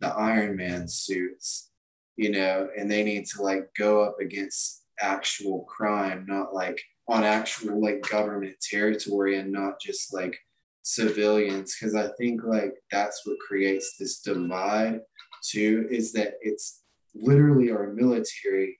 the 0.00 0.08
Iron 0.08 0.56
Man 0.56 0.88
suits, 0.88 1.70
you 2.16 2.30
know, 2.30 2.68
and 2.76 2.90
they 2.90 3.02
need 3.04 3.26
to 3.26 3.42
like 3.42 3.68
go 3.78 4.02
up 4.02 4.16
against 4.20 4.84
actual 5.00 5.64
crime, 5.64 6.24
not 6.26 6.54
like 6.54 6.80
on 7.08 7.22
actual 7.22 7.80
like 7.80 8.08
government 8.08 8.56
territory 8.60 9.38
and 9.38 9.52
not 9.52 9.80
just 9.80 10.12
like 10.14 10.36
civilians. 10.82 11.76
Cause 11.76 11.94
I 11.94 12.08
think 12.18 12.42
like 12.44 12.74
that's 12.90 13.26
what 13.26 13.36
creates 13.46 13.96
this 13.98 14.20
divide 14.20 15.00
too, 15.42 15.86
is 15.90 16.12
that 16.14 16.34
it's 16.40 16.82
literally 17.14 17.70
our 17.70 17.92
military 17.92 18.78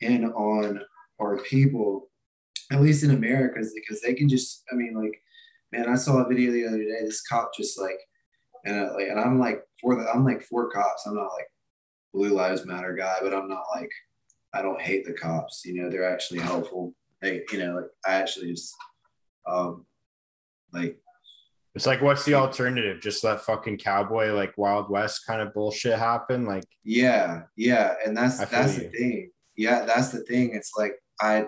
in 0.00 0.24
on 0.24 0.80
our 1.22 1.38
people, 1.38 2.10
at 2.70 2.80
least 2.80 3.04
in 3.04 3.10
America, 3.10 3.58
is 3.58 3.74
because 3.74 4.00
they 4.00 4.14
can 4.14 4.28
just, 4.28 4.64
I 4.72 4.74
mean, 4.74 4.94
like, 4.94 5.20
man, 5.72 5.88
I 5.88 5.96
saw 5.96 6.18
a 6.18 6.28
video 6.28 6.52
the 6.52 6.66
other 6.66 6.78
day. 6.78 7.04
This 7.04 7.22
cop 7.22 7.50
just 7.56 7.80
like, 7.80 7.98
and 8.64 8.76
I, 8.76 8.90
like, 8.90 9.08
and 9.08 9.18
I'm 9.18 9.38
like 9.38 9.62
for 9.80 9.96
the, 9.96 10.08
I'm 10.10 10.24
like 10.24 10.42
for 10.42 10.70
cops. 10.70 11.06
I'm 11.06 11.14
not 11.14 11.32
like 11.34 11.48
blue 12.12 12.30
lives 12.30 12.66
matter 12.66 12.94
guy, 12.94 13.16
but 13.22 13.34
I'm 13.34 13.48
not 13.48 13.64
like, 13.74 13.90
I 14.54 14.62
don't 14.62 14.80
hate 14.80 15.04
the 15.04 15.14
cops. 15.14 15.62
You 15.64 15.74
know, 15.74 15.90
they're 15.90 16.12
actually 16.12 16.40
helpful. 16.40 16.94
They, 17.20 17.42
you 17.52 17.58
know, 17.58 17.76
like 17.76 17.90
I 18.06 18.14
actually 18.14 18.52
just, 18.52 18.74
um, 19.46 19.86
like 20.72 20.98
it's 21.74 21.86
like, 21.86 22.02
what's 22.02 22.24
the 22.24 22.34
alternative? 22.34 23.00
Just 23.00 23.24
let 23.24 23.40
fucking 23.40 23.78
cowboy 23.78 24.32
like 24.32 24.52
Wild 24.58 24.90
West 24.90 25.26
kind 25.26 25.40
of 25.40 25.54
bullshit 25.54 25.98
happen. 25.98 26.44
Like, 26.44 26.64
yeah, 26.84 27.42
yeah, 27.56 27.94
and 28.04 28.16
that's 28.16 28.38
that's 28.46 28.76
you. 28.76 28.84
the 28.84 28.88
thing. 28.90 29.30
Yeah, 29.56 29.84
that's 29.86 30.10
the 30.10 30.20
thing. 30.20 30.50
It's 30.54 30.72
like 30.76 30.92
I, 31.20 31.46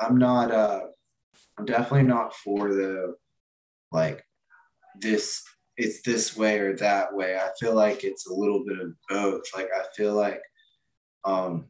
I'm 0.00 0.18
not. 0.18 0.50
uh 0.50 0.80
I'm 1.56 1.66
definitely 1.66 2.08
not 2.08 2.34
for 2.34 2.74
the, 2.74 3.14
like, 3.92 4.24
this. 5.00 5.42
It's 5.76 6.02
this 6.02 6.36
way 6.36 6.58
or 6.58 6.76
that 6.76 7.14
way. 7.14 7.36
I 7.36 7.50
feel 7.60 7.74
like 7.74 8.04
it's 8.04 8.26
a 8.26 8.34
little 8.34 8.64
bit 8.64 8.78
of 8.80 8.92
both. 9.08 9.42
Like 9.54 9.68
I 9.76 9.84
feel 9.96 10.14
like, 10.14 10.40
um, 11.24 11.66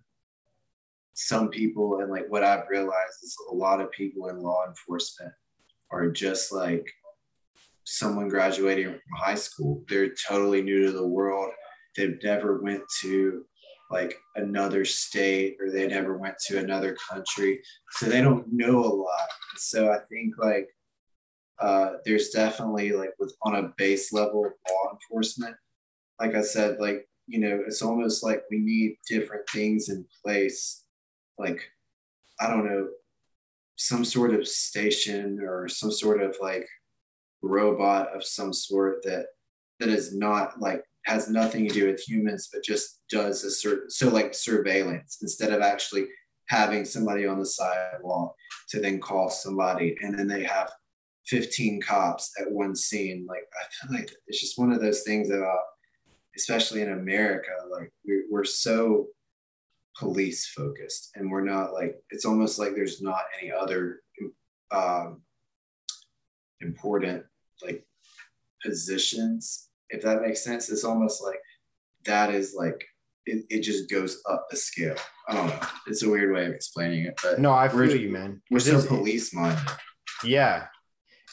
some 1.14 1.49
people 1.49 2.01
and 2.01 2.11
like 2.11 2.26
what 2.28 2.45
I've 2.45 2.68
realized 2.68 3.22
is 3.22 3.37
a 3.51 3.55
lot 3.55 3.80
of 3.80 3.91
people 3.93 4.28
in 4.28 4.41
law 4.41 4.66
enforcement 4.66 5.32
are 5.91 6.11
just 6.11 6.53
like 6.53 6.91
someone 7.85 8.28
graduating 8.28 8.87
from 8.87 9.01
high 9.16 9.37
school. 9.37 9.85
They're 9.89 10.12
totally 10.28 10.62
new 10.62 10.87
to 10.87 10.93
the 10.93 11.07
world. 11.07 11.51
They've 11.97 12.18
never 12.22 12.61
went 12.61 12.82
to 13.03 13.45
like 13.95 14.18
another 14.34 14.84
state 14.84 15.57
or 15.61 15.70
they 15.70 15.86
never 15.86 16.18
went 16.18 16.36
to 16.47 16.59
another 16.59 16.97
country. 17.09 17.62
So 17.92 18.07
they 18.07 18.20
don't 18.20 18.53
know 18.53 18.80
a 18.80 18.92
lot. 18.92 19.28
So 19.57 19.92
I 19.92 19.99
think 20.11 20.34
like 20.36 20.68
uh, 21.61 21.90
there's 22.05 22.30
definitely 22.30 22.90
like 22.90 23.12
with 23.20 23.32
on 23.42 23.55
a 23.55 23.72
base 23.76 24.12
level 24.12 24.45
of 24.45 24.53
law 24.68 24.92
enforcement, 24.92 25.55
like 26.18 26.34
I 26.34 26.42
said, 26.42 26.80
like, 26.80 27.09
you 27.28 27.38
know, 27.38 27.62
it's 27.64 27.82
almost 27.82 28.24
like 28.24 28.42
we 28.51 28.59
need 28.59 28.97
different 29.09 29.49
things 29.49 29.88
in 29.88 30.05
place. 30.24 30.82
Like, 31.38 31.61
I 32.40 32.49
don't 32.49 32.66
know, 32.66 32.88
some 33.76 34.05
sort 34.05 34.34
of 34.34 34.49
station 34.49 35.38
or 35.40 35.68
some 35.68 35.92
sort 35.92 36.20
of 36.20 36.36
like 36.42 36.66
robot 37.42 38.09
of 38.12 38.24
some 38.24 38.53
sort 38.53 39.05
that 39.05 39.26
that 39.78 39.88
is 39.88 40.16
not 40.16 40.61
like 40.61 40.82
has 41.05 41.28
nothing 41.28 41.68
to 41.68 41.74
do 41.74 41.86
with 41.86 42.00
humans 42.00 42.48
but 42.52 42.64
just 42.64 43.00
does 43.11 43.44
a 43.44 43.50
certain 43.50 43.90
so 43.90 44.09
like 44.09 44.34
surveillance 44.34 45.18
instead 45.22 45.52
of 45.52 45.61
actually 45.61 46.07
having 46.48 46.84
somebody 46.84 47.26
on 47.26 47.38
the 47.38 47.46
sidewalk 47.46 48.34
to 48.68 48.80
then 48.80 49.00
call 49.00 49.30
somebody 49.30 49.96
and 50.02 50.18
then 50.18 50.26
they 50.26 50.42
have 50.42 50.70
15 51.26 51.80
cops 51.80 52.32
at 52.38 52.50
one 52.50 52.76
scene. 52.76 53.26
Like 53.28 53.46
i 53.61 53.86
feel 53.86 53.98
like 53.98 54.11
it's 54.26 54.40
just 54.40 54.59
one 54.59 54.72
of 54.72 54.80
those 54.80 55.02
things 55.02 55.30
about 55.30 55.61
especially 56.36 56.82
in 56.82 56.92
america 56.92 57.52
like 57.70 57.92
we're, 58.05 58.24
we're 58.30 58.44
so 58.44 59.07
police 59.96 60.46
focused 60.46 61.11
and 61.14 61.30
we're 61.30 61.44
not 61.44 61.72
like 61.72 61.96
it's 62.11 62.24
almost 62.24 62.59
like 62.59 62.74
there's 62.74 63.00
not 63.00 63.22
any 63.40 63.52
other 63.52 64.00
um, 64.72 65.22
important 66.61 67.24
like 67.62 67.86
positions 68.62 69.68
if 69.95 70.03
that 70.03 70.22
makes 70.22 70.42
sense 70.42 70.70
it's 70.70 70.84
almost 70.84 71.22
like 71.22 71.38
that 72.05 72.34
is 72.34 72.55
like 72.57 72.84
it, 73.26 73.45
it 73.49 73.61
just 73.61 73.90
goes 73.90 74.20
up 74.28 74.47
the 74.51 74.57
scale. 74.57 74.97
I 75.28 75.34
don't 75.34 75.47
know. 75.47 75.61
It's 75.86 76.03
a 76.03 76.11
weird 76.11 76.34
way 76.34 76.45
of 76.45 76.53
explaining 76.53 77.07
it 77.07 77.18
but 77.22 77.40
no 77.40 77.53
i 77.53 77.68
feel 77.68 77.97
you 77.97 78.11
man. 78.11 78.42
we're 78.51 78.61
so 78.61 78.84
police 78.86 79.34
minded. 79.34 79.64
Yeah. 80.22 80.66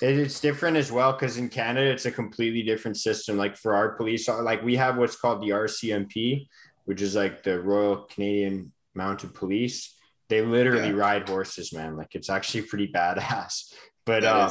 It's 0.01 0.39
different 0.39 0.77
as 0.77 0.91
well 0.91 1.11
because 1.11 1.37
in 1.37 1.49
canada 1.49 1.91
it's 1.91 2.05
a 2.05 2.11
completely 2.11 2.63
different 2.63 2.97
system. 2.97 3.37
Like 3.37 3.55
for 3.57 3.75
our 3.75 3.89
police 3.95 4.27
like 4.27 4.63
we 4.63 4.75
have 4.77 4.97
what's 4.97 5.15
called 5.15 5.41
the 5.41 5.49
rcmp 5.49 6.47
which 6.85 7.01
is 7.01 7.15
like 7.15 7.43
the 7.43 7.61
royal 7.61 8.03
canadian 8.03 8.71
mounted 8.95 9.33
police. 9.33 9.95
They 10.29 10.41
literally 10.41 10.89
yeah. 10.89 10.95
ride 10.95 11.29
horses 11.29 11.73
man. 11.73 11.97
Like 11.97 12.15
it's 12.15 12.29
actually 12.29 12.63
pretty 12.63 12.87
badass. 12.87 13.73
But 14.05 14.23
um, 14.23 14.49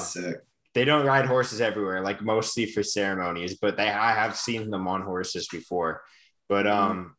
they 0.74 0.84
don't 0.84 1.06
ride 1.06 1.26
horses 1.26 1.60
everywhere, 1.60 2.00
like 2.02 2.22
mostly 2.22 2.66
for 2.66 2.82
ceremonies, 2.82 3.58
but 3.60 3.76
they 3.76 3.88
I 3.88 4.12
have 4.12 4.36
seen 4.36 4.70
them 4.70 4.86
on 4.86 5.02
horses 5.02 5.48
before. 5.48 6.02
But 6.48 6.66
mm-hmm. 6.66 6.90
um 6.90 7.16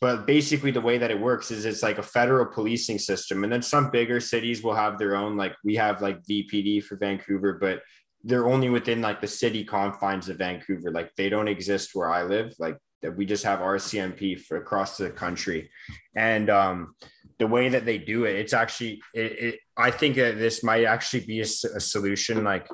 but 0.00 0.26
basically 0.26 0.70
the 0.70 0.80
way 0.80 0.98
that 0.98 1.10
it 1.10 1.20
works 1.20 1.50
is 1.50 1.64
it's 1.64 1.82
like 1.82 1.98
a 1.98 2.02
federal 2.02 2.46
policing 2.46 2.98
system 2.98 3.42
and 3.42 3.52
then 3.52 3.62
some 3.62 3.90
bigger 3.90 4.20
cities 4.20 4.62
will 4.62 4.74
have 4.74 4.98
their 4.98 5.16
own 5.16 5.36
like 5.36 5.54
we 5.64 5.74
have 5.74 6.00
like 6.00 6.22
VPD 6.24 6.82
for 6.82 6.96
Vancouver 6.96 7.54
but 7.54 7.82
they're 8.24 8.48
only 8.48 8.68
within 8.68 9.00
like 9.00 9.20
the 9.20 9.26
city 9.26 9.64
confines 9.64 10.28
of 10.28 10.38
Vancouver 10.38 10.90
like 10.90 11.10
they 11.16 11.28
don't 11.28 11.48
exist 11.48 11.94
where 11.94 12.10
I 12.10 12.22
live 12.22 12.54
like 12.58 12.78
we 13.16 13.26
just 13.26 13.44
have 13.44 13.60
RCMP 13.60 14.40
for 14.40 14.56
across 14.56 14.96
the 14.96 15.10
country 15.10 15.70
and 16.16 16.50
um 16.50 16.94
the 17.38 17.46
way 17.46 17.68
that 17.68 17.84
they 17.84 17.98
do 17.98 18.24
it, 18.24 18.36
it's 18.36 18.52
actually, 18.52 19.00
it, 19.14 19.32
it 19.38 19.60
I 19.76 19.90
think 19.90 20.16
that 20.16 20.38
this 20.38 20.64
might 20.64 20.84
actually 20.84 21.24
be 21.24 21.40
a, 21.40 21.44
a 21.44 21.80
solution, 21.80 22.44
like 22.44 22.68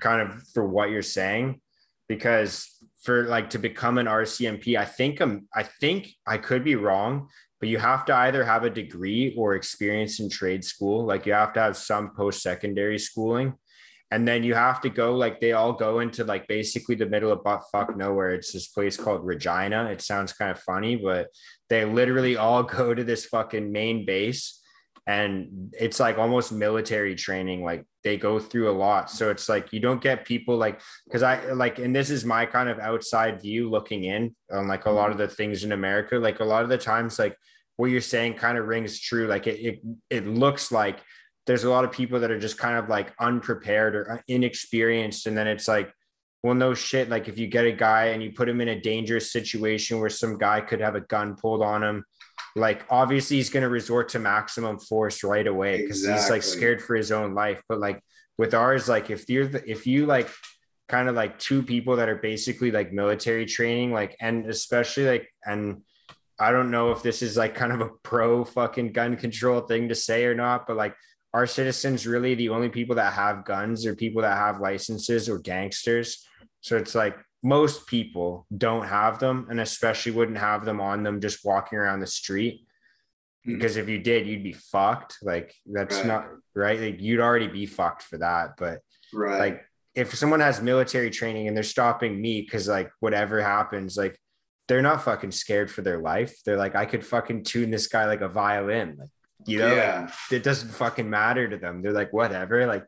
kind 0.00 0.22
of 0.22 0.42
for 0.54 0.66
what 0.66 0.90
you're 0.90 1.02
saying, 1.02 1.60
because 2.08 2.68
for 3.02 3.24
like 3.24 3.50
to 3.50 3.58
become 3.58 3.98
an 3.98 4.06
RCMP, 4.06 4.76
I 4.76 4.84
think 4.84 5.20
I'm, 5.20 5.46
I 5.54 5.62
think 5.62 6.08
I 6.26 6.38
could 6.38 6.64
be 6.64 6.76
wrong, 6.76 7.28
but 7.60 7.68
you 7.68 7.78
have 7.78 8.04
to 8.06 8.14
either 8.14 8.44
have 8.44 8.64
a 8.64 8.70
degree 8.70 9.34
or 9.36 9.54
experience 9.54 10.20
in 10.20 10.30
trade 10.30 10.64
school. 10.64 11.04
Like 11.04 11.26
you 11.26 11.32
have 11.32 11.52
to 11.54 11.60
have 11.60 11.76
some 11.76 12.12
post 12.14 12.42
secondary 12.42 12.98
schooling 12.98 13.54
and 14.10 14.26
then 14.26 14.42
you 14.42 14.54
have 14.54 14.80
to 14.80 14.88
go 14.88 15.14
like 15.14 15.40
they 15.40 15.52
all 15.52 15.72
go 15.72 16.00
into 16.00 16.24
like 16.24 16.48
basically 16.48 16.94
the 16.94 17.06
middle 17.06 17.30
of 17.30 17.44
butt 17.44 17.64
fuck 17.70 17.96
nowhere. 17.96 18.30
It's 18.30 18.52
this 18.52 18.68
place 18.68 18.96
called 18.96 19.24
Regina. 19.24 19.84
It 19.86 20.00
sounds 20.00 20.32
kind 20.32 20.50
of 20.50 20.60
funny, 20.60 20.96
but 20.96 21.28
they 21.68 21.84
literally 21.84 22.36
all 22.36 22.62
go 22.78 22.94
to 22.94 23.04
this 23.04 23.26
fucking 23.26 23.70
main 23.70 24.04
base 24.04 24.58
and 25.06 25.72
it's 25.72 25.98
like 25.98 26.18
almost 26.18 26.52
military 26.52 27.14
training. 27.14 27.64
Like 27.64 27.86
they 28.04 28.18
go 28.18 28.38
through 28.38 28.70
a 28.70 28.76
lot. 28.76 29.10
So 29.10 29.30
it's 29.30 29.48
like 29.48 29.72
you 29.72 29.80
don't 29.80 30.02
get 30.02 30.26
people 30.26 30.58
like 30.58 30.82
because 31.06 31.22
I 31.22 31.52
like 31.52 31.78
and 31.78 31.96
this 31.96 32.10
is 32.10 32.26
my 32.26 32.44
kind 32.44 32.68
of 32.68 32.78
outside 32.78 33.40
view 33.40 33.70
looking 33.70 34.04
in 34.04 34.36
on 34.52 34.68
like 34.68 34.84
a 34.84 34.90
lot 34.90 35.10
of 35.10 35.16
the 35.16 35.26
things 35.26 35.64
in 35.64 35.72
America. 35.72 36.18
Like 36.18 36.40
a 36.40 36.44
lot 36.44 36.62
of 36.62 36.68
the 36.68 36.76
times, 36.76 37.18
like 37.18 37.34
what 37.76 37.90
you're 37.90 38.02
saying 38.02 38.34
kind 38.34 38.58
of 38.58 38.66
rings 38.66 39.00
true. 39.00 39.26
Like 39.26 39.46
it 39.46 39.58
it, 39.58 39.80
it 40.10 40.26
looks 40.26 40.70
like 40.70 41.00
there's 41.48 41.64
a 41.64 41.70
lot 41.70 41.84
of 41.84 41.90
people 41.90 42.20
that 42.20 42.30
are 42.30 42.38
just 42.38 42.58
kind 42.58 42.76
of 42.76 42.90
like 42.90 43.14
unprepared 43.18 43.96
or 43.96 44.22
inexperienced. 44.28 45.26
And 45.26 45.34
then 45.34 45.48
it's 45.48 45.66
like, 45.66 45.90
well, 46.42 46.54
no 46.54 46.74
shit. 46.74 47.08
Like 47.08 47.28
if 47.28 47.38
you 47.38 47.46
get 47.46 47.66
a 47.66 47.72
guy 47.72 48.06
and 48.06 48.22
you 48.22 48.32
put 48.32 48.48
him 48.48 48.60
in 48.60 48.68
a 48.68 48.80
dangerous 48.80 49.32
situation 49.32 49.98
where 49.98 50.10
some 50.10 50.38
guy 50.38 50.60
could 50.60 50.80
have 50.80 50.94
a 50.94 51.00
gun 51.00 51.34
pulled 51.34 51.62
on 51.62 51.82
him, 51.82 52.04
like 52.54 52.84
obviously 52.90 53.36
he's 53.36 53.50
going 53.50 53.62
to 53.62 53.68
resort 53.68 54.10
to 54.10 54.18
maximum 54.18 54.78
force 54.78 55.24
right 55.24 55.46
away 55.46 55.82
because 55.82 56.00
exactly. 56.00 56.22
he's 56.22 56.30
like 56.30 56.42
scared 56.42 56.82
for 56.82 56.94
his 56.94 57.10
own 57.10 57.34
life. 57.34 57.62
But 57.68 57.80
like 57.80 58.00
with 58.36 58.54
ours, 58.54 58.88
like 58.88 59.10
if 59.10 59.28
you're 59.28 59.48
the, 59.48 59.68
if 59.68 59.86
you 59.86 60.06
like 60.06 60.30
kind 60.88 61.08
of 61.08 61.16
like 61.16 61.38
two 61.38 61.62
people 61.62 61.96
that 61.96 62.08
are 62.08 62.16
basically 62.16 62.70
like 62.70 62.92
military 62.92 63.44
training, 63.44 63.92
like 63.92 64.16
and 64.20 64.46
especially 64.46 65.06
like 65.06 65.28
and 65.44 65.82
I 66.38 66.52
don't 66.52 66.70
know 66.70 66.92
if 66.92 67.02
this 67.02 67.20
is 67.20 67.36
like 67.36 67.56
kind 67.56 67.72
of 67.72 67.80
a 67.80 67.90
pro 68.04 68.44
fucking 68.44 68.92
gun 68.92 69.16
control 69.16 69.60
thing 69.62 69.88
to 69.88 69.94
say 69.96 70.24
or 70.24 70.36
not, 70.36 70.68
but 70.68 70.76
like 70.76 70.94
are 71.34 71.46
citizens 71.46 72.06
really 72.06 72.34
the 72.34 72.48
only 72.48 72.68
people 72.68 72.96
that 72.96 73.12
have 73.12 73.44
guns 73.44 73.84
or 73.84 73.94
people 73.94 74.22
that 74.22 74.36
have 74.36 74.60
licenses 74.60 75.28
or 75.28 75.38
gangsters? 75.38 76.26
So 76.60 76.76
it's 76.76 76.94
like 76.94 77.16
most 77.42 77.86
people 77.86 78.46
don't 78.56 78.86
have 78.86 79.18
them 79.18 79.46
and 79.50 79.60
especially 79.60 80.12
wouldn't 80.12 80.38
have 80.38 80.64
them 80.64 80.80
on 80.80 81.02
them 81.02 81.20
just 81.20 81.44
walking 81.44 81.78
around 81.78 82.00
the 82.00 82.06
street. 82.06 82.66
Hmm. 83.44 83.54
Because 83.54 83.76
if 83.76 83.88
you 83.88 83.98
did, 83.98 84.26
you'd 84.26 84.42
be 84.42 84.54
fucked. 84.54 85.18
Like 85.22 85.54
that's 85.66 85.96
right. 85.96 86.06
not 86.06 86.28
right. 86.54 86.80
Like 86.80 87.00
you'd 87.00 87.20
already 87.20 87.48
be 87.48 87.66
fucked 87.66 88.02
for 88.02 88.18
that. 88.18 88.56
But 88.56 88.80
right. 89.12 89.38
like 89.38 89.64
if 89.94 90.14
someone 90.14 90.40
has 90.40 90.60
military 90.62 91.10
training 91.10 91.48
and 91.48 91.56
they're 91.56 91.64
stopping 91.64 92.20
me 92.20 92.40
because 92.42 92.68
like 92.68 92.90
whatever 93.00 93.42
happens, 93.42 93.96
like 93.96 94.18
they're 94.68 94.82
not 94.82 95.02
fucking 95.02 95.30
scared 95.30 95.70
for 95.70 95.82
their 95.82 95.98
life. 95.98 96.38
They're 96.44 96.56
like, 96.56 96.74
I 96.74 96.86
could 96.86 97.04
fucking 97.04 97.44
tune 97.44 97.70
this 97.70 97.88
guy 97.88 98.04
like 98.04 98.20
a 98.20 98.28
violin. 98.28 98.96
Like 98.98 99.08
you 99.48 99.58
know, 99.58 99.74
yeah. 99.74 100.00
like, 100.02 100.32
it 100.32 100.42
doesn't 100.42 100.70
fucking 100.70 101.08
matter 101.08 101.48
to 101.48 101.56
them. 101.56 101.82
They're 101.82 101.92
like, 101.92 102.12
whatever. 102.12 102.66
Like 102.66 102.86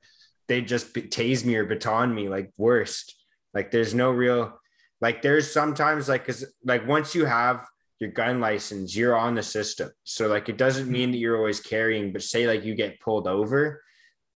they 0.49 0.61
just 0.61 0.93
tase 0.93 1.45
me 1.45 1.57
or 1.57 1.65
baton 1.65 2.15
me, 2.15 2.29
like 2.29 2.53
worst. 2.57 3.15
Like 3.55 3.71
there's 3.71 3.95
no 3.95 4.11
real, 4.11 4.61
like 5.01 5.23
there's 5.23 5.51
sometimes 5.51 6.09
like, 6.09 6.27
cause 6.27 6.45
like 6.65 6.87
once 6.87 7.15
you 7.15 7.25
have 7.25 7.67
your 7.99 8.11
gun 8.11 8.41
license, 8.41 8.95
you're 8.95 9.17
on 9.17 9.35
the 9.35 9.43
system. 9.43 9.91
So 10.05 10.29
like 10.29 10.49
it 10.49 10.57
doesn't 10.57 10.91
mean 10.91 11.11
that 11.13 11.19
you're 11.19 11.37
always 11.37 11.61
carrying, 11.61 12.13
but 12.13 12.23
say 12.23 12.47
like 12.47 12.65
you 12.65 12.75
get 12.75 13.01
pulled 13.01 13.27
over 13.27 13.83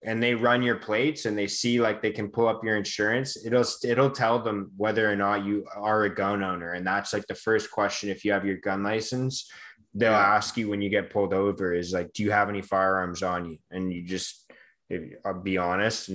and 0.05 0.23
they 0.23 0.35
run 0.35 0.63
your 0.63 0.77
plates 0.77 1.25
and 1.25 1.37
they 1.37 1.47
see 1.47 1.81
like 1.81 2.03
they 2.03 2.11
can 2.13 2.29
pull 2.29 2.47
up 2.47 2.63
your 2.63 2.77
insurance 2.77 3.45
it'll 3.45 3.65
it'll 3.85 4.11
tell 4.11 4.39
them 4.39 4.71
whether 4.77 5.11
or 5.11 5.17
not 5.17 5.45
you 5.45 5.65
are 5.77 6.05
a 6.05 6.15
gun 6.15 6.43
owner 6.43 6.73
and 6.73 6.87
that's 6.87 7.13
like 7.13 7.27
the 7.27 7.35
first 7.35 7.71
question 7.71 8.11
if 8.11 8.25
you 8.25 8.33
have 8.33 8.45
your 8.45 8.59
gun 8.59 8.83
license 8.83 9.51
they'll 9.95 10.11
Yeah. 10.11 10.37
ask 10.37 10.57
you 10.57 10.69
when 10.69 10.83
you 10.83 10.91
get 10.91 11.11
pulled 11.11 11.33
over 11.33 11.73
is 11.73 11.93
like, 11.93 12.13
do 12.13 12.25
you 12.25 12.33
have 12.33 12.49
any 12.49 12.63
firearms 12.63 13.23
on 13.23 13.49
you? 13.49 13.59
And 13.71 13.93
you 13.93 14.03
just 14.03 14.51
if, 14.91 15.03
I'll 15.25 15.41
be 15.41 15.57
honest. 15.57 16.11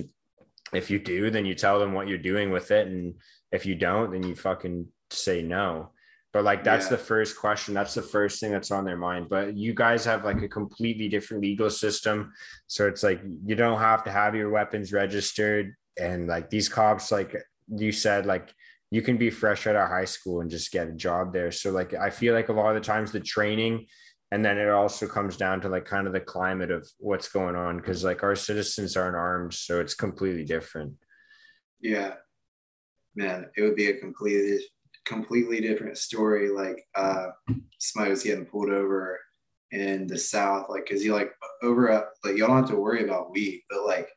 If 0.72 0.90
you 0.90 0.98
do, 0.98 1.30
then 1.30 1.46
you 1.46 1.54
tell 1.54 1.80
them 1.80 1.94
what 1.94 2.06
you're 2.06 2.18
doing 2.18 2.50
with 2.50 2.70
it. 2.70 2.86
And 2.86 3.14
if 3.50 3.66
you 3.66 3.74
don't, 3.74 4.12
then 4.12 4.22
you 4.22 4.34
fucking 4.36 4.86
say 5.10 5.42
no. 5.42 5.90
But 6.32 6.44
like 6.44 6.62
that's 6.62 6.86
Yeah. 6.86 6.90
the 6.96 6.98
first 6.98 7.36
question. 7.36 7.74
That's 7.74 7.94
the 7.94 8.02
first 8.02 8.40
thing 8.40 8.52
that's 8.52 8.70
on 8.70 8.84
their 8.84 8.96
mind. 8.96 9.28
But 9.28 9.56
you 9.56 9.74
guys 9.74 10.04
have 10.04 10.24
like 10.24 10.42
a 10.42 10.48
completely 10.48 11.08
different 11.08 11.42
legal 11.42 11.70
system. 11.70 12.32
So 12.66 12.86
it's 12.86 13.02
like 13.02 13.20
you 13.44 13.56
don't 13.56 13.80
have 13.80 14.04
to 14.04 14.10
have 14.12 14.34
your 14.34 14.50
weapons 14.50 14.92
registered. 14.92 15.74
And 15.98 16.28
like 16.28 16.48
these 16.48 16.68
cops, 16.68 17.10
like 17.10 17.34
you 17.68 17.90
said, 17.92 18.26
like 18.26 18.54
you 18.92 19.02
can 19.02 19.16
be 19.16 19.30
fresh 19.30 19.66
out 19.66 19.76
of 19.76 19.88
high 19.88 20.04
school 20.04 20.40
and 20.40 20.50
just 20.50 20.70
get 20.70 20.88
a 20.88 20.92
job 20.92 21.32
there. 21.32 21.50
So 21.50 21.70
like 21.72 21.94
I 21.94 22.10
feel 22.10 22.34
like 22.34 22.48
a 22.48 22.52
lot 22.52 22.68
of 22.68 22.74
the 22.74 22.86
times 22.86 23.10
the 23.12 23.20
training 23.20 23.86
and 24.32 24.44
then 24.44 24.58
it 24.58 24.68
also 24.68 25.08
comes 25.08 25.36
down 25.36 25.60
to 25.60 25.68
like 25.68 25.84
kind 25.84 26.06
of 26.06 26.12
the 26.12 26.20
climate 26.20 26.70
of 26.70 26.88
what's 26.98 27.28
going 27.28 27.56
on 27.56 27.76
because 27.78 28.04
like 28.04 28.22
our 28.22 28.36
citizens 28.36 28.96
aren't 28.96 29.16
armed, 29.16 29.52
so 29.52 29.80
it's 29.80 29.94
completely 29.94 30.44
different. 30.44 30.94
Yeah. 31.80 32.14
Man, 33.16 33.46
it 33.56 33.62
would 33.62 33.74
be 33.74 33.88
a 33.88 33.98
completely 33.98 34.64
completely 35.14 35.60
different 35.60 35.98
story. 35.98 36.48
Like 36.48 36.78
uh 36.94 37.28
somebody 37.78 38.10
was 38.10 38.22
getting 38.22 38.46
pulled 38.46 38.70
over 38.70 39.18
in 39.72 40.06
the 40.06 40.18
south, 40.18 40.66
like 40.68 40.86
cause 40.88 41.02
you 41.04 41.12
like 41.12 41.32
over 41.62 41.90
up 41.90 42.12
like 42.24 42.36
y'all 42.36 42.48
don't 42.48 42.58
have 42.62 42.70
to 42.70 42.76
worry 42.76 43.04
about 43.04 43.30
weed, 43.30 43.62
but 43.68 43.84
like 43.84 44.08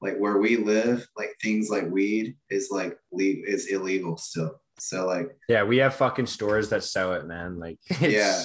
like 0.00 0.16
where 0.18 0.38
we 0.38 0.56
live, 0.56 1.06
like 1.16 1.30
things 1.40 1.70
like 1.70 1.88
weed 1.88 2.36
is 2.50 2.68
like 2.72 2.98
le- 3.12 3.44
is 3.54 3.66
illegal 3.68 4.16
still. 4.16 4.60
So 4.78 5.06
like 5.06 5.28
Yeah, 5.48 5.62
we 5.64 5.76
have 5.78 5.94
fucking 5.94 6.26
stores 6.26 6.68
that 6.70 6.82
sell 6.84 7.12
it, 7.14 7.24
man. 7.26 7.58
Like 7.58 7.78
Yeah. 8.00 8.42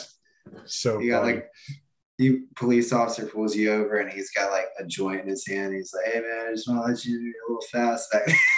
so 0.65 0.99
you 0.99 1.11
got 1.11 1.21
funny. 1.23 1.33
like 1.37 1.49
you 2.19 2.47
police 2.55 2.91
officer 2.93 3.25
pulls 3.27 3.55
you 3.55 3.71
over 3.71 3.97
and 3.97 4.11
he's 4.11 4.31
got 4.31 4.51
like 4.51 4.67
a 4.79 4.85
joint 4.85 5.21
in 5.21 5.27
his 5.29 5.45
hand. 5.47 5.73
He's 5.75 5.93
like, 5.93 6.11
Hey 6.13 6.21
man, 6.21 6.47
I 6.47 6.51
just 6.51 6.67
want 6.67 6.83
to 6.85 6.91
let 6.91 7.05
you 7.05 7.19
do 7.19 7.27
a 7.27 7.45
little 7.51 7.67
fast 7.71 8.11
back. 8.11 8.27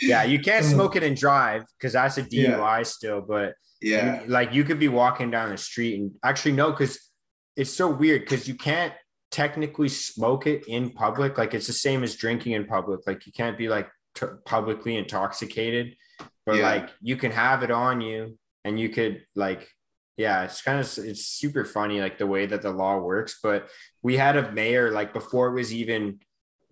yeah, 0.00 0.22
you 0.24 0.38
can't 0.40 0.64
Uh, 0.64 0.68
smoke 0.68 0.96
it 0.96 1.02
and 1.02 1.16
drive 1.16 1.64
because 1.78 1.92
that's 1.94 2.18
a 2.18 2.22
Yeah. 2.30 2.56
DUI 2.56 2.82
still, 2.86 3.20
but 3.20 3.54
yeah. 3.80 4.22
You- 4.22 4.28
like 4.28 4.52
you 4.52 4.64
could 4.64 4.78
be 4.78 4.88
walking 4.88 5.30
down 5.30 5.50
the 5.50 5.58
street 5.58 5.98
and 6.00 6.12
actually 6.24 6.52
no, 6.52 6.70
because 6.70 6.98
it's 7.56 7.72
so 7.72 7.88
weird 7.90 8.22
because 8.22 8.46
you 8.48 8.54
can't 8.54 8.92
technically 9.30 9.88
smoke 9.88 10.46
it 10.46 10.64
in 10.68 10.90
public. 10.90 11.36
Like 11.38 11.52
it's 11.54 11.66
the 11.66 11.72
same 11.72 12.02
as 12.02 12.14
drinking 12.16 12.52
in 12.52 12.66
public. 12.66 13.00
Like 13.06 13.26
you 13.26 13.32
can't 13.32 13.58
be 13.58 13.68
like 13.68 13.88
t- 14.14 14.26
publicly 14.44 14.96
intoxicated, 14.96 15.96
but 16.46 16.56
Yeah. 16.56 16.70
like 16.70 16.90
you 17.00 17.16
can 17.16 17.32
have 17.32 17.62
it 17.62 17.70
on 17.70 18.00
you 18.00 18.38
and 18.64 18.78
you 18.80 18.88
could 18.88 19.24
like, 19.34 19.68
yeah, 20.16 20.44
it's 20.44 20.62
kind 20.62 20.80
of 20.80 20.86
it's 21.04 21.26
super 21.26 21.64
funny 21.64 22.00
like 22.00 22.16
the 22.18 22.26
way 22.26 22.46
that 22.46 22.62
the 22.62 22.70
law 22.70 22.98
works. 22.98 23.38
But 23.42 23.68
we 24.02 24.16
had 24.16 24.36
a 24.36 24.50
mayor 24.52 24.90
like 24.90 25.12
before 25.12 25.48
it 25.48 25.54
was 25.54 25.74
even 25.74 26.20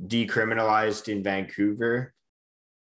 decriminalized 0.03 1.09
in 1.09 1.23
Vancouver, 1.23 2.14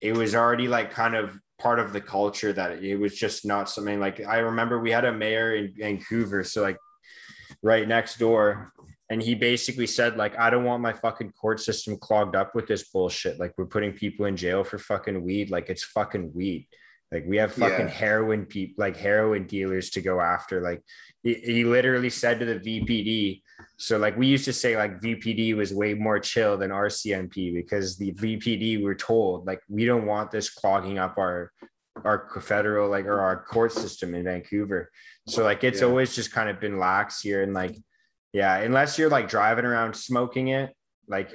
it 0.01 0.13
was 0.13 0.35
already 0.35 0.67
like 0.67 0.91
kind 0.91 1.15
of 1.15 1.37
part 1.59 1.79
of 1.79 1.91
the 1.91 2.01
culture 2.01 2.53
that 2.53 2.83
it 2.83 2.97
was 2.97 3.15
just 3.15 3.45
not 3.45 3.69
something 3.69 3.99
like 3.99 4.23
I 4.23 4.39
remember 4.39 4.79
we 4.79 4.91
had 4.91 5.05
a 5.05 5.11
mayor 5.11 5.55
in 5.55 5.73
Vancouver, 5.77 6.43
so 6.43 6.61
like 6.61 6.77
right 7.63 7.87
next 7.87 8.19
door, 8.19 8.71
and 9.09 9.21
he 9.21 9.35
basically 9.35 9.87
said 9.87 10.17
like 10.17 10.37
I 10.37 10.49
don't 10.49 10.65
want 10.65 10.83
my 10.83 10.93
fucking 10.93 11.31
court 11.31 11.59
system 11.59 11.97
clogged 11.97 12.35
up 12.35 12.53
with 12.53 12.67
this 12.67 12.89
bullshit. 12.89 13.39
Like 13.39 13.53
we're 13.57 13.65
putting 13.65 13.93
people 13.93 14.25
in 14.25 14.37
jail 14.37 14.63
for 14.63 14.77
fucking 14.77 15.23
weed, 15.23 15.49
like 15.49 15.69
it's 15.69 15.83
fucking 15.83 16.31
weed. 16.33 16.67
Like 17.11 17.25
we 17.27 17.37
have 17.37 17.53
fucking 17.53 17.87
Yeah. 17.87 17.91
heroin 17.91 18.45
people, 18.45 18.75
like 18.83 18.97
heroin 18.97 19.47
dealers 19.47 19.89
to 19.91 20.01
go 20.01 20.19
after. 20.19 20.61
Like 20.61 20.81
he, 21.23 21.35
he 21.35 21.63
literally 21.63 22.09
said 22.09 22.39
to 22.39 22.45
the 22.45 22.59
VPD, 22.59 23.41
so 23.77 23.97
like 23.97 24.17
we 24.17 24.27
used 24.27 24.45
to 24.45 24.53
say 24.53 24.75
like 24.75 24.99
VPD 24.99 25.55
was 25.55 25.73
way 25.73 25.93
more 25.93 26.19
chill 26.19 26.57
than 26.57 26.71
RCMP 26.71 27.53
because 27.53 27.97
the 27.97 28.11
VPD 28.13 28.83
were 28.83 28.95
told 28.95 29.45
like 29.47 29.61
we 29.69 29.85
don't 29.85 30.05
want 30.05 30.31
this 30.31 30.49
clogging 30.49 30.97
up 30.99 31.17
our 31.17 31.51
our 32.05 32.29
federal 32.41 32.89
like 32.89 33.05
or 33.05 33.19
our 33.21 33.43
court 33.45 33.71
system 33.71 34.13
in 34.13 34.23
Vancouver. 34.25 34.91
So 35.27 35.43
like 35.43 35.63
it's 35.63 35.81
Yeah. 35.81 35.87
always 35.87 36.13
just 36.13 36.31
kind 36.31 36.49
of 36.49 36.59
been 36.59 36.77
lax 36.77 37.21
here 37.21 37.41
and 37.41 37.53
like 37.53 37.75
yeah, 38.33 38.57
unless 38.57 38.99
you're 38.99 39.09
like 39.09 39.29
driving 39.29 39.65
around 39.65 39.95
smoking 39.95 40.49
it, 40.49 40.71
like 41.07 41.31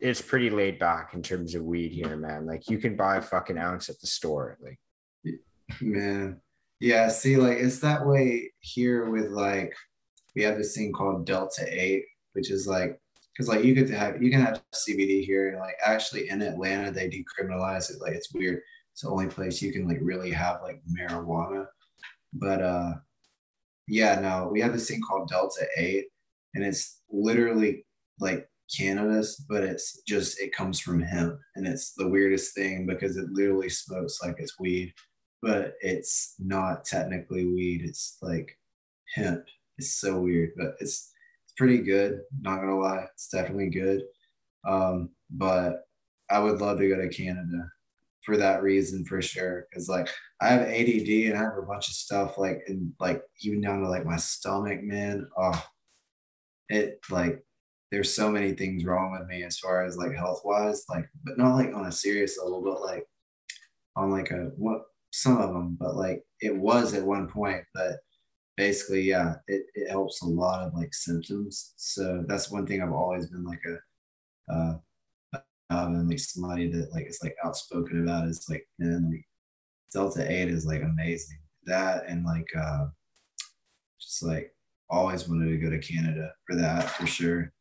it's 0.00 0.20
pretty 0.20 0.50
laid 0.50 0.78
back 0.78 1.14
in 1.14 1.22
terms 1.22 1.54
of 1.54 1.62
weed 1.62 1.92
here, 1.92 2.16
man. 2.16 2.46
Like 2.46 2.68
you 2.68 2.78
can 2.78 2.96
buy 2.96 3.16
a 3.16 3.22
fucking 3.22 3.58
ounce 3.58 3.88
at 3.88 4.00
the 4.00 4.06
store. 4.06 4.58
Like 4.60 4.78
Man. 5.80 6.40
Yeah, 6.80 7.08
see, 7.08 7.36
like 7.36 7.58
it's 7.58 7.80
that 7.80 8.06
way 8.06 8.52
here 8.60 9.10
with 9.10 9.30
like 9.30 9.74
we 10.34 10.42
have 10.42 10.58
this 10.58 10.76
thing 10.76 10.92
called 10.92 11.26
Delta 11.26 11.66
8, 11.66 12.04
which 12.34 12.50
is 12.50 12.66
like 12.66 13.00
because 13.32 13.48
like 13.48 13.64
you 13.64 13.74
could 13.74 13.90
have 13.90 14.22
you 14.22 14.30
can 14.30 14.40
have 14.40 14.62
CBD 14.74 15.24
here 15.24 15.48
and 15.48 15.58
like 15.58 15.76
actually 15.84 16.28
in 16.28 16.42
Atlanta 16.42 16.90
they 16.90 17.08
decriminalize 17.08 17.90
it. 17.90 18.00
Like 18.00 18.12
it's 18.12 18.32
weird. 18.32 18.60
It's 18.92 19.02
the 19.02 19.08
only 19.08 19.26
place 19.26 19.60
you 19.62 19.72
can 19.72 19.88
like 19.88 19.98
really 20.00 20.30
have 20.30 20.60
like 20.62 20.80
marijuana. 20.90 21.66
But 22.32 22.62
uh 22.62 22.92
yeah, 23.88 24.20
no, 24.20 24.48
we 24.52 24.60
have 24.60 24.72
this 24.72 24.88
thing 24.88 25.00
called 25.00 25.28
Delta 25.28 25.66
8, 25.76 26.04
and 26.54 26.64
it's 26.64 27.00
literally 27.10 27.86
like 28.18 28.48
cannabis, 28.74 29.36
but 29.36 29.62
it's 29.62 30.02
just 30.02 30.40
it 30.40 30.54
comes 30.54 30.80
from 30.80 31.00
hemp. 31.00 31.38
And 31.54 31.66
it's 31.66 31.92
the 31.94 32.08
weirdest 32.08 32.54
thing 32.54 32.86
because 32.86 33.16
it 33.16 33.30
literally 33.30 33.68
smokes 33.68 34.18
like 34.22 34.36
it's 34.38 34.58
weed 34.58 34.92
but 35.46 35.74
it's 35.80 36.34
not 36.38 36.84
technically 36.84 37.46
weed. 37.46 37.82
It's 37.84 38.18
like 38.20 38.58
hemp. 39.14 39.44
It's 39.78 39.94
so 39.94 40.20
weird, 40.20 40.50
but 40.56 40.74
it's 40.80 41.12
it's 41.44 41.54
pretty 41.56 41.78
good. 41.78 42.20
Not 42.40 42.60
gonna 42.60 42.78
lie, 42.78 43.06
it's 43.14 43.28
definitely 43.28 43.70
good. 43.70 44.02
Um, 44.66 45.10
but 45.30 45.84
I 46.30 46.40
would 46.40 46.60
love 46.60 46.78
to 46.78 46.88
go 46.88 46.96
to 46.96 47.08
Canada 47.08 47.70
for 48.24 48.36
that 48.38 48.62
reason 48.62 49.04
for 49.04 49.22
sure. 49.22 49.66
Cause 49.72 49.88
like 49.88 50.08
I 50.40 50.48
have 50.48 50.62
ADD 50.62 51.08
and 51.28 51.38
I 51.38 51.42
have 51.42 51.58
a 51.58 51.62
bunch 51.62 51.88
of 51.88 51.94
stuff 51.94 52.38
like 52.38 52.62
and 52.66 52.92
like 52.98 53.22
even 53.42 53.60
down 53.60 53.82
to 53.82 53.88
like 53.88 54.04
my 54.04 54.16
stomach, 54.16 54.82
man. 54.82 55.28
Oh, 55.38 55.64
it 56.68 56.98
like 57.10 57.44
there's 57.96 58.14
so 58.14 58.30
many 58.30 58.52
things 58.52 58.84
wrong 58.84 59.10
with 59.18 59.26
me 59.26 59.42
as 59.42 59.58
far 59.58 59.82
as 59.82 59.96
like 59.96 60.14
health 60.14 60.42
wise, 60.44 60.84
like 60.90 61.08
but 61.24 61.38
not 61.38 61.54
like 61.54 61.74
on 61.74 61.86
a 61.86 61.92
serious 61.92 62.38
level, 62.38 62.60
but 62.62 62.82
like 62.82 63.06
on 63.96 64.10
like 64.10 64.30
a 64.32 64.50
what 64.58 64.82
some 65.12 65.38
of 65.38 65.54
them, 65.54 65.78
but 65.80 65.96
like 65.96 66.22
it 66.42 66.54
was 66.54 66.92
at 66.92 67.02
one 67.02 67.26
point. 67.26 67.64
But 67.72 67.92
basically, 68.58 69.00
yeah, 69.00 69.36
it, 69.48 69.62
it 69.74 69.88
helps 69.88 70.20
a 70.20 70.26
lot 70.26 70.62
of 70.62 70.74
like 70.74 70.92
symptoms. 70.92 71.72
So 71.78 72.22
that's 72.28 72.50
one 72.50 72.66
thing 72.66 72.82
I've 72.82 72.92
always 72.92 73.28
been 73.28 73.44
like 73.44 73.62
a 73.66 74.52
uh 74.54 74.74
um, 75.70 76.06
like 76.06 76.18
somebody 76.18 76.70
that 76.72 76.92
like 76.92 77.06
is 77.06 77.20
like 77.22 77.34
outspoken 77.46 78.02
about 78.02 78.28
is 78.28 78.46
like 78.50 78.68
man 78.78 79.10
like 79.10 79.24
Delta 79.90 80.30
8 80.30 80.48
is 80.48 80.66
like 80.66 80.82
amazing. 80.82 81.38
That 81.64 82.04
and 82.06 82.26
like 82.26 82.48
uh 82.60 82.88
just 83.98 84.22
like 84.22 84.52
always 84.90 85.26
wanted 85.26 85.48
to 85.48 85.56
go 85.56 85.70
to 85.70 85.78
Canada 85.78 86.30
for 86.46 86.56
that 86.56 86.90
for 86.90 87.06
sure. 87.06 87.54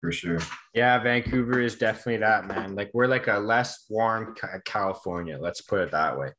For 0.00 0.12
sure. 0.12 0.38
Yeah, 0.74 0.98
Vancouver 0.98 1.60
is 1.60 1.76
definitely 1.76 2.18
that, 2.18 2.46
man. 2.46 2.74
Like 2.74 2.90
we're 2.94 3.06
like 3.06 3.26
a 3.28 3.38
less 3.38 3.84
warm 3.90 4.34
California. 4.64 5.38
Let's 5.38 5.60
put 5.60 5.80
it 5.80 5.90
that 5.90 6.18
way. 6.18 6.30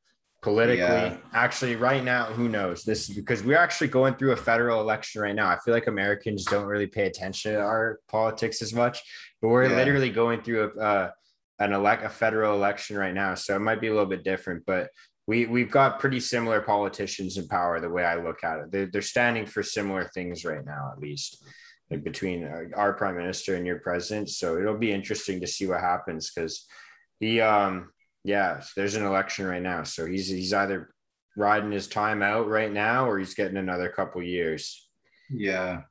Politically, 0.42 0.80
Yeah. 0.84 1.18
actually, 1.34 1.76
right 1.76 2.04
now, 2.04 2.26
who 2.26 2.50
knows? 2.50 2.84
This 2.84 3.08
is 3.08 3.16
because 3.16 3.44
we're 3.44 3.60
actually 3.60 3.90
going 3.90 4.16
through 4.16 4.32
a 4.32 4.36
federal 4.36 4.82
election 4.82 5.22
right 5.22 5.36
now. 5.36 5.48
I 5.48 5.60
feel 5.60 5.76
like 5.76 5.86
Americans 5.86 6.46
don't 6.46 6.66
really 6.66 6.88
pay 6.88 7.06
attention 7.06 7.54
to 7.54 7.60
our 7.60 8.00
politics 8.08 8.64
as 8.64 8.74
much, 8.74 9.00
but 9.40 9.50
we're 9.50 9.66
Yeah. 9.70 9.76
literally 9.76 10.10
going 10.10 10.42
through 10.42 10.72
a 10.76 10.82
uh, 10.82 11.12
an 11.60 11.74
elect 11.74 12.04
a 12.04 12.10
federal 12.10 12.56
election 12.56 12.98
right 12.98 13.14
now, 13.14 13.36
so 13.36 13.56
it 13.56 13.60
might 13.60 13.80
be 13.80 13.88
a 13.88 13.92
little 13.92 14.10
bit 14.10 14.24
different, 14.24 14.66
but. 14.66 14.90
We, 15.28 15.46
we've 15.46 15.70
got 15.72 16.00
pretty 16.00 16.20
similar 16.20 16.62
politicians 16.62 17.38
in 17.38 17.48
power 17.48 17.80
the 17.80 17.88
way 17.90 18.04
I 18.04 18.16
look 18.16 18.44
at 18.44 18.60
it. 18.60 18.72
They're, 18.72 18.88
they're 18.88 19.02
standing 19.04 19.46
for 19.46 19.62
similar 19.62 20.06
things 20.06 20.44
right 20.44 20.66
now, 20.66 20.92
at 20.92 21.00
least 21.00 21.46
like 21.92 22.04
between 22.04 22.46
our, 22.46 22.68
our 22.76 22.94
prime 22.94 23.18
minister 23.18 23.56
and 23.56 23.68
your 23.68 23.80
president. 23.80 24.30
So 24.30 24.58
it'll 24.58 24.78
be 24.78 24.94
interesting 24.94 25.42
to 25.42 25.48
see 25.48 25.68
what 25.68 25.82
happens 25.82 26.32
because 26.34 26.66
he, 27.20 27.42
um, 27.42 27.92
yeah, 28.24 28.62
there's 28.76 28.96
an 28.96 29.06
election 29.06 29.46
right 29.46 29.62
now, 29.62 29.84
so 29.84 30.06
he's 30.06 30.30
he's 30.30 30.54
either 30.54 30.94
riding 31.38 31.72
his 31.72 31.88
time 31.88 32.22
out 32.22 32.48
right 32.48 32.72
now 32.72 33.08
or 33.08 33.20
he's 33.20 33.34
getting 33.34 33.58
another 33.58 33.90
couple 33.90 34.22
years. 34.22 34.88
Yeah. 35.30 35.82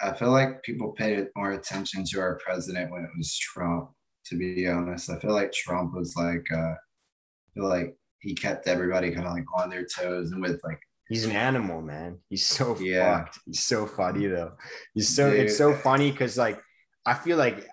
I 0.00 0.12
feel 0.12 0.30
like 0.30 0.62
people 0.62 0.92
paid 0.92 1.28
more 1.36 1.52
attention 1.52 2.04
to 2.10 2.20
our 2.20 2.38
president 2.44 2.90
when 2.90 3.04
it 3.04 3.10
was 3.16 3.36
Trump, 3.38 3.90
to 4.26 4.36
be 4.36 4.66
honest. 4.68 5.08
I 5.10 5.18
feel 5.18 5.32
like 5.32 5.52
Trump 5.52 5.94
was 5.94 6.14
like 6.16 6.44
uh 6.52 6.74
I 6.74 7.54
feel 7.54 7.68
like 7.68 7.96
he 8.18 8.34
kept 8.34 8.66
everybody 8.66 9.10
kind 9.12 9.26
of 9.26 9.32
like 9.32 9.44
on 9.54 9.70
their 9.70 9.86
toes 9.86 10.32
and 10.32 10.42
with 10.42 10.60
like 10.64 10.80
He's 11.08 11.24
an 11.24 11.32
animal, 11.32 11.82
man. 11.82 12.18
He's 12.30 12.46
so 12.46 12.76
Yeah. 12.78 13.18
fucked. 13.24 13.38
He's 13.46 13.64
so 13.64 13.86
funny 13.86 14.26
though. 14.26 14.52
He's 14.94 15.14
so 15.14 15.30
Dude. 15.30 15.40
it's 15.40 15.56
so 15.56 15.72
eh, 15.72 15.78
funny 15.78 16.10
because 16.10 16.36
like 16.38 16.60
I 17.06 17.14
feel 17.14 17.36
like 17.36 17.68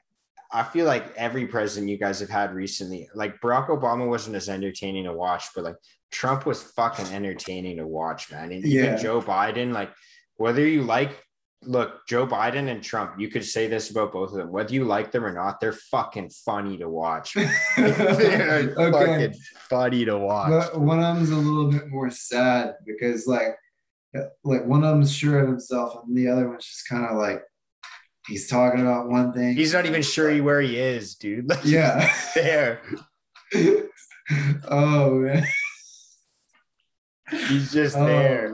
I 0.54 0.64
feel 0.64 0.86
like 0.86 1.16
every 1.16 1.48
president 1.48 1.90
you 1.90 1.98
guys 1.98 2.20
have 2.20 2.30
had 2.30 2.54
recently, 2.54 3.10
like 3.16 3.40
Barack 3.40 3.70
Obama 3.70 4.06
wasn't 4.08 4.36
as 4.36 4.50
entertaining 4.50 5.06
to 5.06 5.14
watch, 5.14 5.46
but 5.56 5.64
like 5.64 5.78
Trump 6.12 6.46
was 6.46 6.62
fucking 6.62 7.06
entertaining 7.08 7.78
to 7.78 7.88
watch, 7.88 8.30
man. 8.30 8.52
And 8.52 8.66
even 8.66 8.98
Joe 8.98 9.22
Biden, 9.22 9.72
like 9.72 9.92
whether 10.36 10.68
you 10.68 10.84
like 10.84 11.18
look, 11.64 12.08
Joe 12.08 12.26
Biden 12.26 12.70
and 12.70 12.84
Trump, 12.84 13.20
you 13.20 13.30
could 13.30 13.46
say 13.46 13.68
this 13.68 13.92
about 13.92 14.12
both 14.12 14.32
of 14.32 14.38
them. 14.38 14.52
Whether 14.52 14.74
you 14.74 14.86
like 14.86 15.12
them 15.12 15.26
or 15.26 15.34
not, 15.34 15.60
they're 15.60 15.74
fucking 15.74 16.30
funny 16.30 16.78
to 16.78 16.90
watch. 16.90 17.34
they're 17.78 18.74
okay. 18.78 18.92
fucking 18.92 19.34
funny 19.70 20.06
to 20.06 20.18
watch. 20.18 20.50
But 20.50 20.82
one 20.82 21.04
of 21.04 21.16
them's 21.16 21.30
a 21.32 21.36
little 21.36 21.72
bit 21.72 21.88
more 21.88 22.10
sad 22.10 22.76
because 22.86 23.28
like 23.28 23.56
like 24.44 24.66
one 24.66 24.84
of 24.84 24.90
them's 24.90 25.14
sure 25.14 25.40
of 25.40 25.48
himself 25.48 26.04
and 26.06 26.18
the 26.18 26.28
other 26.28 26.50
one's 26.50 26.66
just 26.66 26.88
kind 26.88 27.06
of 27.06 27.18
like 27.18 27.42
he's 28.28 28.48
talking 28.50 28.82
about 28.82 29.10
one 29.10 29.34
thing. 29.34 29.56
He's 29.56 29.74
not 29.74 29.86
even 29.86 30.02
sure 30.02 30.34
like, 30.34 30.44
where 30.44 30.62
he 30.62 30.78
is, 30.78 31.16
dude. 31.16 31.50
Like, 31.50 31.64
yeah. 31.64 32.14
there. 32.36 32.82
oh 34.70 35.16
man. 35.16 35.46
He's 37.48 37.72
just 37.72 37.96
oh, 37.96 38.06
there. 38.06 38.50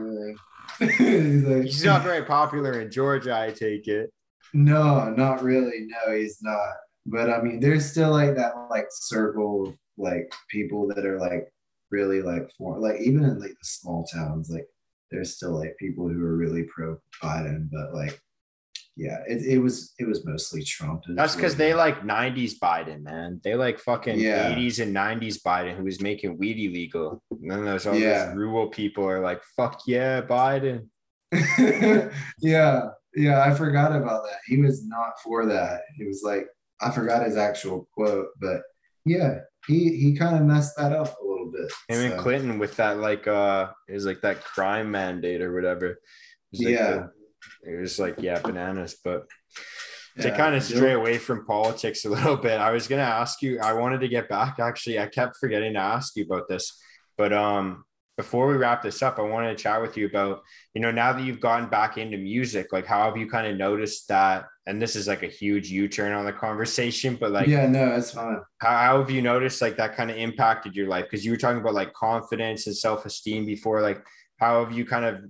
He's, 0.98 1.44
like, 1.44 1.64
he's 1.64 1.84
not 1.84 2.04
very 2.04 2.24
popular 2.24 2.80
in 2.80 2.90
Georgia, 2.90 3.36
I 3.36 3.50
take 3.50 3.88
it. 3.88 4.12
No, 4.54 5.10
not 5.10 5.42
really. 5.42 5.86
No, 5.88 6.14
he's 6.14 6.38
not. 6.40 6.74
But 7.06 7.30
I 7.30 7.40
mean, 7.42 7.58
there's 7.60 7.90
still 7.90 8.10
like 8.10 8.36
that 8.36 8.54
like 8.70 8.86
circle 8.90 9.68
of 9.68 9.74
like 9.96 10.32
people 10.50 10.86
that 10.88 11.04
are 11.04 11.18
like 11.18 11.52
really 11.90 12.22
like 12.22 12.50
for 12.56 12.78
like 12.78 13.00
even 13.00 13.24
in 13.24 13.40
like 13.40 13.50
the 13.50 13.64
small 13.64 14.04
towns, 14.04 14.50
like 14.50 14.66
there's 15.10 15.34
still 15.34 15.58
like 15.58 15.76
people 15.78 16.08
who 16.08 16.24
are 16.24 16.36
really 16.36 16.64
pro 16.64 16.98
Biden, 17.22 17.68
but 17.72 17.94
like 17.94 18.20
yeah, 18.98 19.18
it, 19.28 19.44
it 19.46 19.58
was 19.58 19.94
it 20.00 20.08
was 20.08 20.24
mostly 20.24 20.64
Trump. 20.64 21.04
That's 21.06 21.36
because 21.36 21.54
they 21.54 21.72
like 21.72 22.02
'90s 22.02 22.58
Biden, 22.58 23.02
man. 23.02 23.40
They 23.44 23.54
like 23.54 23.78
fucking 23.78 24.18
yeah. 24.18 24.52
'80s 24.52 24.82
and 24.82 24.94
'90s 24.94 25.40
Biden, 25.40 25.76
who 25.76 25.84
was 25.84 26.00
making 26.00 26.36
weed 26.36 26.58
illegal. 26.58 27.22
And 27.30 27.48
then 27.48 27.64
there's 27.64 27.86
all 27.86 27.94
yeah. 27.94 28.26
these 28.26 28.36
rural 28.36 28.66
people 28.66 29.08
are 29.08 29.20
like, 29.20 29.40
"Fuck 29.56 29.82
yeah, 29.86 30.20
Biden." 30.22 30.88
yeah, 32.40 32.88
yeah, 33.14 33.44
I 33.44 33.54
forgot 33.54 33.94
about 33.94 34.24
that. 34.24 34.38
He 34.46 34.56
was 34.60 34.84
not 34.84 35.12
for 35.22 35.46
that. 35.46 35.82
He 35.96 36.04
was 36.04 36.22
like, 36.24 36.48
I 36.80 36.90
forgot 36.90 37.24
his 37.24 37.36
actual 37.36 37.88
quote, 37.92 38.30
but 38.40 38.62
yeah, 39.04 39.38
he 39.68 39.96
he 39.96 40.16
kind 40.16 40.34
of 40.34 40.42
messed 40.42 40.76
that 40.76 40.92
up 40.92 41.16
a 41.20 41.24
little 41.24 41.52
bit. 41.52 41.70
Him 41.88 42.08
so. 42.08 42.14
and 42.14 42.20
Clinton 42.20 42.58
with 42.58 42.74
that 42.76 42.98
like 42.98 43.28
uh 43.28 43.68
it 43.88 43.94
was 43.94 44.06
like 44.06 44.22
that 44.22 44.42
crime 44.42 44.90
mandate 44.90 45.40
or 45.40 45.54
whatever. 45.54 46.00
Like 46.52 46.68
yeah. 46.68 46.90
The, 46.90 47.10
it 47.62 47.80
was 47.80 47.98
like 47.98 48.16
yeah 48.18 48.38
bananas 48.40 48.96
but 49.04 49.26
yeah, 50.16 50.24
to 50.24 50.36
kind 50.36 50.54
of 50.54 50.62
stray 50.62 50.92
away 50.92 51.18
from 51.18 51.46
politics 51.46 52.04
a 52.04 52.10
little 52.16 52.36
bit 52.36 52.60
i 52.60 52.70
was 52.70 52.88
going 52.88 53.00
to 53.00 53.12
ask 53.12 53.42
you 53.42 53.58
i 53.60 53.72
wanted 53.72 54.00
to 54.00 54.08
get 54.08 54.28
back 54.28 54.58
actually 54.58 54.98
i 54.98 55.06
kept 55.06 55.36
forgetting 55.36 55.74
to 55.74 55.78
ask 55.78 56.16
you 56.16 56.24
about 56.24 56.48
this 56.48 56.80
but 57.16 57.32
um 57.32 57.84
before 58.16 58.48
we 58.48 58.54
wrap 58.54 58.82
this 58.82 59.02
up 59.02 59.18
i 59.18 59.22
wanted 59.22 59.56
to 59.56 59.62
chat 59.62 59.80
with 59.80 59.96
you 59.96 60.06
about 60.06 60.42
you 60.74 60.80
know 60.80 60.90
now 60.90 61.12
that 61.12 61.22
you've 61.22 61.40
gotten 61.40 61.68
back 61.68 61.98
into 61.98 62.16
music 62.16 62.72
like 62.72 62.86
how 62.86 63.04
have 63.04 63.16
you 63.16 63.28
kind 63.28 63.46
of 63.46 63.56
noticed 63.56 64.08
that 64.08 64.46
and 64.68 64.82
this 64.82 64.94
is 64.94 65.08
like 65.08 65.22
a 65.22 65.28
huge 65.28 65.70
u-turn 65.70 66.12
on 66.12 66.26
the 66.26 66.32
conversation 66.32 67.16
but 67.18 67.30
like 67.32 67.46
yeah 67.48 67.66
no 67.66 67.94
it's 67.94 68.10
fine. 68.10 68.40
how, 68.58 68.76
how 68.76 68.98
have 68.98 69.10
you 69.10 69.22
noticed 69.22 69.62
like 69.62 69.76
that 69.76 69.96
kind 69.96 70.10
of 70.10 70.16
impacted 70.16 70.76
your 70.76 70.86
life? 70.86 71.04
Because 71.04 71.24
you 71.24 71.32
were 71.32 71.38
talking 71.38 71.60
about 71.60 71.74
like 71.74 71.92
confidence 71.94 72.66
and 72.66 72.76
self-esteem 72.76 73.46
before 73.46 73.80
like 73.80 74.04
how 74.36 74.62
have 74.62 74.76
you 74.76 74.84
kind 74.84 75.04
of 75.04 75.24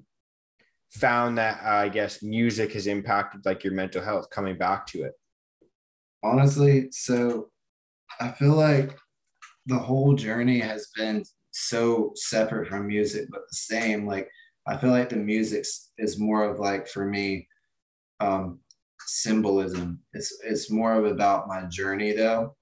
found 0.91 1.39
that 1.39 1.61
uh, 1.65 1.69
I 1.69 1.89
guess 1.89 2.23
music 2.23 2.73
has 2.73 2.87
impacted 2.87 3.45
like 3.45 3.65
your 3.65 3.73
mental 3.73 4.03
health 4.03 4.31
coming 4.31 4.57
back 4.57 4.87
to 4.89 5.03
it? 5.03 5.13
Honestly, 6.23 6.89
so 6.91 7.51
I 8.21 8.31
feel 8.31 8.55
like 8.55 8.97
the 9.67 9.79
whole 9.79 10.15
journey 10.15 10.59
has 10.59 10.89
been 10.97 11.25
so 11.51 12.13
separate 12.15 12.69
from 12.69 12.87
music, 12.87 13.29
but 13.31 13.43
the 13.51 13.57
same. 13.57 14.07
Like 14.07 14.29
I 14.67 14.77
feel 14.77 14.91
like 14.91 15.11
the 15.11 15.17
music 15.17 15.65
is 15.99 16.19
more 16.19 16.45
of 16.45 16.59
like 16.59 16.89
for 16.89 17.05
me, 17.05 17.47
um, 18.21 18.61
symbolism. 19.01 20.01
It's 20.13 20.37
it's 20.45 20.71
more 20.71 20.95
of 20.95 21.05
about 21.05 21.49
my 21.49 21.65
journey 21.65 22.13
though, 22.13 22.57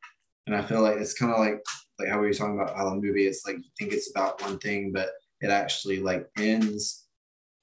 and 0.46 0.54
I 0.54 0.62
feel 0.62 0.82
like 0.82 0.96
it's 0.96 1.14
kind 1.14 1.32
of 1.32 1.38
like 1.38 1.62
like 1.98 2.08
how 2.08 2.20
we 2.20 2.26
were 2.26 2.34
talking 2.34 2.60
about 2.60 2.76
how 2.76 2.90
the 2.90 2.96
movie. 2.96 3.26
It's 3.26 3.46
like 3.46 3.56
you 3.56 3.70
think 3.78 3.92
it's 3.92 4.10
about 4.10 4.42
one 4.42 4.58
thing, 4.58 4.92
but 4.92 5.10
it 5.40 5.50
actually 5.50 6.00
like 6.00 6.26
ends 6.36 7.05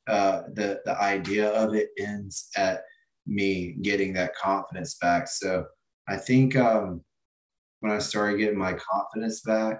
uh, 0.07 0.43
the 0.53 0.81
the 0.85 0.99
idea 1.01 1.49
of 1.49 1.73
it 1.73 1.89
ends 1.97 2.49
at 2.57 2.83
me 3.25 3.75
getting 3.81 4.13
that 4.13 4.35
confidence 4.35 4.95
back. 4.95 5.27
So 5.27 5.65
I 6.07 6.17
think 6.17 6.55
um, 6.55 7.01
when 7.79 7.91
I 7.91 7.99
started 7.99 8.37
getting 8.37 8.57
my 8.57 8.73
confidence 8.73 9.41
back, 9.41 9.79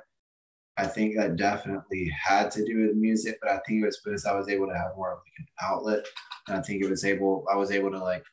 I 0.78 0.88
think 0.88 1.16
that 1.18 1.36
definitely 1.36 2.10
had 2.10 2.50
to 2.52 2.66
do 2.66 2.88
with 2.88 2.96
music, 2.96 3.38
but 3.42 3.52
I 3.52 3.60
think 3.68 3.82
it 3.82 3.86
was 3.86 4.02
because 4.04 4.26
I 4.26 4.36
was 4.36 4.50
able 4.50 4.68
to 4.68 4.78
have 4.78 4.96
more 4.96 5.14
of 5.14 5.20
like 5.20 5.40
an 5.40 5.46
outlet. 5.62 6.06
And 6.48 6.58
I 6.58 6.62
think 6.62 6.84
it 6.84 6.90
was 6.90 7.06
able, 7.06 7.46
I 7.52 7.56
was 7.56 7.72
able 7.72 7.92
to 7.92 8.00
like, 8.00 8.24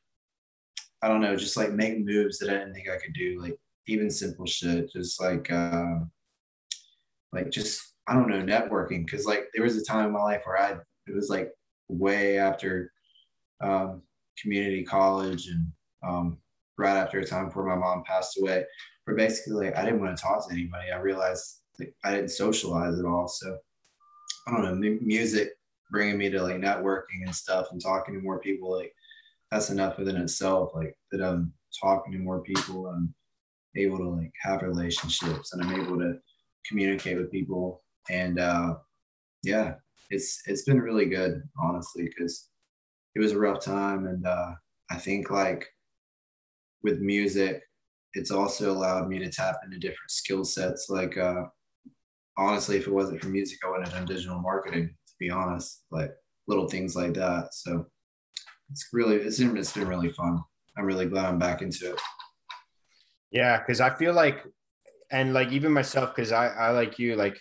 I 1.02 1.08
don't 1.08 1.20
know, 1.20 1.36
just 1.36 1.56
like 1.56 1.72
make 1.72 2.04
moves 2.04 2.38
that 2.38 2.48
I 2.50 2.54
didn't 2.54 2.74
think 2.74 2.88
I 2.88 2.98
could 2.98 3.12
do, 3.14 3.40
like 3.40 3.56
even 3.86 4.10
simple 4.10 4.46
shit, 4.46 4.90
just 4.92 5.20
like, 5.20 5.50
uh, 5.50 5.96
like 7.32 7.50
just, 7.50 7.94
I 8.06 8.14
don't 8.14 8.28
know, 8.28 8.42
networking. 8.42 9.08
Cause 9.10 9.26
like 9.26 9.44
there 9.54 9.64
was 9.64 9.76
a 9.76 9.84
time 9.84 10.06
in 10.06 10.12
my 10.12 10.22
life 10.22 10.42
where 10.44 10.60
I, 10.60 10.70
it 11.06 11.14
was 11.14 11.28
like 11.28 11.50
way 11.90 12.38
after 12.38 12.92
um, 13.60 14.02
community 14.40 14.84
college 14.84 15.48
and 15.48 15.66
um, 16.06 16.38
right 16.78 16.96
after 16.96 17.18
a 17.18 17.26
time 17.26 17.46
before 17.46 17.66
my 17.66 17.74
mom 17.74 18.04
passed 18.04 18.38
away. 18.38 18.64
Where 19.04 19.16
basically, 19.16 19.66
like, 19.66 19.76
I 19.76 19.84
didn't 19.84 20.00
want 20.00 20.16
to 20.16 20.22
talk 20.22 20.46
to 20.46 20.52
anybody. 20.52 20.90
I 20.90 20.98
realized 20.98 21.60
like, 21.78 21.94
I 22.04 22.12
didn't 22.12 22.30
socialize 22.30 22.98
at 22.98 23.04
all. 23.04 23.28
So 23.28 23.58
I 24.46 24.52
don't 24.52 24.80
know, 24.80 24.98
music 25.00 25.50
bringing 25.90 26.18
me 26.18 26.30
to 26.30 26.42
like 26.42 26.56
networking 26.56 27.24
and 27.24 27.34
stuff 27.34 27.68
and 27.72 27.80
talking 27.80 28.14
to 28.14 28.20
more 28.20 28.38
people. 28.38 28.70
Like 28.76 28.94
that's 29.50 29.70
enough 29.70 29.98
within 29.98 30.16
itself. 30.16 30.70
Like 30.74 30.96
that 31.10 31.22
I'm 31.22 31.52
talking 31.80 32.12
to 32.12 32.18
more 32.18 32.42
people 32.42 32.90
and 32.90 33.08
able 33.76 33.98
to 33.98 34.08
like 34.08 34.32
have 34.42 34.62
relationships 34.62 35.52
and 35.52 35.62
I'm 35.62 35.80
able 35.80 35.98
to 35.98 36.18
communicate 36.66 37.16
with 37.16 37.30
people 37.30 37.82
and 38.10 38.38
uh 38.38 38.74
yeah 39.42 39.74
it's 40.10 40.42
it's 40.46 40.62
been 40.62 40.80
really 40.80 41.06
good, 41.06 41.42
honestly, 41.58 42.04
because 42.04 42.48
it 43.14 43.20
was 43.20 43.32
a 43.32 43.38
rough 43.38 43.64
time, 43.64 44.06
and 44.06 44.26
uh, 44.26 44.52
I 44.90 44.96
think 44.96 45.30
like 45.30 45.66
with 46.82 47.00
music, 47.00 47.62
it's 48.14 48.30
also 48.30 48.72
allowed 48.72 49.08
me 49.08 49.18
to 49.20 49.30
tap 49.30 49.60
into 49.64 49.78
different 49.78 50.10
skill 50.10 50.44
sets. 50.44 50.88
Like 50.88 51.16
uh, 51.16 51.44
honestly, 52.36 52.76
if 52.76 52.86
it 52.86 52.92
wasn't 52.92 53.22
for 53.22 53.28
music, 53.28 53.58
I 53.64 53.70
wouldn't 53.70 53.88
have 53.88 53.96
done 53.96 54.06
digital 54.06 54.40
marketing. 54.40 54.88
To 54.88 55.14
be 55.18 55.30
honest, 55.30 55.84
like 55.90 56.12
little 56.48 56.68
things 56.68 56.96
like 56.96 57.14
that. 57.14 57.54
So 57.54 57.86
it's 58.70 58.88
really 58.92 59.16
it's 59.16 59.38
been, 59.38 59.56
it's 59.56 59.72
been 59.72 59.88
really 59.88 60.10
fun. 60.10 60.40
I'm 60.76 60.84
really 60.84 61.06
glad 61.06 61.26
I'm 61.26 61.38
back 61.38 61.62
into 61.62 61.92
it. 61.92 62.00
Yeah, 63.30 63.58
because 63.58 63.80
I 63.80 63.90
feel 63.90 64.12
like, 64.12 64.44
and 65.12 65.32
like 65.32 65.52
even 65.52 65.72
myself, 65.72 66.14
because 66.14 66.32
I 66.32 66.48
I 66.48 66.70
like 66.70 66.98
you 66.98 67.14
like 67.14 67.40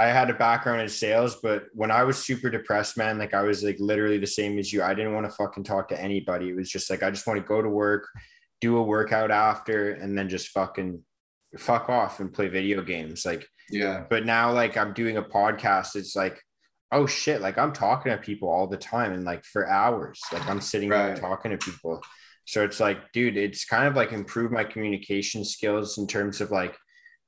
I 0.00 0.06
had 0.06 0.30
a 0.30 0.34
background 0.34 0.80
in 0.80 0.88
sales, 0.88 1.36
but 1.42 1.64
when 1.74 1.90
I 1.90 2.04
was 2.04 2.16
super 2.16 2.48
depressed, 2.48 2.96
man, 2.96 3.18
like 3.18 3.34
I 3.34 3.42
was 3.42 3.62
like 3.62 3.76
literally 3.78 4.16
the 4.16 4.26
same 4.26 4.58
as 4.58 4.72
you. 4.72 4.82
I 4.82 4.94
didn't 4.94 5.12
want 5.12 5.26
to 5.26 5.36
fucking 5.36 5.64
talk 5.64 5.88
to 5.88 6.00
anybody. 6.00 6.48
It 6.48 6.56
was 6.56 6.70
just 6.70 6.88
like 6.88 7.02
I 7.02 7.10
just 7.10 7.26
want 7.26 7.38
to 7.38 7.46
go 7.46 7.60
to 7.60 7.68
work, 7.68 8.08
do 8.62 8.78
a 8.78 8.82
workout 8.82 9.30
after, 9.30 9.92
and 9.92 10.16
then 10.16 10.30
just 10.30 10.48
fucking 10.48 11.04
fuck 11.58 11.90
off 11.90 12.18
and 12.18 12.32
play 12.32 12.48
video 12.48 12.80
games. 12.80 13.26
Like, 13.26 13.46
yeah. 13.70 14.04
But 14.08 14.24
now, 14.24 14.50
like, 14.54 14.78
I'm 14.78 14.94
doing 14.94 15.18
a 15.18 15.22
podcast. 15.22 15.96
It's 15.96 16.16
like, 16.16 16.40
oh 16.92 17.06
shit, 17.06 17.42
like 17.42 17.58
I'm 17.58 17.74
talking 17.74 18.10
to 18.10 18.16
people 18.16 18.48
all 18.48 18.68
the 18.68 18.78
time 18.78 19.12
and 19.12 19.24
like 19.24 19.44
for 19.44 19.68
hours. 19.68 20.18
Like 20.32 20.48
I'm 20.48 20.62
sitting 20.62 20.88
right. 20.88 21.08
there 21.08 21.16
talking 21.16 21.50
to 21.50 21.58
people. 21.58 22.00
So 22.46 22.64
it's 22.64 22.80
like, 22.80 23.12
dude, 23.12 23.36
it's 23.36 23.66
kind 23.66 23.86
of 23.86 23.96
like 23.96 24.12
improved 24.12 24.52
my 24.52 24.64
communication 24.64 25.44
skills 25.44 25.98
in 25.98 26.06
terms 26.06 26.40
of 26.40 26.50
like 26.50 26.74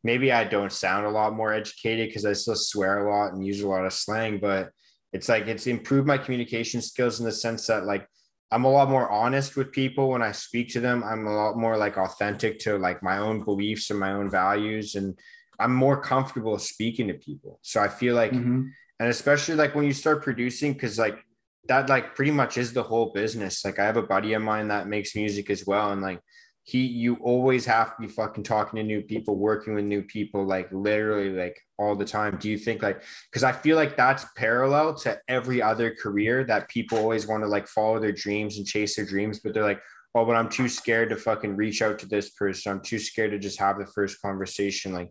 maybe 0.05 0.33
I 0.33 0.45
don't 0.45 0.73
sound 0.73 1.07
a 1.07 1.11
lot 1.11 1.35
more 1.35 1.53
educated 1.53 2.09
because 2.09 2.25
I 2.25 2.33
still 2.33 2.57
swear 2.57 3.07
a 3.07 3.11
lot 3.11 3.33
and 3.33 3.45
use 3.45 3.61
a 3.61 3.69
lot 3.69 3.87
of 3.87 3.93
slang, 3.93 4.39
but 4.39 4.71
it's 5.13 5.29
like 5.29 5.47
it's 5.47 5.67
improved 5.67 6.07
my 6.07 6.19
communication 6.19 6.81
skills 6.81 7.21
in 7.21 7.27
the 7.27 7.33
sense 7.33 7.67
that 7.67 7.85
like 7.85 8.07
I'm 8.51 8.65
a 8.65 8.71
lot 8.71 8.91
more 8.91 9.11
honest 9.11 9.57
with 9.57 9.73
people 9.73 10.11
when 10.11 10.23
I 10.23 10.33
speak 10.33 10.71
to 10.71 10.81
them. 10.81 11.03
I'm 11.05 11.27
a 11.27 11.35
lot 11.35 11.57
more 11.57 11.77
like 11.77 11.97
authentic 11.97 12.59
to 12.61 12.79
like 12.79 13.03
my 13.03 13.19
own 13.19 13.45
beliefs 13.45 13.91
and 13.91 13.99
my 13.99 14.13
own 14.13 14.31
values 14.31 14.95
and 14.95 15.19
I'm 15.59 15.75
more 15.75 16.01
comfortable 16.01 16.59
speaking 16.59 17.09
to 17.09 17.15
people. 17.15 17.59
So 17.63 17.81
I 17.81 17.89
feel 17.89 18.15
like 18.15 18.33
mm-hmm. 18.33 18.67
and 19.01 19.09
especially 19.09 19.55
like 19.55 19.75
when 19.75 19.85
you 19.85 19.93
start 19.93 20.23
producing 20.23 20.75
cuz 20.75 20.99
like 20.99 21.25
that 21.69 21.89
like 21.89 22.17
pretty 22.17 22.33
much 22.33 22.59
is 22.59 22.73
the 22.73 22.83
whole 22.83 23.13
business. 23.13 23.65
Like 23.65 23.79
I 23.79 23.85
have 23.85 23.97
a 23.97 24.03
buddy 24.03 24.33
of 24.33 24.43
mine 24.43 24.69
that 24.69 24.89
makes 24.89 25.15
music 25.15 25.49
as 25.49 25.65
well 25.67 25.93
and 25.93 26.03
like 26.03 26.21
he 26.65 26.87
you 26.87 27.17
always 27.17 27.67
have 27.67 27.97
to 27.97 28.03
be 28.03 28.09
fucking 28.09 28.45
talking 28.45 28.77
to 28.77 28.83
new 28.85 29.03
people 29.03 29.37
working 29.37 29.75
with 29.75 29.85
new 29.85 30.03
people 30.03 30.45
like 30.45 30.71
literally 30.73 31.31
like 31.31 31.61
all 31.79 31.97
the 31.97 32.05
time. 32.05 32.37
Do 32.37 32.49
you 32.49 32.57
think 32.57 32.83
like 32.83 33.03
because 33.31 33.43
i 33.43 33.53
feel 33.53 33.77
like 33.77 33.97
that's 33.97 34.25
parallel 34.37 34.95
to 34.99 35.19
every 35.29 35.61
other 35.61 35.95
career 35.95 36.45
that 36.45 36.69
people 36.69 36.99
always 36.99 37.27
want 37.27 37.43
to 37.43 37.49
like 37.49 37.67
follow 37.67 37.99
their 37.99 38.13
dreams 38.13 38.59
and 38.59 38.67
chase 38.67 38.97
their 38.97 39.05
dreams 39.05 39.41
but 39.41 39.55
they're 39.55 39.65
like 39.65 39.83
oh 40.15 40.25
but 40.25 40.37
i'm 40.37 40.49
too 40.49 40.69
scared 40.69 41.11
to 41.11 41.17
fucking 41.17 41.57
reach 41.57 41.83
out 41.83 41.99
to 41.99 42.07
this 42.07 42.31
person. 42.31 42.73
I'm 42.73 42.81
too 42.81 42.99
scared 42.99 43.33
to 43.33 43.39
just 43.39 43.59
have 43.59 43.79
the 43.79 43.87
first 43.87 44.21
conversation. 44.23 44.93
Like 44.93 45.11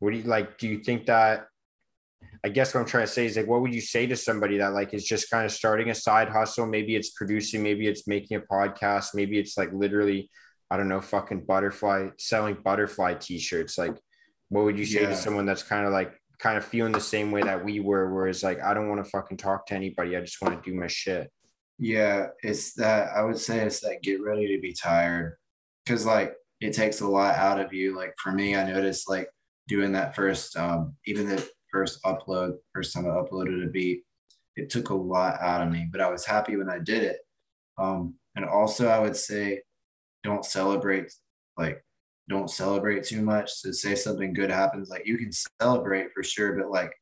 what 0.00 0.12
do 0.12 0.18
you 0.18 0.24
like 0.24 0.58
do 0.58 0.66
you 0.66 0.78
think 0.80 1.06
that 1.06 1.46
I 2.44 2.48
guess 2.48 2.74
what 2.74 2.80
I'm 2.80 2.86
trying 2.86 3.06
to 3.06 3.12
say 3.12 3.26
is 3.26 3.36
like, 3.36 3.46
what 3.46 3.60
would 3.60 3.74
you 3.74 3.80
say 3.80 4.06
to 4.06 4.16
somebody 4.16 4.58
that 4.58 4.72
like 4.72 4.94
is 4.94 5.04
just 5.04 5.30
kind 5.30 5.44
of 5.44 5.52
starting 5.52 5.90
a 5.90 5.94
side 5.94 6.28
hustle? 6.28 6.66
Maybe 6.66 6.96
it's 6.96 7.10
producing, 7.10 7.62
maybe 7.62 7.86
it's 7.86 8.08
making 8.08 8.36
a 8.36 8.40
podcast, 8.40 9.08
maybe 9.14 9.38
it's 9.38 9.56
like 9.56 9.72
literally, 9.72 10.28
I 10.72 10.78
don't 10.78 10.88
know, 10.88 11.02
fucking 11.02 11.44
butterfly 11.44 12.08
selling 12.18 12.56
butterfly 12.64 13.14
t-shirts. 13.14 13.76
Like, 13.76 13.94
what 14.48 14.64
would 14.64 14.78
you 14.78 14.86
say 14.86 15.02
yeah. 15.02 15.10
to 15.10 15.16
someone 15.16 15.44
that's 15.44 15.62
kind 15.62 15.86
of 15.86 15.92
like 15.92 16.18
kind 16.38 16.56
of 16.56 16.64
feeling 16.64 16.92
the 16.92 17.00
same 17.00 17.30
way 17.30 17.42
that 17.42 17.62
we 17.62 17.80
were, 17.80 18.12
where 18.12 18.26
it's 18.26 18.42
like, 18.42 18.62
I 18.62 18.72
don't 18.72 18.88
want 18.88 19.04
to 19.04 19.10
fucking 19.10 19.36
talk 19.36 19.66
to 19.66 19.74
anybody. 19.74 20.16
I 20.16 20.22
just 20.22 20.40
want 20.40 20.54
to 20.54 20.70
do 20.70 20.74
my 20.74 20.86
shit. 20.86 21.30
Yeah, 21.78 22.28
it's 22.42 22.72
that 22.74 23.10
I 23.14 23.22
would 23.22 23.36
say 23.36 23.58
it's 23.58 23.80
that 23.80 24.02
get 24.02 24.22
ready 24.22 24.54
to 24.56 24.62
be 24.62 24.72
tired. 24.72 25.36
Cause 25.84 26.06
like 26.06 26.32
it 26.62 26.72
takes 26.72 27.00
a 27.00 27.08
lot 27.08 27.34
out 27.34 27.60
of 27.60 27.74
you. 27.74 27.94
Like 27.94 28.14
for 28.16 28.32
me, 28.32 28.56
I 28.56 28.64
noticed 28.64 29.10
like 29.10 29.28
doing 29.68 29.92
that 29.92 30.16
first, 30.16 30.56
um, 30.56 30.94
even 31.04 31.28
the 31.28 31.46
first 31.70 32.02
upload, 32.04 32.54
first 32.74 32.94
time 32.94 33.04
I 33.04 33.10
uploaded 33.10 33.66
a 33.66 33.68
beat, 33.68 34.04
it 34.56 34.70
took 34.70 34.88
a 34.88 34.94
lot 34.94 35.38
out 35.42 35.60
of 35.60 35.70
me, 35.70 35.86
but 35.92 36.00
I 36.00 36.10
was 36.10 36.24
happy 36.24 36.56
when 36.56 36.70
I 36.70 36.78
did 36.78 37.02
it. 37.02 37.18
Um, 37.76 38.14
and 38.36 38.46
also 38.46 38.88
I 38.88 39.00
would 39.00 39.16
say 39.16 39.60
don't 40.22 40.44
celebrate 40.44 41.12
like 41.56 41.84
don't 42.28 42.50
celebrate 42.50 43.04
too 43.04 43.22
much. 43.22 43.52
So 43.52 43.72
say 43.72 43.94
something 43.94 44.32
good 44.32 44.50
happens, 44.50 44.88
like 44.88 45.06
you 45.06 45.18
can 45.18 45.30
celebrate 45.60 46.12
for 46.14 46.22
sure, 46.22 46.54
but 46.54 46.70
like 46.70 46.92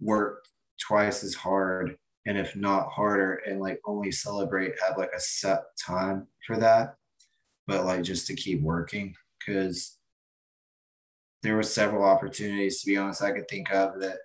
work 0.00 0.44
twice 0.80 1.22
as 1.22 1.34
hard 1.34 1.96
and 2.26 2.38
if 2.38 2.56
not 2.56 2.88
harder 2.88 3.40
and 3.46 3.60
like 3.60 3.80
only 3.86 4.10
celebrate 4.10 4.72
have 4.86 4.98
like 4.98 5.10
a 5.14 5.20
set 5.20 5.62
time 5.78 6.26
for 6.46 6.56
that 6.56 6.94
but 7.66 7.84
like 7.84 8.02
just 8.02 8.26
to 8.26 8.34
keep 8.34 8.62
working 8.62 9.14
because 9.38 9.98
there 11.42 11.56
were 11.56 11.62
several 11.62 12.04
opportunities 12.04 12.80
to 12.80 12.86
be 12.86 12.96
honest 12.96 13.22
i 13.22 13.32
could 13.32 13.48
think 13.48 13.72
of 13.72 14.00
that 14.00 14.18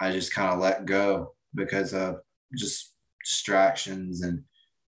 i 0.00 0.10
just 0.10 0.34
kind 0.34 0.52
of 0.52 0.58
let 0.58 0.86
go 0.86 1.34
because 1.54 1.92
of 1.92 2.16
just 2.56 2.94
distractions 3.24 4.22
and 4.22 4.42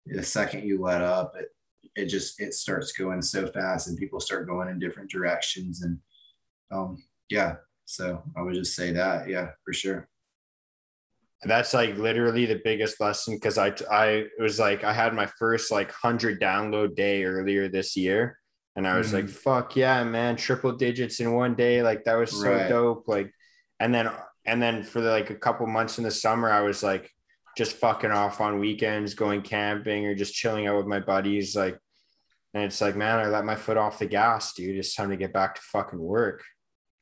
the 0.05 0.23
second 0.23 0.63
you 0.63 0.81
let 0.81 1.01
up 1.01 1.33
it 1.37 1.49
it 1.95 2.05
just 2.05 2.39
it 2.39 2.53
starts 2.53 2.91
going 2.91 3.21
so 3.21 3.47
fast 3.47 3.87
and 3.87 3.97
people 3.97 4.19
start 4.19 4.47
going 4.47 4.69
in 4.69 4.79
different 4.79 5.09
directions 5.09 5.81
and 5.81 5.97
um 6.71 7.01
yeah 7.29 7.55
so 7.85 8.21
i 8.37 8.41
would 8.41 8.53
just 8.53 8.75
say 8.75 8.91
that 8.91 9.27
yeah 9.27 9.49
for 9.65 9.73
sure 9.73 10.07
that's 11.43 11.73
like 11.73 11.97
literally 11.97 12.45
the 12.45 12.61
biggest 12.63 12.99
lesson 12.99 13.35
because 13.35 13.57
I 13.57 13.73
I 13.89 14.07
it 14.07 14.41
was 14.41 14.59
like 14.59 14.83
I 14.83 14.91
had 14.91 15.13
my 15.13 15.25
first 15.25 15.71
like 15.71 15.91
hundred 15.91 16.41
download 16.41 16.95
day 16.95 17.23
earlier 17.23 17.69
this 17.69 17.95
year, 17.95 18.37
and 18.75 18.85
I 18.85 18.97
was 18.97 19.07
mm-hmm. 19.07 19.15
like, 19.15 19.29
"Fuck 19.29 19.75
yeah, 19.77 20.03
man! 20.03 20.35
Triple 20.35 20.73
digits 20.73 21.21
in 21.21 21.31
one 21.31 21.55
day, 21.55 21.81
like 21.81 22.03
that 22.03 22.15
was 22.15 22.31
so 22.31 22.51
right. 22.51 22.67
dope." 22.67 23.07
Like, 23.07 23.31
and 23.79 23.93
then 23.93 24.11
and 24.45 24.61
then 24.61 24.83
for 24.83 24.99
the, 24.99 25.11
like 25.11 25.29
a 25.29 25.35
couple 25.35 25.65
months 25.65 25.97
in 25.97 26.03
the 26.03 26.11
summer, 26.11 26.51
I 26.51 26.61
was 26.61 26.83
like 26.83 27.09
just 27.57 27.77
fucking 27.77 28.11
off 28.11 28.41
on 28.41 28.59
weekends, 28.59 29.13
going 29.13 29.41
camping 29.41 30.05
or 30.05 30.15
just 30.15 30.33
chilling 30.33 30.67
out 30.67 30.77
with 30.77 30.87
my 30.87 30.99
buddies, 30.99 31.55
like. 31.55 31.77
And 32.55 32.63
it's 32.63 32.81
like, 32.81 32.95
man, 32.95 33.19
I 33.19 33.27
let 33.27 33.45
my 33.45 33.55
foot 33.55 33.77
off 33.77 33.99
the 33.99 34.07
gas, 34.07 34.53
dude. 34.53 34.75
It's 34.75 34.95
time 34.95 35.11
to 35.11 35.17
get 35.17 35.31
back 35.31 35.53
to 35.53 35.61
fucking 35.61 35.99
work. 35.99 36.43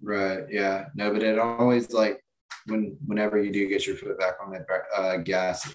Right. 0.01 0.43
Yeah. 0.49 0.87
No, 0.93 1.13
but 1.13 1.23
it 1.23 1.39
always 1.39 1.91
like 1.91 2.21
when 2.65 2.97
whenever 3.05 3.41
you 3.41 3.51
do 3.51 3.67
get 3.67 3.87
your 3.87 3.95
foot 3.95 4.19
back 4.19 4.35
on 4.43 4.51
that 4.51 4.65
uh, 4.95 5.17
gas, 5.17 5.73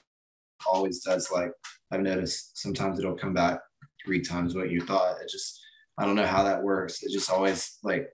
always 0.67 1.03
does 1.03 1.31
like 1.31 1.51
I've 1.91 2.03
noticed 2.03 2.59
sometimes 2.59 2.99
it'll 2.99 3.17
come 3.17 3.35
back 3.35 3.61
three 4.05 4.21
times 4.21 4.55
what 4.55 4.71
you 4.71 4.81
thought. 4.81 5.21
It 5.21 5.29
just 5.31 5.61
I 5.99 6.07
don't 6.07 6.17
know 6.17 6.27
how 6.27 6.45
that 6.45 6.63
works. 6.63 7.03
It 7.03 7.13
just 7.13 7.31
always 7.31 7.79
like 7.83 8.09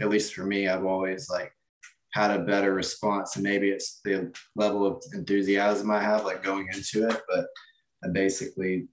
at 0.00 0.08
least 0.08 0.34
for 0.34 0.44
me, 0.44 0.68
I've 0.68 0.84
always 0.84 1.30
like 1.30 1.52
had 2.14 2.30
a 2.30 2.44
better 2.44 2.72
response, 2.72 3.34
and 3.34 3.42
maybe 3.42 3.70
it's 3.70 4.00
the 4.04 4.32
level 4.54 4.86
of 4.86 5.02
enthusiasm 5.12 5.90
I 5.90 6.00
have 6.00 6.24
like 6.24 6.44
going 6.44 6.68
into 6.72 7.08
it. 7.08 7.20
But 7.28 7.46
I 8.04 8.08
basically 8.08 8.86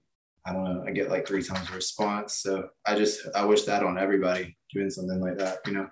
I 0.44 0.52
don't 0.52 0.64
know. 0.64 0.84
I 0.86 0.90
get 0.90 1.08
like 1.08 1.26
three 1.26 1.42
times 1.42 1.68
the 1.68 1.76
response. 1.76 2.38
So 2.42 2.68
I 2.84 2.96
just 2.96 3.20
I 3.34 3.44
wish 3.44 3.62
that 3.62 3.84
on 3.84 3.96
everybody 3.96 4.56
doing 4.74 4.90
something 4.90 5.20
like 5.20 5.38
that. 5.38 5.58
You 5.66 5.72
know. 5.72 5.88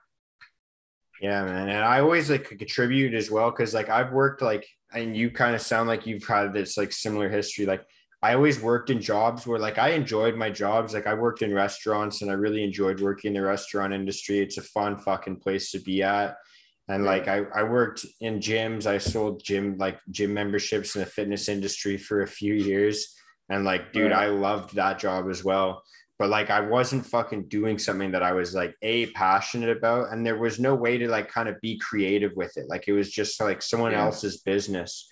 Yeah, 1.23 1.45
man. 1.45 1.69
And 1.69 1.85
I 1.85 2.01
always 2.01 2.31
like 2.31 2.49
contribute 2.49 3.15
as 3.15 3.31
well 3.31 3.51
because 3.51 3.75
like 3.75 3.89
I've 3.89 4.13
worked 4.13 4.43
like 4.43 4.67
and 4.93 5.17
you 5.17 5.31
kind 5.31 5.55
of 5.55 5.61
sound 5.61 5.89
like 5.89 6.07
you've 6.07 6.27
had 6.27 6.53
this 6.53 6.77
like 6.77 6.91
similar 6.91 7.29
history. 7.29 7.65
Like 7.65 7.87
I 8.23 8.35
always 8.35 8.61
worked 8.61 8.91
in 8.91 9.01
jobs 9.01 9.47
where 9.47 9.61
like 9.61 9.79
I 9.79 9.91
enjoyed 9.91 10.35
my 10.35 10.51
jobs. 10.51 10.95
Like 10.95 11.07
I 11.07 11.15
worked 11.15 11.43
in 11.43 11.55
restaurants 11.55 12.23
and 12.23 12.31
I 12.31 12.35
really 12.35 12.65
enjoyed 12.65 13.01
working 13.01 13.29
in 13.29 13.41
the 13.41 13.47
restaurant 13.47 13.93
industry. 13.93 14.41
It's 14.41 14.59
a 14.59 14.63
fun 14.63 14.99
fucking 14.99 15.37
place 15.37 15.71
to 15.71 15.79
be 15.79 16.03
at. 16.03 16.37
And 16.91 17.05
like 17.05 17.29
I, 17.29 17.43
I 17.55 17.63
worked 17.63 18.05
in 18.21 18.41
gyms. 18.41 18.87
I 18.87 18.99
sold 18.99 19.43
gym 19.43 19.77
like 19.79 19.99
gym 20.11 20.35
memberships 20.35 20.97
in 20.97 21.01
the 21.01 21.07
fitness 21.07 21.49
industry 21.49 21.97
for 21.97 22.23
a 22.23 22.27
few 22.27 22.55
years. 22.55 23.15
And 23.49 23.65
like, 23.65 23.93
dude, 23.93 24.13
I 24.13 24.27
loved 24.27 24.75
that 24.75 24.99
job 24.99 25.29
as 25.31 25.43
well 25.45 25.83
but 26.21 26.29
like 26.29 26.51
I 26.51 26.61
wasn't 26.61 27.07
fucking 27.07 27.49
doing 27.49 27.79
something 27.79 28.11
that 28.11 28.23
I 28.23 28.33
was 28.33 28.55
like 28.55 28.77
a 28.83 29.07
passionate 29.13 29.75
about, 29.75 30.13
and 30.13 30.25
there 30.25 30.37
was 30.37 30.61
no 30.61 30.75
way 30.75 30.99
to 30.99 31.09
like 31.09 31.31
kind 31.31 31.49
of 31.49 31.59
be 31.63 31.79
creative 31.79 32.33
with 32.37 32.59
it. 32.59 32.69
Like 32.69 32.89
it 32.89 32.93
was 32.93 33.11
just 33.11 33.41
like 33.41 33.63
someone 33.63 33.93
yeah. 33.93 34.05
else's 34.05 34.43
business. 34.43 35.09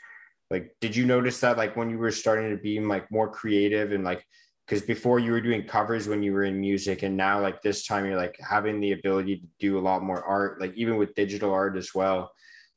Like, 0.50 0.76
did 0.82 0.94
you 0.94 1.06
notice 1.06 1.40
that 1.40 1.56
like 1.56 1.76
when 1.76 1.88
you 1.88 1.96
were 1.96 2.10
starting 2.10 2.50
to 2.50 2.62
be 2.62 2.78
like 2.78 3.10
more 3.10 3.30
creative 3.30 3.92
and 3.92 4.05
like 4.05 4.22
because 4.69 4.85
before 4.85 5.19
you 5.19 5.32
were 5.32 5.40
doing 5.40 5.65
covers 5.65 6.09
when 6.09 6.23
you 6.23 6.35
were 6.35 6.45
in 6.45 6.61
music, 6.61 7.03
and 7.03 7.16
now 7.16 7.40
like 7.40 7.62
this 7.62 7.86
time 7.86 8.05
you're 8.05 8.16
like 8.16 8.36
having 8.47 8.81
the 8.81 8.93
ability 8.93 9.36
to 9.39 9.47
do 9.59 9.78
a 9.78 9.81
lot 9.81 10.03
more 10.03 10.23
art, 10.23 10.61
like 10.61 10.74
even 10.77 10.97
with 10.99 11.15
digital 11.15 11.53
art 11.53 11.77
as 11.77 11.95
well. 11.95 12.31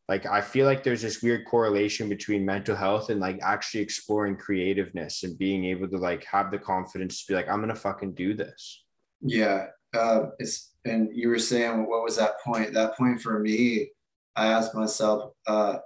Like 0.10 0.26
i 0.26 0.42
feel 0.42 0.66
like 0.66 0.84
there's 0.84 1.04
this 1.04 1.22
weird 1.22 1.46
correlation 1.46 2.10
between 2.10 2.46
mental 2.46 2.76
health 2.76 3.10
and 3.10 3.22
like 3.22 3.40
actually 3.42 3.82
exploring 3.82 4.36
creativeness 4.36 5.24
and 5.24 5.38
being 5.38 5.64
able 5.66 5.88
to 5.88 5.98
like 5.98 6.26
have 6.26 6.52
the 6.52 6.58
confidence 6.58 7.24
to 7.24 7.32
be 7.32 7.36
like 7.36 7.48
i'm 7.48 7.62
gonna 7.62 7.76
fucking 7.76 8.14
do 8.14 8.34
this. 8.34 8.84
Yeah 9.22 9.68
uh, 9.94 10.32
it's 10.40 10.74
and 10.84 11.10
you 11.14 11.30
were 11.30 11.40
saying 11.40 11.88
what 11.88 12.04
was 12.04 12.18
that 12.18 12.42
point? 12.44 12.74
That 12.74 12.98
point 12.98 13.22
for 13.22 13.40
me 13.40 13.92
i 14.36 14.48
asked 14.48 14.76
myself 14.76 15.32
uh, 15.48 15.78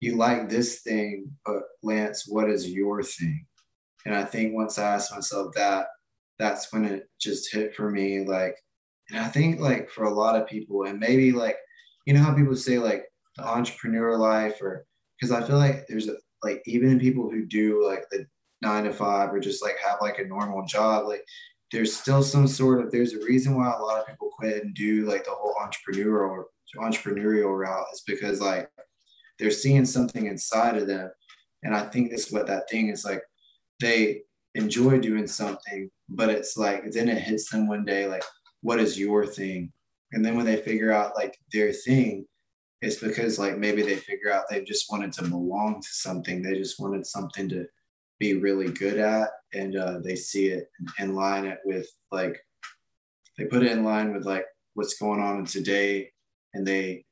you 0.00 0.16
like 0.16 0.48
this 0.48 0.80
thing 0.80 1.30
but 1.44 1.62
lance 1.82 2.26
what 2.26 2.50
is 2.50 2.68
your 2.68 3.02
thing 3.04 3.46
and 4.06 4.14
i 4.14 4.24
think 4.24 4.54
once 4.54 4.78
i 4.78 4.94
asked 4.94 5.12
myself 5.12 5.52
that 5.54 5.86
that's 6.38 6.72
when 6.72 6.84
it 6.84 7.08
just 7.20 7.52
hit 7.52 7.74
for 7.74 7.90
me 7.90 8.24
like 8.24 8.56
and 9.10 9.18
i 9.18 9.28
think 9.28 9.60
like 9.60 9.90
for 9.90 10.04
a 10.04 10.14
lot 10.14 10.36
of 10.36 10.48
people 10.48 10.84
and 10.84 10.98
maybe 10.98 11.32
like 11.32 11.56
you 12.06 12.14
know 12.14 12.20
how 12.20 12.34
people 12.34 12.56
say 12.56 12.78
like 12.78 13.04
the 13.36 13.46
entrepreneur 13.46 14.16
life 14.16 14.60
or 14.60 14.84
because 15.20 15.32
I 15.32 15.46
feel 15.46 15.58
like 15.58 15.86
there's 15.86 16.08
a 16.08 16.14
like 16.42 16.62
even 16.66 16.98
people 16.98 17.30
who 17.30 17.44
do 17.44 17.86
like 17.86 18.04
the 18.10 18.26
nine 18.62 18.84
to 18.84 18.92
five 18.92 19.32
or 19.32 19.40
just 19.40 19.62
like 19.62 19.76
have 19.84 19.98
like 20.00 20.18
a 20.18 20.24
normal 20.24 20.64
job, 20.64 21.06
like 21.06 21.24
there's 21.70 21.94
still 21.94 22.22
some 22.22 22.48
sort 22.48 22.80
of 22.80 22.90
there's 22.90 23.12
a 23.12 23.24
reason 23.24 23.56
why 23.56 23.72
a 23.72 23.82
lot 23.82 24.00
of 24.00 24.06
people 24.06 24.30
quit 24.36 24.64
and 24.64 24.74
do 24.74 25.06
like 25.06 25.24
the 25.24 25.30
whole 25.30 25.54
entrepreneurial 25.60 26.44
entrepreneurial 26.78 27.58
route 27.58 27.86
is 27.92 28.02
because 28.06 28.40
like 28.40 28.70
they're 29.38 29.50
seeing 29.50 29.84
something 29.84 30.26
inside 30.26 30.76
of 30.76 30.86
them. 30.86 31.10
And 31.62 31.74
I 31.74 31.82
think 31.82 32.10
that's 32.10 32.32
what 32.32 32.46
that 32.46 32.70
thing 32.70 32.88
is 32.88 33.04
like 33.04 33.22
they 33.80 34.22
enjoy 34.54 34.98
doing 34.98 35.26
something, 35.26 35.90
but 36.08 36.28
it's 36.28 36.56
like 36.56 36.90
then 36.92 37.08
it 37.08 37.22
hits 37.22 37.50
them 37.50 37.68
one 37.68 37.84
day 37.84 38.06
like, 38.06 38.24
what 38.62 38.80
is 38.80 38.98
your 38.98 39.26
thing? 39.26 39.72
And 40.12 40.24
then 40.24 40.36
when 40.36 40.46
they 40.46 40.56
figure 40.56 40.92
out 40.92 41.16
like 41.16 41.36
their 41.52 41.72
thing, 41.72 42.26
it's 42.82 42.96
because 42.96 43.38
like 43.38 43.58
maybe 43.58 43.82
they 43.82 43.96
figure 43.96 44.32
out 44.32 44.44
they 44.48 44.62
just 44.62 44.90
wanted 44.90 45.12
to 45.12 45.24
belong 45.24 45.80
to 45.80 45.88
something 45.90 46.42
they 46.42 46.54
just 46.54 46.80
wanted 46.80 47.06
something 47.06 47.48
to 47.48 47.66
be 48.18 48.34
really 48.34 48.70
good 48.72 48.98
at 48.98 49.28
and 49.54 49.76
uh, 49.76 49.98
they 50.02 50.16
see 50.16 50.46
it 50.48 50.70
and 50.98 51.16
line 51.16 51.46
it 51.46 51.58
with 51.64 51.88
like 52.10 52.38
they 53.38 53.44
put 53.44 53.62
it 53.62 53.72
in 53.72 53.84
line 53.84 54.12
with 54.12 54.24
like 54.24 54.44
what's 54.74 54.98
going 54.98 55.20
on 55.20 55.44
today 55.44 56.10
and 56.54 56.66
they 56.66 57.04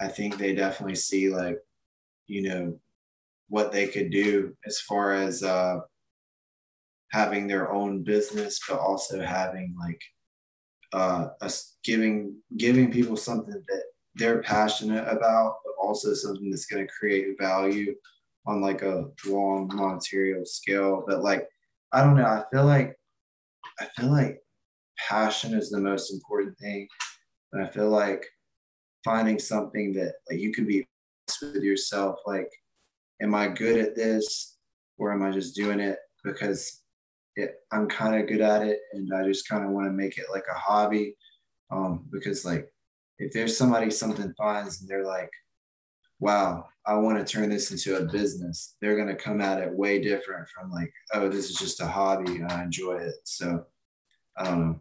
i 0.00 0.08
think 0.08 0.36
they 0.36 0.54
definitely 0.54 0.94
see 0.94 1.28
like 1.28 1.58
you 2.26 2.42
know 2.42 2.78
what 3.48 3.72
they 3.72 3.86
could 3.86 4.10
do 4.10 4.54
as 4.66 4.80
far 4.80 5.12
as 5.12 5.42
uh 5.42 5.78
having 7.12 7.46
their 7.46 7.72
own 7.72 8.02
business 8.02 8.60
but 8.68 8.78
also 8.78 9.22
having 9.22 9.74
like 9.78 10.00
uh 10.92 11.28
us 11.40 11.76
giving 11.84 12.36
giving 12.56 12.90
people 12.90 13.16
something 13.16 13.62
that 13.68 13.82
they're 14.16 14.42
passionate 14.42 15.06
about, 15.06 15.56
but 15.64 15.74
also 15.80 16.14
something 16.14 16.50
that's 16.50 16.66
going 16.66 16.86
to 16.86 16.92
create 16.98 17.38
value 17.38 17.94
on 18.46 18.60
like 18.60 18.82
a 18.82 19.04
long 19.26 19.70
monetary 19.72 20.34
scale. 20.44 21.04
But 21.06 21.22
like, 21.22 21.46
I 21.92 22.02
don't 22.02 22.16
know. 22.16 22.24
I 22.24 22.42
feel 22.50 22.64
like 22.64 22.96
I 23.78 23.86
feel 23.96 24.10
like 24.10 24.40
passion 24.98 25.52
is 25.52 25.70
the 25.70 25.80
most 25.80 26.12
important 26.12 26.58
thing. 26.58 26.88
And 27.52 27.62
I 27.62 27.68
feel 27.68 27.90
like 27.90 28.24
finding 29.04 29.38
something 29.38 29.92
that 29.94 30.14
like 30.30 30.40
you 30.40 30.52
could 30.52 30.66
be 30.66 30.86
with 31.42 31.62
yourself, 31.62 32.18
like, 32.26 32.48
am 33.20 33.34
I 33.34 33.48
good 33.48 33.78
at 33.78 33.94
this? 33.94 34.56
Or 34.98 35.12
am 35.12 35.22
I 35.22 35.30
just 35.30 35.54
doing 35.54 35.80
it 35.80 35.98
because 36.24 36.82
it, 37.36 37.56
I'm 37.70 37.88
kind 37.88 38.20
of 38.20 38.28
good 38.28 38.40
at 38.40 38.62
it 38.62 38.78
and 38.92 39.12
I 39.12 39.24
just 39.24 39.48
kind 39.48 39.64
of 39.64 39.70
want 39.70 39.86
to 39.86 39.92
make 39.92 40.16
it 40.18 40.26
like 40.32 40.44
a 40.50 40.58
hobby? 40.58 41.14
Um, 41.70 42.06
because 42.10 42.44
like 42.44 42.72
if 43.18 43.32
there's 43.32 43.56
somebody 43.56 43.90
something 43.90 44.32
finds 44.38 44.80
and 44.80 44.88
they're 44.88 45.06
like, 45.06 45.30
wow, 46.18 46.66
I 46.86 46.94
want 46.94 47.18
to 47.18 47.30
turn 47.30 47.50
this 47.50 47.70
into 47.70 47.98
a 47.98 48.04
business. 48.04 48.76
They're 48.80 48.96
going 48.96 49.08
to 49.08 49.16
come 49.16 49.40
at 49.40 49.60
it 49.60 49.72
way 49.72 50.00
different 50.00 50.48
from 50.48 50.70
like, 50.70 50.92
oh, 51.12 51.28
this 51.28 51.50
is 51.50 51.56
just 51.56 51.80
a 51.80 51.86
hobby 51.86 52.36
and 52.36 52.50
I 52.50 52.62
enjoy 52.62 52.96
it. 52.96 53.16
So 53.24 53.66
know. 54.40 54.80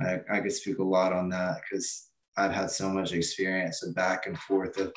I, 0.00 0.20
I 0.30 0.40
could 0.40 0.52
speak 0.52 0.78
a 0.78 0.84
lot 0.84 1.12
on 1.12 1.28
that 1.30 1.62
because 1.62 2.10
I've 2.36 2.52
had 2.52 2.70
so 2.70 2.90
much 2.90 3.12
experience 3.12 3.82
of 3.82 3.94
back 3.94 4.26
and 4.26 4.38
forth 4.38 4.78
of 4.78 4.92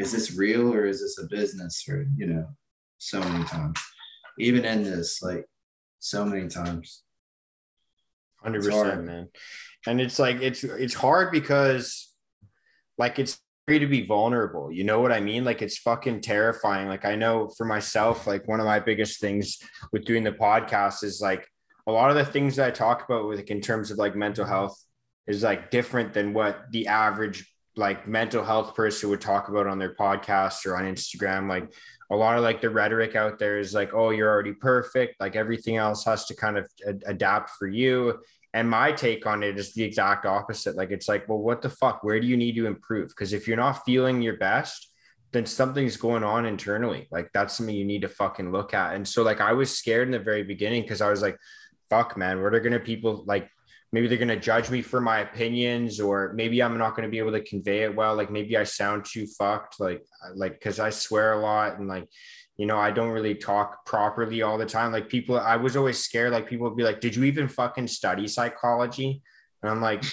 is 0.00 0.12
this 0.12 0.34
real 0.34 0.72
or 0.72 0.86
is 0.86 1.00
this 1.00 1.18
a 1.18 1.26
business 1.28 1.84
or 1.88 2.06
you 2.16 2.26
know 2.26 2.46
so 2.98 3.20
many 3.20 3.44
times? 3.44 3.78
Even 4.38 4.64
in 4.64 4.82
this 4.82 5.22
like 5.22 5.44
so 5.98 6.24
many 6.24 6.48
times. 6.48 7.02
100% 8.44 9.04
man. 9.04 9.28
And 9.86 10.00
it's 10.00 10.18
like 10.18 10.40
it's 10.40 10.64
it's 10.64 10.94
hard 10.94 11.30
because 11.30 12.14
like 12.96 13.18
it's 13.18 13.38
free 13.66 13.78
to 13.78 13.86
be 13.86 14.06
vulnerable. 14.06 14.72
You 14.72 14.84
know 14.84 15.00
what 15.00 15.12
i 15.12 15.20
mean? 15.20 15.44
Like 15.44 15.60
it's 15.60 15.78
fucking 15.78 16.22
terrifying. 16.22 16.88
Like 16.88 17.04
i 17.04 17.14
know 17.14 17.50
for 17.56 17.66
myself 17.66 18.26
like 18.26 18.48
one 18.48 18.60
of 18.60 18.66
my 18.66 18.80
biggest 18.80 19.20
things 19.20 19.58
with 19.92 20.06
doing 20.06 20.24
the 20.24 20.32
podcast 20.32 21.04
is 21.04 21.20
like 21.20 21.46
a 21.86 21.92
lot 21.92 22.10
of 22.10 22.16
the 22.16 22.24
things 22.24 22.56
that 22.56 22.68
i 22.68 22.70
talk 22.70 23.04
about 23.04 23.26
with 23.26 23.38
like 23.38 23.50
in 23.50 23.60
terms 23.60 23.90
of 23.90 23.98
like 23.98 24.14
mental 24.14 24.44
health 24.44 24.76
is 25.26 25.42
like 25.42 25.70
different 25.70 26.12
than 26.12 26.32
what 26.32 26.66
the 26.70 26.86
average 26.86 27.49
like 27.80 28.06
mental 28.06 28.44
health 28.44 28.74
person 28.74 29.08
would 29.08 29.22
talk 29.22 29.48
about 29.48 29.66
on 29.66 29.78
their 29.78 29.94
podcast 29.94 30.66
or 30.66 30.76
on 30.76 30.84
Instagram. 30.84 31.48
Like 31.48 31.72
a 32.10 32.14
lot 32.14 32.36
of 32.36 32.44
like 32.44 32.60
the 32.60 32.68
rhetoric 32.68 33.16
out 33.16 33.38
there 33.38 33.58
is 33.58 33.72
like, 33.72 33.94
oh, 33.94 34.10
you're 34.10 34.30
already 34.30 34.52
perfect. 34.52 35.18
Like 35.18 35.34
everything 35.34 35.78
else 35.78 36.04
has 36.04 36.26
to 36.26 36.36
kind 36.36 36.58
of 36.58 36.70
adapt 37.06 37.50
for 37.58 37.66
you. 37.66 38.20
And 38.52 38.68
my 38.68 38.92
take 38.92 39.26
on 39.26 39.42
it 39.42 39.58
is 39.58 39.72
the 39.72 39.82
exact 39.82 40.26
opposite. 40.26 40.76
Like 40.76 40.90
it's 40.90 41.08
like, 41.08 41.26
well, 41.26 41.38
what 41.38 41.62
the 41.62 41.70
fuck? 41.70 42.04
Where 42.04 42.20
do 42.20 42.26
you 42.26 42.36
need 42.36 42.54
to 42.56 42.66
improve? 42.66 43.08
Because 43.08 43.32
if 43.32 43.48
you're 43.48 43.56
not 43.56 43.84
feeling 43.84 44.20
your 44.20 44.36
best, 44.36 44.92
then 45.32 45.46
something's 45.46 45.96
going 45.96 46.24
on 46.24 46.44
internally. 46.44 47.08
Like 47.10 47.30
that's 47.32 47.56
something 47.56 47.74
you 47.74 47.84
need 47.86 48.02
to 48.02 48.08
fucking 48.08 48.52
look 48.52 48.74
at. 48.74 48.94
And 48.94 49.08
so 49.08 49.22
like 49.22 49.40
I 49.40 49.54
was 49.54 49.74
scared 49.74 50.08
in 50.08 50.12
the 50.12 50.18
very 50.18 50.42
beginning 50.42 50.82
because 50.82 51.00
I 51.00 51.08
was 51.08 51.22
like, 51.22 51.38
fuck 51.88 52.16
man, 52.16 52.42
what 52.42 52.54
are 52.54 52.60
gonna 52.60 52.80
people 52.80 53.24
like 53.26 53.48
maybe 53.92 54.06
they're 54.06 54.18
going 54.18 54.28
to 54.28 54.36
judge 54.36 54.70
me 54.70 54.82
for 54.82 55.00
my 55.00 55.18
opinions 55.18 56.00
or 56.00 56.32
maybe 56.34 56.62
i'm 56.62 56.78
not 56.78 56.94
going 56.94 57.06
to 57.06 57.10
be 57.10 57.18
able 57.18 57.32
to 57.32 57.42
convey 57.42 57.82
it 57.82 57.94
well. 57.94 58.14
Like 58.14 58.30
maybe 58.30 58.56
i 58.56 58.64
sound 58.64 59.04
too 59.04 59.26
fucked 59.26 59.80
like 59.80 60.04
like 60.34 60.52
because 60.54 60.78
i 60.78 60.90
swear 60.90 61.34
a 61.34 61.40
lot 61.40 61.78
and 61.78 61.88
like 61.88 62.08
you 62.56 62.66
know 62.66 62.78
i 62.78 62.90
don't 62.90 63.10
really 63.10 63.34
talk 63.34 63.84
properly 63.84 64.42
all 64.42 64.58
the 64.58 64.66
time. 64.66 64.92
Like 64.92 65.08
people 65.08 65.38
i 65.38 65.56
was 65.56 65.76
always 65.76 65.98
scared 65.98 66.32
like 66.32 66.48
people 66.48 66.68
would 66.68 66.76
be 66.76 66.84
like 66.84 67.00
did 67.00 67.16
you 67.16 67.24
even 67.24 67.48
fucking 67.48 67.88
study 67.88 68.26
psychology? 68.28 69.22
And 69.62 69.70
i'm 69.70 69.80
like 69.80 70.04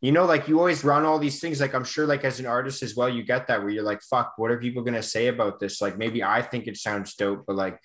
you 0.00 0.10
know 0.10 0.24
like 0.24 0.48
you 0.48 0.58
always 0.58 0.84
run 0.84 1.04
all 1.04 1.18
these 1.18 1.40
things. 1.40 1.60
Like 1.60 1.74
i'm 1.74 1.84
sure 1.84 2.06
like 2.06 2.24
as 2.24 2.40
an 2.40 2.46
artist 2.46 2.82
as 2.82 2.96
well 2.96 3.08
you 3.08 3.22
get 3.22 3.46
that 3.46 3.60
where 3.60 3.70
you're 3.70 3.84
like 3.84 4.02
fuck 4.02 4.34
what 4.36 4.50
are 4.50 4.58
people 4.58 4.82
going 4.82 4.94
to 4.94 5.02
say 5.02 5.28
about 5.28 5.60
this? 5.60 5.80
Like 5.80 5.96
maybe 5.96 6.24
i 6.24 6.42
think 6.42 6.66
it 6.66 6.76
sounds 6.76 7.14
dope 7.14 7.44
but 7.46 7.56
like 7.56 7.78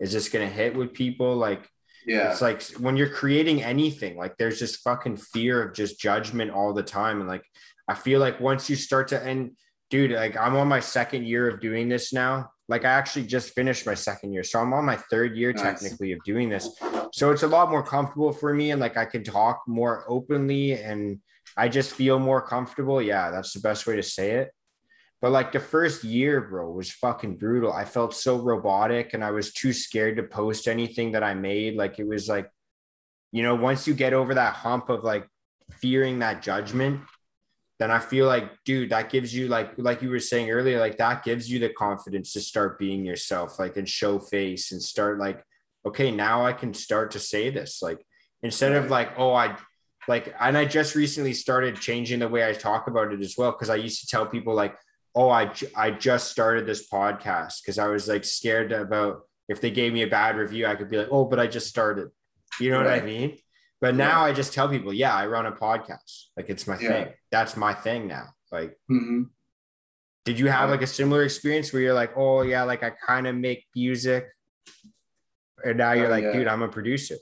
is 0.00 0.12
this 0.12 0.28
going 0.28 0.46
to 0.46 0.52
hit 0.52 0.76
with 0.76 0.92
people? 0.92 1.36
Like 1.36 1.68
yeah. 2.06 2.30
It's 2.30 2.42
like 2.42 2.62
when 2.78 2.96
you're 2.96 3.08
creating 3.08 3.62
anything, 3.62 4.16
like 4.16 4.36
there's 4.36 4.58
just 4.58 4.82
fucking 4.82 5.16
fear 5.16 5.62
of 5.62 5.74
just 5.74 5.98
judgment 5.98 6.50
all 6.50 6.72
the 6.72 6.82
time. 6.82 7.20
And 7.20 7.28
like, 7.28 7.44
I 7.88 7.94
feel 7.94 8.20
like 8.20 8.40
once 8.40 8.68
you 8.68 8.76
start 8.76 9.08
to, 9.08 9.22
and 9.22 9.52
dude, 9.90 10.12
like 10.12 10.36
I'm 10.36 10.56
on 10.56 10.68
my 10.68 10.80
second 10.80 11.26
year 11.26 11.48
of 11.48 11.60
doing 11.60 11.88
this 11.88 12.12
now. 12.12 12.50
Like 12.68 12.84
I 12.84 12.90
actually 12.90 13.26
just 13.26 13.54
finished 13.54 13.84
my 13.84 13.94
second 13.94 14.32
year. 14.32 14.42
So 14.42 14.58
I'm 14.58 14.72
on 14.72 14.84
my 14.84 14.96
third 14.96 15.36
year 15.36 15.52
nice. 15.52 15.62
technically 15.62 16.12
of 16.12 16.24
doing 16.24 16.48
this. 16.48 16.68
So 17.12 17.30
it's 17.30 17.42
a 17.42 17.48
lot 17.48 17.70
more 17.70 17.82
comfortable 17.82 18.32
for 18.32 18.54
me. 18.54 18.70
And 18.70 18.80
like 18.80 18.96
I 18.96 19.04
can 19.04 19.22
talk 19.22 19.62
more 19.66 20.04
openly 20.08 20.72
and 20.72 21.20
I 21.56 21.68
just 21.68 21.92
feel 21.92 22.18
more 22.18 22.46
comfortable. 22.46 23.02
Yeah, 23.02 23.30
that's 23.30 23.52
the 23.52 23.60
best 23.60 23.86
way 23.86 23.96
to 23.96 24.02
say 24.02 24.32
it. 24.32 24.50
But 25.24 25.32
like 25.32 25.52
the 25.52 25.58
first 25.58 26.04
year, 26.04 26.42
bro, 26.42 26.70
was 26.70 26.90
fucking 26.90 27.38
brutal. 27.38 27.72
I 27.72 27.86
felt 27.86 28.12
so 28.12 28.36
robotic 28.36 29.14
and 29.14 29.24
I 29.24 29.30
was 29.30 29.54
too 29.54 29.72
scared 29.72 30.18
to 30.18 30.22
post 30.22 30.68
anything 30.68 31.12
that 31.12 31.24
I 31.24 31.32
made. 31.32 31.76
Like 31.76 31.98
it 31.98 32.06
was 32.06 32.28
like, 32.28 32.50
you 33.32 33.42
know, 33.42 33.54
once 33.54 33.88
you 33.88 33.94
get 33.94 34.12
over 34.12 34.34
that 34.34 34.52
hump 34.52 34.90
of 34.90 35.02
like 35.02 35.26
fearing 35.80 36.18
that 36.18 36.42
judgment, 36.42 37.00
then 37.78 37.90
I 37.90 38.00
feel 38.00 38.26
like, 38.26 38.50
dude, 38.66 38.90
that 38.90 39.08
gives 39.08 39.34
you 39.34 39.48
like, 39.48 39.72
like 39.78 40.02
you 40.02 40.10
were 40.10 40.20
saying 40.20 40.50
earlier, 40.50 40.78
like 40.78 40.98
that 40.98 41.24
gives 41.24 41.50
you 41.50 41.58
the 41.58 41.70
confidence 41.70 42.34
to 42.34 42.42
start 42.42 42.78
being 42.78 43.02
yourself, 43.02 43.58
like 43.58 43.78
and 43.78 43.88
show 43.88 44.18
face 44.18 44.72
and 44.72 44.82
start 44.82 45.18
like, 45.18 45.42
okay, 45.86 46.10
now 46.10 46.44
I 46.44 46.52
can 46.52 46.74
start 46.74 47.12
to 47.12 47.18
say 47.18 47.48
this. 47.48 47.80
Like 47.80 48.04
instead 48.42 48.72
of 48.72 48.90
like, 48.90 49.18
oh, 49.18 49.32
I 49.32 49.56
like, 50.06 50.34
and 50.38 50.58
I 50.58 50.66
just 50.66 50.94
recently 50.94 51.32
started 51.32 51.80
changing 51.80 52.18
the 52.18 52.28
way 52.28 52.46
I 52.46 52.52
talk 52.52 52.88
about 52.88 53.10
it 53.14 53.22
as 53.22 53.36
well. 53.38 53.54
Cause 53.54 53.70
I 53.70 53.76
used 53.76 54.02
to 54.02 54.06
tell 54.06 54.26
people 54.26 54.54
like, 54.54 54.76
oh, 55.14 55.30
I, 55.30 55.52
I 55.76 55.90
just 55.90 56.30
started 56.30 56.66
this 56.66 56.88
podcast 56.88 57.62
because 57.62 57.78
I 57.78 57.86
was 57.86 58.08
like 58.08 58.24
scared 58.24 58.72
about 58.72 59.22
if 59.48 59.60
they 59.60 59.70
gave 59.70 59.92
me 59.92 60.02
a 60.02 60.08
bad 60.08 60.36
review, 60.36 60.66
I 60.66 60.74
could 60.74 60.90
be 60.90 60.96
like, 60.96 61.08
oh, 61.10 61.24
but 61.24 61.38
I 61.38 61.46
just 61.46 61.68
started. 61.68 62.08
You 62.60 62.70
know 62.70 62.78
right. 62.78 63.02
what 63.02 63.02
I 63.02 63.06
mean? 63.06 63.38
But 63.80 63.94
yeah. 63.94 64.08
now 64.08 64.24
I 64.24 64.32
just 64.32 64.52
tell 64.54 64.68
people, 64.68 64.92
yeah, 64.92 65.14
I 65.14 65.26
run 65.26 65.46
a 65.46 65.52
podcast. 65.52 66.24
Like 66.36 66.48
it's 66.48 66.66
my 66.66 66.78
yeah. 66.78 66.88
thing. 66.88 67.12
That's 67.30 67.56
my 67.56 67.74
thing 67.74 68.08
now. 68.08 68.28
Like, 68.50 68.76
mm-hmm. 68.90 69.24
did 70.24 70.38
you 70.38 70.48
have 70.48 70.70
like 70.70 70.82
a 70.82 70.86
similar 70.86 71.24
experience 71.24 71.72
where 71.72 71.82
you're 71.82 71.94
like, 71.94 72.16
oh, 72.16 72.42
yeah, 72.42 72.62
like 72.62 72.82
I 72.82 72.90
kind 72.90 73.26
of 73.26 73.34
make 73.36 73.64
music? 73.74 74.28
And 75.64 75.78
now 75.78 75.92
you're 75.92 76.06
oh, 76.06 76.10
like, 76.10 76.24
yeah. 76.24 76.32
dude, 76.32 76.48
I'm 76.48 76.62
a 76.62 76.68
producer. 76.68 77.16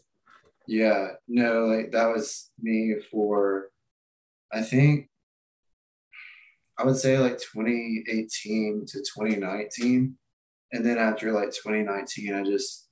Yeah, 0.67 1.09
no, 1.27 1.67
like 1.67 1.91
that 1.93 2.07
was 2.07 2.51
me 2.61 2.97
for, 3.11 3.71
I 4.53 4.63
think 4.63 5.09
I 6.83 6.85
would 6.85 6.97
say 6.97 7.17
like 7.17 7.39
2018 7.39 8.87
to 8.87 8.99
2019. 8.99 10.17
And 10.73 10.85
then 10.85 10.99
after 10.99 11.31
like 11.31 11.51
2019, 11.51 12.35
I 12.35 12.43
just 12.43 12.89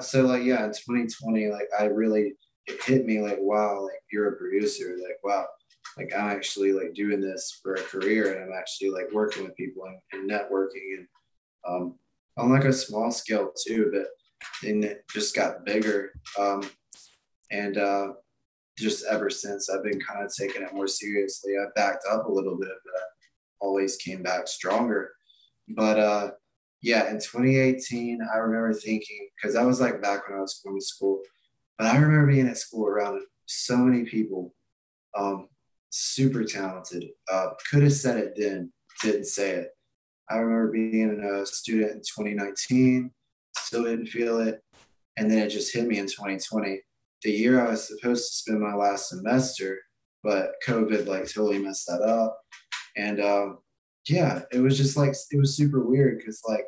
so 0.00 0.22
like 0.22 0.42
yeah, 0.42 0.64
in 0.64 0.70
2020, 0.70 1.50
like 1.50 1.68
I 1.78 1.84
really 1.84 2.34
it 2.66 2.82
hit 2.82 3.06
me 3.06 3.20
like 3.20 3.38
wow, 3.40 3.84
like 3.84 4.02
you're 4.10 4.30
a 4.30 4.36
producer, 4.36 4.96
like 5.00 5.18
wow, 5.22 5.46
like 5.96 6.12
I'm 6.16 6.30
actually 6.30 6.72
like 6.72 6.94
doing 6.94 7.20
this 7.20 7.60
for 7.62 7.74
a 7.74 7.82
career 7.82 8.32
and 8.32 8.44
I'm 8.44 8.58
actually 8.58 8.90
like 8.90 9.12
working 9.12 9.44
with 9.44 9.56
people 9.56 9.84
and, 9.84 9.98
and 10.12 10.30
networking 10.30 10.98
and 10.98 11.06
um 11.66 11.94
on 12.36 12.50
like 12.50 12.64
a 12.64 12.72
small 12.72 13.12
scale 13.12 13.52
too, 13.66 13.90
but 13.92 14.06
then 14.62 14.82
it 14.82 15.04
just 15.12 15.36
got 15.36 15.64
bigger. 15.64 16.12
Um 16.38 16.68
and 17.52 17.78
uh 17.78 18.14
just 18.78 19.04
ever 19.10 19.30
since 19.30 19.70
I've 19.70 19.84
been 19.84 20.00
kind 20.00 20.24
of 20.24 20.32
taking 20.34 20.62
it 20.62 20.74
more 20.74 20.88
seriously. 20.88 21.52
I 21.56 21.66
backed 21.76 22.04
up 22.10 22.26
a 22.26 22.32
little 22.32 22.56
bit, 22.56 22.68
but 22.84 23.02
always 23.60 23.96
came 23.96 24.22
back 24.22 24.48
stronger. 24.48 25.12
But 25.68 25.98
uh, 25.98 26.30
yeah, 26.82 27.08
in 27.08 27.14
2018, 27.14 28.20
I 28.32 28.38
remember 28.38 28.74
thinking 28.74 29.28
because 29.36 29.54
that 29.54 29.64
was 29.64 29.80
like 29.80 30.02
back 30.02 30.28
when 30.28 30.38
I 30.38 30.42
was 30.42 30.60
going 30.64 30.78
to 30.78 30.84
school. 30.84 31.20
But 31.78 31.88
I 31.88 31.96
remember 31.96 32.32
being 32.32 32.48
at 32.48 32.58
school 32.58 32.86
around 32.86 33.20
so 33.46 33.76
many 33.76 34.04
people, 34.04 34.54
um, 35.16 35.48
super 35.90 36.44
talented. 36.44 37.06
Uh, 37.30 37.48
could 37.70 37.82
have 37.82 37.92
said 37.92 38.18
it 38.18 38.34
then, 38.36 38.72
didn't 39.02 39.26
say 39.26 39.50
it. 39.50 39.70
I 40.28 40.36
remember 40.36 40.72
being 40.72 41.20
a 41.20 41.44
student 41.46 41.92
in 41.92 41.98
2019, 41.98 43.10
still 43.56 43.84
didn't 43.84 44.06
feel 44.06 44.38
it, 44.40 44.62
and 45.16 45.30
then 45.30 45.38
it 45.38 45.50
just 45.50 45.74
hit 45.74 45.86
me 45.86 45.98
in 45.98 46.06
2020 46.06 46.80
the 47.24 47.32
year 47.32 47.60
I 47.60 47.70
was 47.70 47.88
supposed 47.88 48.28
to 48.28 48.36
spend 48.36 48.60
my 48.60 48.74
last 48.74 49.08
semester, 49.08 49.80
but 50.22 50.52
COVID 50.66 51.06
like 51.06 51.22
totally 51.22 51.58
messed 51.58 51.86
that 51.86 52.02
up. 52.02 52.38
And 52.96 53.20
um, 53.20 53.58
yeah, 54.08 54.42
it 54.52 54.60
was 54.60 54.76
just 54.76 54.96
like 54.96 55.14
it 55.30 55.38
was 55.38 55.56
super 55.56 55.84
weird 55.84 56.18
because 56.18 56.42
like 56.46 56.66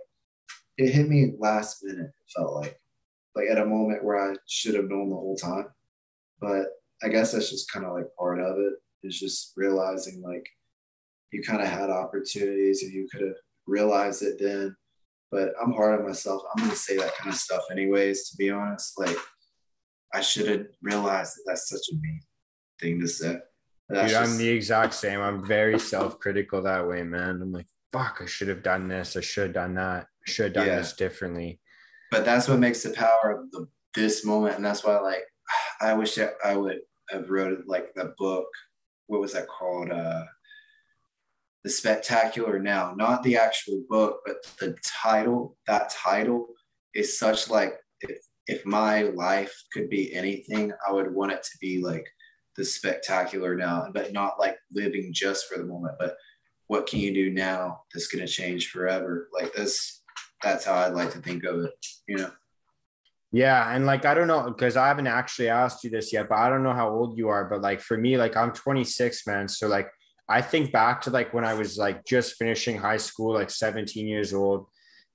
it 0.79 0.93
hit 0.93 1.09
me 1.09 1.33
last 1.39 1.85
minute. 1.85 2.07
It 2.07 2.33
felt 2.35 2.55
like 2.55 2.81
like 3.35 3.49
at 3.51 3.59
a 3.59 3.67
moment 3.67 4.03
where 4.03 4.33
I 4.33 4.35
should 4.49 4.75
have 4.75 4.89
known 4.89 5.11
the 5.11 5.17
whole 5.17 5.37
time. 5.37 5.67
But 6.41 6.69
I 7.03 7.09
guess 7.09 7.33
that's 7.33 7.51
just 7.51 7.71
kind 7.71 7.85
of 7.85 7.93
like 7.93 8.07
part 8.19 8.41
of 8.41 8.59
it 8.59 8.73
is 9.03 9.21
just 9.21 9.53
realizing 9.57 10.23
like 10.23 10.47
you 11.33 11.43
kind 11.43 11.61
of 11.61 11.69
had 11.69 11.91
opportunities 11.91 12.83
and 12.83 12.93
you 12.93 13.07
could 13.13 13.21
have 13.21 13.37
realized 13.67 14.23
it 14.23 14.37
then. 14.41 14.75
But 15.31 15.53
I'm 15.63 15.73
hard 15.73 16.01
on 16.01 16.07
myself. 16.07 16.43
I'm 16.57 16.65
gonna 16.65 16.77
say 16.77 16.97
that 16.97 17.15
kind 17.17 17.33
of 17.33 17.39
stuff 17.39 17.63
anyways, 17.71 18.31
to 18.31 18.37
be 18.39 18.51
honest. 18.51 18.99
Like 18.99 19.17
I 20.17 20.21
should 20.21 20.49
have 20.49 20.67
realized 20.81 21.37
that 21.37 21.43
that's 21.47 21.69
such 21.69 21.93
a 21.93 21.97
mean 22.01 22.21
thing 22.81 23.01
to 23.01 23.07
say. 23.07 23.37
Dude, 23.93 24.09
just, 24.09 24.15
I'm 24.15 24.39
the 24.39 24.49
exact 24.49 24.95
same. 24.95 25.21
I'm 25.21 25.45
very 25.45 25.79
self-critical 25.79 26.63
that 26.63 26.89
way, 26.89 27.03
man. 27.03 27.43
I'm 27.43 27.53
like, 27.53 27.67
fuck, 27.93 28.21
I 28.23 28.27
should 28.27 28.49
have 28.49 28.63
done 28.63 28.89
this. 28.89 29.17
I 29.17 29.21
should 29.21 29.45
have 29.45 29.55
done 29.55 29.75
that. 29.75 30.07
I 30.27 30.31
should 30.31 30.47
have 30.47 30.55
done 30.55 30.67
yeah. 30.69 30.77
this 30.79 30.95
differently. 30.95 31.61
But 32.11 32.25
that's 32.25 32.49
what 32.49 32.59
makes 32.59 32.83
the 32.83 32.91
power 32.91 33.31
of 33.31 33.51
the 33.51 33.69
this 33.95 34.25
moment, 34.25 34.57
and 34.57 34.65
that's 34.65 34.85
why, 34.85 34.99
like, 35.01 35.25
I 35.81 35.93
wish 35.93 36.19
I 36.19 36.57
would 36.57 36.81
have 37.11 37.29
wrote 37.29 37.67
like 37.67 37.93
the 37.95 38.15
book. 38.17 38.47
What 39.09 39.21
was 39.21 39.35
that 39.35 39.49
called? 39.49 39.91
Uh, 39.91 40.25
the 41.63 41.71
spectacular 41.71 42.59
now, 42.59 42.95
not 42.97 43.23
the 43.23 43.37
actual 43.37 43.83
book, 43.89 44.21
but 44.25 44.37
the 44.61 44.77
title. 45.03 45.57
That 45.67 45.91
title 45.91 46.47
is 46.95 47.19
such 47.19 47.51
like 47.51 47.75
if 48.01 48.19
if 48.47 48.65
my 48.65 49.03
life 49.03 49.55
could 49.73 49.89
be 49.91 50.15
anything, 50.15 50.73
I 50.87 50.93
would 50.93 51.13
want 51.13 51.33
it 51.33 51.43
to 51.43 51.59
be 51.61 51.83
like 51.83 52.07
the 52.57 52.65
spectacular 52.65 53.55
now, 53.55 53.89
but 53.93 54.13
not 54.13 54.39
like 54.39 54.57
living 54.73 55.11
just 55.13 55.47
for 55.47 55.59
the 55.59 55.65
moment, 55.65 55.97
but 55.99 56.17
what 56.69 56.87
can 56.87 57.01
you 57.01 57.13
do 57.13 57.31
now 57.31 57.83
that's 57.93 58.09
going 58.09 58.25
to 58.25 58.33
change 58.33 58.71
forever? 58.71 59.29
Like 59.33 59.53
this, 59.53 60.03
that's 60.43 60.65
how 60.65 60.75
I'd 60.75 60.95
like 60.95 61.13
to 61.13 61.19
think 61.19 61.45
of 61.45 61.61
it, 61.61 61.87
you 62.09 62.17
know? 62.19 62.31
Yeah. 63.33 63.75
And 63.75 63.87
like, 63.87 64.05
I 64.05 64.15
don't 64.15 64.29
know, 64.29 64.45
because 64.45 64.77
I 64.77 64.89
haven't 64.89 65.09
actually 65.09 65.49
asked 65.49 65.85
you 65.85 65.91
this 65.91 66.13
yet, 66.13 66.29
but 66.29 66.39
I 66.39 66.49
don't 66.49 66.63
know 66.63 66.73
how 66.73 66.89
old 66.89 67.19
you 67.19 67.29
are. 67.29 67.45
But 67.45 67.61
like 67.61 67.81
for 67.81 67.99
me, 67.99 68.17
like 68.17 68.37
I'm 68.37 68.53
26, 68.53 69.27
man. 69.27 69.49
So 69.49 69.69
like, 69.69 69.91
I 70.29 70.41
think 70.41 70.73
back 70.73 71.03
to 71.03 71.11
like 71.11 71.35
when 71.35 71.45
I 71.45 71.55
was 71.55 71.79
like 71.79 72.05
just 72.05 72.37
finishing 72.37 72.79
high 72.79 72.97
school, 72.97 73.35
like 73.35 73.51
17 73.51 74.07
years 74.07 74.33
old. 74.33 74.67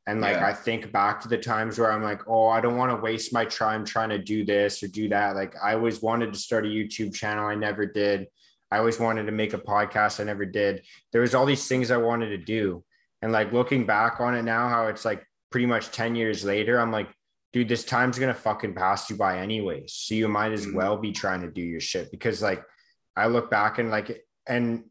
And 0.07 0.19
like 0.19 0.37
yeah. 0.37 0.47
I 0.47 0.53
think 0.53 0.91
back 0.91 1.21
to 1.21 1.27
the 1.27 1.37
times 1.37 1.77
where 1.77 1.91
I'm 1.91 2.01
like, 2.01 2.27
oh, 2.27 2.47
I 2.47 2.59
don't 2.59 2.77
want 2.77 2.91
to 2.91 3.01
waste 3.01 3.33
my 3.33 3.45
time 3.45 3.85
trying 3.85 4.09
to 4.09 4.17
do 4.17 4.43
this 4.43 4.81
or 4.81 4.87
do 4.87 5.09
that. 5.09 5.35
Like 5.35 5.55
I 5.61 5.75
always 5.75 6.01
wanted 6.01 6.33
to 6.33 6.39
start 6.39 6.65
a 6.65 6.69
YouTube 6.69 7.13
channel. 7.13 7.45
I 7.45 7.55
never 7.55 7.85
did. 7.85 8.27
I 8.71 8.77
always 8.77 8.99
wanted 8.99 9.25
to 9.25 9.31
make 9.31 9.53
a 9.53 9.59
podcast. 9.59 10.19
I 10.19 10.23
never 10.23 10.45
did. 10.45 10.83
There 11.11 11.21
was 11.21 11.35
all 11.35 11.45
these 11.45 11.67
things 11.67 11.91
I 11.91 11.97
wanted 11.97 12.29
to 12.29 12.37
do. 12.37 12.83
And 13.21 13.31
like 13.31 13.53
looking 13.53 13.85
back 13.85 14.19
on 14.19 14.33
it 14.33 14.43
now, 14.43 14.69
how 14.69 14.87
it's 14.87 15.05
like 15.05 15.23
pretty 15.51 15.67
much 15.67 15.91
10 15.91 16.15
years 16.15 16.43
later, 16.43 16.79
I'm 16.79 16.91
like, 16.91 17.09
dude, 17.53 17.67
this 17.67 17.83
time's 17.83 18.17
gonna 18.17 18.33
fucking 18.33 18.73
pass 18.73 19.09
you 19.09 19.17
by 19.17 19.39
anyways. 19.39 19.93
So 19.93 20.15
you 20.15 20.27
might 20.27 20.53
as 20.53 20.65
mm-hmm. 20.65 20.77
well 20.77 20.97
be 20.97 21.11
trying 21.11 21.41
to 21.41 21.51
do 21.51 21.61
your 21.61 21.81
shit 21.81 22.09
because 22.09 22.41
like 22.41 22.63
I 23.15 23.27
look 23.27 23.51
back 23.51 23.77
and 23.77 23.91
like 23.91 24.25
and 24.47 24.83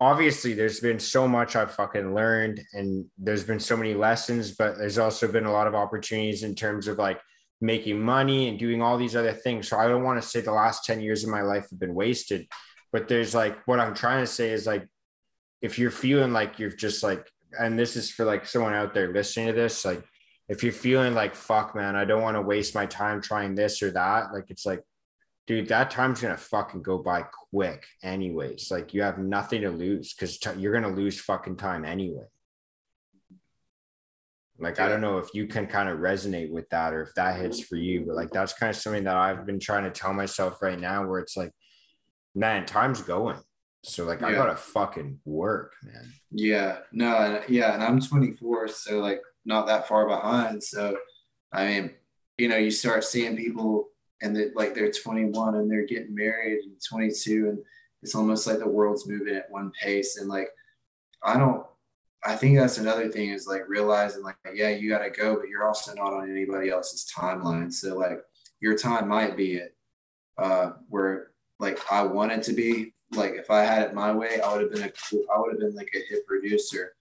obviously 0.00 0.52
there's 0.52 0.80
been 0.80 0.98
so 0.98 1.26
much 1.26 1.56
I've 1.56 1.72
fucking 1.72 2.14
learned 2.14 2.60
and 2.74 3.06
there's 3.18 3.44
been 3.44 3.60
so 3.60 3.76
many 3.76 3.94
lessons, 3.94 4.52
but 4.52 4.76
there's 4.76 4.98
also 4.98 5.30
been 5.30 5.46
a 5.46 5.52
lot 5.52 5.66
of 5.66 5.74
opportunities 5.74 6.42
in 6.42 6.54
terms 6.54 6.86
of 6.86 6.98
like 6.98 7.20
making 7.60 8.00
money 8.00 8.48
and 8.48 8.58
doing 8.58 8.82
all 8.82 8.98
these 8.98 9.16
other 9.16 9.32
things. 9.32 9.68
So 9.68 9.78
I 9.78 9.88
don't 9.88 10.04
want 10.04 10.20
to 10.20 10.28
say 10.28 10.40
the 10.40 10.52
last 10.52 10.84
10 10.84 11.00
years 11.00 11.24
of 11.24 11.30
my 11.30 11.40
life 11.40 11.70
have 11.70 11.80
been 11.80 11.94
wasted, 11.94 12.46
but 12.92 13.08
there's 13.08 13.34
like 13.34 13.56
what 13.66 13.80
I'm 13.80 13.94
trying 13.94 14.22
to 14.22 14.26
say 14.26 14.50
is 14.50 14.66
like 14.66 14.86
if 15.62 15.78
you're 15.78 15.90
feeling 15.90 16.32
like 16.32 16.58
you're 16.58 16.70
just 16.70 17.02
like 17.02 17.26
and 17.58 17.78
this 17.78 17.96
is 17.96 18.10
for 18.10 18.26
like 18.26 18.44
someone 18.44 18.74
out 18.74 18.92
there 18.92 19.12
listening 19.12 19.46
to 19.46 19.52
this, 19.54 19.84
like 19.84 20.02
if 20.48 20.62
you're 20.62 20.72
feeling 20.72 21.14
like 21.14 21.34
fuck 21.34 21.74
man, 21.74 21.96
I 21.96 22.04
don't 22.04 22.22
want 22.22 22.36
to 22.36 22.42
waste 22.42 22.74
my 22.74 22.84
time 22.84 23.22
trying 23.22 23.54
this 23.54 23.82
or 23.82 23.90
that, 23.92 24.34
like 24.34 24.50
it's 24.50 24.66
like 24.66 24.82
dude, 25.46 25.68
that 25.68 25.90
time's 25.90 26.20
gonna 26.20 26.36
fucking 26.36 26.82
go 26.82 26.98
by 26.98 27.22
quick, 27.50 27.84
anyways. 28.02 28.70
Like 28.70 28.92
you 28.92 29.02
have 29.02 29.18
nothing 29.18 29.62
to 29.62 29.70
lose 29.70 30.14
because 30.14 30.38
t- 30.38 30.58
you're 30.58 30.72
gonna 30.72 30.94
lose 30.94 31.20
fucking 31.20 31.56
time 31.56 31.84
anyway. 31.84 32.24
Like 34.58 34.78
yeah. 34.78 34.86
I 34.86 34.88
don't 34.88 35.00
know 35.00 35.18
if 35.18 35.34
you 35.34 35.46
can 35.46 35.66
kind 35.66 35.88
of 35.88 35.98
resonate 35.98 36.50
with 36.50 36.68
that 36.70 36.92
or 36.92 37.02
if 37.02 37.14
that 37.14 37.40
hits 37.40 37.60
for 37.60 37.76
you, 37.76 38.04
but 38.06 38.16
like 38.16 38.30
that's 38.30 38.54
kind 38.54 38.70
of 38.70 38.76
something 38.76 39.04
that 39.04 39.16
I've 39.16 39.46
been 39.46 39.60
trying 39.60 39.84
to 39.84 39.90
tell 39.90 40.12
myself 40.12 40.62
right 40.62 40.80
now, 40.80 41.06
where 41.06 41.20
it's 41.20 41.36
like, 41.36 41.52
man, 42.34 42.66
time's 42.66 43.02
going. 43.02 43.38
So 43.84 44.04
like 44.04 44.20
yeah. 44.20 44.28
I 44.28 44.32
gotta 44.32 44.56
fucking 44.56 45.20
work, 45.24 45.74
man. 45.84 46.12
Yeah, 46.32 46.78
no, 46.90 47.40
yeah, 47.48 47.74
and 47.74 47.84
I'm 47.84 48.00
24, 48.00 48.68
so 48.68 48.98
like 48.98 49.20
not 49.44 49.66
that 49.68 49.86
far 49.86 50.08
behind. 50.08 50.62
So 50.62 50.96
I 51.52 51.66
mean, 51.66 51.90
you 52.36 52.48
know, 52.48 52.56
you 52.56 52.72
start 52.72 53.04
seeing 53.04 53.36
people 53.36 53.90
and 54.22 54.34
that 54.36 54.56
like 54.56 54.74
they're 54.74 54.90
21 54.90 55.56
and 55.56 55.70
they're 55.70 55.86
getting 55.86 56.14
married 56.14 56.64
and 56.64 56.74
22 56.88 57.48
and 57.50 57.58
it's 58.02 58.14
almost 58.14 58.46
like 58.46 58.58
the 58.58 58.68
world's 58.68 59.08
moving 59.08 59.34
at 59.34 59.50
one 59.50 59.72
pace. 59.80 60.16
And 60.16 60.28
like 60.28 60.48
i 61.22 61.36
don't 61.36 61.64
i 62.24 62.36
think 62.36 62.56
that's 62.56 62.78
another 62.78 63.08
thing 63.08 63.30
is 63.30 63.46
like 63.46 63.62
realizing 63.68 64.22
like 64.22 64.36
yeah 64.54 64.68
you 64.68 64.88
got 64.88 65.02
to 65.02 65.10
go 65.10 65.36
but 65.36 65.48
you're 65.48 65.66
also 65.66 65.94
not 65.94 66.12
on 66.12 66.30
anybody 66.30 66.70
else's 66.70 67.10
timeline. 67.14 67.72
So 67.72 67.96
like 67.96 68.20
your 68.60 68.76
time 68.76 69.08
might 69.08 69.36
be 69.36 69.56
it 69.56 69.74
uh 70.38 70.72
where 70.88 71.30
like 71.58 71.78
i 71.90 72.02
wanted 72.02 72.42
to 72.44 72.52
be. 72.52 72.92
Like 73.12 73.34
if 73.34 73.50
i 73.50 73.62
had 73.62 73.82
it 73.82 73.94
my 73.94 74.12
way 74.12 74.40
i 74.40 74.52
would 74.52 74.62
have 74.62 74.72
been 74.72 74.82
a 74.82 75.32
i 75.32 75.38
would 75.38 75.52
have 75.52 75.60
been 75.60 75.76
like 75.76 75.90
a 75.94 76.00
hit 76.08 76.26
producer 76.26 76.94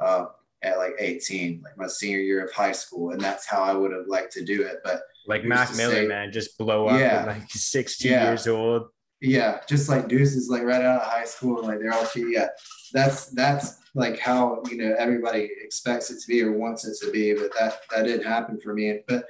uh 0.00 0.26
at 0.62 0.78
like 0.78 0.94
18 0.98 1.62
like 1.62 1.78
my 1.78 1.86
senior 1.86 2.18
year 2.18 2.44
of 2.44 2.52
high 2.52 2.72
school 2.72 3.10
and 3.10 3.20
that's 3.20 3.46
how 3.46 3.62
i 3.62 3.72
would 3.72 3.92
have 3.92 4.08
liked 4.08 4.32
to 4.32 4.44
do 4.44 4.62
it. 4.62 4.78
But 4.82 5.02
like 5.28 5.44
Mac 5.44 5.76
Miller, 5.76 5.94
say, 5.94 6.06
man, 6.06 6.32
just 6.32 6.56
blow 6.58 6.88
up 6.88 6.98
yeah, 6.98 7.24
like 7.26 7.42
16 7.50 8.10
yeah. 8.10 8.24
years 8.24 8.48
old. 8.48 8.88
Yeah, 9.20 9.60
just 9.68 9.88
like 9.88 10.08
Deuce 10.08 10.34
is 10.34 10.48
like 10.48 10.62
right 10.62 10.82
out 10.82 11.02
of 11.02 11.08
high 11.08 11.24
school, 11.24 11.62
like 11.62 11.80
they're 11.80 11.92
all 11.92 12.06
cute. 12.06 12.32
Yeah, 12.32 12.48
that's 12.92 13.26
that's 13.26 13.78
like 13.94 14.18
how 14.18 14.62
you 14.70 14.76
know 14.78 14.94
everybody 14.98 15.50
expects 15.60 16.10
it 16.10 16.20
to 16.20 16.28
be 16.28 16.42
or 16.42 16.52
wants 16.52 16.86
it 16.86 16.96
to 17.04 17.12
be, 17.12 17.34
but 17.34 17.52
that 17.58 17.80
that 17.90 18.04
didn't 18.04 18.26
happen 18.26 18.58
for 18.60 18.72
me. 18.72 19.00
But 19.06 19.24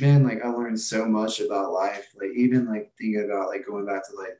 man, 0.00 0.24
like 0.24 0.44
I 0.44 0.48
learned 0.48 0.80
so 0.80 1.06
much 1.06 1.40
about 1.40 1.72
life. 1.72 2.06
Like 2.20 2.30
even 2.34 2.66
like 2.66 2.90
thinking 2.98 3.24
about 3.24 3.48
like 3.48 3.66
going 3.66 3.86
back 3.86 4.06
to 4.08 4.16
like 4.16 4.38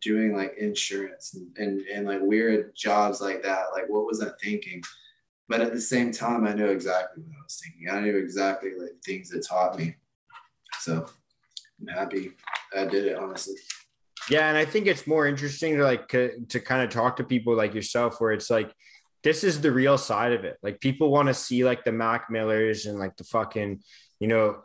doing 0.00 0.36
like 0.36 0.54
insurance 0.58 1.34
and, 1.34 1.56
and, 1.56 1.80
and 1.88 2.06
like 2.06 2.20
weird 2.20 2.76
jobs 2.76 3.20
like 3.20 3.42
that. 3.42 3.66
Like 3.72 3.88
what 3.88 4.06
was 4.06 4.22
I 4.22 4.28
thinking? 4.42 4.82
But 5.48 5.60
at 5.60 5.72
the 5.72 5.80
same 5.80 6.12
time, 6.12 6.46
I 6.46 6.54
knew 6.54 6.66
exactly 6.66 7.22
what 7.22 7.36
I 7.36 7.42
was 7.42 7.60
thinking. 7.62 7.90
I 7.90 8.00
knew 8.00 8.16
exactly 8.16 8.70
like 8.78 8.92
things 9.04 9.30
that 9.30 9.46
taught 9.46 9.78
me. 9.78 9.96
So 10.84 11.06
I'm 11.80 11.86
happy 11.86 12.32
I 12.76 12.84
did 12.84 13.06
it, 13.06 13.16
honestly. 13.16 13.54
Yeah, 14.28 14.48
and 14.48 14.58
I 14.58 14.66
think 14.66 14.86
it's 14.86 15.06
more 15.06 15.26
interesting 15.26 15.76
to 15.76 15.84
like 15.84 16.08
to 16.08 16.60
kind 16.60 16.82
of 16.82 16.90
talk 16.90 17.16
to 17.16 17.24
people 17.24 17.56
like 17.56 17.74
yourself, 17.74 18.20
where 18.20 18.32
it's 18.32 18.50
like 18.50 18.70
this 19.22 19.44
is 19.44 19.62
the 19.62 19.72
real 19.72 19.96
side 19.96 20.32
of 20.32 20.44
it. 20.44 20.58
Like 20.62 20.80
people 20.80 21.10
want 21.10 21.28
to 21.28 21.34
see 21.34 21.64
like 21.64 21.84
the 21.84 21.92
Mac 21.92 22.30
Millers 22.30 22.84
and 22.84 22.98
like 22.98 23.16
the 23.16 23.24
fucking 23.24 23.80
you 24.20 24.28
know 24.28 24.62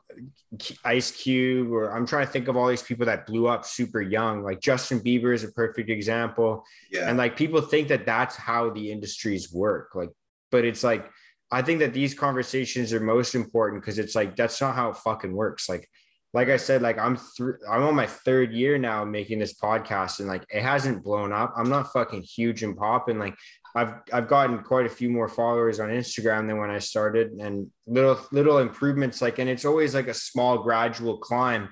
Ice 0.84 1.12
Cube, 1.12 1.72
or 1.72 1.96
I'm 1.96 2.06
trying 2.06 2.26
to 2.26 2.32
think 2.32 2.50
of 2.50 2.58
all 2.58 2.68
these 2.68 2.84
people 2.84 3.06
that 3.06 3.26
blew 3.26 3.48
up 3.48 3.66
super 3.66 4.02
young. 4.02 4.44
Like 4.44 4.60
Justin 4.60 5.00
Bieber 5.00 5.34
is 5.34 5.46
a 5.46 5.52
perfect 5.52 5.90
example. 5.90 6.66
Yeah. 6.92 7.10
And 7.10 7.18
like 7.18 7.38
people 7.38 7.62
think 7.62 7.88
that 7.90 8.06
that's 8.06 8.36
how 8.36 8.72
the 8.72 8.92
industries 8.92 9.54
work. 9.54 9.92
Like, 9.96 10.10
but 10.52 10.66
it's 10.66 10.84
like 10.84 11.10
I 11.52 11.62
think 11.62 11.80
that 11.80 11.94
these 11.94 12.14
conversations 12.14 12.94
are 12.94 13.00
most 13.00 13.36
important 13.36 13.82
because 13.82 14.00
it's 14.00 14.16
like 14.16 14.36
that's 14.36 14.62
not 14.62 14.76
how 14.76 14.90
it 14.90 14.98
fucking 14.98 15.34
works. 15.34 15.68
Like 15.68 15.90
like 16.34 16.50
I 16.50 16.58
said, 16.58 16.82
like 16.82 17.00
I'm 17.00 17.16
through, 17.16 17.58
I'm 17.70 17.84
on 17.84 17.96
my 17.96 18.06
third 18.06 18.54
year 18.54 18.78
now 18.78 19.04
making 19.04 19.40
this 19.40 19.56
podcast, 19.56 20.20
and 20.20 20.28
like 20.28 20.46
it 20.50 20.62
hasn't 20.62 21.04
blown 21.04 21.34
up. 21.34 21.54
I'm 21.58 21.70
not 21.70 21.92
fucking 21.92 22.22
huge 22.22 22.62
and 22.62 22.78
pop, 22.78 23.10
and 23.10 23.20
like 23.20 23.36
I've 23.76 23.94
I've 24.14 24.28
gotten 24.28 24.60
quite 24.60 24.86
a 24.86 24.90
few 24.90 25.10
more 25.10 25.28
followers 25.28 25.80
on 25.80 25.90
Instagram 25.90 26.48
than 26.48 26.58
when 26.58 26.70
I 26.70 26.80
started, 26.80 27.32
and 27.32 27.68
little 27.88 28.20
little 28.32 28.60
improvements. 28.60 29.22
Like, 29.22 29.40
and 29.40 29.50
it's 29.50 29.66
always 29.66 29.96
like 29.96 30.08
a 30.08 30.14
small 30.14 30.60
gradual 30.60 31.18
climb, 31.18 31.70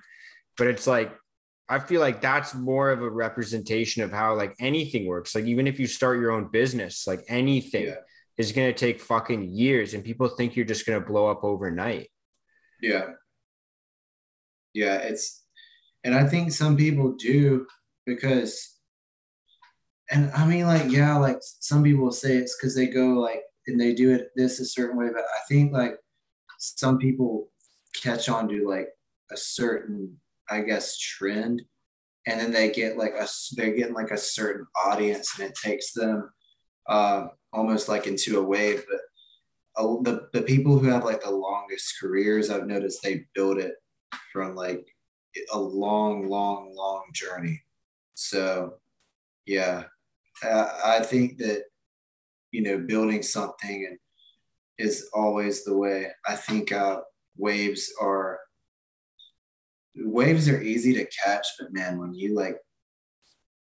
but 0.57 0.65
it's 0.65 0.88
like 0.88 1.15
I 1.69 1.77
feel 1.77 2.01
like 2.01 2.19
that's 2.19 2.55
more 2.55 2.89
of 2.89 3.03
a 3.03 3.09
representation 3.09 4.01
of 4.01 4.11
how 4.11 4.34
like 4.34 4.55
anything 4.59 5.05
works. 5.05 5.35
Like 5.35 5.45
even 5.45 5.67
if 5.67 5.79
you 5.79 5.85
start 5.85 6.19
your 6.19 6.31
own 6.31 6.47
business, 6.47 7.05
like 7.05 7.23
anything 7.27 7.85
yeah. 7.85 7.95
is 8.38 8.53
going 8.53 8.73
to 8.73 8.77
take 8.77 9.01
fucking 9.01 9.51
years, 9.51 9.93
and 9.93 10.03
people 10.03 10.29
think 10.29 10.55
you're 10.55 10.65
just 10.65 10.88
going 10.88 10.99
to 10.99 11.05
blow 11.05 11.27
up 11.27 11.43
overnight. 11.43 12.09
Yeah 12.81 13.09
yeah, 14.78 14.98
it's, 14.98 15.44
and 16.04 16.16
I 16.16 16.26
think 16.26 16.52
some 16.52 16.78
people 16.78 17.14
do 17.14 17.66
because, 18.06 18.80
and 20.10 20.32
I 20.32 20.45
mean, 20.45 20.66
like, 20.66 20.91
yeah, 20.91 21.18
like 21.18 21.38
some 21.41 21.84
people 21.84 22.12
say 22.12 22.38
it's 22.38 22.56
because 22.58 22.76
they 22.76 22.88
go 22.88 23.20
like, 23.20 23.41
and 23.68 23.80
they 23.80 23.94
do 23.94 24.14
it 24.14 24.30
this 24.36 24.60
a 24.60 24.66
certain 24.66 24.98
way, 24.98 25.10
but 25.14 25.24
I 25.24 25.40
think 25.49 25.74
like 25.74 25.98
some 26.58 26.98
people 26.98 27.49
catch 28.02 28.30
on 28.30 28.48
to 28.48 28.68
like 28.68 28.88
a 29.32 29.36
certain, 29.36 30.18
I 30.49 30.62
guess, 30.62 30.98
trend 30.98 31.64
and 32.28 32.40
then 32.40 32.52
they 32.52 32.70
get 32.70 32.98
like 32.98 33.14
a 33.20 33.28
they're 33.56 33.74
getting 33.74 33.95
like 33.95 34.12
a 34.12 34.18
certain 34.18 34.68
audience 34.86 35.40
and 35.40 35.49
it 35.49 35.56
takes 35.56 35.94
them 35.94 36.30
uh, 36.88 37.28
almost 37.54 37.90
like 37.90 38.06
into 38.06 38.40
a 38.40 38.44
wave 38.44 38.84
but 38.90 38.99
uh, 39.82 39.95
the, 40.04 40.28
the 40.34 40.41
people 40.41 40.78
who 40.78 40.90
have 40.90 41.06
like 41.06 41.24
the 41.24 41.32
longest 41.32 41.95
careers 41.99 42.49
i've 42.49 42.68
noticed 42.68 43.02
they 43.02 43.26
build 43.34 43.58
it 43.58 43.74
from 44.38 44.55
like 44.55 44.85
a 45.51 45.59
long, 45.59 46.30
long, 46.30 46.76
long 46.76 47.05
journey. 47.11 47.59
So, 48.14 48.76
yeah, 49.47 49.85
I, 50.43 50.81
I 50.85 50.99
think 50.99 51.39
that 51.39 51.64
you 52.51 52.61
know 52.61 52.77
building 52.77 53.23
something 53.23 53.97
is 54.77 55.09
always 55.11 55.64
the 55.64 55.76
way. 55.76 56.11
I 56.27 56.35
think 56.35 56.72
uh, 56.72 57.01
waves 57.35 57.91
are 57.99 58.39
waves 59.95 60.47
are 60.47 60.61
easy 60.61 60.93
to 60.93 61.07
catch, 61.26 61.47
but 61.59 61.73
man, 61.73 61.97
when 61.97 62.14
you 62.14 62.35
like 62.35 62.57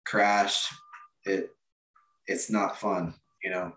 crash, 0.07 0.67
it 1.25 1.51
it's 2.25 2.49
not 2.49 2.79
fun, 2.79 3.13
you 3.43 3.51
know. 3.51 3.73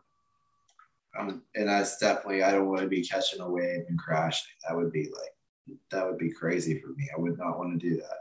Um, 1.18 1.42
and 1.54 1.68
that's 1.68 1.98
definitely 1.98 2.42
I 2.42 2.52
don't 2.52 2.68
want 2.68 2.80
to 2.80 2.88
be 2.88 3.02
catching 3.02 3.40
a 3.40 3.50
wave 3.50 3.84
and 3.86 3.98
crashing. 3.98 4.54
That 4.66 4.76
would 4.76 4.92
be 4.92 5.04
like 5.04 5.35
that 5.90 6.06
would 6.06 6.18
be 6.18 6.30
crazy 6.30 6.80
for 6.80 6.88
me. 6.88 7.08
I 7.16 7.20
would 7.20 7.38
not 7.38 7.58
want 7.58 7.78
to 7.80 7.88
do 7.88 7.96
that. 7.96 8.18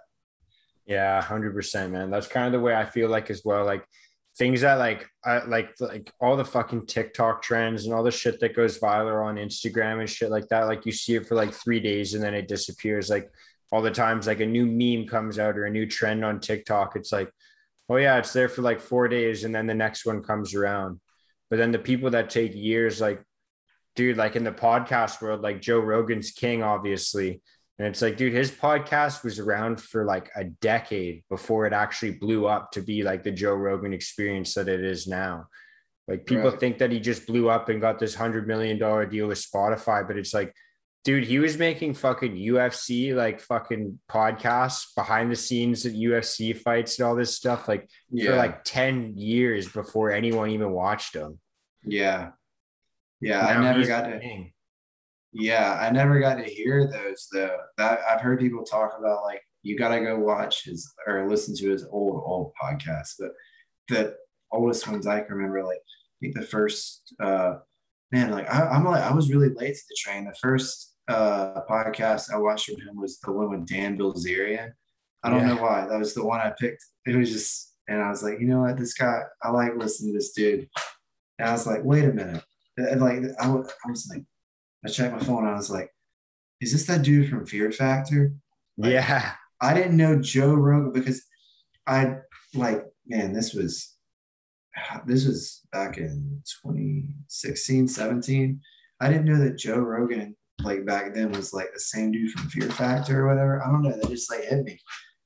Yeah, 0.85 1.21
hundred 1.21 1.53
percent, 1.53 1.93
man. 1.93 2.11
That's 2.11 2.27
kind 2.27 2.45
of 2.45 2.51
the 2.51 2.59
way 2.59 2.75
I 2.75 2.85
feel 2.85 3.09
like 3.09 3.29
as 3.29 3.41
well. 3.43 3.65
Like 3.65 3.83
things 4.37 4.61
that 4.61 4.75
like 4.75 5.07
I 5.23 5.43
like 5.45 5.73
like 5.79 6.11
all 6.19 6.35
the 6.35 6.45
fucking 6.45 6.85
TikTok 6.87 7.41
trends 7.41 7.85
and 7.85 7.93
all 7.93 8.03
the 8.03 8.11
shit 8.11 8.39
that 8.41 8.55
goes 8.55 8.79
viral 8.79 9.25
on 9.25 9.35
Instagram 9.35 9.99
and 9.99 10.09
shit 10.09 10.29
like 10.29 10.47
that. 10.49 10.67
Like 10.67 10.85
you 10.85 10.91
see 10.91 11.15
it 11.15 11.27
for 11.27 11.35
like 11.35 11.53
three 11.53 11.79
days 11.79 12.13
and 12.13 12.23
then 12.23 12.33
it 12.33 12.47
disappears. 12.47 13.09
Like 13.09 13.29
all 13.71 13.81
the 13.81 13.91
times 13.91 14.27
like 14.27 14.41
a 14.41 14.45
new 14.45 14.65
meme 14.65 15.07
comes 15.07 15.39
out 15.39 15.57
or 15.57 15.65
a 15.65 15.71
new 15.71 15.85
trend 15.85 16.23
on 16.23 16.39
TikTok, 16.39 16.95
it's 16.95 17.11
like, 17.11 17.31
oh 17.89 17.97
yeah, 17.97 18.17
it's 18.17 18.33
there 18.33 18.49
for 18.49 18.61
like 18.61 18.79
four 18.79 19.07
days 19.07 19.43
and 19.43 19.55
then 19.55 19.67
the 19.67 19.73
next 19.73 20.05
one 20.05 20.21
comes 20.21 20.53
around. 20.53 20.99
But 21.49 21.57
then 21.57 21.71
the 21.71 21.79
people 21.79 22.09
that 22.11 22.29
take 22.29 22.55
years, 22.55 22.99
like, 22.99 23.21
dude, 23.95 24.17
like 24.17 24.35
in 24.35 24.43
the 24.43 24.51
podcast 24.51 25.21
world, 25.21 25.41
like 25.41 25.61
Joe 25.61 25.79
Rogan's 25.79 26.31
king, 26.31 26.63
obviously. 26.63 27.41
And 27.77 27.87
it's 27.89 28.01
like, 28.01 28.15
dude, 28.17 28.33
his 28.33 28.51
podcast 28.51 29.23
was 29.23 29.37
around 29.39 29.81
for 29.81 30.05
like 30.05 30.29
a 30.35 30.45
decade 30.45 31.23
before 31.29 31.65
it 31.65 31.73
actually 31.73 32.11
blew 32.11 32.45
up 32.47 32.71
to 32.71 32.81
be 32.81 33.03
like 33.03 33.23
the 33.23 33.31
Joe 33.31 33.53
Rogan 33.53 33.93
experience 33.93 34.53
that 34.53 34.69
it 34.69 34.83
is 34.83 35.07
now. 35.07 35.47
Like 36.07 36.25
people 36.25 36.51
Right. 36.51 36.59
think 36.59 36.77
that 36.77 36.91
he 36.91 36.99
just 36.99 37.25
blew 37.27 37.49
up 37.49 37.67
and 37.69 37.81
got 37.81 37.99
this 37.99 38.15
hundred 38.15 38.47
million 38.47 38.77
dollar 38.77 39.05
deal 39.05 39.27
with 39.27 39.39
Spotify, 39.39 40.07
but 40.07 40.17
it's 40.17 40.33
like, 40.33 40.53
dude, 41.03 41.25
he 41.25 41.39
was 41.39 41.57
making 41.57 41.95
fucking 41.95 42.35
UFC 42.35 43.13
like 43.13 43.39
fucking 43.41 43.99
podcasts 44.09 44.93
behind 44.95 45.31
the 45.31 45.35
scenes 45.35 45.85
at 45.85 45.93
UFC 45.93 46.55
fights 46.55 46.97
and 46.99 47.07
all 47.07 47.15
this 47.15 47.35
stuff, 47.35 47.67
like 47.67 47.89
Yeah. 48.09 48.31
for 48.31 48.35
like 48.37 48.63
10 48.63 49.17
years 49.17 49.67
before 49.67 50.11
anyone 50.11 50.49
even 50.51 50.71
watched 50.71 51.13
him. 51.15 51.39
yeah. 51.83 52.31
Yeah. 53.21 53.45
I 53.45 53.59
never 53.61 53.85
got 53.85 54.03
to 54.09 54.19
king. 54.19 54.51
Yeah, 55.33 55.77
I 55.81 55.89
never 55.91 56.19
got 56.19 56.35
to 56.35 56.43
hear 56.43 56.87
those 56.87 57.27
though. 57.31 57.57
That 57.77 57.99
I've 58.09 58.21
heard 58.21 58.39
people 58.39 58.63
talk 58.63 58.93
about 58.97 59.23
like 59.23 59.41
you 59.63 59.77
got 59.77 59.89
to 59.89 59.99
go 60.01 60.17
watch 60.17 60.63
his 60.65 60.93
or 61.07 61.27
listen 61.29 61.55
to 61.57 61.69
his 61.69 61.85
old 61.91 62.23
old 62.25 62.51
podcast. 62.61 63.15
But 63.19 63.31
the 63.89 64.15
oldest 64.51 64.87
ones 64.87 65.07
I 65.07 65.21
can 65.21 65.35
remember, 65.35 65.63
like 65.65 65.77
I 65.77 66.15
think 66.21 66.35
the 66.35 66.41
first 66.45 67.13
uh 67.19 67.55
man, 68.11 68.31
like 68.31 68.49
I, 68.49 68.67
I'm 68.67 68.85
like 68.85 69.03
I 69.03 69.13
was 69.13 69.29
really 69.29 69.49
late 69.49 69.75
to 69.75 69.81
the 69.89 69.95
train. 69.97 70.25
The 70.25 70.35
first 70.41 70.93
uh 71.09 71.61
podcast 71.69 72.33
I 72.33 72.37
watched 72.37 72.67
from 72.67 72.79
him 72.81 72.95
was 72.99 73.19
the 73.19 73.31
one 73.33 73.49
with 73.49 73.67
Dan 73.67 73.97
Bilzerian. 73.97 74.71
I 75.23 75.29
don't 75.29 75.39
Yeah. 75.47 75.55
know 75.55 75.61
why. 75.61 75.85
That 75.89 75.99
was 75.99 76.13
the 76.13 76.23
one 76.25 76.39
I 76.39 76.53
picked. 76.57 76.85
It 77.05 77.15
was 77.15 77.31
just 77.31 77.73
and 77.89 78.01
I 78.01 78.09
was 78.09 78.23
like, 78.23 78.39
you 78.39 78.47
know 78.47 78.61
what, 78.61 78.77
this 78.77 78.93
guy, 78.93 79.19
I 79.43 79.49
like 79.51 79.75
listening 79.75 80.13
to 80.13 80.17
this 80.19 80.31
dude. 80.31 80.67
And 81.39 81.49
I 81.49 81.51
was 81.51 81.67
like, 81.67 81.83
wait 81.83 82.05
a 82.05 82.13
minute. 82.13 82.43
And 82.77 83.01
like 83.01 83.19
I 83.39 83.47
was, 83.49 83.71
I 83.85 83.89
was 83.89 84.07
like, 84.09 84.23
I 84.85 84.89
checked 84.89 85.13
my 85.13 85.19
phone. 85.19 85.45
I 85.45 85.53
was 85.53 85.69
like, 85.69 85.89
is 86.61 86.71
this 86.71 86.85
that 86.85 87.03
dude 87.03 87.29
from 87.29 87.45
Fear 87.45 87.71
Factor? 87.71 88.33
Like- 88.77 88.93
yeah. 88.93 89.33
I 89.61 89.73
didn't 89.73 89.97
know 89.97 90.19
Joe 90.19 90.53
Rogan 90.53 90.91
because 90.91 91.23
I 91.87 92.17
like, 92.53 92.83
man, 93.07 93.33
this 93.33 93.53
was 93.53 93.95
this 95.05 95.25
was 95.25 95.61
back 95.71 95.97
in 95.97 96.41
2016, 96.63 97.87
17. 97.87 98.61
I 98.99 99.09
didn't 99.09 99.25
know 99.25 99.39
that 99.39 99.57
Joe 99.57 99.77
Rogan, 99.77 100.35
like 100.63 100.85
back 100.85 101.13
then, 101.13 101.31
was 101.31 101.53
like 101.53 101.73
the 101.73 101.79
same 101.79 102.11
dude 102.11 102.31
from 102.31 102.49
Fear 102.49 102.69
Factor 102.71 103.21
or 103.21 103.27
whatever. 103.27 103.63
I 103.63 103.71
don't 103.71 103.81
know. 103.81 103.95
They 103.95 104.09
just 104.09 104.29
like 104.29 104.43
hit 104.43 104.63
me. 104.63 104.79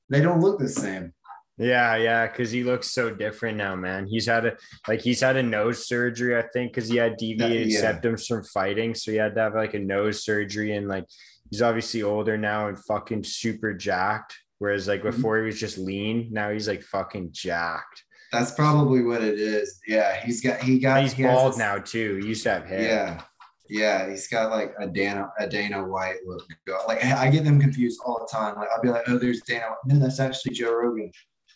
They 0.08 0.20
don't 0.20 0.40
look 0.40 0.58
the 0.58 0.68
same. 0.68 1.12
Yeah, 1.60 1.96
yeah, 1.96 2.26
because 2.26 2.50
he 2.50 2.64
looks 2.64 2.90
so 2.90 3.10
different 3.10 3.58
now, 3.58 3.76
man. 3.76 4.06
He's 4.06 4.24
had 4.26 4.46
a 4.46 4.56
like 4.88 5.02
he's 5.02 5.20
had 5.20 5.36
a 5.36 5.42
nose 5.42 5.86
surgery, 5.86 6.36
I 6.36 6.42
think, 6.54 6.72
because 6.72 6.88
he 6.88 6.96
had 6.96 7.18
deviated 7.18 7.68
yeah. 7.68 7.80
septums 7.92 8.26
from 8.26 8.44
fighting, 8.44 8.94
so 8.94 9.10
he 9.10 9.18
had 9.18 9.34
to 9.34 9.40
have 9.42 9.54
like 9.54 9.74
a 9.74 9.78
nose 9.78 10.24
surgery, 10.24 10.74
and 10.74 10.88
like 10.88 11.04
he's 11.50 11.60
obviously 11.60 12.02
older 12.02 12.38
now 12.38 12.68
and 12.68 12.82
fucking 12.86 13.24
super 13.24 13.74
jacked. 13.74 14.38
Whereas 14.58 14.88
like 14.88 15.02
Mhm. 15.02 15.12
before 15.12 15.38
he 15.38 15.44
was 15.44 15.60
just 15.60 15.76
lean, 15.76 16.28
now 16.32 16.50
he's 16.50 16.66
like 16.66 16.82
fucking 16.82 17.28
jacked. 17.32 18.04
That's 18.32 18.52
probably 18.52 19.02
what 19.02 19.22
it 19.22 19.38
is. 19.38 19.80
Yeah, 19.86 20.16
he's 20.24 20.40
got 20.40 20.62
he 20.62 20.78
got 20.78 21.02
He's 21.02 21.12
he 21.12 21.24
bald 21.24 21.52
this- 21.52 21.58
now 21.58 21.76
too. 21.78 22.20
He 22.22 22.28
used 22.28 22.44
to 22.44 22.50
have 22.52 22.64
hair. 22.64 22.82
Yeah. 22.82 23.22
Yeah, 23.68 24.08
he's 24.10 24.26
got 24.28 24.50
like 24.50 24.74
a 24.80 24.86
Dana 24.86 25.30
a 25.38 25.46
Dana 25.46 25.84
White 25.86 26.16
look. 26.26 26.42
Like 26.88 27.04
I 27.04 27.30
get 27.30 27.44
them 27.44 27.60
confused 27.60 28.00
all 28.04 28.18
the 28.18 28.26
time. 28.30 28.56
Like 28.56 28.68
I'll 28.74 28.82
be 28.82 28.88
like, 28.88 29.04
oh, 29.08 29.18
there's 29.18 29.42
Dana. 29.42 29.66
White. 29.66 29.76
No, 29.94 29.98
that's 30.00 30.18
actually 30.18 30.54
Joe 30.54 30.74
Rogan. 30.74 31.12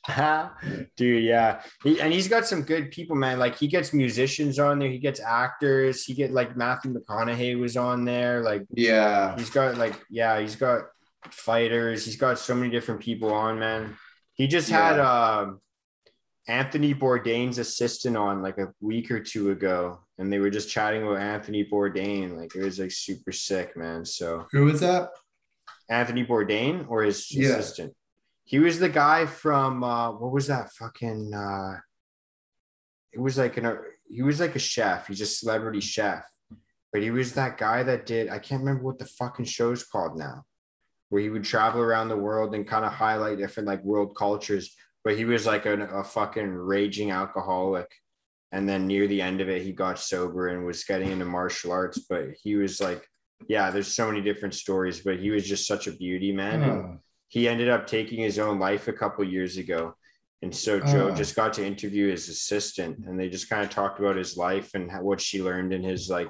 Dude, 0.96 1.24
yeah. 1.24 1.62
He, 1.82 2.00
and 2.00 2.12
he's 2.12 2.28
got 2.28 2.46
some 2.46 2.62
good 2.62 2.90
people, 2.90 3.16
man. 3.16 3.38
Like 3.38 3.56
he 3.56 3.68
gets 3.68 3.92
musicians 3.92 4.58
on 4.58 4.78
there, 4.78 4.88
he 4.90 4.98
gets 4.98 5.20
actors, 5.20 6.04
he 6.04 6.14
get 6.14 6.30
like 6.32 6.56
Matthew 6.56 6.92
McConaughey 6.94 7.58
was 7.58 7.76
on 7.76 8.04
there. 8.04 8.40
Like 8.42 8.64
Yeah, 8.74 9.36
he's 9.36 9.50
got 9.50 9.76
like, 9.78 9.98
yeah, 10.10 10.38
he's 10.40 10.56
got 10.56 10.82
fighters, 11.30 12.04
he's 12.04 12.16
got 12.16 12.38
so 12.38 12.54
many 12.54 12.70
different 12.70 13.00
people 13.00 13.32
on, 13.32 13.58
man. 13.58 13.96
He 14.34 14.46
just 14.46 14.68
had 14.68 14.98
um 14.98 15.60
Anthony 16.46 16.92
Bourdain's 16.94 17.56
assistant 17.58 18.16
on 18.16 18.42
like 18.42 18.58
a 18.58 18.72
week 18.80 19.10
or 19.10 19.20
two 19.20 19.50
ago, 19.52 20.00
and 20.18 20.30
they 20.30 20.38
were 20.38 20.50
just 20.50 20.68
chatting 20.68 21.02
about 21.02 21.16
Anthony 21.18 21.64
Bourdain. 21.64 22.36
Like 22.36 22.54
it 22.54 22.62
was 22.62 22.78
like 22.78 22.92
super 22.92 23.32
sick, 23.32 23.76
man. 23.76 24.04
So 24.04 24.46
who 24.52 24.64
was 24.66 24.80
that? 24.80 25.08
Anthony 25.88 26.24
Bourdain 26.24 26.86
or 26.88 27.02
his 27.02 27.30
Yeah. 27.30 27.50
assistant. 27.50 27.94
He 28.44 28.58
was 28.58 28.78
the 28.78 28.88
guy 28.88 29.26
from 29.26 29.82
uh 29.82 30.12
what 30.12 30.32
was 30.32 30.46
that 30.48 30.72
fucking 30.72 31.32
uh 31.34 31.78
it 33.12 33.20
was 33.20 33.38
like 33.38 33.56
an 33.56 33.78
he 34.08 34.22
was 34.22 34.40
like 34.40 34.54
a 34.54 34.60
chef. 34.60 35.08
He's 35.08 35.20
a 35.20 35.26
celebrity 35.26 35.80
chef. 35.80 36.24
But 36.92 37.02
he 37.02 37.10
was 37.10 37.32
that 37.32 37.58
guy 37.58 37.82
that 37.82 38.06
did 38.06 38.28
I 38.28 38.38
can't 38.38 38.60
remember 38.60 38.84
what 38.84 38.98
the 38.98 39.06
fucking 39.06 39.46
show's 39.46 39.82
called 39.82 40.18
now. 40.18 40.44
Where 41.08 41.22
he 41.22 41.30
would 41.30 41.44
travel 41.44 41.80
around 41.80 42.08
the 42.08 42.16
world 42.16 42.54
and 42.54 42.66
kind 42.66 42.84
of 42.84 42.92
highlight 42.92 43.38
different 43.38 43.68
like 43.68 43.82
world 43.82 44.16
cultures. 44.16 44.74
But 45.02 45.16
he 45.16 45.24
was 45.24 45.46
like 45.46 45.66
a, 45.66 45.80
a 45.86 46.04
fucking 46.04 46.48
raging 46.48 47.10
alcoholic. 47.10 47.90
And 48.52 48.68
then 48.68 48.86
near 48.86 49.06
the 49.06 49.20
end 49.20 49.40
of 49.40 49.48
it, 49.48 49.62
he 49.62 49.72
got 49.72 49.98
sober 49.98 50.48
and 50.48 50.64
was 50.64 50.84
getting 50.84 51.10
into 51.10 51.24
martial 51.24 51.72
arts. 51.72 51.98
But 51.98 52.34
he 52.42 52.56
was 52.56 52.80
like, 52.80 53.06
yeah, 53.48 53.70
there's 53.70 53.92
so 53.92 54.06
many 54.06 54.20
different 54.20 54.54
stories, 54.54 55.00
but 55.00 55.18
he 55.18 55.30
was 55.30 55.46
just 55.46 55.66
such 55.66 55.86
a 55.86 55.92
beauty, 55.92 56.32
man. 56.32 56.62
Oh, 56.62 56.98
he 57.28 57.48
ended 57.48 57.68
up 57.68 57.86
taking 57.86 58.20
his 58.20 58.38
own 58.38 58.58
life 58.58 58.88
a 58.88 58.92
couple 58.92 59.24
years 59.24 59.56
ago. 59.56 59.94
And 60.42 60.54
so 60.54 60.78
Joe 60.78 61.08
Oh. 61.10 61.14
just 61.14 61.34
got 61.34 61.52
to 61.54 61.64
interview 61.66 62.10
his 62.10 62.28
assistant 62.28 63.06
and 63.06 63.18
they 63.18 63.28
just 63.30 63.48
kind 63.48 63.62
of 63.64 63.70
talked 63.70 63.98
about 63.98 64.16
his 64.16 64.36
life 64.36 64.74
and 64.74 64.90
how, 64.90 65.02
what 65.02 65.20
she 65.20 65.42
learned 65.42 65.72
in 65.72 65.82
his 65.82 66.10
like 66.10 66.28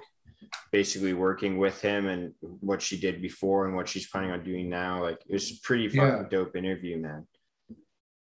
basically 0.71 1.15
working 1.15 1.59
with 1.59 1.81
him 1.81 2.07
and 2.07 2.33
what 2.41 2.81
she 2.81 2.99
did 3.01 3.21
before 3.21 3.67
and 3.67 3.75
what 3.75 3.89
she's 3.89 4.09
planning 4.09 4.31
on 4.31 4.45
doing 4.45 4.69
now. 4.71 5.03
Like 5.03 5.19
it 5.29 5.33
was 5.33 5.51
a 5.51 5.55
pretty 5.63 5.89
fucking 5.89 6.23
Yeah. 6.25 6.29
dope 6.31 6.55
interview, 6.55 6.99
man. 6.99 7.27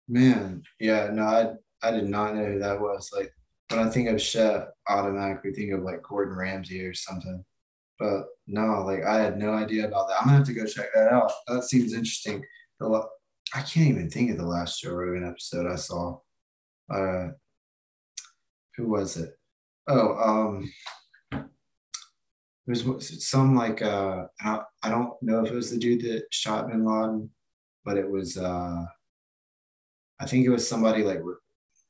man, 0.08 0.62
yeah, 0.80 1.10
no, 1.12 1.24
I 1.24 1.52
I 1.82 1.90
did 1.90 2.08
not 2.08 2.34
know 2.34 2.44
who 2.46 2.58
that 2.60 2.80
was. 2.80 3.10
Like 3.14 3.30
when 3.68 3.80
I 3.86 3.90
think 3.90 4.08
of 4.08 4.20
chef, 4.20 4.68
automatically 4.88 5.52
think 5.52 5.72
of 5.72 5.82
like 5.82 6.02
Gordon 6.02 6.36
Ramsay 6.36 6.84
or 6.86 6.94
something. 6.94 7.44
But 7.98 8.26
no, 8.46 8.84
like 8.84 9.04
I 9.04 9.20
had 9.20 9.38
no 9.38 9.54
idea 9.54 9.88
about 9.88 10.08
that. 10.08 10.20
I'm 10.20 10.26
gonna 10.26 10.38
have 10.38 10.46
to 10.46 10.52
go 10.52 10.66
check 10.66 10.88
that 10.94 11.12
out. 11.12 11.32
That 11.48 11.64
seems 11.64 11.92
interesting. 11.92 12.44
The 12.78 13.06
I 13.54 13.62
can't 13.62 13.88
even 13.88 14.10
think 14.10 14.30
of 14.30 14.38
the 14.38 14.46
last 14.46 14.80
Joe 14.80 14.92
Rogan 14.92 15.28
episode 15.28 15.70
I 15.70 15.76
saw. 15.76 16.18
Uh, 16.92 17.28
who 18.76 18.88
was 18.88 19.16
it? 19.16 19.30
Oh, 19.88 20.14
um, 20.16 20.72
it 21.32 22.84
was 22.84 23.26
some 23.26 23.54
like 23.54 23.80
uh, 23.82 24.26
I 24.40 24.60
I 24.82 24.90
don't 24.90 25.14
know 25.22 25.44
if 25.44 25.50
it 25.50 25.54
was 25.54 25.70
the 25.70 25.78
dude 25.78 26.02
that 26.02 26.24
shot 26.30 26.68
Bin 26.68 26.84
Laden, 26.84 27.30
but 27.84 27.96
it 27.96 28.10
was 28.10 28.36
uh, 28.36 28.84
I 30.20 30.26
think 30.26 30.44
it 30.44 30.50
was 30.50 30.68
somebody 30.68 31.02
like 31.04 31.20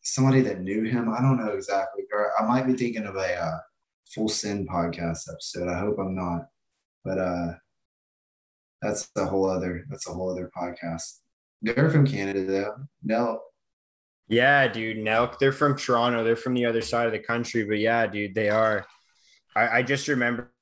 somebody 0.03 0.43
that 0.43 0.61
knew 0.61 0.85
him. 0.85 1.09
I 1.09 1.21
don't 1.21 1.39
know 1.39 1.53
exactly, 1.53 2.05
or 2.13 2.33
I 2.39 2.47
might 2.47 2.67
be 2.67 2.75
thinking 2.75 3.07
of 3.07 3.17
a 3.17 3.35
uh, 3.35 3.59
Full 4.15 4.29
Send 4.29 4.69
podcast 4.69 5.31
episode. 5.31 5.69
I 5.69 5.79
hope 5.79 5.99
I'm 5.99 6.15
not, 6.15 6.49
but 7.05 7.19
uh, 7.19 7.55
that's 8.83 9.11
a 9.17 9.27
whole 9.27 9.49
other 9.49 9.85
that's 9.89 10.09
a 10.09 10.13
whole 10.13 10.31
other 10.31 10.51
podcast. 10.57 11.21
They're 11.63 11.91
from 11.91 12.07
Canada 12.07 12.45
though. 12.45 12.75
No, 13.03 13.41
Yeah, 14.29 14.69
dude. 14.69 14.99
Nelk, 14.99 15.39
they're 15.39 15.53
from 15.53 15.77
Toronto. 15.77 16.23
They're 16.25 16.37
from 16.37 16.55
the 16.55 16.67
other 16.67 16.83
side 16.83 17.07
of 17.07 17.13
the 17.13 17.19
country. 17.19 17.65
But 17.65 17.79
yeah, 17.79 18.07
dude, 18.07 18.35
they 18.35 18.51
are. 18.51 18.87
I, 19.55 19.79
I 19.79 19.83
just 19.83 20.09
remember 20.09 20.53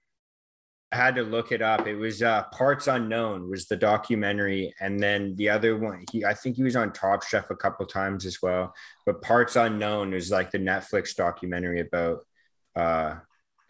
I 0.92 0.96
had 0.96 1.16
to 1.16 1.22
look 1.22 1.50
it 1.50 1.60
up. 1.60 1.86
It 1.88 1.96
was 1.96 2.22
uh 2.22 2.44
Parts 2.52 2.86
Unknown 2.86 3.50
was 3.50 3.66
the 3.66 3.76
documentary. 3.76 4.72
And 4.80 5.00
then 5.00 5.34
the 5.36 5.48
other 5.50 5.76
one, 5.76 6.04
he 6.12 6.24
I 6.24 6.34
think 6.34 6.56
he 6.56 6.62
was 6.62 6.76
on 6.76 6.92
Top 6.92 7.24
Chef 7.24 7.50
a 7.50 7.56
couple 7.56 7.84
times 7.86 8.24
as 8.26 8.40
well. 8.40 8.72
But 9.04 9.20
Parts 9.20 9.56
Unknown 9.56 10.14
is 10.14 10.30
like 10.30 10.50
the 10.52 10.58
Netflix 10.58 11.14
documentary 11.16 11.80
about 11.80 12.20
uh 12.76 13.16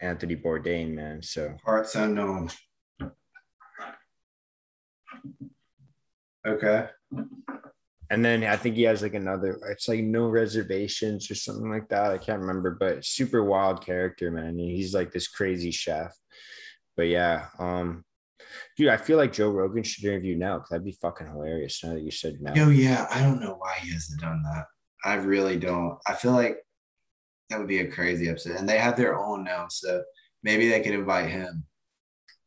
Anthony 0.01 0.35
Bourdain, 0.35 0.93
man. 0.93 1.21
So 1.21 1.55
parts 1.63 1.95
unknown. 1.95 2.49
Okay. 6.45 6.87
and 8.11 8.23
then 8.23 8.43
I 8.43 8.55
think 8.55 8.75
he 8.75 8.83
has 8.83 9.01
like 9.01 9.15
another, 9.15 9.59
it's 9.71 9.87
like 9.87 10.03
no 10.03 10.27
reservations 10.27 11.31
or 11.31 11.35
something 11.35 11.69
like 11.69 11.89
that. 11.89 12.11
I 12.11 12.19
can't 12.19 12.41
remember, 12.41 12.77
but 12.79 13.03
super 13.03 13.43
wild 13.43 13.83
character, 13.83 14.29
man. 14.29 14.45
And 14.45 14.59
he's 14.59 14.93
like 14.93 15.11
this 15.11 15.27
crazy 15.27 15.71
chef. 15.71 16.15
But 16.95 17.07
yeah, 17.07 17.47
um, 17.57 18.05
dude, 18.77 18.89
I 18.89 18.97
feel 18.97 19.17
like 19.17 19.33
Joe 19.33 19.49
Rogan 19.49 19.83
should 19.83 20.05
interview 20.05 20.37
now 20.37 20.57
because 20.57 20.69
that'd 20.69 20.85
be 20.85 20.97
fucking 21.01 21.27
hilarious. 21.27 21.83
Now 21.83 21.93
that 21.93 22.03
you 22.03 22.11
said 22.11 22.37
no, 22.39 22.53
Yo, 22.53 22.69
yeah, 22.69 23.07
I 23.09 23.21
don't 23.21 23.41
know 23.41 23.55
why 23.57 23.75
he 23.81 23.91
hasn't 23.91 24.21
done 24.21 24.43
that. 24.43 24.65
I 25.03 25.15
really 25.15 25.57
don't. 25.57 25.97
I 26.07 26.13
feel 26.13 26.31
like 26.31 26.57
that 27.49 27.59
would 27.59 27.67
be 27.67 27.79
a 27.79 27.91
crazy 27.91 28.29
episode. 28.29 28.55
And 28.57 28.67
they 28.67 28.77
have 28.77 28.95
their 28.97 29.17
own 29.17 29.43
now, 29.43 29.67
so 29.69 30.03
maybe 30.43 30.67
they 30.69 30.81
could 30.81 30.93
invite 30.93 31.29
him. 31.29 31.63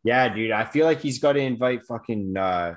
yeah, 0.04 0.28
dude, 0.28 0.50
I 0.52 0.64
feel 0.64 0.86
like 0.86 1.00
he's 1.00 1.18
got 1.18 1.32
to 1.34 1.40
invite 1.40 1.82
fucking. 1.84 2.36
uh 2.36 2.74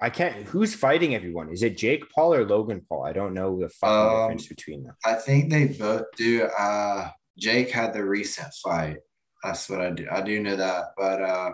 I 0.00 0.10
can't. 0.10 0.46
Who's 0.46 0.76
fighting 0.76 1.16
everyone? 1.16 1.50
Is 1.50 1.64
it 1.64 1.76
Jake 1.76 2.04
Paul 2.14 2.32
or 2.34 2.44
Logan 2.46 2.82
Paul? 2.88 3.04
I 3.04 3.12
don't 3.12 3.34
know 3.34 3.58
the 3.58 3.68
fucking 3.68 3.96
Um, 3.96 4.20
difference 4.22 4.46
between 4.46 4.84
them. 4.84 4.94
I 5.04 5.14
think 5.14 5.50
they 5.50 5.66
both 5.66 6.04
do. 6.16 6.44
Uh 6.44 7.10
Jake 7.36 7.70
had 7.72 7.92
the 7.94 8.04
recent 8.04 8.52
fight. 8.62 8.98
That's 9.42 9.68
what 9.68 9.80
I 9.80 9.90
do. 9.90 10.06
I 10.10 10.20
do 10.22 10.40
know 10.42 10.56
that, 10.56 10.84
but 10.96 11.20
uh, 11.22 11.50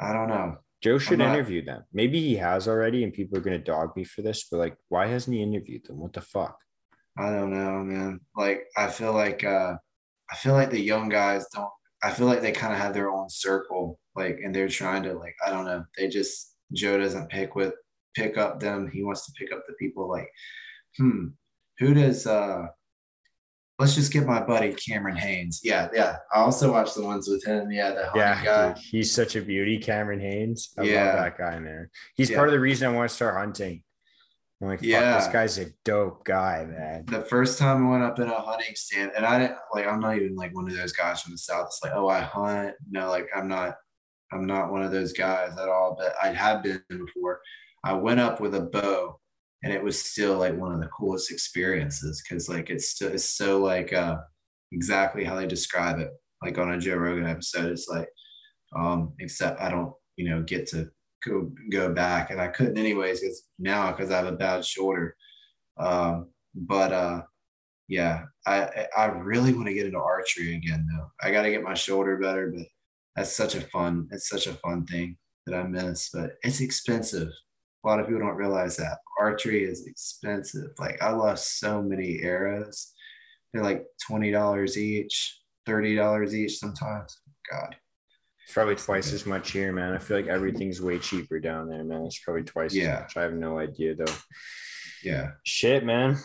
I 0.00 0.12
don't 0.12 0.28
know. 0.28 0.56
Joe 0.82 0.98
should 0.98 1.18
not- 1.18 1.34
interview 1.34 1.64
them. 1.64 1.84
Maybe 1.92 2.20
he 2.20 2.36
has 2.36 2.68
already, 2.68 3.04
and 3.04 3.12
people 3.12 3.36
are 3.38 3.40
gonna 3.42 3.58
dog 3.58 3.96
me 3.96 4.04
for 4.04 4.22
this. 4.22 4.46
But 4.50 4.58
like, 4.58 4.76
why 4.88 5.06
hasn't 5.06 5.34
he 5.36 5.42
interviewed 5.42 5.84
them? 5.86 5.98
What 5.98 6.12
the 6.12 6.20
fuck? 6.20 6.58
I 7.16 7.30
don't 7.30 7.50
know, 7.52 7.82
man. 7.84 8.20
Like 8.36 8.64
I 8.76 8.88
feel 8.88 9.12
like 9.12 9.44
uh 9.44 9.74
I 10.30 10.36
feel 10.36 10.54
like 10.54 10.70
the 10.70 10.80
young 10.80 11.08
guys 11.08 11.46
don't 11.54 11.68
I 12.02 12.10
feel 12.10 12.26
like 12.26 12.40
they 12.42 12.52
kind 12.52 12.72
of 12.72 12.78
have 12.78 12.92
their 12.94 13.10
own 13.10 13.28
circle, 13.30 13.98
like 14.14 14.38
and 14.42 14.54
they're 14.54 14.68
trying 14.68 15.02
to 15.04 15.14
like, 15.14 15.34
I 15.46 15.50
don't 15.50 15.64
know. 15.64 15.84
They 15.96 16.08
just 16.08 16.54
Joe 16.72 16.98
doesn't 16.98 17.28
pick 17.30 17.54
with 17.54 17.74
pick 18.14 18.36
up 18.38 18.60
them. 18.60 18.90
He 18.92 19.02
wants 19.02 19.26
to 19.26 19.32
pick 19.38 19.52
up 19.52 19.62
the 19.66 19.74
people 19.74 20.08
like, 20.10 20.28
hmm, 20.98 21.28
who 21.78 21.94
does 21.94 22.26
uh 22.26 22.66
let's 23.78 23.94
just 23.96 24.12
get 24.12 24.24
my 24.26 24.40
buddy 24.40 24.72
Cameron 24.74 25.16
Hanes. 25.16 25.60
Yeah, 25.64 25.88
yeah. 25.92 26.18
I 26.32 26.38
also 26.40 26.70
watch 26.72 26.94
the 26.94 27.02
ones 27.02 27.28
with 27.28 27.44
him. 27.44 27.70
Yeah, 27.72 27.90
the 27.90 28.08
Yeah, 28.14 28.44
guy. 28.44 28.68
dude, 28.72 28.78
he's 28.78 29.10
such 29.12 29.34
a 29.34 29.42
beauty, 29.42 29.78
Cameron 29.78 30.20
Hanes. 30.20 30.72
I 30.78 30.82
Yeah. 30.82 31.04
love 31.06 31.14
that 31.24 31.38
guy, 31.38 31.58
man. 31.58 31.88
He's 32.14 32.30
Yeah. 32.30 32.36
part 32.36 32.48
of 32.48 32.52
the 32.52 32.60
reason 32.60 32.88
I 32.88 32.94
want 32.94 33.08
to 33.10 33.14
start 33.16 33.34
hunting. 33.36 33.82
I'm 34.64 34.70
like, 34.70 34.82
Yeah. 34.82 35.18
this 35.18 35.28
guy's 35.28 35.58
a 35.58 35.66
dope 35.84 36.24
guy, 36.24 36.64
man. 36.64 37.04
the 37.06 37.20
first 37.22 37.58
time 37.58 37.86
I 37.86 37.90
went 37.90 38.02
up 38.02 38.18
in 38.18 38.28
a 38.28 38.40
hunting 38.40 38.74
stand, 38.74 39.12
and 39.16 39.24
I 39.26 39.38
didn't 39.38 39.58
like 39.74 39.86
I'm 39.86 40.00
not 40.00 40.16
even 40.16 40.34
like 40.34 40.54
one 40.54 40.66
of 40.68 40.74
those 40.76 40.92
guys 40.92 41.20
from 41.20 41.32
the 41.32 41.38
south. 41.38 41.66
It's 41.66 41.80
like, 41.82 41.92
oh, 41.94 42.08
I 42.08 42.20
hunt. 42.20 42.74
No, 42.90 43.08
like 43.10 43.28
I'm 43.36 43.46
not, 43.48 43.76
I'm 44.32 44.46
not 44.46 44.72
one 44.72 44.82
of 44.82 44.90
those 44.90 45.12
guys 45.12 45.52
at 45.58 45.68
all. 45.68 45.96
But 45.98 46.14
I 46.22 46.32
have 46.32 46.62
been 46.62 46.82
before. 46.88 47.40
I 47.84 47.92
went 47.92 48.20
up 48.20 48.40
with 48.40 48.54
a 48.54 48.62
bow, 48.62 49.20
and 49.62 49.72
it 49.72 49.82
was 49.84 50.02
still 50.02 50.38
like 50.38 50.56
one 50.56 50.72
of 50.72 50.80
the 50.80 50.88
coolest 50.88 51.30
experiences 51.30 52.22
because 52.26 52.48
like 52.48 52.70
it's 52.70 52.88
still 52.88 53.12
it's 53.12 53.28
so 53.28 53.58
like 53.58 53.92
uh 53.92 54.16
exactly 54.72 55.24
how 55.24 55.34
they 55.36 55.46
describe 55.46 55.98
it, 55.98 56.08
like 56.42 56.56
on 56.58 56.72
a 56.72 56.78
Joe 56.78 56.96
Rogan 56.96 57.26
episode. 57.26 57.70
It's 57.70 57.86
like, 57.88 58.08
um, 58.74 59.12
except 59.20 59.60
I 59.60 59.70
don't, 59.70 59.92
you 60.16 60.30
know, 60.30 60.42
get 60.42 60.66
to 60.68 60.88
go 61.26 61.50
go 61.70 61.92
back, 61.92 62.30
and 62.30 62.40
I 62.40 62.48
couldn't 62.48 62.78
anyways 62.78 63.20
because 63.20 63.44
now 63.58 63.90
because 63.90 64.10
I 64.10 64.16
have 64.18 64.26
a 64.26 64.32
bad 64.32 64.64
shoulder. 64.64 65.16
Um, 65.78 66.28
but 66.54 66.92
uh, 66.92 67.22
yeah, 67.88 68.24
I 68.46 68.86
I 68.96 69.06
really 69.06 69.52
want 69.52 69.66
to 69.66 69.74
get 69.74 69.86
into 69.86 69.98
archery 69.98 70.54
again 70.56 70.86
though. 70.92 71.10
I 71.22 71.30
got 71.30 71.42
to 71.42 71.50
get 71.50 71.62
my 71.62 71.74
shoulder 71.74 72.16
better, 72.16 72.52
but 72.54 72.66
that's 73.16 73.32
such 73.32 73.54
a 73.54 73.60
fun 73.60 74.08
it's 74.10 74.28
such 74.28 74.46
a 74.46 74.54
fun 74.54 74.86
thing 74.86 75.16
that 75.46 75.54
I 75.54 75.64
miss. 75.64 76.10
But 76.12 76.32
it's 76.42 76.60
expensive. 76.60 77.28
A 77.84 77.88
lot 77.88 78.00
of 78.00 78.06
people 78.06 78.20
don't 78.20 78.36
realize 78.36 78.76
that 78.76 78.98
archery 79.20 79.64
is 79.64 79.86
expensive. 79.86 80.70
Like 80.78 81.02
I 81.02 81.10
lost 81.10 81.58
so 81.58 81.82
many 81.82 82.20
arrows. 82.22 82.92
They're 83.52 83.62
like 83.62 83.84
twenty 84.06 84.30
dollars 84.32 84.78
each, 84.78 85.40
thirty 85.66 85.94
dollars 85.94 86.34
each 86.34 86.58
sometimes. 86.58 87.20
God. 87.50 87.76
It's 88.44 88.52
probably 88.52 88.76
twice 88.76 89.12
as 89.12 89.26
much 89.26 89.50
here, 89.52 89.72
man. 89.72 89.92
I 89.94 89.98
feel 89.98 90.16
like 90.16 90.26
everything's 90.26 90.80
way 90.80 90.98
cheaper 90.98 91.40
down 91.40 91.68
there, 91.68 91.82
man. 91.82 92.04
It's 92.04 92.18
probably 92.18 92.42
twice 92.44 92.74
Yeah. 92.74 92.94
as 92.96 93.00
much. 93.00 93.16
I 93.16 93.22
have 93.22 93.32
no 93.34 93.58
idea 93.58 93.94
though. 93.94 94.12
Yeah. 95.02 95.32
Shit, 95.44 95.84
man. 95.84 96.16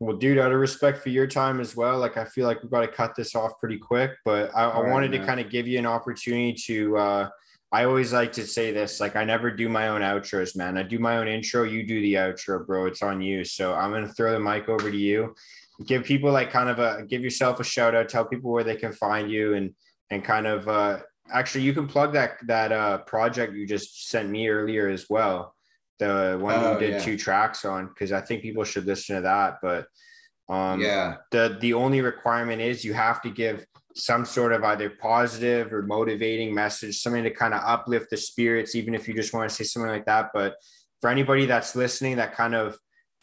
Well, 0.00 0.16
dude, 0.16 0.38
out 0.38 0.52
of 0.52 0.58
respect 0.60 0.98
for 0.98 1.08
your 1.08 1.26
time 1.26 1.60
as 1.60 1.74
well, 1.74 1.98
like 1.98 2.16
I 2.16 2.24
feel 2.24 2.46
like 2.46 2.62
we've 2.62 2.70
got 2.70 2.82
to 2.82 2.88
cut 2.88 3.16
this 3.16 3.34
off 3.34 3.58
pretty 3.58 3.78
quick. 3.78 4.12
But 4.24 4.50
I, 4.54 4.64
I 4.64 4.80
right, 4.82 4.90
wanted 4.92 5.10
to 5.12 5.24
kind 5.26 5.40
of 5.40 5.50
give 5.50 5.66
you 5.66 5.78
an 5.78 5.86
opportunity 5.86 6.52
to. 6.66 6.96
uh 6.96 7.28
I 7.70 7.84
always 7.84 8.14
like 8.14 8.32
to 8.32 8.46
say 8.46 8.72
this, 8.72 8.98
like 8.98 9.14
I 9.14 9.24
never 9.24 9.50
do 9.50 9.68
my 9.68 9.88
own 9.88 10.00
outros, 10.00 10.56
man. 10.56 10.78
I 10.78 10.82
do 10.84 10.98
my 10.98 11.18
own 11.18 11.28
intro. 11.28 11.64
You 11.64 11.86
do 11.86 12.00
the 12.00 12.14
outro, 12.14 12.66
bro. 12.66 12.86
It's 12.86 13.02
on 13.02 13.20
you. 13.20 13.44
So 13.44 13.74
I'm 13.74 13.90
gonna 13.92 14.08
throw 14.08 14.32
the 14.32 14.40
mic 14.40 14.68
over 14.70 14.90
to 14.90 14.96
you. 14.96 15.34
Give 15.84 16.02
people 16.02 16.32
like 16.32 16.50
kind 16.50 16.70
of 16.70 16.78
a 16.78 17.04
give 17.06 17.22
yourself 17.22 17.60
a 17.60 17.64
shout 17.64 17.94
out. 17.94 18.08
Tell 18.08 18.24
people 18.24 18.50
where 18.52 18.64
they 18.64 18.76
can 18.76 18.92
find 18.92 19.30
you 19.30 19.52
and 19.54 19.74
and 20.10 20.24
kind 20.24 20.46
of 20.46 20.66
uh 20.66 21.00
actually 21.32 21.62
you 21.64 21.72
can 21.72 21.86
plug 21.86 22.12
that 22.12 22.36
that 22.46 22.72
uh 22.72 22.98
project 22.98 23.54
you 23.54 23.66
just 23.66 24.08
sent 24.08 24.28
me 24.28 24.48
earlier 24.48 24.88
as 24.88 25.06
well 25.10 25.54
the 25.98 26.38
one 26.40 26.54
Oh, 26.56 26.72
you 26.74 26.78
did 26.78 26.90
yeah. 26.92 26.98
two 26.98 27.16
tracks 27.16 27.64
on 27.64 27.88
because 27.88 28.12
i 28.12 28.20
think 28.20 28.42
people 28.42 28.64
should 28.64 28.86
listen 28.86 29.16
to 29.16 29.22
that 29.22 29.58
but 29.62 29.86
um 30.48 30.80
yeah. 30.80 31.16
the 31.30 31.58
the 31.60 31.74
only 31.74 32.00
requirement 32.00 32.60
is 32.62 32.84
you 32.84 32.94
have 32.94 33.20
to 33.22 33.30
give 33.30 33.66
some 33.94 34.24
sort 34.24 34.52
of 34.52 34.62
either 34.64 34.90
positive 34.90 35.72
or 35.72 35.82
motivating 35.82 36.54
message 36.54 37.00
something 37.00 37.24
to 37.24 37.30
kind 37.30 37.52
of 37.52 37.60
uplift 37.64 38.10
the 38.10 38.16
spirits 38.16 38.74
even 38.74 38.94
if 38.94 39.08
you 39.08 39.14
just 39.14 39.34
want 39.34 39.48
to 39.48 39.54
say 39.54 39.64
something 39.64 39.90
like 39.90 40.06
that 40.06 40.30
but 40.32 40.54
for 41.00 41.10
anybody 41.10 41.46
that's 41.46 41.74
listening 41.74 42.16
that 42.16 42.34
kind 42.34 42.54
of 42.54 42.76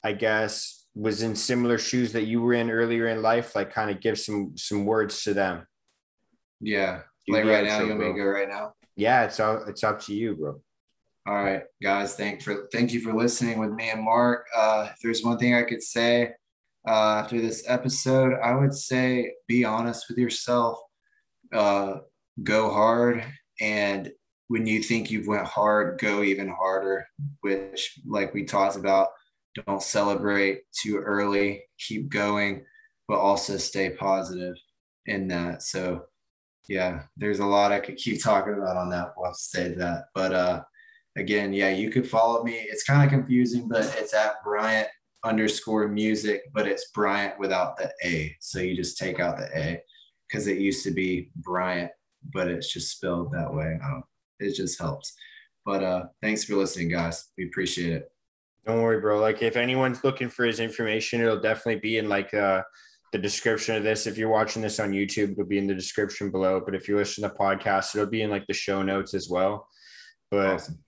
i 0.03 0.11
guess 0.11 0.86
was 0.94 1.22
in 1.22 1.36
similar 1.36 1.77
shoes 1.77 2.11
that 2.14 2.23
you 2.23 2.41
were 2.41 2.53
in 2.53 2.69
earlier 2.69 3.07
in 3.07 3.22
life 3.22 3.56
like 3.56 3.72
kind 3.73 3.90
of 3.90 3.99
give 4.02 4.18
some 4.19 4.56
some 4.57 4.86
words 4.86 5.23
to 5.23 5.34
them 5.34 5.65
Yeah. 6.61 7.02
Like 7.27 7.45
right 7.45 7.65
now, 7.65 7.80
outro, 7.80 7.84
you 7.84 7.88
want 7.89 7.99
me 7.99 8.07
to 8.07 8.14
go 8.14 8.26
right 8.26 8.49
now? 8.49 8.73
yeah 8.95 9.26
it's 9.26 9.39
all 9.39 9.64
it's 9.68 9.84
up 9.84 9.99
to 10.02 10.14
you 10.14 10.35
bro 10.35 10.61
All 11.27 11.34
right, 11.35 11.64
guys. 11.81 12.15
Thank 12.15 12.43
for 12.43 12.68
thank 12.72 12.93
you 12.93 12.99
for 13.02 13.14
listening 13.14 13.60
with 13.60 13.72
me 13.72 13.89
and 13.89 14.03
Mark. 14.03 14.45
Uh, 14.56 14.89
if 14.91 14.97
there's 15.02 15.23
one 15.23 15.38
thing 15.39 15.56
I 15.56 15.64
could 15.64 15.81
say 15.81 16.34
uh, 16.88 17.22
after 17.23 17.41
this 17.41 17.64
episode, 17.68 18.34
I 18.43 18.53
would 18.56 18.73
say 18.73 19.34
be 19.47 19.65
honest 19.65 20.06
with 20.07 20.19
yourself. 20.19 20.77
Uh, 21.52 21.99
go 22.43 22.69
hard, 22.72 23.23
and 23.60 24.11
when 24.49 24.68
you 24.68 24.84
think 24.84 25.10
you've 25.10 25.27
went 25.27 25.47
hard, 25.47 25.99
go 25.99 26.22
even 26.22 26.47
harder. 26.47 27.07
Which, 27.41 27.99
like 28.06 28.34
we 28.35 28.43
talked 28.43 28.76
about, 28.76 29.07
don't 29.65 29.81
celebrate 29.81 30.61
too 30.80 30.97
early. 30.97 31.64
Keep 31.80 32.10
going, 32.10 32.65
but 33.07 33.18
also 33.18 33.57
stay 33.57 33.89
positive 33.89 34.56
in 35.07 35.27
that. 35.30 35.64
So, 35.64 36.03
yeah, 36.67 37.03
there's 37.17 37.39
a 37.39 37.45
lot 37.45 37.71
I 37.71 37.79
could 37.79 37.97
keep 37.97 38.23
talking 38.23 38.53
about 38.53 38.77
on 38.77 38.89
that. 38.89 39.13
We'll 39.17 39.33
say 39.33 39.73
that, 39.75 40.05
but 40.13 40.33
uh 40.33 40.63
again, 41.17 41.53
yeah, 41.53 41.69
you 41.69 41.89
could 41.89 42.09
follow 42.09 42.43
me. 42.43 42.53
It's 42.53 42.83
kind 42.83 43.03
of 43.03 43.09
confusing, 43.09 43.67
but 43.69 43.85
it's 43.97 44.13
at 44.13 44.43
Bryant 44.43 44.89
underscore 45.23 45.87
music, 45.87 46.43
but 46.53 46.67
it's 46.67 46.91
Bryant 46.91 47.39
without 47.39 47.77
the 47.77 47.91
A. 48.03 48.35
So 48.39 48.59
you 48.59 48.75
just 48.75 48.97
take 48.97 49.19
out 49.19 49.37
the 49.37 49.49
A 49.57 49.81
because 50.27 50.47
it 50.47 50.57
used 50.57 50.83
to 50.83 50.91
be 50.91 51.31
Bryant, 51.37 51.91
but 52.33 52.47
it's 52.47 52.71
just 52.71 52.91
spelled 52.91 53.31
that 53.33 53.53
way. 53.53 53.77
Don't, 53.81 54.03
it 54.39 54.55
just 54.55 54.79
helps. 54.79 55.13
But 55.65 55.83
uh, 55.83 56.03
thanks 56.21 56.43
for 56.43 56.55
listening, 56.55 56.89
guys. 56.89 57.29
We 57.37 57.45
appreciate 57.45 57.93
it. 57.93 58.11
Don't 58.65 58.81
worry, 58.81 58.99
bro. 58.99 59.19
Like 59.19 59.41
if 59.41 59.57
anyone's 59.57 60.03
looking 60.03 60.29
for 60.29 60.45
his 60.45 60.59
information, 60.59 61.21
it'll 61.21 61.39
definitely 61.39 61.79
be 61.79 61.97
in 61.97 62.09
like 62.09 62.33
uh 62.33 62.63
the 63.11 63.18
description 63.19 63.76
of 63.76 63.84
this. 63.84 64.07
If 64.07 64.18
you're 64.18 64.30
watching 64.30 64.61
this 64.61 64.80
on 64.80 64.91
YouTube, 64.91 65.32
it'll 65.34 65.45
be 65.45 65.57
in 65.57 65.68
the 65.68 65.73
description 65.76 66.32
below. 66.32 66.61
But 66.64 66.76
if 66.76 66.88
you 66.88 66.98
listen 66.98 67.23
to 67.23 67.30
podcast, 67.36 67.95
it'll 67.95 68.07
be 68.07 68.22
in 68.22 68.30
like 68.30 68.45
the 68.48 68.53
show 68.53 68.82
notes 68.82 69.14
as 69.14 69.30
well. 69.30 69.68
But 70.32 70.56
Awesome. 70.56 70.80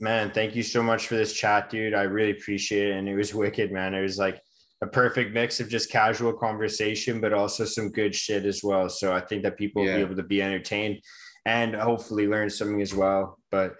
man, 0.00 0.30
thank 0.30 0.54
you 0.56 0.62
so 0.62 0.82
much 0.82 1.08
for 1.08 1.16
this 1.16 1.32
chat, 1.34 1.68
dude. 1.70 1.94
I 1.94 2.02
really 2.02 2.30
appreciate 2.30 2.88
it. 2.88 2.96
And 2.96 3.08
it 3.08 3.16
was 3.16 3.34
wicked, 3.42 3.72
man. 3.72 3.94
It 3.94 4.02
was 4.02 4.18
like 4.18 4.40
a 4.82 4.86
perfect 4.86 5.32
mix 5.32 5.60
of 5.60 5.68
just 5.68 5.90
casual 5.90 6.32
conversation, 6.32 7.20
but 7.20 7.32
also 7.32 7.64
some 7.64 7.90
good 7.90 8.14
shit 8.14 8.44
as 8.44 8.62
well. 8.62 8.88
So 8.88 9.12
I 9.14 9.20
think 9.20 9.42
that 9.42 9.56
people 9.58 9.82
will 9.82 9.94
be 9.94 10.00
able 10.00 10.16
to 10.16 10.22
be 10.22 10.42
entertained 10.42 11.00
and 11.46 11.74
hopefully 11.74 12.26
learn 12.26 12.50
something 12.50 12.80
as 12.82 12.94
well. 12.94 13.38
But 13.50 13.74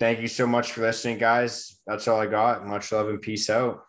thank 0.00 0.20
you 0.20 0.28
so 0.28 0.46
much 0.46 0.72
for 0.72 0.80
listening, 0.82 1.18
guys. 1.18 1.80
That's 1.86 2.08
all 2.08 2.20
I 2.20 2.26
got. 2.26 2.66
Much 2.66 2.92
love 2.92 3.08
and 3.08 3.20
peace 3.20 3.48
out. 3.50 3.80